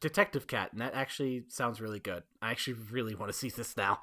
detective 0.00 0.46
cat 0.46 0.72
and 0.72 0.80
that 0.80 0.94
actually 0.94 1.44
sounds 1.48 1.80
really 1.80 2.00
good. 2.00 2.22
I 2.40 2.50
actually 2.50 2.76
really 2.90 3.14
want 3.14 3.30
to 3.30 3.38
see 3.38 3.50
this 3.50 3.76
now. 3.76 4.00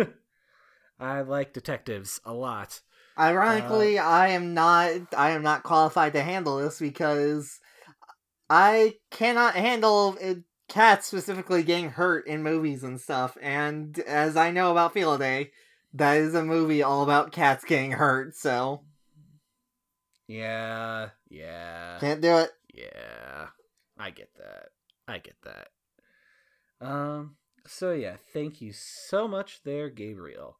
I 1.00 1.20
like 1.20 1.52
detectives 1.52 2.20
a 2.24 2.32
lot. 2.32 2.80
Ironically, 3.18 3.98
I 3.98 4.28
am 4.28 4.54
not 4.54 4.90
I 5.16 5.30
am 5.30 5.42
not 5.42 5.62
qualified 5.62 6.12
to 6.12 6.22
handle 6.22 6.58
this 6.58 6.78
because 6.78 7.60
I 8.50 8.96
cannot 9.10 9.54
handle 9.54 10.16
uh, 10.22 10.34
cats 10.68 11.06
specifically 11.06 11.62
getting 11.62 11.90
hurt 11.90 12.26
in 12.26 12.42
movies 12.42 12.82
and 12.84 13.00
stuff. 13.00 13.36
And 13.42 13.98
as 14.00 14.36
I 14.36 14.50
know 14.50 14.70
about 14.70 14.94
Felidae, 14.94 15.50
that 15.94 16.16
is 16.16 16.34
a 16.34 16.44
movie 16.44 16.82
all 16.82 17.02
about 17.02 17.32
cats 17.32 17.64
getting 17.64 17.92
hurt. 17.92 18.36
So 18.36 18.82
yeah 20.28 21.08
yeah 21.30 21.98
can't 21.98 22.20
do 22.20 22.36
it. 22.36 22.50
yeah 22.74 23.46
i 23.98 24.10
get 24.10 24.28
that 24.36 24.66
i 25.08 25.16
get 25.18 25.36
that 25.42 25.68
um 26.86 27.36
so 27.66 27.92
yeah 27.92 28.16
thank 28.34 28.60
you 28.60 28.70
so 28.72 29.26
much 29.26 29.62
there 29.64 29.88
gabriel 29.88 30.58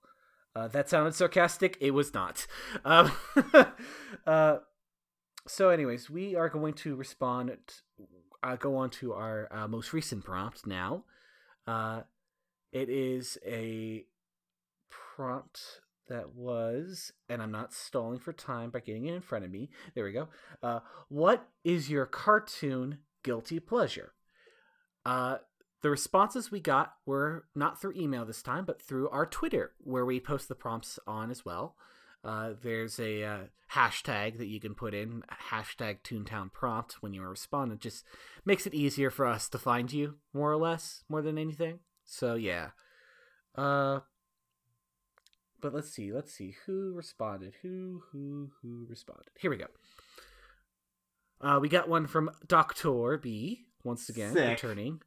uh, 0.57 0.67
that 0.69 0.89
sounded 0.89 1.15
sarcastic 1.15 1.77
it 1.81 1.91
was 1.91 2.15
not 2.15 2.47
um 2.87 3.13
uh 4.27 4.57
so 5.47 5.71
anyways 5.71 6.11
we 6.11 6.35
are 6.35 6.49
going 6.49 6.75
to 6.75 6.97
respond 6.97 7.57
uh, 8.43 8.57
go 8.57 8.77
on 8.77 8.91
to 8.91 9.13
our 9.13 9.49
uh, 9.51 9.67
most 9.67 9.93
recent 9.93 10.25
prompt 10.25 10.67
now. 10.67 11.05
Uh 11.67 12.03
it 12.73 12.91
is 12.91 13.39
a 13.47 14.05
prompt 14.91 15.81
that 16.09 16.35
was 16.35 17.13
and 17.29 17.43
i'm 17.43 17.51
not 17.51 17.73
stalling 17.73 18.19
for 18.19 18.33
time 18.33 18.71
by 18.71 18.81
getting 18.81 19.07
it 19.07 19.15
in 19.15 19.21
front 19.21 19.45
of 19.45 19.51
me. 19.51 19.71
There 19.95 20.05
we 20.05 20.13
go. 20.13 20.29
Uh 20.63 20.81
what 21.09 21.49
is 21.65 21.91
your 21.91 22.07
cartoon 22.07 22.99
guilty 23.23 23.61
pleasure? 23.61 24.13
Uh 25.05 25.39
the 25.83 25.91
responses 25.91 26.51
we 26.51 26.61
got 26.61 26.95
were 27.07 27.47
not 27.55 27.81
through 27.81 27.95
email 27.97 28.25
this 28.25 28.43
time, 28.43 28.65
but 28.65 28.83
through 28.83 29.09
our 29.11 29.27
Twitter, 29.27 29.73
where 29.79 30.05
we 30.05 30.19
post 30.19 30.49
the 30.49 30.57
prompts 30.57 30.99
on 31.07 31.31
as 31.31 31.45
well. 31.45 31.77
Uh, 32.25 32.51
there's 32.63 32.99
a 32.99 33.23
uh, 33.23 33.39
hashtag 33.75 34.39
that 34.39 34.49
you 34.49 34.61
can 34.61 34.75
put 34.75 34.93
in, 34.95 35.23
hashtag 35.51 35.99
Toontown 36.03 36.53
Prompt, 36.53 36.97
when 37.01 37.13
you 37.15 37.23
respond. 37.23 37.73
It 37.73 37.81
just 37.81 38.05
makes 38.45 38.67
it 38.67 38.75
easier 38.75 39.11
for 39.11 39.27
us 39.27 39.49
to 39.51 39.59
find 39.59 39.93
you, 39.93 40.17
more 40.33 40.51
or 40.51 40.57
less, 40.57 41.05
more 41.09 41.23
than 41.23 41.39
anything. 41.39 41.79
So, 42.05 42.35
yeah. 42.35 42.71
Uh, 43.55 44.01
but 45.61 45.75
let's 45.75 45.91
see, 45.91 46.13
let's 46.13 46.33
see. 46.33 46.57
Who 46.67 46.93
responded? 46.95 47.55
Who, 47.63 48.03
who, 48.13 48.51
who 48.63 48.87
responded? 48.89 49.31
Here 49.39 49.51
we 49.51 49.57
go. 49.57 49.67
Uh, 51.41 51.59
we 51.61 51.69
got 51.69 51.89
one 51.89 52.07
from 52.07 52.31
Doctor 52.47 53.17
B 53.17 53.67
once 53.85 54.09
again 54.09 54.33
Sick. 54.33 54.51
returning. 54.51 55.01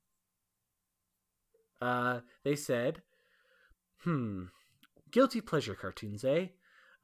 Uh, 1.82 2.20
they 2.44 2.56
said, 2.56 3.02
"Hmm, 4.04 4.46
guilty 5.12 5.42
pleasure 5.42 5.76
cartoons, 5.76 6.24
eh? 6.24 6.48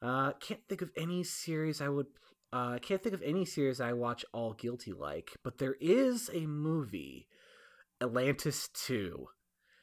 Uh, 0.02 0.34
can't 0.34 0.62
think 0.68 0.82
of 0.82 0.92
any 0.96 1.24
series 1.24 1.82
I 1.82 1.90
would. 1.90 2.08
Uh, 2.54 2.78
can't 2.80 3.04
think 3.04 3.14
of 3.14 3.22
any 3.24 3.46
series 3.46 3.82
I 3.82 3.94
watch 3.94 4.24
all 4.34 4.54
guilty 4.54 4.94
like, 4.94 5.32
but 5.44 5.58
there 5.58 5.76
is 5.82 6.30
a 6.34 6.46
movie, 6.46 7.28
Atlantis 8.02 8.70
Two. 8.74 9.28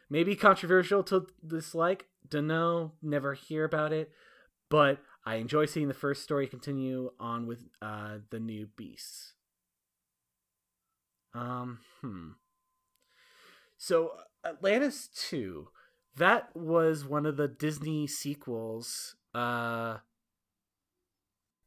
Maybe 0.08 0.36
controversial 0.36 1.02
to 1.04 1.26
dislike. 1.46 2.06
Dunno. 2.28 2.92
Never 3.02 3.34
hear 3.34 3.64
about 3.64 3.92
it, 3.92 4.10
but 4.70 4.98
I 5.26 5.36
enjoy 5.36 5.66
seeing 5.66 5.88
the 5.88 5.94
first 5.94 6.22
story 6.22 6.46
continue 6.46 7.10
on 7.18 7.46
with 7.46 7.68
uh 7.82 8.18
the 8.30 8.40
new 8.40 8.68
beasts. 8.76 9.34
Um, 11.34 11.80
hmm. 12.00 12.30
So 13.76 14.12
Atlantis 14.44 15.08
2, 15.28 15.68
that 16.16 16.54
was 16.54 17.04
one 17.04 17.26
of 17.26 17.36
the 17.36 17.48
Disney 17.48 18.06
sequels. 18.06 19.16
Uh 19.35 19.98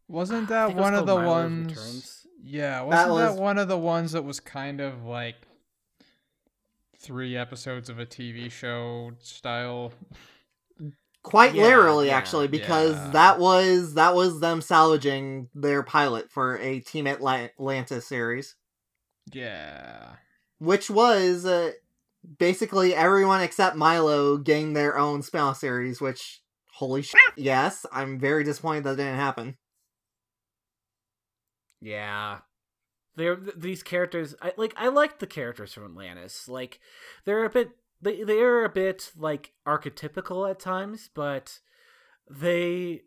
Wasn't 0.07 0.48
that 0.49 0.68
think 0.68 0.77
it 0.77 0.81
was 0.81 0.84
one 0.84 0.95
of 0.95 1.06
the 1.06 1.15
Milo's 1.15 1.27
ones? 1.27 1.68
Returns. 1.72 2.27
Yeah, 2.41 2.81
wasn't 2.84 3.07
that, 3.07 3.31
was- 3.31 3.39
one 3.39 3.57
of 3.57 3.68
the 3.68 3.77
ones 3.77 4.11
that 4.14 4.23
was 4.23 4.39
kind 4.39 4.80
of 4.80 5.03
like 5.03 5.35
three 6.99 7.35
episodes 7.35 7.89
of 7.89 7.99
a 7.99 8.06
TV 8.06 8.49
show 8.52 9.11
style? 9.19 9.91
Quite 11.23 11.56
Yeah, 11.56 11.64
literally, 11.64 12.07
yeah, 12.07 12.15
actually, 12.18 12.48
because 12.48 12.95
yeah. 12.95 13.10
that 13.11 13.39
was 13.39 13.95
that 13.95 14.15
was 14.15 14.39
them 14.39 14.61
salvaging 14.61 15.49
their 15.53 15.84
pilot 15.84 16.31
for 16.31 16.57
a 16.60 16.80
Team 16.80 17.06
Atla- 17.06 17.49
Atlantis 17.60 18.07
series, 18.07 18.56
Yeah. 19.34 20.14
which 20.60 20.89
was 20.89 21.45
uh, 21.45 21.72
basically 22.39 22.95
everyone 22.95 23.41
except 23.41 23.76
Milo 23.76 24.38
getting 24.38 24.72
their 24.72 24.98
own 24.98 25.22
spin-off 25.22 25.57
series. 25.57 25.99
Which, 25.99 26.41
holy 26.77 27.01
shit, 27.01 27.19
yes, 27.35 27.85
I'm 27.91 28.19
very 28.19 28.43
disappointed 28.43 28.83
that 28.83 28.97
didn't 28.97 29.15
happen. 29.15 29.57
Yeah. 31.81 32.39
They're 33.15 33.35
these 33.35 33.81
characters 33.81 34.35
I 34.41 34.53
like 34.57 34.73
I 34.77 34.89
like 34.89 35.17
the 35.17 35.27
characters 35.27 35.73
from 35.73 35.85
Atlantis. 35.85 36.47
Like 36.47 36.79
they're 37.25 37.45
a 37.45 37.49
bit 37.49 37.71
they 37.99 38.23
they're 38.23 38.63
a 38.63 38.69
bit 38.69 39.11
like 39.17 39.53
archetypical 39.67 40.49
at 40.49 40.59
times, 40.59 41.09
but 41.15 41.59
they 42.29 43.01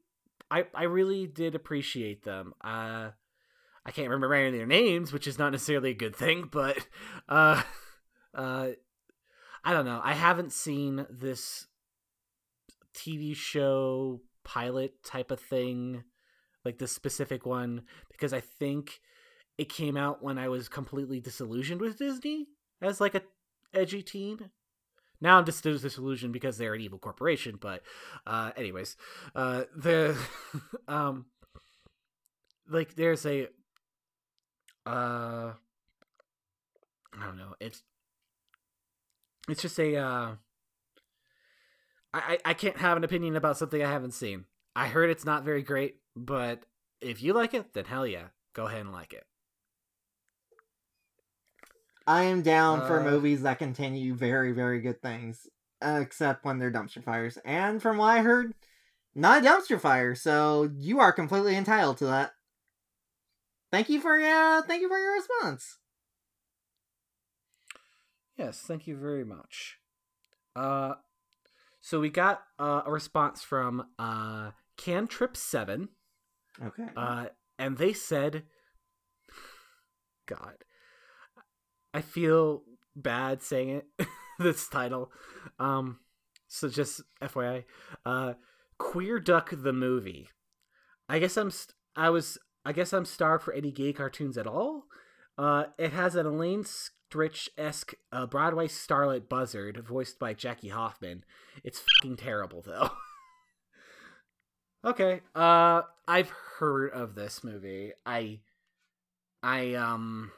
I 0.51 0.65
I 0.75 0.85
really 0.85 1.29
did 1.29 1.55
appreciate 1.55 2.25
them. 2.25 2.55
Uh 2.63 3.11
I 3.87 3.93
can't 3.93 4.11
remember 4.11 4.35
any 4.35 4.49
of 4.49 4.55
their 4.55 4.67
names, 4.67 5.13
which 5.13 5.29
is 5.29 5.39
not 5.39 5.53
necessarily 5.53 5.91
a 5.91 5.95
good 5.95 6.17
thing, 6.17 6.49
but 6.51 6.77
uh 7.29 7.63
uh 8.35 8.71
I 9.63 9.73
don't 9.73 9.85
know. 9.85 10.01
I 10.03 10.15
haven't 10.15 10.53
seen 10.53 11.07
this 11.09 11.69
TV 12.95 13.35
show 13.35 14.21
pilot 14.45 15.03
type 15.05 15.31
of 15.31 15.41
thing, 15.41 16.05
like 16.65 16.79
the 16.79 16.89
specific 16.89 17.47
one, 17.47 17.83
because 18.11 18.33
I 18.33 18.41
think 18.41 19.01
it 19.59 19.69
came 19.69 19.97
out 19.97 20.23
when 20.23 20.39
I 20.39 20.49
was 20.49 20.69
completely 20.69 21.21
disillusioned 21.21 21.81
with 21.81 21.99
Disney 21.99 22.47
as 22.81 23.01
like 23.01 23.15
a 23.15 23.23
edgy 23.75 24.03
teen. 24.03 24.51
Now 25.21 25.39
I'm 25.39 25.45
just 25.45 25.63
disillusioned 25.63 26.33
because 26.33 26.57
they're 26.57 26.75
an 26.75 26.81
evil 26.81 26.99
corporation, 26.99 27.59
but 27.61 27.83
uh 28.27 28.53
anyways, 28.57 28.97
uh 29.35 29.65
the 29.77 30.17
um 30.89 31.27
like 32.69 32.95
there's 32.95 33.27
a 33.27 33.49
uh 34.87 35.53
I 37.13 37.25
don't 37.25 37.37
know, 37.37 37.55
it's 37.61 37.83
it's 39.49 39.63
just 39.63 39.79
a 39.79 39.97
uh 39.97 40.35
I, 42.13 42.39
I 42.45 42.51
I 42.51 42.55
can't 42.55 42.77
have 42.79 42.97
an 42.97 43.05
opinion 43.05 43.37
about 43.37 43.57
something 43.57 43.83
I 43.83 43.91
haven't 43.91 44.13
seen. 44.13 44.45
I 44.75 44.89
heard 44.89 45.11
it's 45.11 45.25
not 45.25 45.45
very 45.45 45.63
great, 45.63 45.97
but 46.17 46.65
if 47.01 47.23
you 47.23 47.33
like 47.33 47.55
it, 47.55 47.73
then 47.75 47.85
hell 47.85 48.07
yeah, 48.07 48.29
go 48.55 48.67
ahead 48.67 48.81
and 48.81 48.93
like 48.93 49.13
it. 49.13 49.27
I 52.07 52.25
am 52.25 52.43
down 52.43 52.83
for 52.83 52.99
Uh, 52.99 53.05
movies 53.05 53.43
that 53.43 53.59
continue 53.59 54.15
very, 54.15 54.53
very 54.53 54.81
good 54.81 55.01
things, 55.01 55.47
except 55.81 56.45
when 56.45 56.59
they're 56.59 56.71
dumpster 56.73 57.03
fires. 57.03 57.39
And 57.45 57.81
from 57.81 57.99
what 57.99 58.07
I 58.19 58.23
heard, 58.23 58.55
not 59.15 59.45
a 59.45 59.47
dumpster 59.49 59.81
fire, 59.81 60.15
so 60.15 60.71
you 60.77 61.01
are 61.01 61.13
completely 61.13 61.57
entitled 61.57 61.99
to 61.99 62.07
that. 62.07 62.33
Thank 63.73 63.89
you 63.89 64.01
for 64.01 64.21
uh, 64.21 64.63
thank 64.63 64.83
you 64.83 64.89
for 64.89 64.99
your 64.99 65.15
response. 65.15 65.79
Yes, 68.37 68.61
thank 68.61 68.87
you 68.87 68.97
very 68.97 69.25
much. 69.25 69.79
Uh, 70.57 70.95
so 71.81 72.01
we 72.01 72.11
got 72.11 72.43
uh, 72.59 72.83
a 72.87 72.91
response 72.91 73.43
from 73.43 73.87
uh, 73.99 74.51
Cantrip7, 74.79 75.89
Okay. 76.65 76.87
uh, 76.97 77.27
and 77.59 77.79
they 77.79 77.93
said, 77.93 78.45
God, 80.27 80.65
I 81.93 82.01
feel 82.01 82.63
bad 82.95 83.43
saying 83.43 83.83
it, 83.99 84.07
this 84.39 84.69
title. 84.69 85.11
Um, 85.59 86.01
so 86.49 86.69
just 86.69 87.03
FYI, 87.23 87.65
uh, 88.05 88.35
Queer 88.79 89.19
Duck 89.19 89.51
the 89.53 89.73
movie. 89.73 90.29
I 91.09 91.19
guess 91.19 91.37
I'm, 91.37 91.51
st- 91.51 91.75
I 91.97 92.11
was, 92.11 92.39
I 92.65 92.73
guess 92.73 92.93
I'm 92.93 93.05
starved 93.05 93.45
for 93.45 93.53
any 93.53 93.73
gay 93.73 93.93
cartoons 93.93 94.39
at 94.39 94.47
all. 94.47 94.85
Uh, 95.37 95.65
it 95.79 95.93
has 95.93 96.15
an 96.15 96.27
Elaine 96.27 96.65
Stritch 97.11 97.49
esque 97.59 97.95
uh, 98.13 98.27
Broadway 98.27 98.69
starlet 98.69 99.29
buzzard 99.29 99.79
voiced 99.87 100.19
by 100.19 100.33
Jackie 100.35 100.69
Hoffman. 100.69 101.25
It's 101.65 101.81
fucking 101.81 102.17
terrible 102.17 102.63
though. 102.63 102.91
okay, 104.85 105.21
uh, 105.35 105.83
I've 106.07 106.31
heard 106.59 106.93
of 106.93 107.15
this 107.15 107.43
movie. 107.43 107.93
I, 108.07 108.41
I 109.43 109.75
um, 109.75 110.31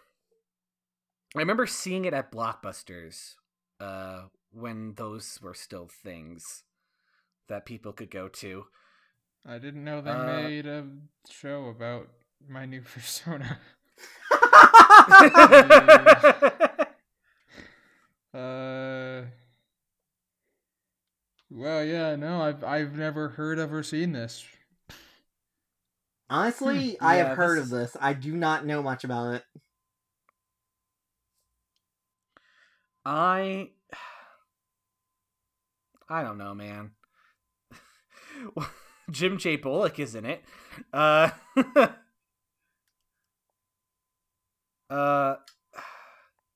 I 1.36 1.40
remember 1.40 1.66
seeing 1.66 2.04
it 2.04 2.14
at 2.14 2.32
Blockbusters, 2.32 3.34
uh, 3.80 4.22
when 4.50 4.94
those 4.96 5.38
were 5.42 5.54
still 5.54 5.88
things 5.88 6.62
that 7.48 7.66
people 7.66 7.92
could 7.92 8.10
go 8.10 8.28
to. 8.28 8.64
I 9.44 9.58
didn't 9.58 9.84
know 9.84 10.00
they 10.00 10.10
Uh, 10.10 10.24
made 10.42 10.66
a 10.66 10.86
show 11.28 11.66
about 11.66 12.08
my 12.48 12.64
new 12.64 12.80
persona. 12.94 13.58
Uh. 18.34 19.22
Well, 21.50 21.84
yeah, 21.84 22.16
no, 22.16 22.42
I've 22.42 22.64
I've 22.64 22.96
never 22.96 23.30
heard 23.30 23.58
of 23.58 23.72
or 23.72 23.82
seen 23.82 24.12
this. 24.12 24.44
Honestly, 26.30 26.98
I 27.00 27.16
Yeah, 27.16 27.18
have 27.18 27.36
heard 27.36 27.56
this 27.56 27.58
of 27.58 27.70
this. 27.70 27.96
I 28.00 28.14
do 28.14 28.34
not 28.34 28.64
know 28.66 28.82
much 28.82 29.04
about 29.04 29.34
it. 29.34 29.44
I 33.04 33.70
I 36.08 36.22
don't 36.22 36.38
know, 36.38 36.54
man. 36.54 36.92
Jim 39.10 39.38
J. 39.38 39.56
Bullock 39.56 39.98
is 39.98 40.14
in 40.14 40.24
it. 40.24 40.44
Uh 40.92 41.30
Uh 44.92 45.36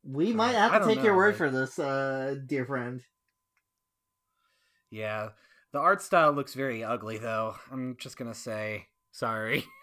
We 0.05 0.33
might 0.43 0.55
have 0.55 0.83
to 0.83 0.87
take 0.95 1.03
your 1.03 1.17
word 1.17 1.29
like- 1.29 1.37
for 1.37 1.51
this, 1.51 1.79
uh, 1.79 2.37
dear 2.47 2.65
friend. 2.67 3.03
yeah. 4.91 5.31
The 5.73 5.79
art 5.81 6.01
style 6.01 6.33
looks 6.33 6.55
very 6.55 6.83
ugly 6.85 7.19
though. 7.19 7.55
I'm 7.71 7.97
just 7.99 8.17
going 8.17 8.33
to 8.33 8.39
say 8.39 8.87
sorry. 9.13 9.65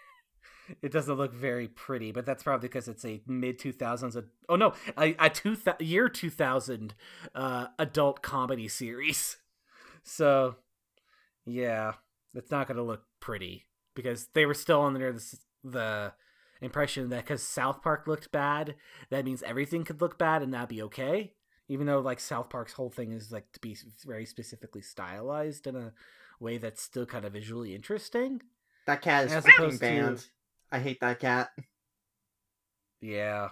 It 0.80 0.92
doesn't 0.92 1.16
look 1.16 1.34
very 1.34 1.68
pretty, 1.68 2.10
but 2.10 2.24
that's 2.24 2.42
probably 2.42 2.68
because 2.70 2.88
it's 2.88 3.04
a 3.04 3.20
mid 3.26 3.58
2000s 3.58 4.24
oh 4.48 4.56
no, 4.56 4.72
a, 4.96 5.14
a 5.18 5.28
two 5.28 5.56
thou- 5.56 5.76
year 5.78 6.08
2000 6.08 6.94
uh 7.34 7.66
adult 7.78 8.22
comedy 8.22 8.66
series. 8.68 9.36
So, 10.04 10.56
yeah, 11.44 11.92
it's 12.34 12.50
not 12.50 12.66
going 12.66 12.78
to 12.78 12.82
look 12.82 13.02
pretty 13.20 13.66
because 13.94 14.28
they 14.32 14.46
were 14.46 14.54
still 14.54 14.80
under 14.80 15.12
the, 15.12 15.36
the 15.64 16.12
impression 16.60 17.08
that 17.10 17.24
because 17.24 17.42
South 17.42 17.82
Park 17.82 18.06
looked 18.06 18.30
bad, 18.32 18.74
that 19.10 19.24
means 19.24 19.42
everything 19.42 19.84
could 19.84 20.00
look 20.00 20.18
bad 20.18 20.42
and 20.42 20.52
that'd 20.54 20.68
be 20.68 20.82
okay. 20.82 21.32
Even 21.68 21.86
though 21.86 22.00
like 22.00 22.20
South 22.20 22.50
Park's 22.50 22.74
whole 22.74 22.90
thing 22.90 23.12
is 23.12 23.32
like 23.32 23.50
to 23.52 23.60
be 23.60 23.76
very 24.04 24.26
specifically 24.26 24.82
stylized 24.82 25.66
in 25.66 25.76
a 25.76 25.92
way 26.40 26.58
that's 26.58 26.82
still 26.82 27.06
kind 27.06 27.24
of 27.24 27.32
visually 27.32 27.74
interesting. 27.74 28.42
That 28.86 29.00
cat 29.02 29.26
is 29.26 29.32
As 29.32 29.46
opposed 29.46 29.80
to- 29.80 30.18
I 30.70 30.78
hate 30.78 31.00
that 31.00 31.20
cat. 31.20 31.50
Yeah. 33.00 33.50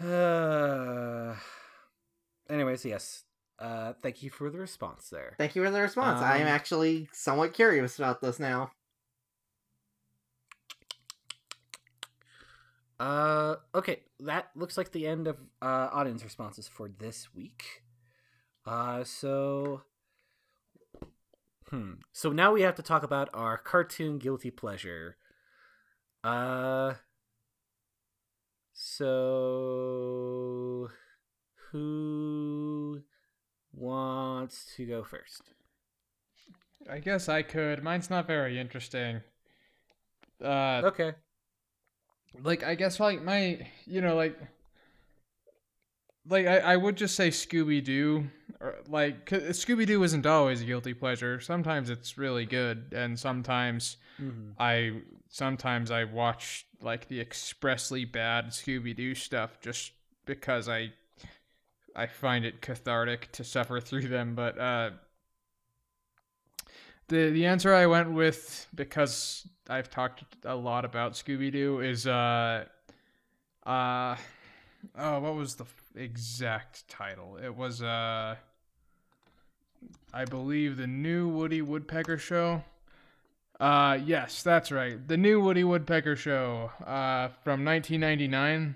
Uh, 0.00 1.34
anyways, 2.50 2.84
yes. 2.84 3.24
Uh, 3.58 3.92
thank 4.02 4.22
you 4.22 4.30
for 4.30 4.50
the 4.50 4.58
response 4.58 5.08
there. 5.08 5.34
Thank 5.38 5.54
you 5.54 5.64
for 5.64 5.70
the 5.70 5.80
response. 5.80 6.20
I 6.20 6.36
am 6.38 6.42
Um, 6.42 6.48
actually 6.48 7.08
somewhat 7.12 7.54
curious 7.54 7.98
about 7.98 8.20
this 8.20 8.40
now. 8.40 8.72
Uh, 13.02 13.56
okay, 13.74 13.98
that 14.20 14.50
looks 14.54 14.78
like 14.78 14.92
the 14.92 15.08
end 15.08 15.26
of 15.26 15.36
uh, 15.60 15.88
audience 15.92 16.22
responses 16.22 16.68
for 16.68 16.88
this 16.88 17.34
week. 17.34 17.82
Uh, 18.64 19.02
so, 19.02 19.82
hmm. 21.68 21.94
So 22.12 22.30
now 22.30 22.52
we 22.52 22.62
have 22.62 22.76
to 22.76 22.82
talk 22.82 23.02
about 23.02 23.28
our 23.34 23.58
cartoon 23.58 24.18
guilty 24.18 24.52
pleasure. 24.52 25.16
Uh, 26.22 26.94
so 28.72 29.28
who 31.72 33.02
wants 33.72 34.72
to 34.76 34.86
go 34.86 35.02
first? 35.02 35.54
I 36.88 37.00
guess 37.00 37.28
I 37.28 37.42
could. 37.42 37.82
Mine's 37.82 38.10
not 38.10 38.28
very 38.28 38.60
interesting. 38.60 39.22
Uh, 40.40 40.82
Okay. 40.84 41.14
Like 42.42 42.62
I 42.64 42.74
guess 42.74 42.98
like 43.00 43.22
my 43.22 43.66
you 43.86 44.00
know 44.00 44.14
like 44.16 44.38
like 46.28 46.46
I, 46.46 46.58
I 46.58 46.76
would 46.76 46.96
just 46.96 47.14
say 47.16 47.28
Scooby 47.30 47.82
Doo 47.82 48.28
or 48.60 48.76
like 48.88 49.26
Scooby 49.26 49.86
Doo 49.86 50.02
isn't 50.02 50.26
always 50.26 50.62
a 50.62 50.64
guilty 50.64 50.94
pleasure. 50.94 51.40
Sometimes 51.40 51.90
it's 51.90 52.16
really 52.16 52.46
good, 52.46 52.92
and 52.92 53.18
sometimes 53.18 53.96
Mhm. 54.20 54.52
I 54.58 55.00
sometimes 55.28 55.90
I 55.90 56.04
watch 56.04 56.66
like 56.80 57.08
the 57.08 57.20
expressly 57.20 58.04
bad 58.04 58.48
Scooby 58.48 58.94
Doo 58.94 59.14
stuff 59.14 59.60
just 59.60 59.92
because 60.26 60.68
I 60.68 60.92
I 61.96 62.06
find 62.06 62.44
it 62.44 62.62
cathartic 62.62 63.32
to 63.32 63.44
suffer 63.44 63.80
through 63.80 64.08
them. 64.08 64.34
But 64.34 64.58
uh, 64.58 64.90
the 67.12 67.30
the 67.30 67.46
answer 67.46 67.72
I 67.74 67.86
went 67.86 68.10
with 68.12 68.66
because 68.74 69.46
I've 69.68 69.90
talked 69.90 70.24
a 70.44 70.54
lot 70.56 70.84
about 70.84 71.12
Scooby 71.12 71.52
Doo 71.52 71.80
is 71.80 72.06
uh 72.06 72.64
uh 73.64 74.16
oh 74.98 75.20
what 75.20 75.34
was 75.34 75.54
the 75.56 75.66
exact 75.94 76.88
title? 76.88 77.38
It 77.42 77.54
was 77.54 77.82
uh 77.82 78.36
I 80.14 80.24
believe 80.24 80.76
the 80.76 80.86
new 80.86 81.28
Woody 81.28 81.62
Woodpecker 81.62 82.18
show. 82.18 82.64
Uh 83.60 83.98
yes, 84.04 84.42
that's 84.42 84.72
right. 84.72 85.06
The 85.06 85.16
new 85.16 85.40
Woody 85.40 85.64
Woodpecker 85.64 86.16
show 86.16 86.70
uh 86.84 87.28
from 87.44 87.64
1999. 87.64 88.74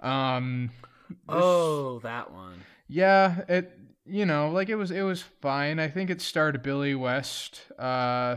Um 0.00 0.70
this- 1.10 1.18
Oh, 1.28 1.98
that 2.00 2.32
one. 2.32 2.60
yeah, 2.88 3.42
it 3.48 3.77
you 4.08 4.26
know, 4.26 4.50
like 4.50 4.68
it 4.68 4.76
was 4.76 4.90
it 4.90 5.02
was 5.02 5.22
fine. 5.22 5.78
I 5.78 5.88
think 5.88 6.10
it 6.10 6.20
starred 6.20 6.62
Billy 6.62 6.94
West. 6.94 7.62
Uh 7.78 8.36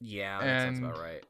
Yeah, 0.00 0.40
that 0.40 0.62
sounds 0.62 0.78
about 0.78 0.98
right. 0.98 1.24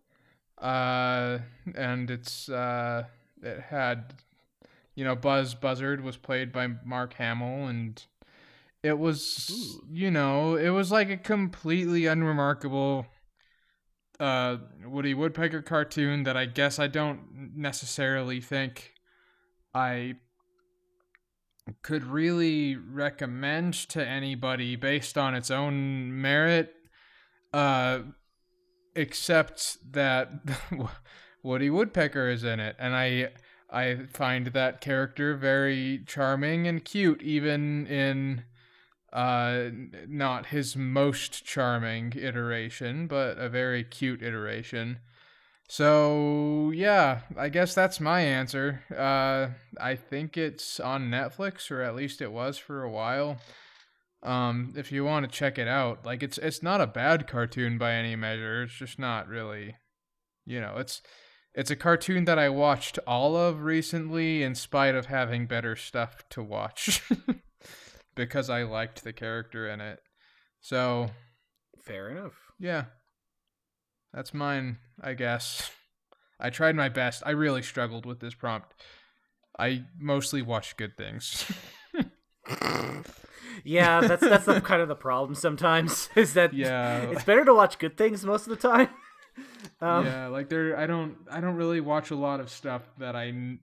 uh 0.58 1.38
and 1.74 2.10
it's 2.10 2.48
uh 2.48 3.04
it 3.42 3.60
had 3.60 4.14
you 4.94 5.04
know 5.04 5.14
Buzz 5.14 5.54
Buzzard 5.54 6.02
was 6.02 6.16
played 6.16 6.52
by 6.52 6.68
Mark 6.84 7.14
Hamill 7.14 7.66
and 7.66 8.02
it 8.82 8.98
was 8.98 9.50
Ooh. 9.50 9.86
you 9.90 10.10
know, 10.10 10.56
it 10.56 10.70
was 10.70 10.90
like 10.92 11.10
a 11.10 11.16
completely 11.16 12.06
unremarkable 12.06 13.06
uh 14.20 14.58
Woody 14.84 15.14
Woodpecker 15.14 15.62
cartoon 15.62 16.22
that 16.24 16.36
I 16.36 16.46
guess 16.46 16.78
I 16.78 16.86
don't 16.86 17.52
necessarily 17.56 18.40
think 18.40 18.94
I 19.74 20.16
could 21.82 22.04
really 22.04 22.76
recommend 22.76 23.74
to 23.74 24.06
anybody 24.06 24.76
based 24.76 25.16
on 25.16 25.34
its 25.34 25.50
own 25.50 26.20
merit 26.20 26.74
uh 27.52 28.00
except 28.96 29.78
that 29.92 30.30
Woody 31.42 31.68
Woodpecker 31.70 32.28
is 32.30 32.44
in 32.44 32.60
it. 32.60 32.76
And 32.78 32.94
I 32.94 33.30
I 33.70 34.06
find 34.12 34.48
that 34.48 34.80
character 34.80 35.36
very 35.36 36.02
charming 36.06 36.66
and 36.66 36.84
cute 36.84 37.22
even 37.22 37.86
in 37.86 38.44
uh 39.12 39.70
not 40.08 40.46
his 40.46 40.76
most 40.76 41.44
charming 41.44 42.12
iteration 42.16 43.06
but 43.06 43.38
a 43.38 43.48
very 43.48 43.84
cute 43.84 44.22
iteration 44.22 44.98
so 45.68 46.70
yeah 46.74 47.20
i 47.36 47.48
guess 47.48 47.74
that's 47.74 47.98
my 47.98 48.20
answer 48.20 48.82
uh 48.96 49.48
i 49.80 49.94
think 49.94 50.36
it's 50.36 50.78
on 50.78 51.10
netflix 51.10 51.70
or 51.70 51.80
at 51.80 51.94
least 51.94 52.20
it 52.20 52.30
was 52.32 52.58
for 52.58 52.82
a 52.82 52.90
while 52.90 53.38
um 54.22 54.72
if 54.76 54.92
you 54.92 55.04
want 55.04 55.24
to 55.24 55.38
check 55.38 55.58
it 55.58 55.66
out 55.66 56.04
like 56.04 56.22
it's 56.22 56.38
it's 56.38 56.62
not 56.62 56.80
a 56.80 56.86
bad 56.86 57.26
cartoon 57.26 57.78
by 57.78 57.92
any 57.92 58.14
measure 58.14 58.64
it's 58.64 58.74
just 58.74 58.98
not 58.98 59.26
really 59.26 59.74
you 60.44 60.60
know 60.60 60.76
it's 60.76 61.00
it's 61.54 61.70
a 61.70 61.76
cartoon 61.76 62.26
that 62.26 62.38
i 62.38 62.48
watched 62.48 62.98
all 63.06 63.34
of 63.34 63.62
recently 63.62 64.42
in 64.42 64.54
spite 64.54 64.94
of 64.94 65.06
having 65.06 65.46
better 65.46 65.74
stuff 65.74 66.28
to 66.28 66.42
watch 66.42 67.02
because 68.14 68.50
i 68.50 68.62
liked 68.62 69.02
the 69.02 69.12
character 69.12 69.66
in 69.66 69.80
it 69.80 70.00
so 70.60 71.10
Fair 71.84 72.08
enough. 72.08 72.32
yeah. 72.58 72.84
That's 74.14 74.32
mine, 74.32 74.78
I 75.00 75.14
guess. 75.14 75.70
I 76.40 76.50
tried 76.50 76.76
my 76.76 76.88
best. 76.88 77.22
I 77.24 77.30
really 77.30 77.62
struggled 77.62 78.06
with 78.06 78.20
this 78.20 78.34
prompt. 78.34 78.74
I 79.58 79.84
mostly 79.98 80.42
watch 80.42 80.76
good 80.76 80.96
things. 80.96 81.50
Yeah, 83.62 84.00
that's 84.00 84.20
that's 84.20 84.44
the, 84.44 84.60
kind 84.60 84.82
of 84.82 84.88
the 84.88 84.96
problem 84.96 85.34
sometimes. 85.34 86.08
Is 86.16 86.34
that 86.34 86.52
Yeah. 86.52 87.02
it's 87.10 87.24
better 87.24 87.44
to 87.44 87.54
watch 87.54 87.78
good 87.78 87.96
things 87.96 88.24
most 88.24 88.46
of 88.46 88.60
the 88.60 88.68
time. 88.68 88.88
Um, 89.80 90.06
yeah, 90.06 90.28
like 90.28 90.48
there 90.48 90.78
I 90.78 90.86
don't 90.86 91.16
I 91.28 91.40
don't 91.40 91.56
really 91.56 91.80
watch 91.80 92.12
a 92.12 92.14
lot 92.14 92.38
of 92.38 92.48
stuff 92.48 92.82
that 92.98 93.16
I 93.16 93.58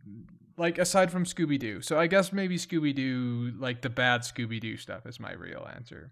like 0.58 0.78
aside 0.78 1.10
from 1.12 1.24
Scooby 1.24 1.58
Doo. 1.58 1.82
So 1.82 1.98
I 1.98 2.08
guess 2.08 2.34
maybe 2.34 2.58
Scooby 2.58 2.94
Doo 2.94 3.54
like 3.58 3.82
the 3.82 3.90
bad 3.90 4.22
Scooby 4.22 4.60
Doo 4.60 4.76
stuff 4.76 5.06
is 5.06 5.18
my 5.18 5.32
real 5.32 5.66
answer. 5.74 6.12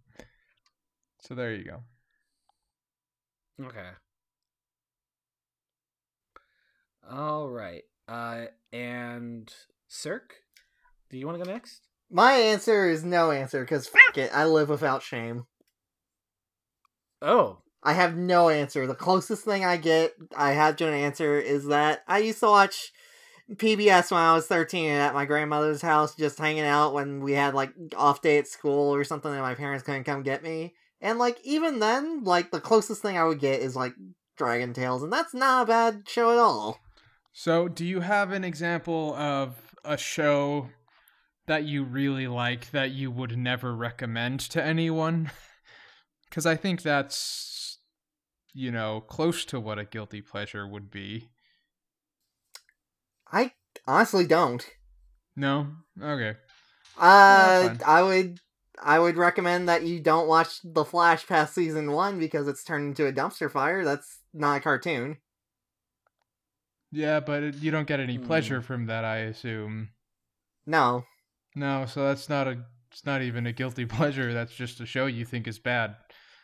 So 1.24 1.36
there 1.36 1.54
you 1.54 1.66
go. 1.66 1.84
Okay. 3.66 3.90
All 7.12 7.50
right. 7.50 7.84
Uh, 8.08 8.46
and 8.72 9.52
Cirque, 9.88 10.36
do 11.10 11.18
you 11.18 11.26
want 11.26 11.40
to 11.40 11.46
go 11.46 11.52
next? 11.52 11.88
My 12.12 12.34
answer 12.34 12.90
is 12.90 13.04
no 13.04 13.32
answer 13.32 13.62
because 13.62 13.88
fuck 13.88 14.18
it, 14.18 14.32
I 14.34 14.46
live 14.46 14.70
without 14.70 15.04
shame. 15.04 15.46
Oh, 17.22 17.60
I 17.84 17.94
have 17.94 18.16
no 18.16 18.50
answer. 18.50 18.86
The 18.86 18.96
closest 18.96 19.46
thing 19.46 19.64
I 19.64 19.78
get, 19.78 20.14
I 20.36 20.52
have 20.52 20.76
to 20.78 20.88
an 20.88 20.94
answer 20.94 21.40
is 21.40 21.68
that 21.68 22.04
I 22.08 22.20
used 22.20 22.40
to 22.40 22.48
watch 22.48 22.92
PBS 23.52 24.12
when 24.12 24.22
I 24.22 24.34
was 24.34 24.48
13 24.48 24.90
at 24.92 25.14
my 25.14 25.26
grandmother's 25.26 25.82
house, 25.82 26.16
just 26.16 26.38
hanging 26.38 26.64
out 26.64 26.94
when 26.94 27.22
we 27.22 27.34
had 27.34 27.54
like 27.54 27.74
off 27.96 28.22
day 28.22 28.38
at 28.38 28.48
school 28.48 28.94
or 28.94 29.04
something 29.04 29.32
and 29.32 29.42
my 29.42 29.56
parents 29.56 29.84
couldn't 29.84 30.04
come 30.04 30.24
get 30.24 30.44
me. 30.44 30.76
And 31.02 31.18
like 31.18 31.40
even 31.44 31.80
then, 31.80 32.24
like 32.24 32.52
the 32.52 32.60
closest 32.60 33.02
thing 33.02 33.18
I 33.18 33.24
would 33.24 33.40
get 33.40 33.62
is 33.62 33.76
like 33.76 33.94
Dragon 34.38 34.74
Tales, 34.74 35.04
and 35.04 35.12
that's 35.12 35.34
not 35.34 35.64
a 35.64 35.68
bad 35.68 36.04
show 36.08 36.32
at 36.32 36.38
all. 36.38 36.80
So, 37.42 37.70
do 37.70 37.86
you 37.86 38.02
have 38.02 38.34
an 38.34 38.44
example 38.44 39.16
of 39.16 39.56
a 39.86 39.96
show 39.96 40.68
that 41.48 41.64
you 41.64 41.86
really 41.86 42.28
like 42.28 42.70
that 42.72 42.92
you 42.92 43.12
would 43.12 43.38
never 43.38 43.74
recommend 43.74 44.42
to 44.42 44.62
anyone? 44.62 45.32
Because 46.30 46.46
I 46.46 46.58
think 46.58 46.82
that's, 46.82 47.80
you 48.54 48.72
know, 48.72 49.00
close 49.00 49.46
to 49.46 49.60
what 49.60 49.80
a 49.80 49.86
guilty 49.86 50.22
pleasure 50.22 50.68
would 50.68 50.92
be. 50.92 51.30
I 53.32 53.54
honestly 53.88 54.28
don't. 54.28 54.70
No? 55.36 55.72
Okay. 56.00 56.38
Uh. 56.98 57.74
I 57.86 58.04
would, 58.04 58.40
I 58.84 59.00
would 59.00 59.16
recommend 59.16 59.70
that 59.70 59.84
you 59.84 60.02
don't 60.02 60.28
watch 60.28 60.60
The 60.66 60.84
Flash 60.84 61.26
past 61.26 61.56
season 61.56 61.94
one 61.94 62.20
because 62.20 62.50
it's 62.50 62.66
turned 62.66 62.90
into 62.90 63.08
a 63.08 63.14
dumpster 63.14 63.50
fire. 63.50 63.86
That's 63.86 64.20
not 64.34 64.58
a 64.58 64.60
cartoon. 64.60 65.18
Yeah, 66.92 67.20
but 67.20 67.44
it, 67.44 67.56
you 67.58 67.70
don't 67.72 67.88
get 67.88 68.00
any 68.00 68.18
pleasure 68.18 68.62
from 68.62 68.88
that, 68.88 69.06
I 69.06 69.18
assume. 69.18 69.90
No, 70.66 71.06
No, 71.56 71.86
so 71.86 72.06
that's 72.08 72.30
not 72.30 72.48
a. 72.48 72.64
It's 72.92 73.06
not 73.06 73.22
even 73.22 73.46
a 73.46 73.52
guilty 73.52 73.86
pleasure. 73.98 74.34
That's 74.34 74.54
just 74.56 74.80
a 74.82 74.86
show 74.86 75.06
you 75.06 75.26
think 75.26 75.48
is 75.48 75.60
bad. 75.60 75.96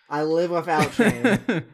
I 0.10 0.24
live 0.24 0.52
without 0.52 0.94
shame. 0.94 1.40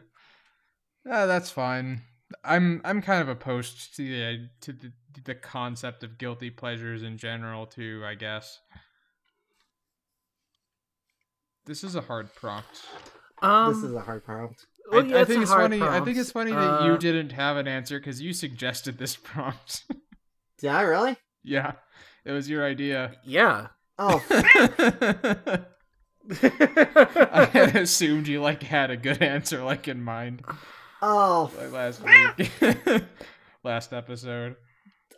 Ah, 1.04 1.26
that's 1.26 1.50
fine. 1.50 2.02
I'm 2.44 2.80
I'm 2.84 3.02
kind 3.02 3.20
of 3.20 3.28
opposed 3.28 3.96
to 3.96 4.02
the 4.04 4.48
to 4.60 4.72
the, 4.72 4.92
the 5.24 5.34
concept 5.34 6.04
of 6.04 6.16
guilty 6.16 6.48
pleasures 6.48 7.02
in 7.02 7.18
general 7.18 7.66
too. 7.66 8.02
I 8.06 8.14
guess. 8.14 8.60
This 11.66 11.84
is 11.84 11.94
a 11.94 12.00
hard 12.02 12.32
prompt. 12.34 12.82
um, 13.42 13.74
this 13.74 13.82
is 13.82 13.94
a 13.94 14.00
hard 14.00 14.24
prompt. 14.24 14.66
Well, 14.90 15.02
I, 15.04 15.06
yeah, 15.06 15.16
I 15.16 15.20
a 15.20 15.26
think 15.26 15.42
it's 15.42 15.52
funny. 15.52 15.80
I 15.82 16.00
think 16.00 16.16
it's 16.18 16.32
funny 16.32 16.52
that 16.52 16.84
you 16.84 16.92
Uh, 16.92 16.96
didn't 16.96 17.32
have 17.32 17.56
an 17.56 17.68
answer 17.68 17.98
because 17.98 18.20
you 18.20 18.32
suggested 18.32 18.98
this 18.98 19.16
prompt. 19.22 19.84
Did 20.58 20.70
I 20.70 20.82
really? 20.82 21.16
yeah, 21.42 21.72
it 22.24 22.32
was 22.32 22.48
your 22.48 22.64
idea. 22.64 23.12
Yeah. 23.24 23.68
Oh, 23.98 24.22
I 26.30 27.48
had 27.52 27.76
assumed 27.76 28.28
you 28.28 28.40
like 28.40 28.62
had 28.62 28.90
a 28.90 28.96
good 28.96 29.22
answer 29.22 29.62
like 29.62 29.88
in 29.88 30.02
mind 30.02 30.42
oh, 31.02 31.50
like 31.58 31.72
last 31.72 32.02
week. 32.02 32.52
last 33.64 33.92
episode. 33.92 34.56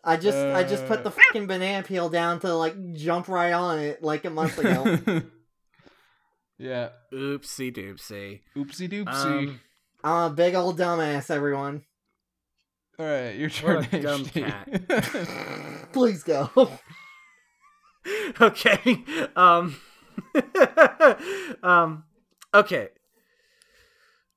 I 0.03 0.17
just 0.17 0.37
I 0.37 0.65
just 0.65 0.87
put 0.87 1.01
Uh. 1.01 1.03
the 1.05 1.11
fucking 1.11 1.47
banana 1.47 1.83
peel 1.87 2.09
down 2.09 2.41
to 2.41 2.55
like 2.55 2.75
jump 2.95 3.29
right 3.29 3.53
on 3.53 3.79
it 3.81 4.03
like 4.03 4.25
a 4.25 4.31
month 4.31 4.59
ago. 4.59 4.99
Yeah. 6.59 6.89
Oopsie 7.13 7.75
doopsie. 7.75 8.41
Oopsie 8.57 8.89
doopsie. 8.89 9.49
Um, 9.49 9.61
I'm 10.03 10.33
a 10.33 10.35
big 10.35 10.55
old 10.55 10.79
dumbass, 10.79 11.31
everyone. 11.31 11.83
All 12.99 13.07
right, 13.07 13.35
your 13.37 13.51
turn. 13.51 13.77
What 13.77 13.93
a 13.93 14.01
dumb 14.03 14.25
HD. 14.25 15.93
Please 15.93 16.23
go. 16.23 16.51
okay. 18.41 19.05
Um. 19.35 19.77
um. 21.63 22.05
Okay. 22.53 22.89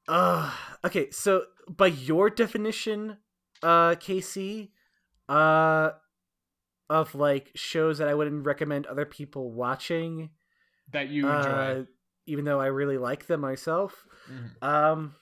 Uh. 0.07 0.51
Okay. 0.85 1.11
So, 1.11 1.43
by 1.69 1.87
your 1.87 2.29
definition, 2.29 3.17
uh, 3.61 3.91
KC, 3.95 4.69
uh, 5.29 5.91
of 6.89 7.13
like 7.13 7.51
shows 7.55 7.97
that 7.99 8.07
I 8.07 8.15
wouldn't 8.15 8.45
recommend 8.45 8.87
other 8.87 9.05
people 9.05 9.51
watching, 9.51 10.31
that 10.91 11.09
you 11.09 11.27
enjoy. 11.27 11.49
uh, 11.49 11.83
even 12.27 12.45
though 12.45 12.59
I 12.61 12.67
really 12.67 12.97
like 12.99 13.25
them 13.25 13.41
myself. 13.41 14.05
Mhm. 14.29 14.63
Um. 14.63 15.15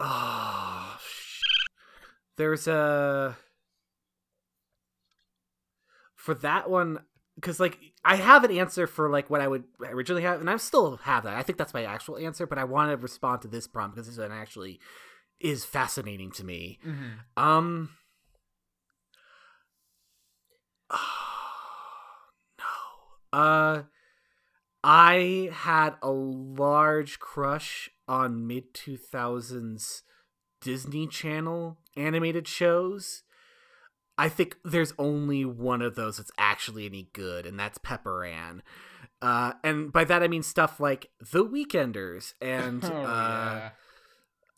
Oh, 0.00 0.96
sh- 1.04 1.42
there's 2.36 2.68
a 2.68 3.36
for 6.14 6.34
that 6.34 6.70
one 6.70 6.98
because 7.34 7.58
like 7.60 7.78
I 8.04 8.16
have 8.16 8.44
an 8.44 8.50
answer 8.56 8.86
for 8.86 9.08
like 9.10 9.30
what 9.30 9.40
I 9.40 9.48
would 9.48 9.64
originally 9.80 10.22
have, 10.22 10.40
and 10.40 10.48
I 10.50 10.56
still 10.56 10.96
have 10.98 11.24
that. 11.24 11.34
I 11.34 11.42
think 11.42 11.58
that's 11.58 11.74
my 11.74 11.84
actual 11.84 12.16
answer, 12.16 12.46
but 12.46 12.58
I 12.58 12.64
want 12.64 12.90
to 12.90 12.96
respond 12.96 13.42
to 13.42 13.48
this 13.48 13.66
prompt 13.66 13.96
because 13.96 14.08
this 14.08 14.18
one 14.18 14.32
actually 14.32 14.80
is 15.40 15.64
fascinating 15.64 16.30
to 16.32 16.44
me. 16.44 16.78
Mhm. 16.86 17.12
Um. 17.36 17.90
Uh, 23.38 23.82
I 24.82 25.50
had 25.52 25.94
a 26.02 26.10
large 26.10 27.18
crush 27.18 27.90
on 28.06 28.46
mid 28.46 28.74
two 28.74 28.96
thousands 28.96 30.02
Disney 30.60 31.06
Channel 31.06 31.78
animated 31.96 32.48
shows. 32.48 33.22
I 34.16 34.28
think 34.28 34.56
there's 34.64 34.94
only 34.98 35.44
one 35.44 35.80
of 35.82 35.94
those 35.94 36.16
that's 36.16 36.32
actually 36.38 36.86
any 36.86 37.08
good, 37.12 37.46
and 37.46 37.58
that's 37.58 37.78
Pepper 37.78 38.24
Ann. 38.24 38.62
Uh, 39.22 39.52
and 39.62 39.92
by 39.92 40.04
that 40.04 40.22
I 40.22 40.28
mean 40.28 40.42
stuff 40.42 40.80
like 40.80 41.10
The 41.20 41.44
Weekenders 41.44 42.34
and 42.40 42.84
Oh, 42.84 42.88
uh, 42.88 43.70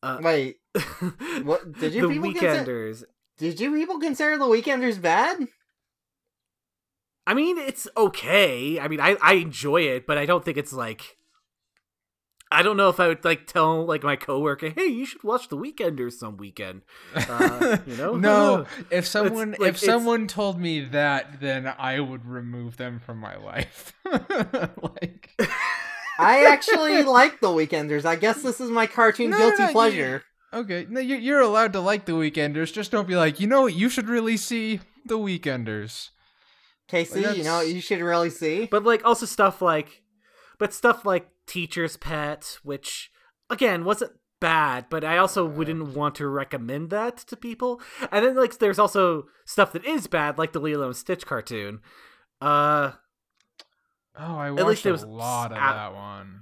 uh, 0.03 0.19
Wait, 0.23 0.57
what- 1.43 1.73
did 1.79 1.93
you 1.95 2.03
the 2.09 2.15
people 2.15 2.33
consi- 2.33 2.65
Weekenders. 2.65 3.05
did 3.37 3.61
you 3.61 3.75
people 3.75 3.99
consider 4.01 4.39
the 4.39 4.45
Weekenders 4.47 5.01
bad? 5.01 5.47
I 7.31 7.35
mean, 7.35 7.59
it's 7.59 7.87
okay. 7.97 8.81
I 8.81 8.89
mean, 8.89 8.99
I 9.01 9.17
I 9.23 9.35
enjoy 9.35 9.83
it, 9.83 10.05
but 10.05 10.19
I 10.19 10.27
don't 10.27 10.45
think 10.45 10.57
it's 10.57 10.73
like. 10.73 11.17
I 12.53 12.63
don't 12.65 12.77
know 12.77 12.89
if 12.89 12.99
I 12.99 13.07
would 13.07 13.25
like 13.25 13.47
tell 13.47 13.85
like 13.87 14.03
my 14.03 14.17
coworker, 14.17 14.71
"Hey, 14.71 14.87
you 14.87 15.07
should 15.07 15.23
watch 15.23 15.47
The 15.49 15.57
Weekenders 15.57 16.15
some 16.15 16.37
weekend." 16.37 16.83
Uh, 17.15 17.77
you 17.87 17.97
know? 17.97 18.17
no, 18.17 18.67
if 18.91 19.07
someone 19.07 19.53
like, 19.53 19.61
if 19.61 19.67
it's- 19.77 19.85
someone 19.85 20.27
told 20.27 20.59
me 20.59 20.81
that, 20.87 21.41
then 21.41 21.73
I 21.79 22.01
would 22.01 22.27
remove 22.27 22.77
them 22.77 22.99
from 22.99 23.19
my 23.19 23.37
life. 23.37 23.93
like 24.05 25.31
I 26.19 26.47
actually 26.47 27.05
like 27.05 27.39
the 27.41 27.47
Weekenders. 27.49 28.05
I 28.05 28.17
guess 28.17 28.43
this 28.43 28.61
is 28.61 28.71
my 28.71 28.89
cartoon 28.89 29.31
No, 29.31 29.39
no, 29.39 29.47
guilty 29.51 29.63
no, 29.63 29.69
you- 29.69 29.73
pleasure. 29.73 30.23
Okay, 30.53 30.87
no, 30.91 30.99
you- 30.99 31.15
you're 31.27 31.41
allowed 31.41 31.73
to 31.75 31.81
like 31.81 32.07
the 32.07 32.13
Weekenders. 32.13 32.73
Just 32.73 32.91
don't 32.91 33.07
be 33.07 33.15
like, 33.15 33.39
you 33.39 33.47
know 33.47 33.63
what? 33.63 33.75
You 33.75 33.89
should 33.89 34.09
really 34.09 34.37
see 34.37 34.81
the 35.07 35.19
Weekenders. 35.19 36.11
Casey, 36.91 37.21
Like, 37.25 37.37
you 37.37 37.45
know 37.45 37.61
you 37.61 37.81
should 37.81 38.01
really 38.01 38.31
see? 38.31 38.67
But 38.67 38.85
like 38.85 39.05
also 39.05 39.25
stuff 39.27 39.63
like, 39.63 40.03
but 40.59 40.73
stuff 40.75 41.05
like 41.05 41.29
Teacher's 41.47 41.97
Pet, 41.97 42.59
which 42.63 43.11
again 43.49 43.85
wasn't 43.85 44.13
bad, 44.41 44.87
but 44.91 45.05
I 45.05 45.19
also 45.19 45.45
wouldn't 45.47 45.95
want 45.95 46.15
to 46.17 46.27
recommend 46.27 46.91
that 46.91 47.19
to 47.19 47.37
people. 47.37 47.81
And 48.11 48.25
then 48.25 48.37
like 48.37 48.59
there's 48.59 48.79
also 48.79 49.27
stuff 49.45 49.73
that 49.73 49.85
is 49.85 50.07
bad, 50.07 50.39
like 50.39 50.53
the 50.53 50.61
Lilo 50.61 50.87
and 50.87 50.97
Stitch 50.97 51.27
cartoon. 51.27 51.81
Uh, 52.41 52.93
Oh, 54.19 54.37
I 54.37 54.49
at 54.49 54.55
least 54.67 54.85
watched 54.85 54.87
was 54.93 55.03
a 55.05 55.07
lot 55.07 55.53
of 55.53 55.59
out- 55.59 55.75
that 55.93 55.95
one. 55.97 56.41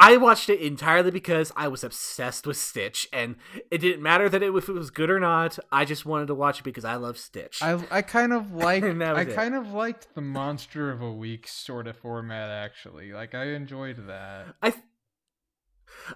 I 0.00 0.16
watched 0.16 0.48
it 0.48 0.60
entirely 0.60 1.10
because 1.10 1.52
I 1.56 1.66
was 1.68 1.82
obsessed 1.82 2.46
with 2.46 2.56
Stitch, 2.56 3.08
and 3.12 3.36
it 3.70 3.78
didn't 3.78 4.02
matter 4.02 4.28
that 4.28 4.42
it 4.42 4.54
if 4.54 4.68
it 4.68 4.72
was 4.72 4.90
good 4.90 5.10
or 5.10 5.18
not. 5.18 5.58
I 5.72 5.84
just 5.84 6.06
wanted 6.06 6.26
to 6.28 6.34
watch 6.34 6.60
it 6.60 6.62
because 6.62 6.84
I 6.84 6.94
love 6.94 7.18
Stitch. 7.18 7.60
I 7.62 7.82
I 7.90 8.02
kind 8.02 8.32
of 8.32 8.52
like 8.66 8.84
I 8.84 9.20
it. 9.22 9.34
kind 9.34 9.54
of 9.54 9.72
liked 9.72 10.14
the 10.14 10.20
Monster 10.20 10.90
of 10.90 11.02
a 11.02 11.12
Week 11.12 11.48
sort 11.48 11.86
of 11.88 11.96
format 11.96 12.48
actually. 12.50 13.12
Like 13.12 13.34
I 13.34 13.46
enjoyed 13.48 14.06
that. 14.06 14.46
I, 14.62 14.74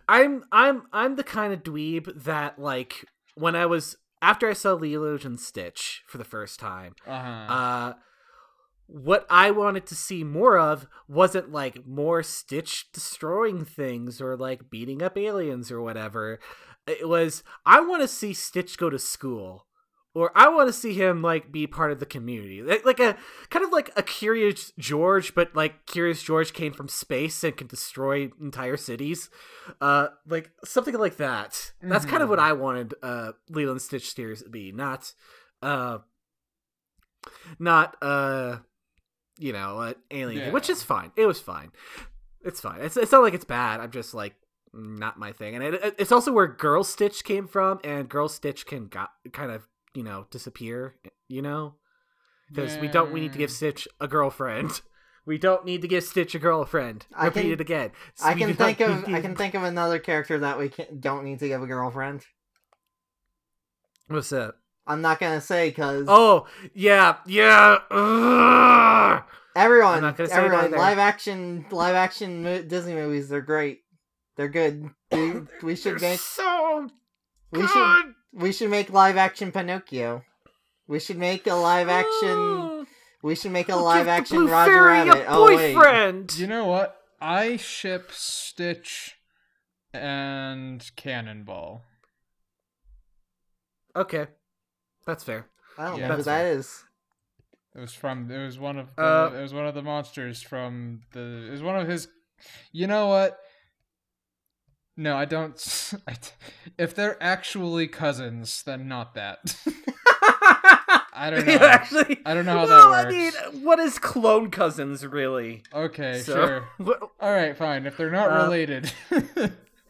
I'm 0.08 0.44
I'm 0.52 0.82
I'm 0.92 1.16
the 1.16 1.24
kind 1.24 1.52
of 1.52 1.62
dweeb 1.62 2.24
that 2.24 2.58
like 2.58 3.04
when 3.34 3.56
I 3.56 3.66
was 3.66 3.96
after 4.20 4.48
I 4.48 4.52
saw 4.52 4.74
Lilo 4.74 5.18
and 5.24 5.40
Stitch 5.40 6.02
for 6.06 6.18
the 6.18 6.24
first 6.24 6.60
time, 6.60 6.94
Uh-huh. 7.06 7.52
uh, 7.52 7.92
what 8.92 9.26
I 9.30 9.50
wanted 9.50 9.86
to 9.86 9.94
see 9.94 10.22
more 10.22 10.58
of 10.58 10.86
wasn't 11.08 11.50
like 11.50 11.86
more 11.86 12.22
Stitch 12.22 12.92
destroying 12.92 13.64
things 13.64 14.20
or 14.20 14.36
like 14.36 14.68
beating 14.68 15.02
up 15.02 15.16
aliens 15.16 15.72
or 15.72 15.80
whatever. 15.80 16.40
It 16.86 17.08
was 17.08 17.42
I 17.64 17.80
want 17.80 18.02
to 18.02 18.08
see 18.08 18.34
Stitch 18.34 18.76
go 18.76 18.90
to 18.90 18.98
school. 18.98 19.66
Or 20.14 20.30
I 20.34 20.50
want 20.50 20.68
to 20.68 20.74
see 20.74 20.92
him 20.92 21.22
like 21.22 21.50
be 21.50 21.66
part 21.66 21.90
of 21.90 21.98
the 21.98 22.04
community, 22.04 22.60
like, 22.60 22.84
like 22.84 23.00
a 23.00 23.16
kind 23.48 23.64
of 23.64 23.72
like 23.72 23.90
a 23.96 24.02
Curious 24.02 24.70
George, 24.78 25.34
but 25.34 25.56
like 25.56 25.86
Curious 25.86 26.22
George 26.22 26.52
came 26.52 26.74
from 26.74 26.88
space 26.88 27.42
and 27.42 27.56
could 27.56 27.68
destroy 27.68 28.30
entire 28.38 28.76
cities, 28.76 29.30
uh, 29.80 30.08
like 30.28 30.50
something 30.66 30.98
like 30.98 31.16
that. 31.16 31.72
That's 31.80 32.04
kind 32.04 32.22
of 32.22 32.28
what 32.28 32.40
I 32.40 32.52
wanted 32.52 32.92
uh, 33.02 33.32
Lilo 33.48 33.72
and 33.72 33.80
Stitch 33.80 34.12
series 34.12 34.42
to 34.42 34.50
be, 34.50 34.70
not, 34.70 35.14
uh, 35.62 36.00
not 37.58 37.96
uh, 38.02 38.58
you 39.38 39.52
know, 39.52 39.78
uh, 39.78 39.94
alien, 40.10 40.44
thing, 40.44 40.52
which 40.52 40.68
is 40.70 40.82
fine. 40.82 41.12
It 41.16 41.26
was 41.26 41.40
fine. 41.40 41.72
It's 42.44 42.60
fine. 42.60 42.80
It's 42.80 42.96
it's 42.96 43.12
not 43.12 43.22
like 43.22 43.34
it's 43.34 43.44
bad. 43.44 43.80
I'm 43.80 43.90
just 43.90 44.14
like 44.14 44.34
not 44.72 45.18
my 45.18 45.32
thing, 45.32 45.54
and 45.54 45.62
it, 45.64 45.74
it- 45.74 45.94
it's 45.98 46.12
also 46.12 46.32
where 46.32 46.46
Girl 46.46 46.82
Stitch 46.84 47.24
came 47.24 47.46
from, 47.46 47.78
and 47.84 48.08
Girl 48.08 48.28
Stitch 48.28 48.66
can 48.66 48.88
got 48.88 49.10
kind 49.32 49.50
of 49.50 49.66
you 49.94 50.02
know 50.02 50.26
disappear. 50.30 50.96
You 51.28 51.42
know, 51.42 51.74
because 52.48 52.76
we 52.78 52.88
don't 52.88 53.12
we 53.12 53.20
need 53.20 53.32
to 53.32 53.38
give 53.38 53.50
Stitch 53.50 53.86
a 54.00 54.08
girlfriend. 54.08 54.80
We 55.24 55.38
don't 55.38 55.64
need 55.64 55.82
to 55.82 55.86
give 55.88 56.02
Stitch 56.02 56.34
a 56.34 56.40
girlfriend. 56.40 57.06
I 57.14 57.26
Repeat 57.26 57.42
can- 57.42 57.52
it 57.52 57.60
again. 57.60 57.92
I 58.20 58.34
can 58.34 58.54
think 58.56 58.80
of 58.80 59.06
need 59.06 59.14
I 59.14 59.20
can 59.20 59.36
think 59.36 59.54
of 59.54 59.62
another 59.62 60.00
character 60.00 60.40
that 60.40 60.58
we 60.58 60.68
can, 60.68 60.98
don't 60.98 61.22
need 61.22 61.38
to 61.38 61.46
give 61.46 61.62
a 61.62 61.66
girlfriend. 61.68 62.26
What's 64.08 64.30
that? 64.30 64.54
I'm 64.86 65.00
not 65.00 65.20
gonna 65.20 65.40
say 65.40 65.70
because 65.70 66.06
Oh 66.08 66.46
yeah, 66.74 67.16
yeah. 67.26 67.78
Ugh. 67.90 69.22
everyone, 69.54 69.96
I'm 69.96 70.02
not 70.02 70.16
say 70.16 70.24
everyone, 70.32 70.64
either. 70.66 70.76
live 70.78 70.98
action, 70.98 71.64
live 71.70 71.94
action 71.94 72.42
mo- 72.42 72.62
Disney 72.62 72.94
movies, 72.94 73.28
they're 73.28 73.40
great. 73.40 73.80
They're 74.36 74.48
good. 74.48 74.90
We, 75.12 75.34
we 75.62 75.76
should 75.76 75.98
They're 76.00 76.10
make 76.10 76.20
so 76.20 76.88
we 77.52 77.60
good. 77.60 77.68
should 77.68 78.14
we 78.32 78.52
should 78.52 78.70
make 78.70 78.90
live 78.90 79.16
action 79.16 79.52
Pinocchio. 79.52 80.24
We 80.88 80.98
should 80.98 81.18
make 81.18 81.46
a 81.46 81.54
live 81.54 81.88
action. 81.88 82.86
We 83.24 83.36
should 83.36 83.52
make 83.52 83.68
a 83.68 83.76
We'll 83.76 83.84
live 83.84 84.08
action 84.08 84.36
Blue 84.38 84.48
Roger 84.50 84.72
Fairy 84.72 85.08
Rabbit. 85.08 85.22
A 85.22 85.26
Oh 85.28 85.46
wait. 85.46 86.36
You 86.40 86.48
know 86.48 86.66
what? 86.66 86.96
I 87.20 87.56
ship 87.56 88.10
Stitch 88.10 89.14
and 89.94 90.84
Cannonball. 90.96 91.82
Okay, 93.94 94.26
that's 95.06 95.24
fair. 95.24 95.46
I 95.78 95.88
don't 95.88 95.98
Yeah, 95.98 96.08
know 96.08 96.16
who 96.16 96.22
that's 96.22 96.26
that 96.26 96.46
is. 96.46 96.84
It 97.74 97.80
was 97.80 97.94
from. 97.94 98.30
It 98.30 98.44
was 98.44 98.58
one 98.58 98.78
of. 98.78 98.94
The, 98.96 99.02
Uh, 99.02 99.30
it 99.38 99.40
was 99.42 99.54
one 99.54 99.66
of 99.66 99.74
the 99.74 99.82
monsters 99.82 100.42
from 100.42 101.00
the. 101.12 101.46
It 101.48 101.50
was 101.50 101.62
one 101.62 101.76
of 101.80 101.88
his. 101.88 102.08
You 102.72 102.86
know 102.86 103.06
what? 103.08 103.38
No, 104.96 105.16
I 105.16 105.24
don't. 105.24 105.92
I, 106.08 106.16
if 106.78 106.94
they're 106.94 107.16
actually 107.22 107.88
cousins, 107.88 108.62
then 108.64 108.88
not 108.88 109.14
that. 109.14 109.56
I 111.14 111.30
don't 111.30 111.46
know. 111.46 111.54
Actually, 111.54 112.18
I 112.26 112.34
don't 112.34 112.44
know 112.46 112.58
how 112.58 112.66
that 112.66 112.74
well, 112.74 112.92
I 112.94 113.08
mean, 113.08 113.32
what 113.64 113.78
is 113.78 113.98
clone 113.98 114.50
cousins 114.50 115.06
really? 115.06 115.62
Okay, 115.72 116.18
So- 116.20 116.34
sure. 116.34 116.68
What- 116.78 117.00
All 117.20 117.32
right, 117.32 117.56
fine. 117.56 117.86
If 117.86 117.96
they're 117.96 118.10
not 118.10 118.30
Uh, 118.30 118.44
related, 118.44 118.92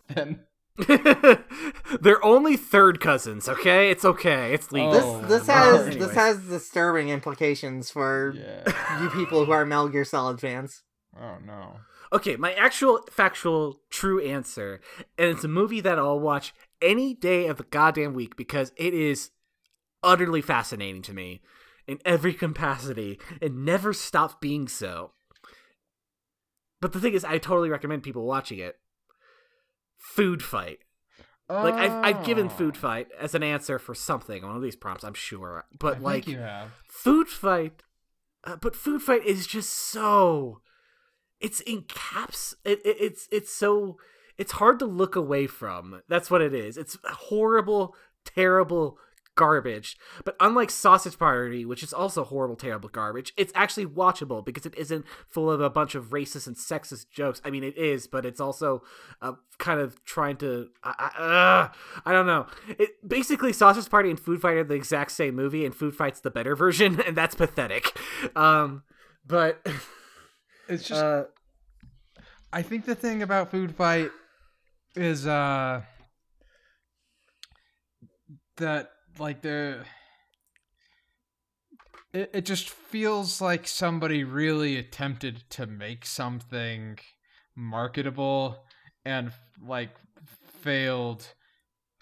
then 0.08 0.40
They're 2.00 2.24
only 2.24 2.56
third 2.56 2.98
cousins. 3.00 3.48
Okay, 3.48 3.90
it's 3.90 4.04
okay. 4.04 4.54
It's 4.54 4.72
legal. 4.72 4.92
This 4.92 5.04
Oh, 5.04 5.20
this 5.26 5.46
no. 5.48 5.54
has 5.54 5.80
Anyways. 5.86 5.98
this 6.06 6.14
has 6.14 6.38
disturbing 6.48 7.08
implications 7.10 7.90
for 7.90 8.34
yeah. 8.36 9.02
you 9.02 9.10
people 9.10 9.44
who 9.44 9.52
are 9.52 9.66
Metal 9.66 9.88
Gear 9.88 10.04
Solid 10.04 10.40
fans. 10.40 10.82
Oh 11.18 11.36
no. 11.44 11.76
Okay, 12.12 12.36
my 12.36 12.52
actual 12.54 13.00
factual 13.10 13.80
true 13.90 14.20
answer, 14.20 14.80
and 15.18 15.28
it's 15.30 15.44
a 15.44 15.48
movie 15.48 15.80
that 15.80 15.98
I'll 15.98 16.20
watch 16.20 16.54
any 16.80 17.14
day 17.14 17.46
of 17.46 17.56
the 17.58 17.64
goddamn 17.64 18.12
week 18.14 18.36
because 18.36 18.72
it 18.76 18.92
is 18.94 19.30
utterly 20.02 20.42
fascinating 20.42 21.02
to 21.02 21.12
me 21.14 21.42
in 21.86 21.98
every 22.04 22.34
capacity 22.46 23.18
and 23.40 23.64
never 23.64 23.92
stops 23.92 24.36
being 24.40 24.68
so. 24.68 25.12
But 26.80 26.92
the 26.92 27.00
thing 27.00 27.12
is, 27.14 27.24
I 27.24 27.38
totally 27.38 27.68
recommend 27.70 28.02
people 28.02 28.24
watching 28.26 28.58
it. 28.58 28.76
Food 30.02 30.42
Fight. 30.42 30.80
Like 31.48 31.74
I've 31.74 32.04
I've 32.16 32.24
given 32.24 32.48
Food 32.48 32.76
Fight 32.76 33.08
as 33.18 33.34
an 33.34 33.42
answer 33.42 33.78
for 33.78 33.94
something 33.94 34.42
one 34.42 34.56
of 34.56 34.62
these 34.62 34.76
prompts, 34.76 35.04
I'm 35.04 35.14
sure. 35.14 35.64
But 35.78 35.98
I 35.98 36.00
like 36.00 36.24
think 36.24 36.36
you 36.36 36.42
have. 36.42 36.70
Food 36.88 37.28
Fight, 37.28 37.82
uh, 38.44 38.56
but 38.56 38.74
Food 38.74 39.02
Fight 39.02 39.24
is 39.26 39.46
just 39.46 39.70
so. 39.70 40.60
It's 41.40 41.60
in 41.60 41.82
caps. 41.88 42.54
It, 42.64 42.80
it, 42.84 42.96
it's 43.00 43.28
it's 43.30 43.52
so. 43.52 43.98
It's 44.38 44.52
hard 44.52 44.78
to 44.78 44.86
look 44.86 45.14
away 45.14 45.46
from. 45.46 46.02
That's 46.08 46.30
what 46.30 46.40
it 46.40 46.54
is. 46.54 46.78
It's 46.78 46.96
horrible, 47.04 47.94
terrible 48.24 48.98
garbage. 49.34 49.96
But 50.24 50.36
unlike 50.40 50.70
Sausage 50.70 51.18
Party, 51.18 51.64
which 51.64 51.82
is 51.82 51.92
also 51.92 52.24
horrible, 52.24 52.56
terrible 52.56 52.88
garbage, 52.88 53.32
it's 53.36 53.52
actually 53.54 53.86
watchable 53.86 54.44
because 54.44 54.66
it 54.66 54.74
isn't 54.76 55.04
full 55.28 55.50
of 55.50 55.60
a 55.60 55.70
bunch 55.70 55.94
of 55.94 56.10
racist 56.10 56.46
and 56.46 56.56
sexist 56.56 57.10
jokes. 57.10 57.40
I 57.44 57.50
mean, 57.50 57.64
it 57.64 57.76
is, 57.76 58.06
but 58.06 58.26
it's 58.26 58.40
also 58.40 58.82
uh, 59.20 59.32
kind 59.58 59.80
of 59.80 60.04
trying 60.04 60.36
to. 60.38 60.68
I, 60.84 61.10
I, 61.16 61.22
uh, 61.22 61.68
I 62.06 62.12
don't 62.12 62.26
know. 62.26 62.46
It 62.78 62.90
basically 63.06 63.52
Sausage 63.52 63.90
Party 63.90 64.10
and 64.10 64.20
Food 64.20 64.40
Fight 64.40 64.56
are 64.56 64.64
the 64.64 64.74
exact 64.74 65.12
same 65.12 65.34
movie, 65.34 65.64
and 65.64 65.74
Food 65.74 65.94
Fight's 65.94 66.20
the 66.20 66.30
better 66.30 66.54
version, 66.62 67.00
and 67.00 67.16
that's 67.16 67.34
pathetic. 67.34 67.96
Um, 68.36 68.82
but 69.26 69.66
It's 70.68 70.88
just 70.88 71.02
uh, 71.02 71.24
I 72.52 72.62
think 72.62 72.84
the 72.84 72.94
thing 72.94 73.22
about 73.22 73.50
Food 73.50 73.74
Fight 73.74 74.10
is 74.94 75.26
uh 75.26 75.82
that 78.56 78.90
like 79.22 79.42
the 79.42 79.84
it, 82.12 82.30
it 82.34 82.44
just 82.44 82.68
feels 82.68 83.40
like 83.40 83.66
somebody 83.66 84.24
really 84.24 84.76
attempted 84.76 85.44
to 85.50 85.66
make 85.66 86.04
something 86.04 86.98
marketable 87.56 88.64
and 89.04 89.32
like 89.64 89.94
failed 90.60 91.26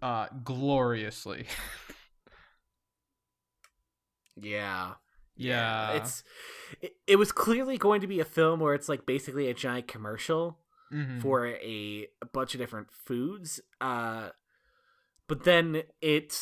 uh 0.02 0.26
gloriously. 0.42 1.46
yeah. 4.36 4.94
yeah. 5.36 5.92
it's 5.92 6.22
it, 6.80 6.92
it 7.06 7.16
was 7.16 7.32
clearly 7.32 7.78
going 7.78 8.00
to 8.00 8.06
be 8.06 8.20
a 8.20 8.24
film 8.24 8.60
where 8.60 8.74
it's 8.74 8.88
like 8.88 9.06
basically 9.06 9.48
a 9.48 9.54
giant 9.54 9.88
commercial 9.88 10.58
Mhm. 10.92 11.22
for 11.22 11.46
a, 11.46 12.08
a 12.20 12.26
bunch 12.32 12.54
of 12.54 12.60
different 12.60 12.88
foods 12.90 13.60
uh 13.80 14.30
but 15.28 15.44
then 15.44 15.84
it 16.02 16.36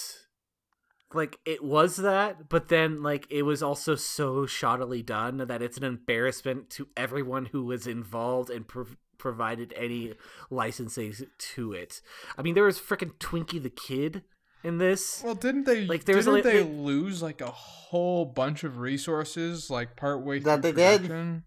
like 1.15 1.39
it 1.47 1.63
was 1.65 1.97
that 1.97 2.49
but 2.49 2.69
then 2.69 3.03
like 3.03 3.27
it 3.31 3.43
was 3.43 3.63
also 3.63 3.95
so 3.95 4.43
shoddily 4.47 5.05
done 5.05 5.39
that 5.39 5.63
it's 5.63 5.79
an 5.79 5.85
embarrassment 5.85 6.69
to 6.71 6.87
everyone 6.97 7.47
who 7.47 7.65
was 7.65 7.87
involved 7.87 8.51
and 8.51 8.69
prov- 8.69 8.97
provided 9.17 9.73
any 9.77 10.13
licensing 10.51 11.13
to 11.39 11.73
it 11.73 12.01
i 12.37 12.43
mean 12.43 12.55
there 12.55 12.65
was 12.65 12.79
freaking 12.79 13.13
twinkie 13.19 13.63
the 13.63 13.71
kid 13.71 14.23
in 14.65 14.79
this 14.79 15.23
Well, 15.25 15.35
didn't 15.37 15.65
they 15.65 15.87
Like, 15.87 16.05
there's 16.05 16.27
a 16.27 16.33
didn't 16.33 16.45
li- 16.47 16.53
they 16.53 16.59
it- 16.61 16.77
lose 16.79 17.23
like 17.23 17.41
a 17.41 17.51
whole 17.51 18.25
bunch 18.25 18.65
of 18.65 18.79
resources 18.79 19.71
like 19.71 19.97
partway 19.97 20.41
That 20.41 20.63
through 20.63 20.73
they 20.73 20.83
did? 20.83 21.01
production? 21.03 21.45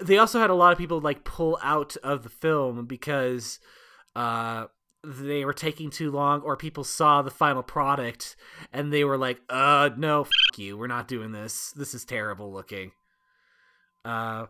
they 0.00 0.16
also 0.18 0.40
had 0.40 0.48
a 0.50 0.54
lot 0.54 0.72
of 0.72 0.78
people 0.78 1.00
like 1.00 1.24
pull 1.24 1.58
out 1.62 1.96
of 2.02 2.22
the 2.22 2.28
film 2.28 2.86
because 2.86 3.58
uh 4.16 4.66
they 5.04 5.44
were 5.44 5.52
taking 5.52 5.90
too 5.90 6.10
long 6.10 6.40
or 6.42 6.56
people 6.56 6.84
saw 6.84 7.22
the 7.22 7.30
final 7.30 7.62
product 7.62 8.36
and 8.72 8.92
they 8.92 9.02
were 9.02 9.18
like 9.18 9.40
uh 9.48 9.90
no 9.96 10.22
f- 10.22 10.30
you 10.56 10.76
we're 10.78 10.86
not 10.86 11.08
doing 11.08 11.32
this 11.32 11.72
this 11.72 11.92
is 11.92 12.04
terrible 12.04 12.52
looking 12.52 12.92
uh 14.04 14.46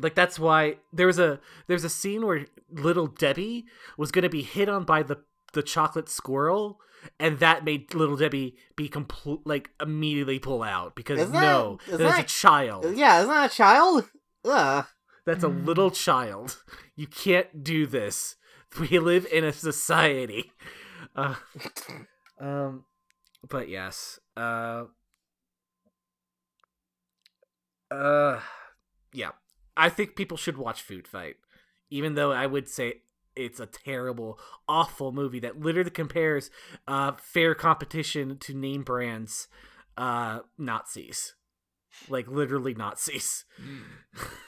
like 0.00 0.14
that's 0.14 0.38
why 0.38 0.76
there 0.92 1.06
was 1.08 1.18
a 1.18 1.40
there's 1.66 1.84
a 1.84 1.90
scene 1.90 2.24
where 2.24 2.46
little 2.70 3.06
debbie 3.08 3.64
was 3.96 4.12
going 4.12 4.22
to 4.22 4.28
be 4.28 4.42
hit 4.42 4.68
on 4.68 4.84
by 4.84 5.02
the 5.02 5.16
the 5.52 5.62
chocolate 5.62 6.08
squirrel 6.08 6.78
and 7.18 7.38
that 7.38 7.64
made 7.64 7.94
little 7.94 8.16
debbie 8.16 8.54
be 8.76 8.88
complete 8.88 9.40
like 9.44 9.70
immediately 9.80 10.38
pull 10.38 10.62
out 10.62 10.94
because 10.94 11.18
Isn't 11.18 11.32
no 11.32 11.78
isn't 11.86 11.98
there's 11.98 12.18
a 12.18 12.22
child 12.22 12.84
Yeah, 12.96 13.18
isn't 13.20 13.30
that 13.34 13.52
a 13.52 13.54
child? 13.54 14.08
Ugh. 14.44 14.86
that's 15.26 15.42
a 15.44 15.48
little 15.48 15.90
child. 15.90 16.62
You 16.96 17.06
can't 17.06 17.62
do 17.62 17.86
this. 17.86 18.36
We 18.90 18.98
live 18.98 19.26
in 19.32 19.44
a 19.44 19.52
society. 19.52 20.52
Uh, 21.16 21.34
um, 22.40 22.84
but 23.48 23.68
yes. 23.68 24.18
Uh, 24.36 24.84
uh, 27.90 28.40
yeah. 29.12 29.30
I 29.76 29.88
think 29.88 30.16
people 30.16 30.36
should 30.36 30.56
watch 30.58 30.82
Food 30.82 31.06
Fight, 31.06 31.36
even 31.90 32.14
though 32.14 32.32
I 32.32 32.46
would 32.46 32.68
say 32.68 33.02
it's 33.36 33.60
a 33.60 33.66
terrible, 33.66 34.38
awful 34.68 35.12
movie 35.12 35.38
that 35.40 35.60
literally 35.60 35.90
compares 35.90 36.50
uh, 36.88 37.12
fair 37.22 37.54
competition 37.54 38.38
to 38.38 38.54
name 38.54 38.82
brands 38.82 39.46
uh, 39.96 40.40
Nazis. 40.58 41.34
Like 42.08 42.28
literally 42.28 42.74
Nazis. 42.74 43.44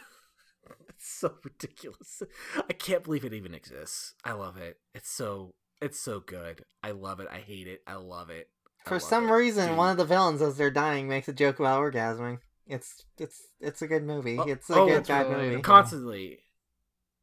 it's 1.01 1.09
so 1.09 1.33
ridiculous. 1.45 2.23
I 2.69 2.75
can't 2.75 3.03
believe 3.05 3.25
it 3.25 3.33
even 3.33 3.55
exists. 3.55 4.15
I 4.23 4.33
love 4.33 4.59
it. 4.59 4.77
It's 4.95 5.11
so 5.11 5.55
it's 5.81 5.99
so 5.99 6.21
good. 6.21 6.65
I 6.83 6.91
love 6.91 7.21
it. 7.21 7.29
I 7.33 7.39
hate 7.39 7.67
it. 7.67 7.81
I 7.87 7.95
love 7.95 8.29
it. 8.29 8.49
I 8.85 8.89
For 8.91 8.95
love 8.97 9.03
some 9.03 9.29
it. 9.29 9.33
reason, 9.33 9.69
Dude. 9.69 9.77
one 9.79 9.91
of 9.91 9.97
the 9.97 10.05
villains, 10.05 10.43
as 10.43 10.57
they're 10.59 10.71
dying, 10.71 11.09
makes 11.09 11.27
a 11.29 11.33
joke 11.33 11.59
about 11.59 11.81
orgasming. 11.81 12.41
It's 12.67 13.05
it's 13.19 13.41
it's 13.61 13.81
a 13.83 13.87
good 13.87 14.05
movie. 14.05 14.37
Oh, 14.39 14.43
It's 14.43 14.69
a 14.69 14.75
oh, 14.75 14.87
good 14.87 14.99
it's 14.99 15.09
bad 15.09 15.27
relatable. 15.27 15.51
movie. 15.51 15.63
constantly. 15.63 16.39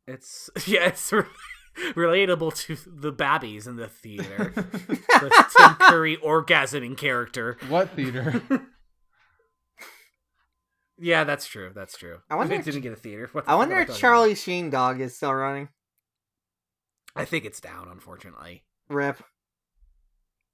It's 0.08 0.50
yeah, 0.68 0.88
it's 0.88 1.12
re- 1.14 1.24
relatable 1.94 2.56
to 2.66 2.78
the 2.88 3.12
babbies 3.12 3.68
in 3.68 3.76
the 3.76 3.88
theater. 3.88 4.54
the 4.56 5.46
Tim 5.58 5.76
Curry 5.76 6.18
orgasming 6.18 6.98
character. 6.98 7.58
What 7.70 7.92
theater? 7.92 8.42
Yeah, 11.00 11.24
that's 11.26 11.46
true. 11.48 11.72
That's 11.76 11.98
true. 11.98 12.20
I 12.30 12.36
wonder 12.36 12.54
If 12.56 12.60
it 12.60 12.60
if- 12.62 12.66
didn't 12.74 12.84
get 12.84 12.94
a 12.94 12.96
theater. 12.98 13.30
What 13.32 13.46
the 13.46 13.52
I 13.52 13.56
wonder 13.56 13.78
if 13.80 13.88
talking 13.88 14.00
Charlie 14.02 14.36
Sheen 14.36 14.70
Dog 14.70 15.00
is 15.02 15.16
still 15.16 15.34
running. 15.34 15.70
I 17.16 17.26
think 17.26 17.46
it's 17.46 17.60
down, 17.60 17.88
unfortunately. 17.92 18.64
Rip. 18.90 19.22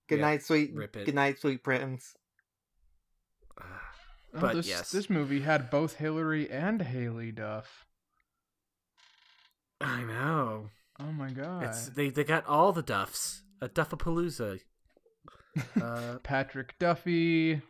Good 0.10 0.20
Yeah, 0.20 0.26
night, 0.26 0.44
sweet. 0.44 0.72
rip 0.74 0.96
it. 0.96 1.06
Good 1.06 1.16
night, 1.16 1.40
sweet 1.40 1.64
prince. 1.64 2.14
Uh, 3.60 3.64
Oh, 4.36 4.40
But 4.40 4.56
this, 4.56 4.68
yes. 4.68 4.90
this 4.92 5.12
movie 5.12 5.42
had 5.42 5.70
both 5.70 5.98
Hilary 5.98 6.50
and 6.50 6.82
Haylie 6.82 7.36
Duff. 7.36 7.86
I 9.80 10.02
know. 10.04 10.70
Oh 11.00 11.12
my 11.12 11.30
god. 11.30 11.64
It's 11.66 11.90
they 11.90 12.10
they 12.10 12.24
got 12.24 12.46
all 12.48 12.72
the 12.72 12.82
duffs. 12.82 13.44
A 13.62 13.70
duffapalooza. 13.70 14.60
Uh, 15.80 16.18
Patrick 16.24 16.74
Duffy. 16.80 17.62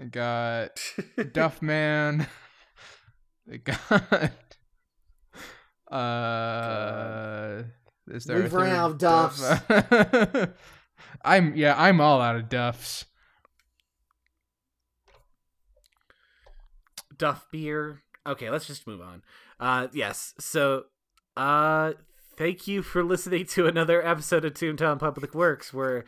They 0.00 0.06
got 0.06 0.80
Duff 1.32 1.62
Man. 1.62 2.26
They 3.46 3.58
got. 3.58 4.32
Uh, 5.90 7.64
is 8.06 8.22
there? 8.24 8.36
We've 8.36 8.52
run 8.52 8.70
out 8.70 8.92
of 8.92 8.98
duffs. 8.98 9.40
Duff? 9.40 10.48
I'm 11.24 11.56
yeah. 11.56 11.74
I'm 11.76 12.00
all 12.00 12.20
out 12.20 12.36
of 12.36 12.48
Duffs. 12.48 13.06
Duff 17.16 17.44
beer. 17.50 18.02
Okay, 18.24 18.50
let's 18.50 18.68
just 18.68 18.86
move 18.86 19.00
on. 19.00 19.22
Uh 19.58 19.88
yes. 19.92 20.34
So 20.38 20.84
uh 21.36 21.94
thank 22.36 22.68
you 22.68 22.82
for 22.82 23.02
listening 23.02 23.46
to 23.46 23.66
another 23.66 24.06
episode 24.06 24.44
of 24.44 24.54
Toontown 24.54 25.00
Public 25.00 25.34
Works 25.34 25.74
where 25.74 26.04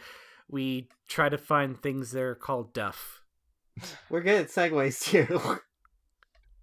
we 0.49 0.87
try 1.09 1.29
to 1.29 1.39
find 1.39 1.77
things 1.77 2.13
that 2.13 2.23
are 2.23 2.37
called 2.37 2.73
duff. 2.73 3.22
We're 4.11 4.21
good 4.23 4.43
at 4.43 4.49
segues 4.49 5.03
too. 5.05 5.59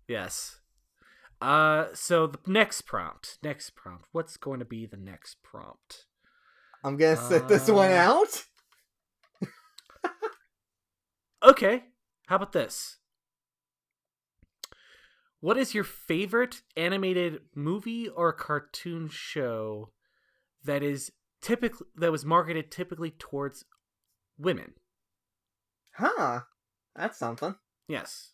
Yes. 0.07 0.57
Uh 1.40 1.86
so 1.94 2.26
the 2.27 2.40
next 2.48 2.81
prompt. 2.81 3.38
Next 3.44 3.76
prompt. 3.76 4.06
What's 4.11 4.38
going 4.38 4.57
to 4.60 4.65
be 4.65 4.88
the 4.88 4.98
next 4.98 5.44
prompt? 5.44 6.06
I'm 6.84 6.98
gonna 6.98 7.15
sit 7.15 7.48
this 7.48 7.69
one 7.69 7.91
Uh, 7.91 7.95
out. 7.95 8.45
Okay. 11.44 11.84
How 12.27 12.36
about 12.38 12.53
this? 12.53 12.98
What 15.41 15.57
is 15.57 15.73
your 15.73 15.84
favorite 15.86 16.61
animated 16.76 17.40
movie 17.56 18.10
or 18.10 18.34
cartoon 18.34 19.07
show 19.10 19.91
that 20.65 20.84
is 20.84 21.11
typically 21.41 21.88
that 21.95 22.11
was 22.11 22.26
marketed 22.26 22.72
typically 22.72 23.11
towards 23.11 23.64
women? 24.38 24.73
Huh. 25.95 26.41
That's 26.99 27.17
something. 27.17 27.55
Yes. 27.88 28.31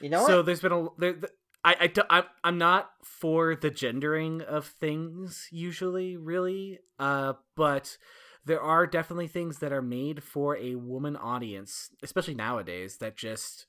You 0.00 0.08
know 0.08 0.26
so 0.26 0.38
what? 0.38 0.46
there's 0.46 0.60
been 0.60 0.72
a 0.72 0.88
there, 0.96 1.12
th- 1.12 1.32
I, 1.62 1.76
I 1.80 1.86
do- 1.88 2.02
I'm, 2.08 2.24
I'm 2.42 2.58
not 2.58 2.90
for 3.04 3.54
the 3.54 3.70
gendering 3.70 4.40
of 4.40 4.66
things 4.66 5.46
usually, 5.52 6.16
really. 6.16 6.80
Uh, 6.98 7.34
but 7.54 7.98
there 8.46 8.62
are 8.62 8.86
definitely 8.86 9.28
things 9.28 9.58
that 9.58 9.72
are 9.72 9.82
made 9.82 10.24
for 10.24 10.56
a 10.56 10.74
woman 10.74 11.16
audience, 11.16 11.90
especially 12.02 12.34
nowadays, 12.34 12.96
that 12.96 13.14
just 13.14 13.66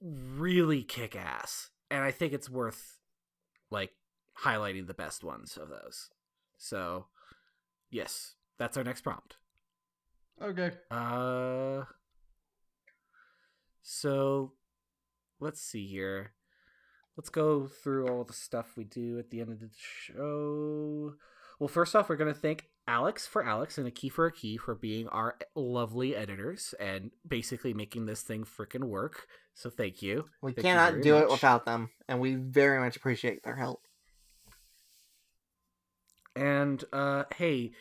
really 0.00 0.84
kick 0.84 1.16
ass. 1.16 1.70
And 1.90 2.04
I 2.04 2.12
think 2.12 2.32
it's 2.32 2.48
worth 2.48 3.00
like 3.70 3.90
highlighting 4.44 4.86
the 4.86 4.94
best 4.94 5.24
ones 5.24 5.58
of 5.60 5.68
those. 5.68 6.10
So, 6.58 7.06
yes, 7.90 8.36
that's 8.56 8.76
our 8.76 8.84
next 8.84 9.00
prompt. 9.02 9.36
Okay. 10.40 10.70
Uh, 10.90 11.82
so 13.84 14.52
let's 15.38 15.60
see 15.60 15.86
here. 15.86 16.32
Let's 17.16 17.28
go 17.28 17.68
through 17.68 18.08
all 18.08 18.24
the 18.24 18.32
stuff 18.32 18.76
we 18.76 18.84
do 18.84 19.18
at 19.18 19.30
the 19.30 19.40
end 19.40 19.52
of 19.52 19.60
the 19.60 19.70
show. 19.78 21.14
Well, 21.60 21.68
first 21.68 21.94
off, 21.94 22.08
we're 22.08 22.16
gonna 22.16 22.34
thank 22.34 22.66
Alex 22.88 23.26
for 23.26 23.44
Alex 23.44 23.78
and 23.78 23.86
a 23.86 23.90
key 23.90 24.08
for 24.08 24.26
a 24.26 24.32
key 24.32 24.56
for 24.56 24.74
being 24.74 25.06
our 25.08 25.36
lovely 25.54 26.16
editors 26.16 26.74
and 26.80 27.10
basically 27.26 27.72
making 27.72 28.06
this 28.06 28.22
thing 28.22 28.44
freaking 28.44 28.84
work. 28.84 29.26
So 29.54 29.70
thank 29.70 30.02
you. 30.02 30.24
We 30.42 30.52
Thank 30.52 30.64
cannot 30.64 30.92
very 30.92 31.02
do 31.02 31.16
it 31.18 31.30
without 31.30 31.64
them, 31.66 31.90
and 32.08 32.20
we 32.20 32.34
very 32.34 32.80
much 32.80 32.96
appreciate 32.96 33.44
their 33.44 33.56
help. 33.56 33.82
And 36.34 36.82
uh, 36.92 37.24
hey, 37.36 37.72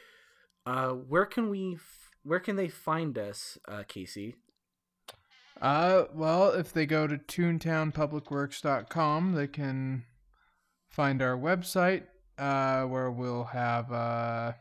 uh, 0.65 0.89
where 0.89 1.25
can 1.25 1.49
we? 1.49 1.75
F- 1.75 2.11
where 2.23 2.39
can 2.39 2.55
they 2.55 2.67
find 2.67 3.17
us, 3.17 3.57
uh, 3.67 3.83
Casey? 3.87 4.35
Uh, 5.61 6.05
well, 6.13 6.51
if 6.51 6.73
they 6.73 6.85
go 6.85 7.07
to 7.07 7.17
toontownpublicworks.com, 7.17 9.33
they 9.33 9.47
can 9.47 10.03
find 10.89 11.21
our 11.21 11.37
website, 11.37 12.03
uh, 12.37 12.83
where 12.83 13.09
we'll 13.11 13.45
have 13.45 13.89
uh, 13.91 14.51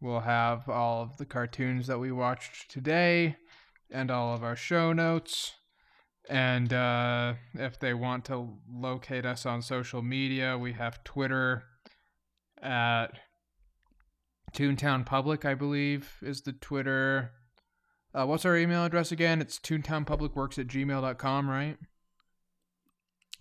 we'll 0.00 0.20
have 0.20 0.68
all 0.68 1.02
of 1.02 1.16
the 1.16 1.26
cartoons 1.26 1.86
that 1.86 1.98
we 1.98 2.12
watched 2.12 2.70
today, 2.70 3.36
and 3.90 4.10
all 4.10 4.34
of 4.34 4.44
our 4.44 4.56
show 4.56 4.92
notes. 4.92 5.54
And 6.28 6.72
uh, 6.72 7.34
if 7.54 7.78
they 7.78 7.94
want 7.94 8.24
to 8.26 8.58
locate 8.70 9.26
us 9.26 9.46
on 9.46 9.62
social 9.62 10.02
media, 10.02 10.58
we 10.58 10.74
have 10.74 11.02
Twitter 11.02 11.64
at 12.62 13.18
Toontown 14.52 15.06
Public, 15.06 15.44
I 15.44 15.54
believe, 15.54 16.16
is 16.22 16.42
the 16.42 16.52
Twitter. 16.52 17.32
Uh, 18.14 18.26
what's 18.26 18.44
our 18.44 18.56
email 18.56 18.84
address 18.84 19.12
again? 19.12 19.40
It's 19.40 19.58
toontownpublicworks 19.58 20.58
at 20.58 20.66
gmail.com, 20.66 21.48
right? 21.48 21.76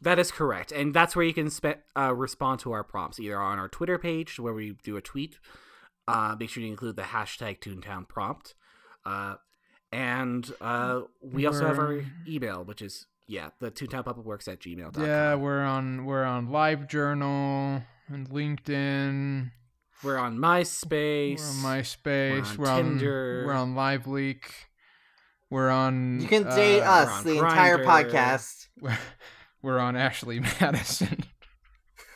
That 0.01 0.17
is 0.19 0.31
correct, 0.31 0.71
and 0.71 0.93
that's 0.93 1.15
where 1.15 1.25
you 1.25 1.33
can 1.33 1.49
spe- 1.49 1.83
uh, 1.97 2.13
respond 2.15 2.61
to 2.61 2.71
our 2.71 2.83
prompts, 2.83 3.19
either 3.19 3.37
on 3.37 3.59
our 3.59 3.67
Twitter 3.67 3.97
page 3.97 4.39
where 4.39 4.53
we 4.53 4.77
do 4.83 4.95
a 4.95 5.01
tweet. 5.01 5.39
Uh, 6.07 6.35
make 6.39 6.49
sure 6.49 6.63
you 6.63 6.69
include 6.69 6.95
the 6.95 7.01
hashtag 7.03 7.59
Toontown 7.59 8.07
prompt, 8.07 8.55
uh, 9.05 9.35
and 9.91 10.51
uh, 10.61 11.01
we 11.21 11.45
also 11.45 11.67
have 11.67 11.79
our 11.79 12.05
email, 12.27 12.63
which 12.63 12.81
is 12.81 13.07
yeah, 13.27 13.49
the 13.59 13.69
Toontownpublicworks 13.71 14.47
at 14.47 14.59
gmail.com. 14.59 15.05
Yeah, 15.05 15.35
we're 15.35 15.63
on 15.63 16.05
we're 16.05 16.23
on 16.23 16.47
LiveJournal 16.47 17.83
and 18.07 18.29
LinkedIn. 18.29 19.51
We're 20.03 20.17
on 20.17 20.37
MySpace. 20.37 21.39
We're 21.39 21.69
on 21.69 21.81
MySpace. 21.81 22.57
We're 22.57 22.67
on 22.67 22.67
We're 22.67 22.69
on, 22.69 22.83
Tinder. 22.83 23.43
we're 23.45 23.53
on 23.53 23.75
LiveLeak. 23.75 24.43
We're 25.49 25.69
on. 25.69 26.21
You 26.21 26.27
can 26.27 26.43
date 26.43 26.81
uh, 26.81 26.91
us 26.91 27.19
on 27.19 27.25
the 27.25 27.37
entire 27.37 27.79
podcast. 27.79 28.67
We're, 28.81 28.97
we're 29.61 29.79
on 29.79 29.97
Ashley 29.97 30.39
Madison. 30.61 31.25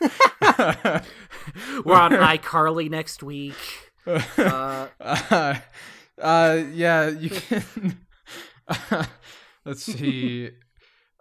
we're 0.00 1.94
on 1.94 2.12
iCarly 2.12 2.88
next 2.88 3.22
week. 3.22 3.54
Uh, 4.06 4.86
uh, 4.98 5.54
uh, 6.22 6.62
yeah, 6.72 7.10
you 7.10 7.28
can. 7.28 7.98
let's 9.66 9.82
see. 9.82 10.50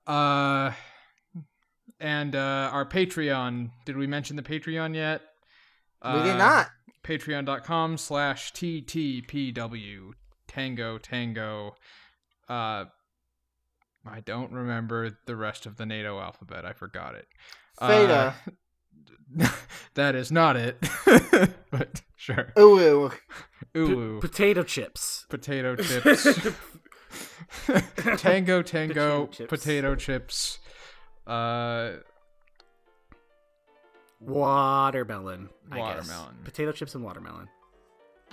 Uh, 0.08 0.72
and 2.00 2.36
uh, 2.36 2.70
our 2.72 2.86
Patreon. 2.86 3.72
Did 3.86 3.98
we 3.98 4.08
mention 4.08 4.36
the 4.38 4.44
Patreon 4.44 4.96
yet? 4.96 5.22
We 6.04 6.24
did 6.24 6.36
Uh, 6.36 6.38
not. 6.38 6.68
Patreon.com 7.04 7.98
slash 7.98 8.54
TTPW. 8.54 10.12
Tango, 10.48 10.98
Tango. 10.98 11.76
Uh, 12.48 12.86
I 14.06 14.20
don't 14.24 14.52
remember 14.52 15.18
the 15.26 15.36
rest 15.36 15.66
of 15.66 15.78
the 15.78 15.86
NATO 15.86 16.20
alphabet. 16.20 16.66
I 16.66 16.74
forgot 16.74 17.16
it. 17.16 17.28
Theta. 17.80 18.36
Uh, 19.40 19.48
that 19.96 20.16
is 20.16 20.32
not 20.32 20.56
it. 20.56 20.78
but 21.72 22.02
sure. 22.16 22.54
Ooh, 22.60 22.80
ooh. 22.80 23.12
Ooh. 23.78 24.20
potato 24.20 24.62
chips. 24.64 25.26
potato 25.30 25.76
chips. 25.78 26.24
Tango 28.18 28.62
Tango 28.62 29.26
Potato 29.26 29.28
chips. 29.28 29.50
potato 29.50 29.96
chips. 29.96 30.60
Uh 31.26 31.94
Watermelon. 34.26 35.50
I 35.72 35.78
guess. 35.78 35.86
Watermelon. 36.08 36.36
Potato 36.44 36.72
chips 36.72 36.96
and 36.96 37.04
watermelon. 37.04 37.48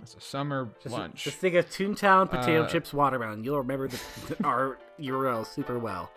it's 0.02 0.14
a 0.14 0.20
summer 0.20 0.70
Just, 0.82 0.92
lunch. 0.94 1.24
just 1.24 1.36
think 1.38 1.54
of 1.56 1.68
Toontown 1.70 2.30
potato 2.30 2.62
Uh, 2.62 2.68
chips 2.68 2.92
watermelon. 2.92 3.44
You'll 3.44 3.58
remember 3.58 3.88
the, 3.88 4.00
our 4.44 4.78
URL 5.00 5.46
super 5.46 5.78
well. 5.78 6.10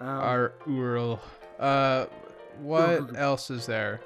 Um, 0.00 0.06
Our 0.08 0.52
URL. 0.66 1.18
Uh 1.58 2.06
what 2.60 3.16
else 3.16 3.50
is 3.50 3.66
there? 3.66 4.00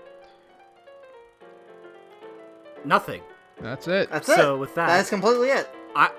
nothing. 2.84 3.22
That's 3.60 3.88
it. 3.88 4.10
That's 4.10 4.26
So 4.26 4.56
it. 4.56 4.58
with 4.58 4.74
that, 4.74 4.88
That's 4.88 5.08
completely 5.08 5.48
it. 5.50 5.68
I 5.96 6.10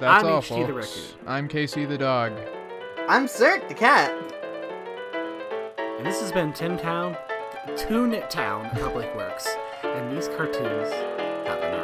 That's 0.00 0.24
I'm 0.24 0.30
all, 0.32 0.42
HT 0.42 0.66
the 0.66 0.72
folks. 0.72 1.14
I'm 1.26 1.46
Casey 1.48 1.84
the 1.84 1.96
dog. 1.98 2.32
I'm 3.08 3.28
Cirque 3.28 3.68
the 3.68 3.74
cat. 3.74 4.10
and 5.78 6.04
this 6.06 6.20
has 6.20 6.32
been 6.32 6.52
Toontown, 6.52 7.16
Toontown 7.74 8.70
Public 8.80 9.14
Works, 9.16 9.48
and 9.82 10.16
these 10.16 10.28
cartoons 10.28 10.90
have. 11.46 11.75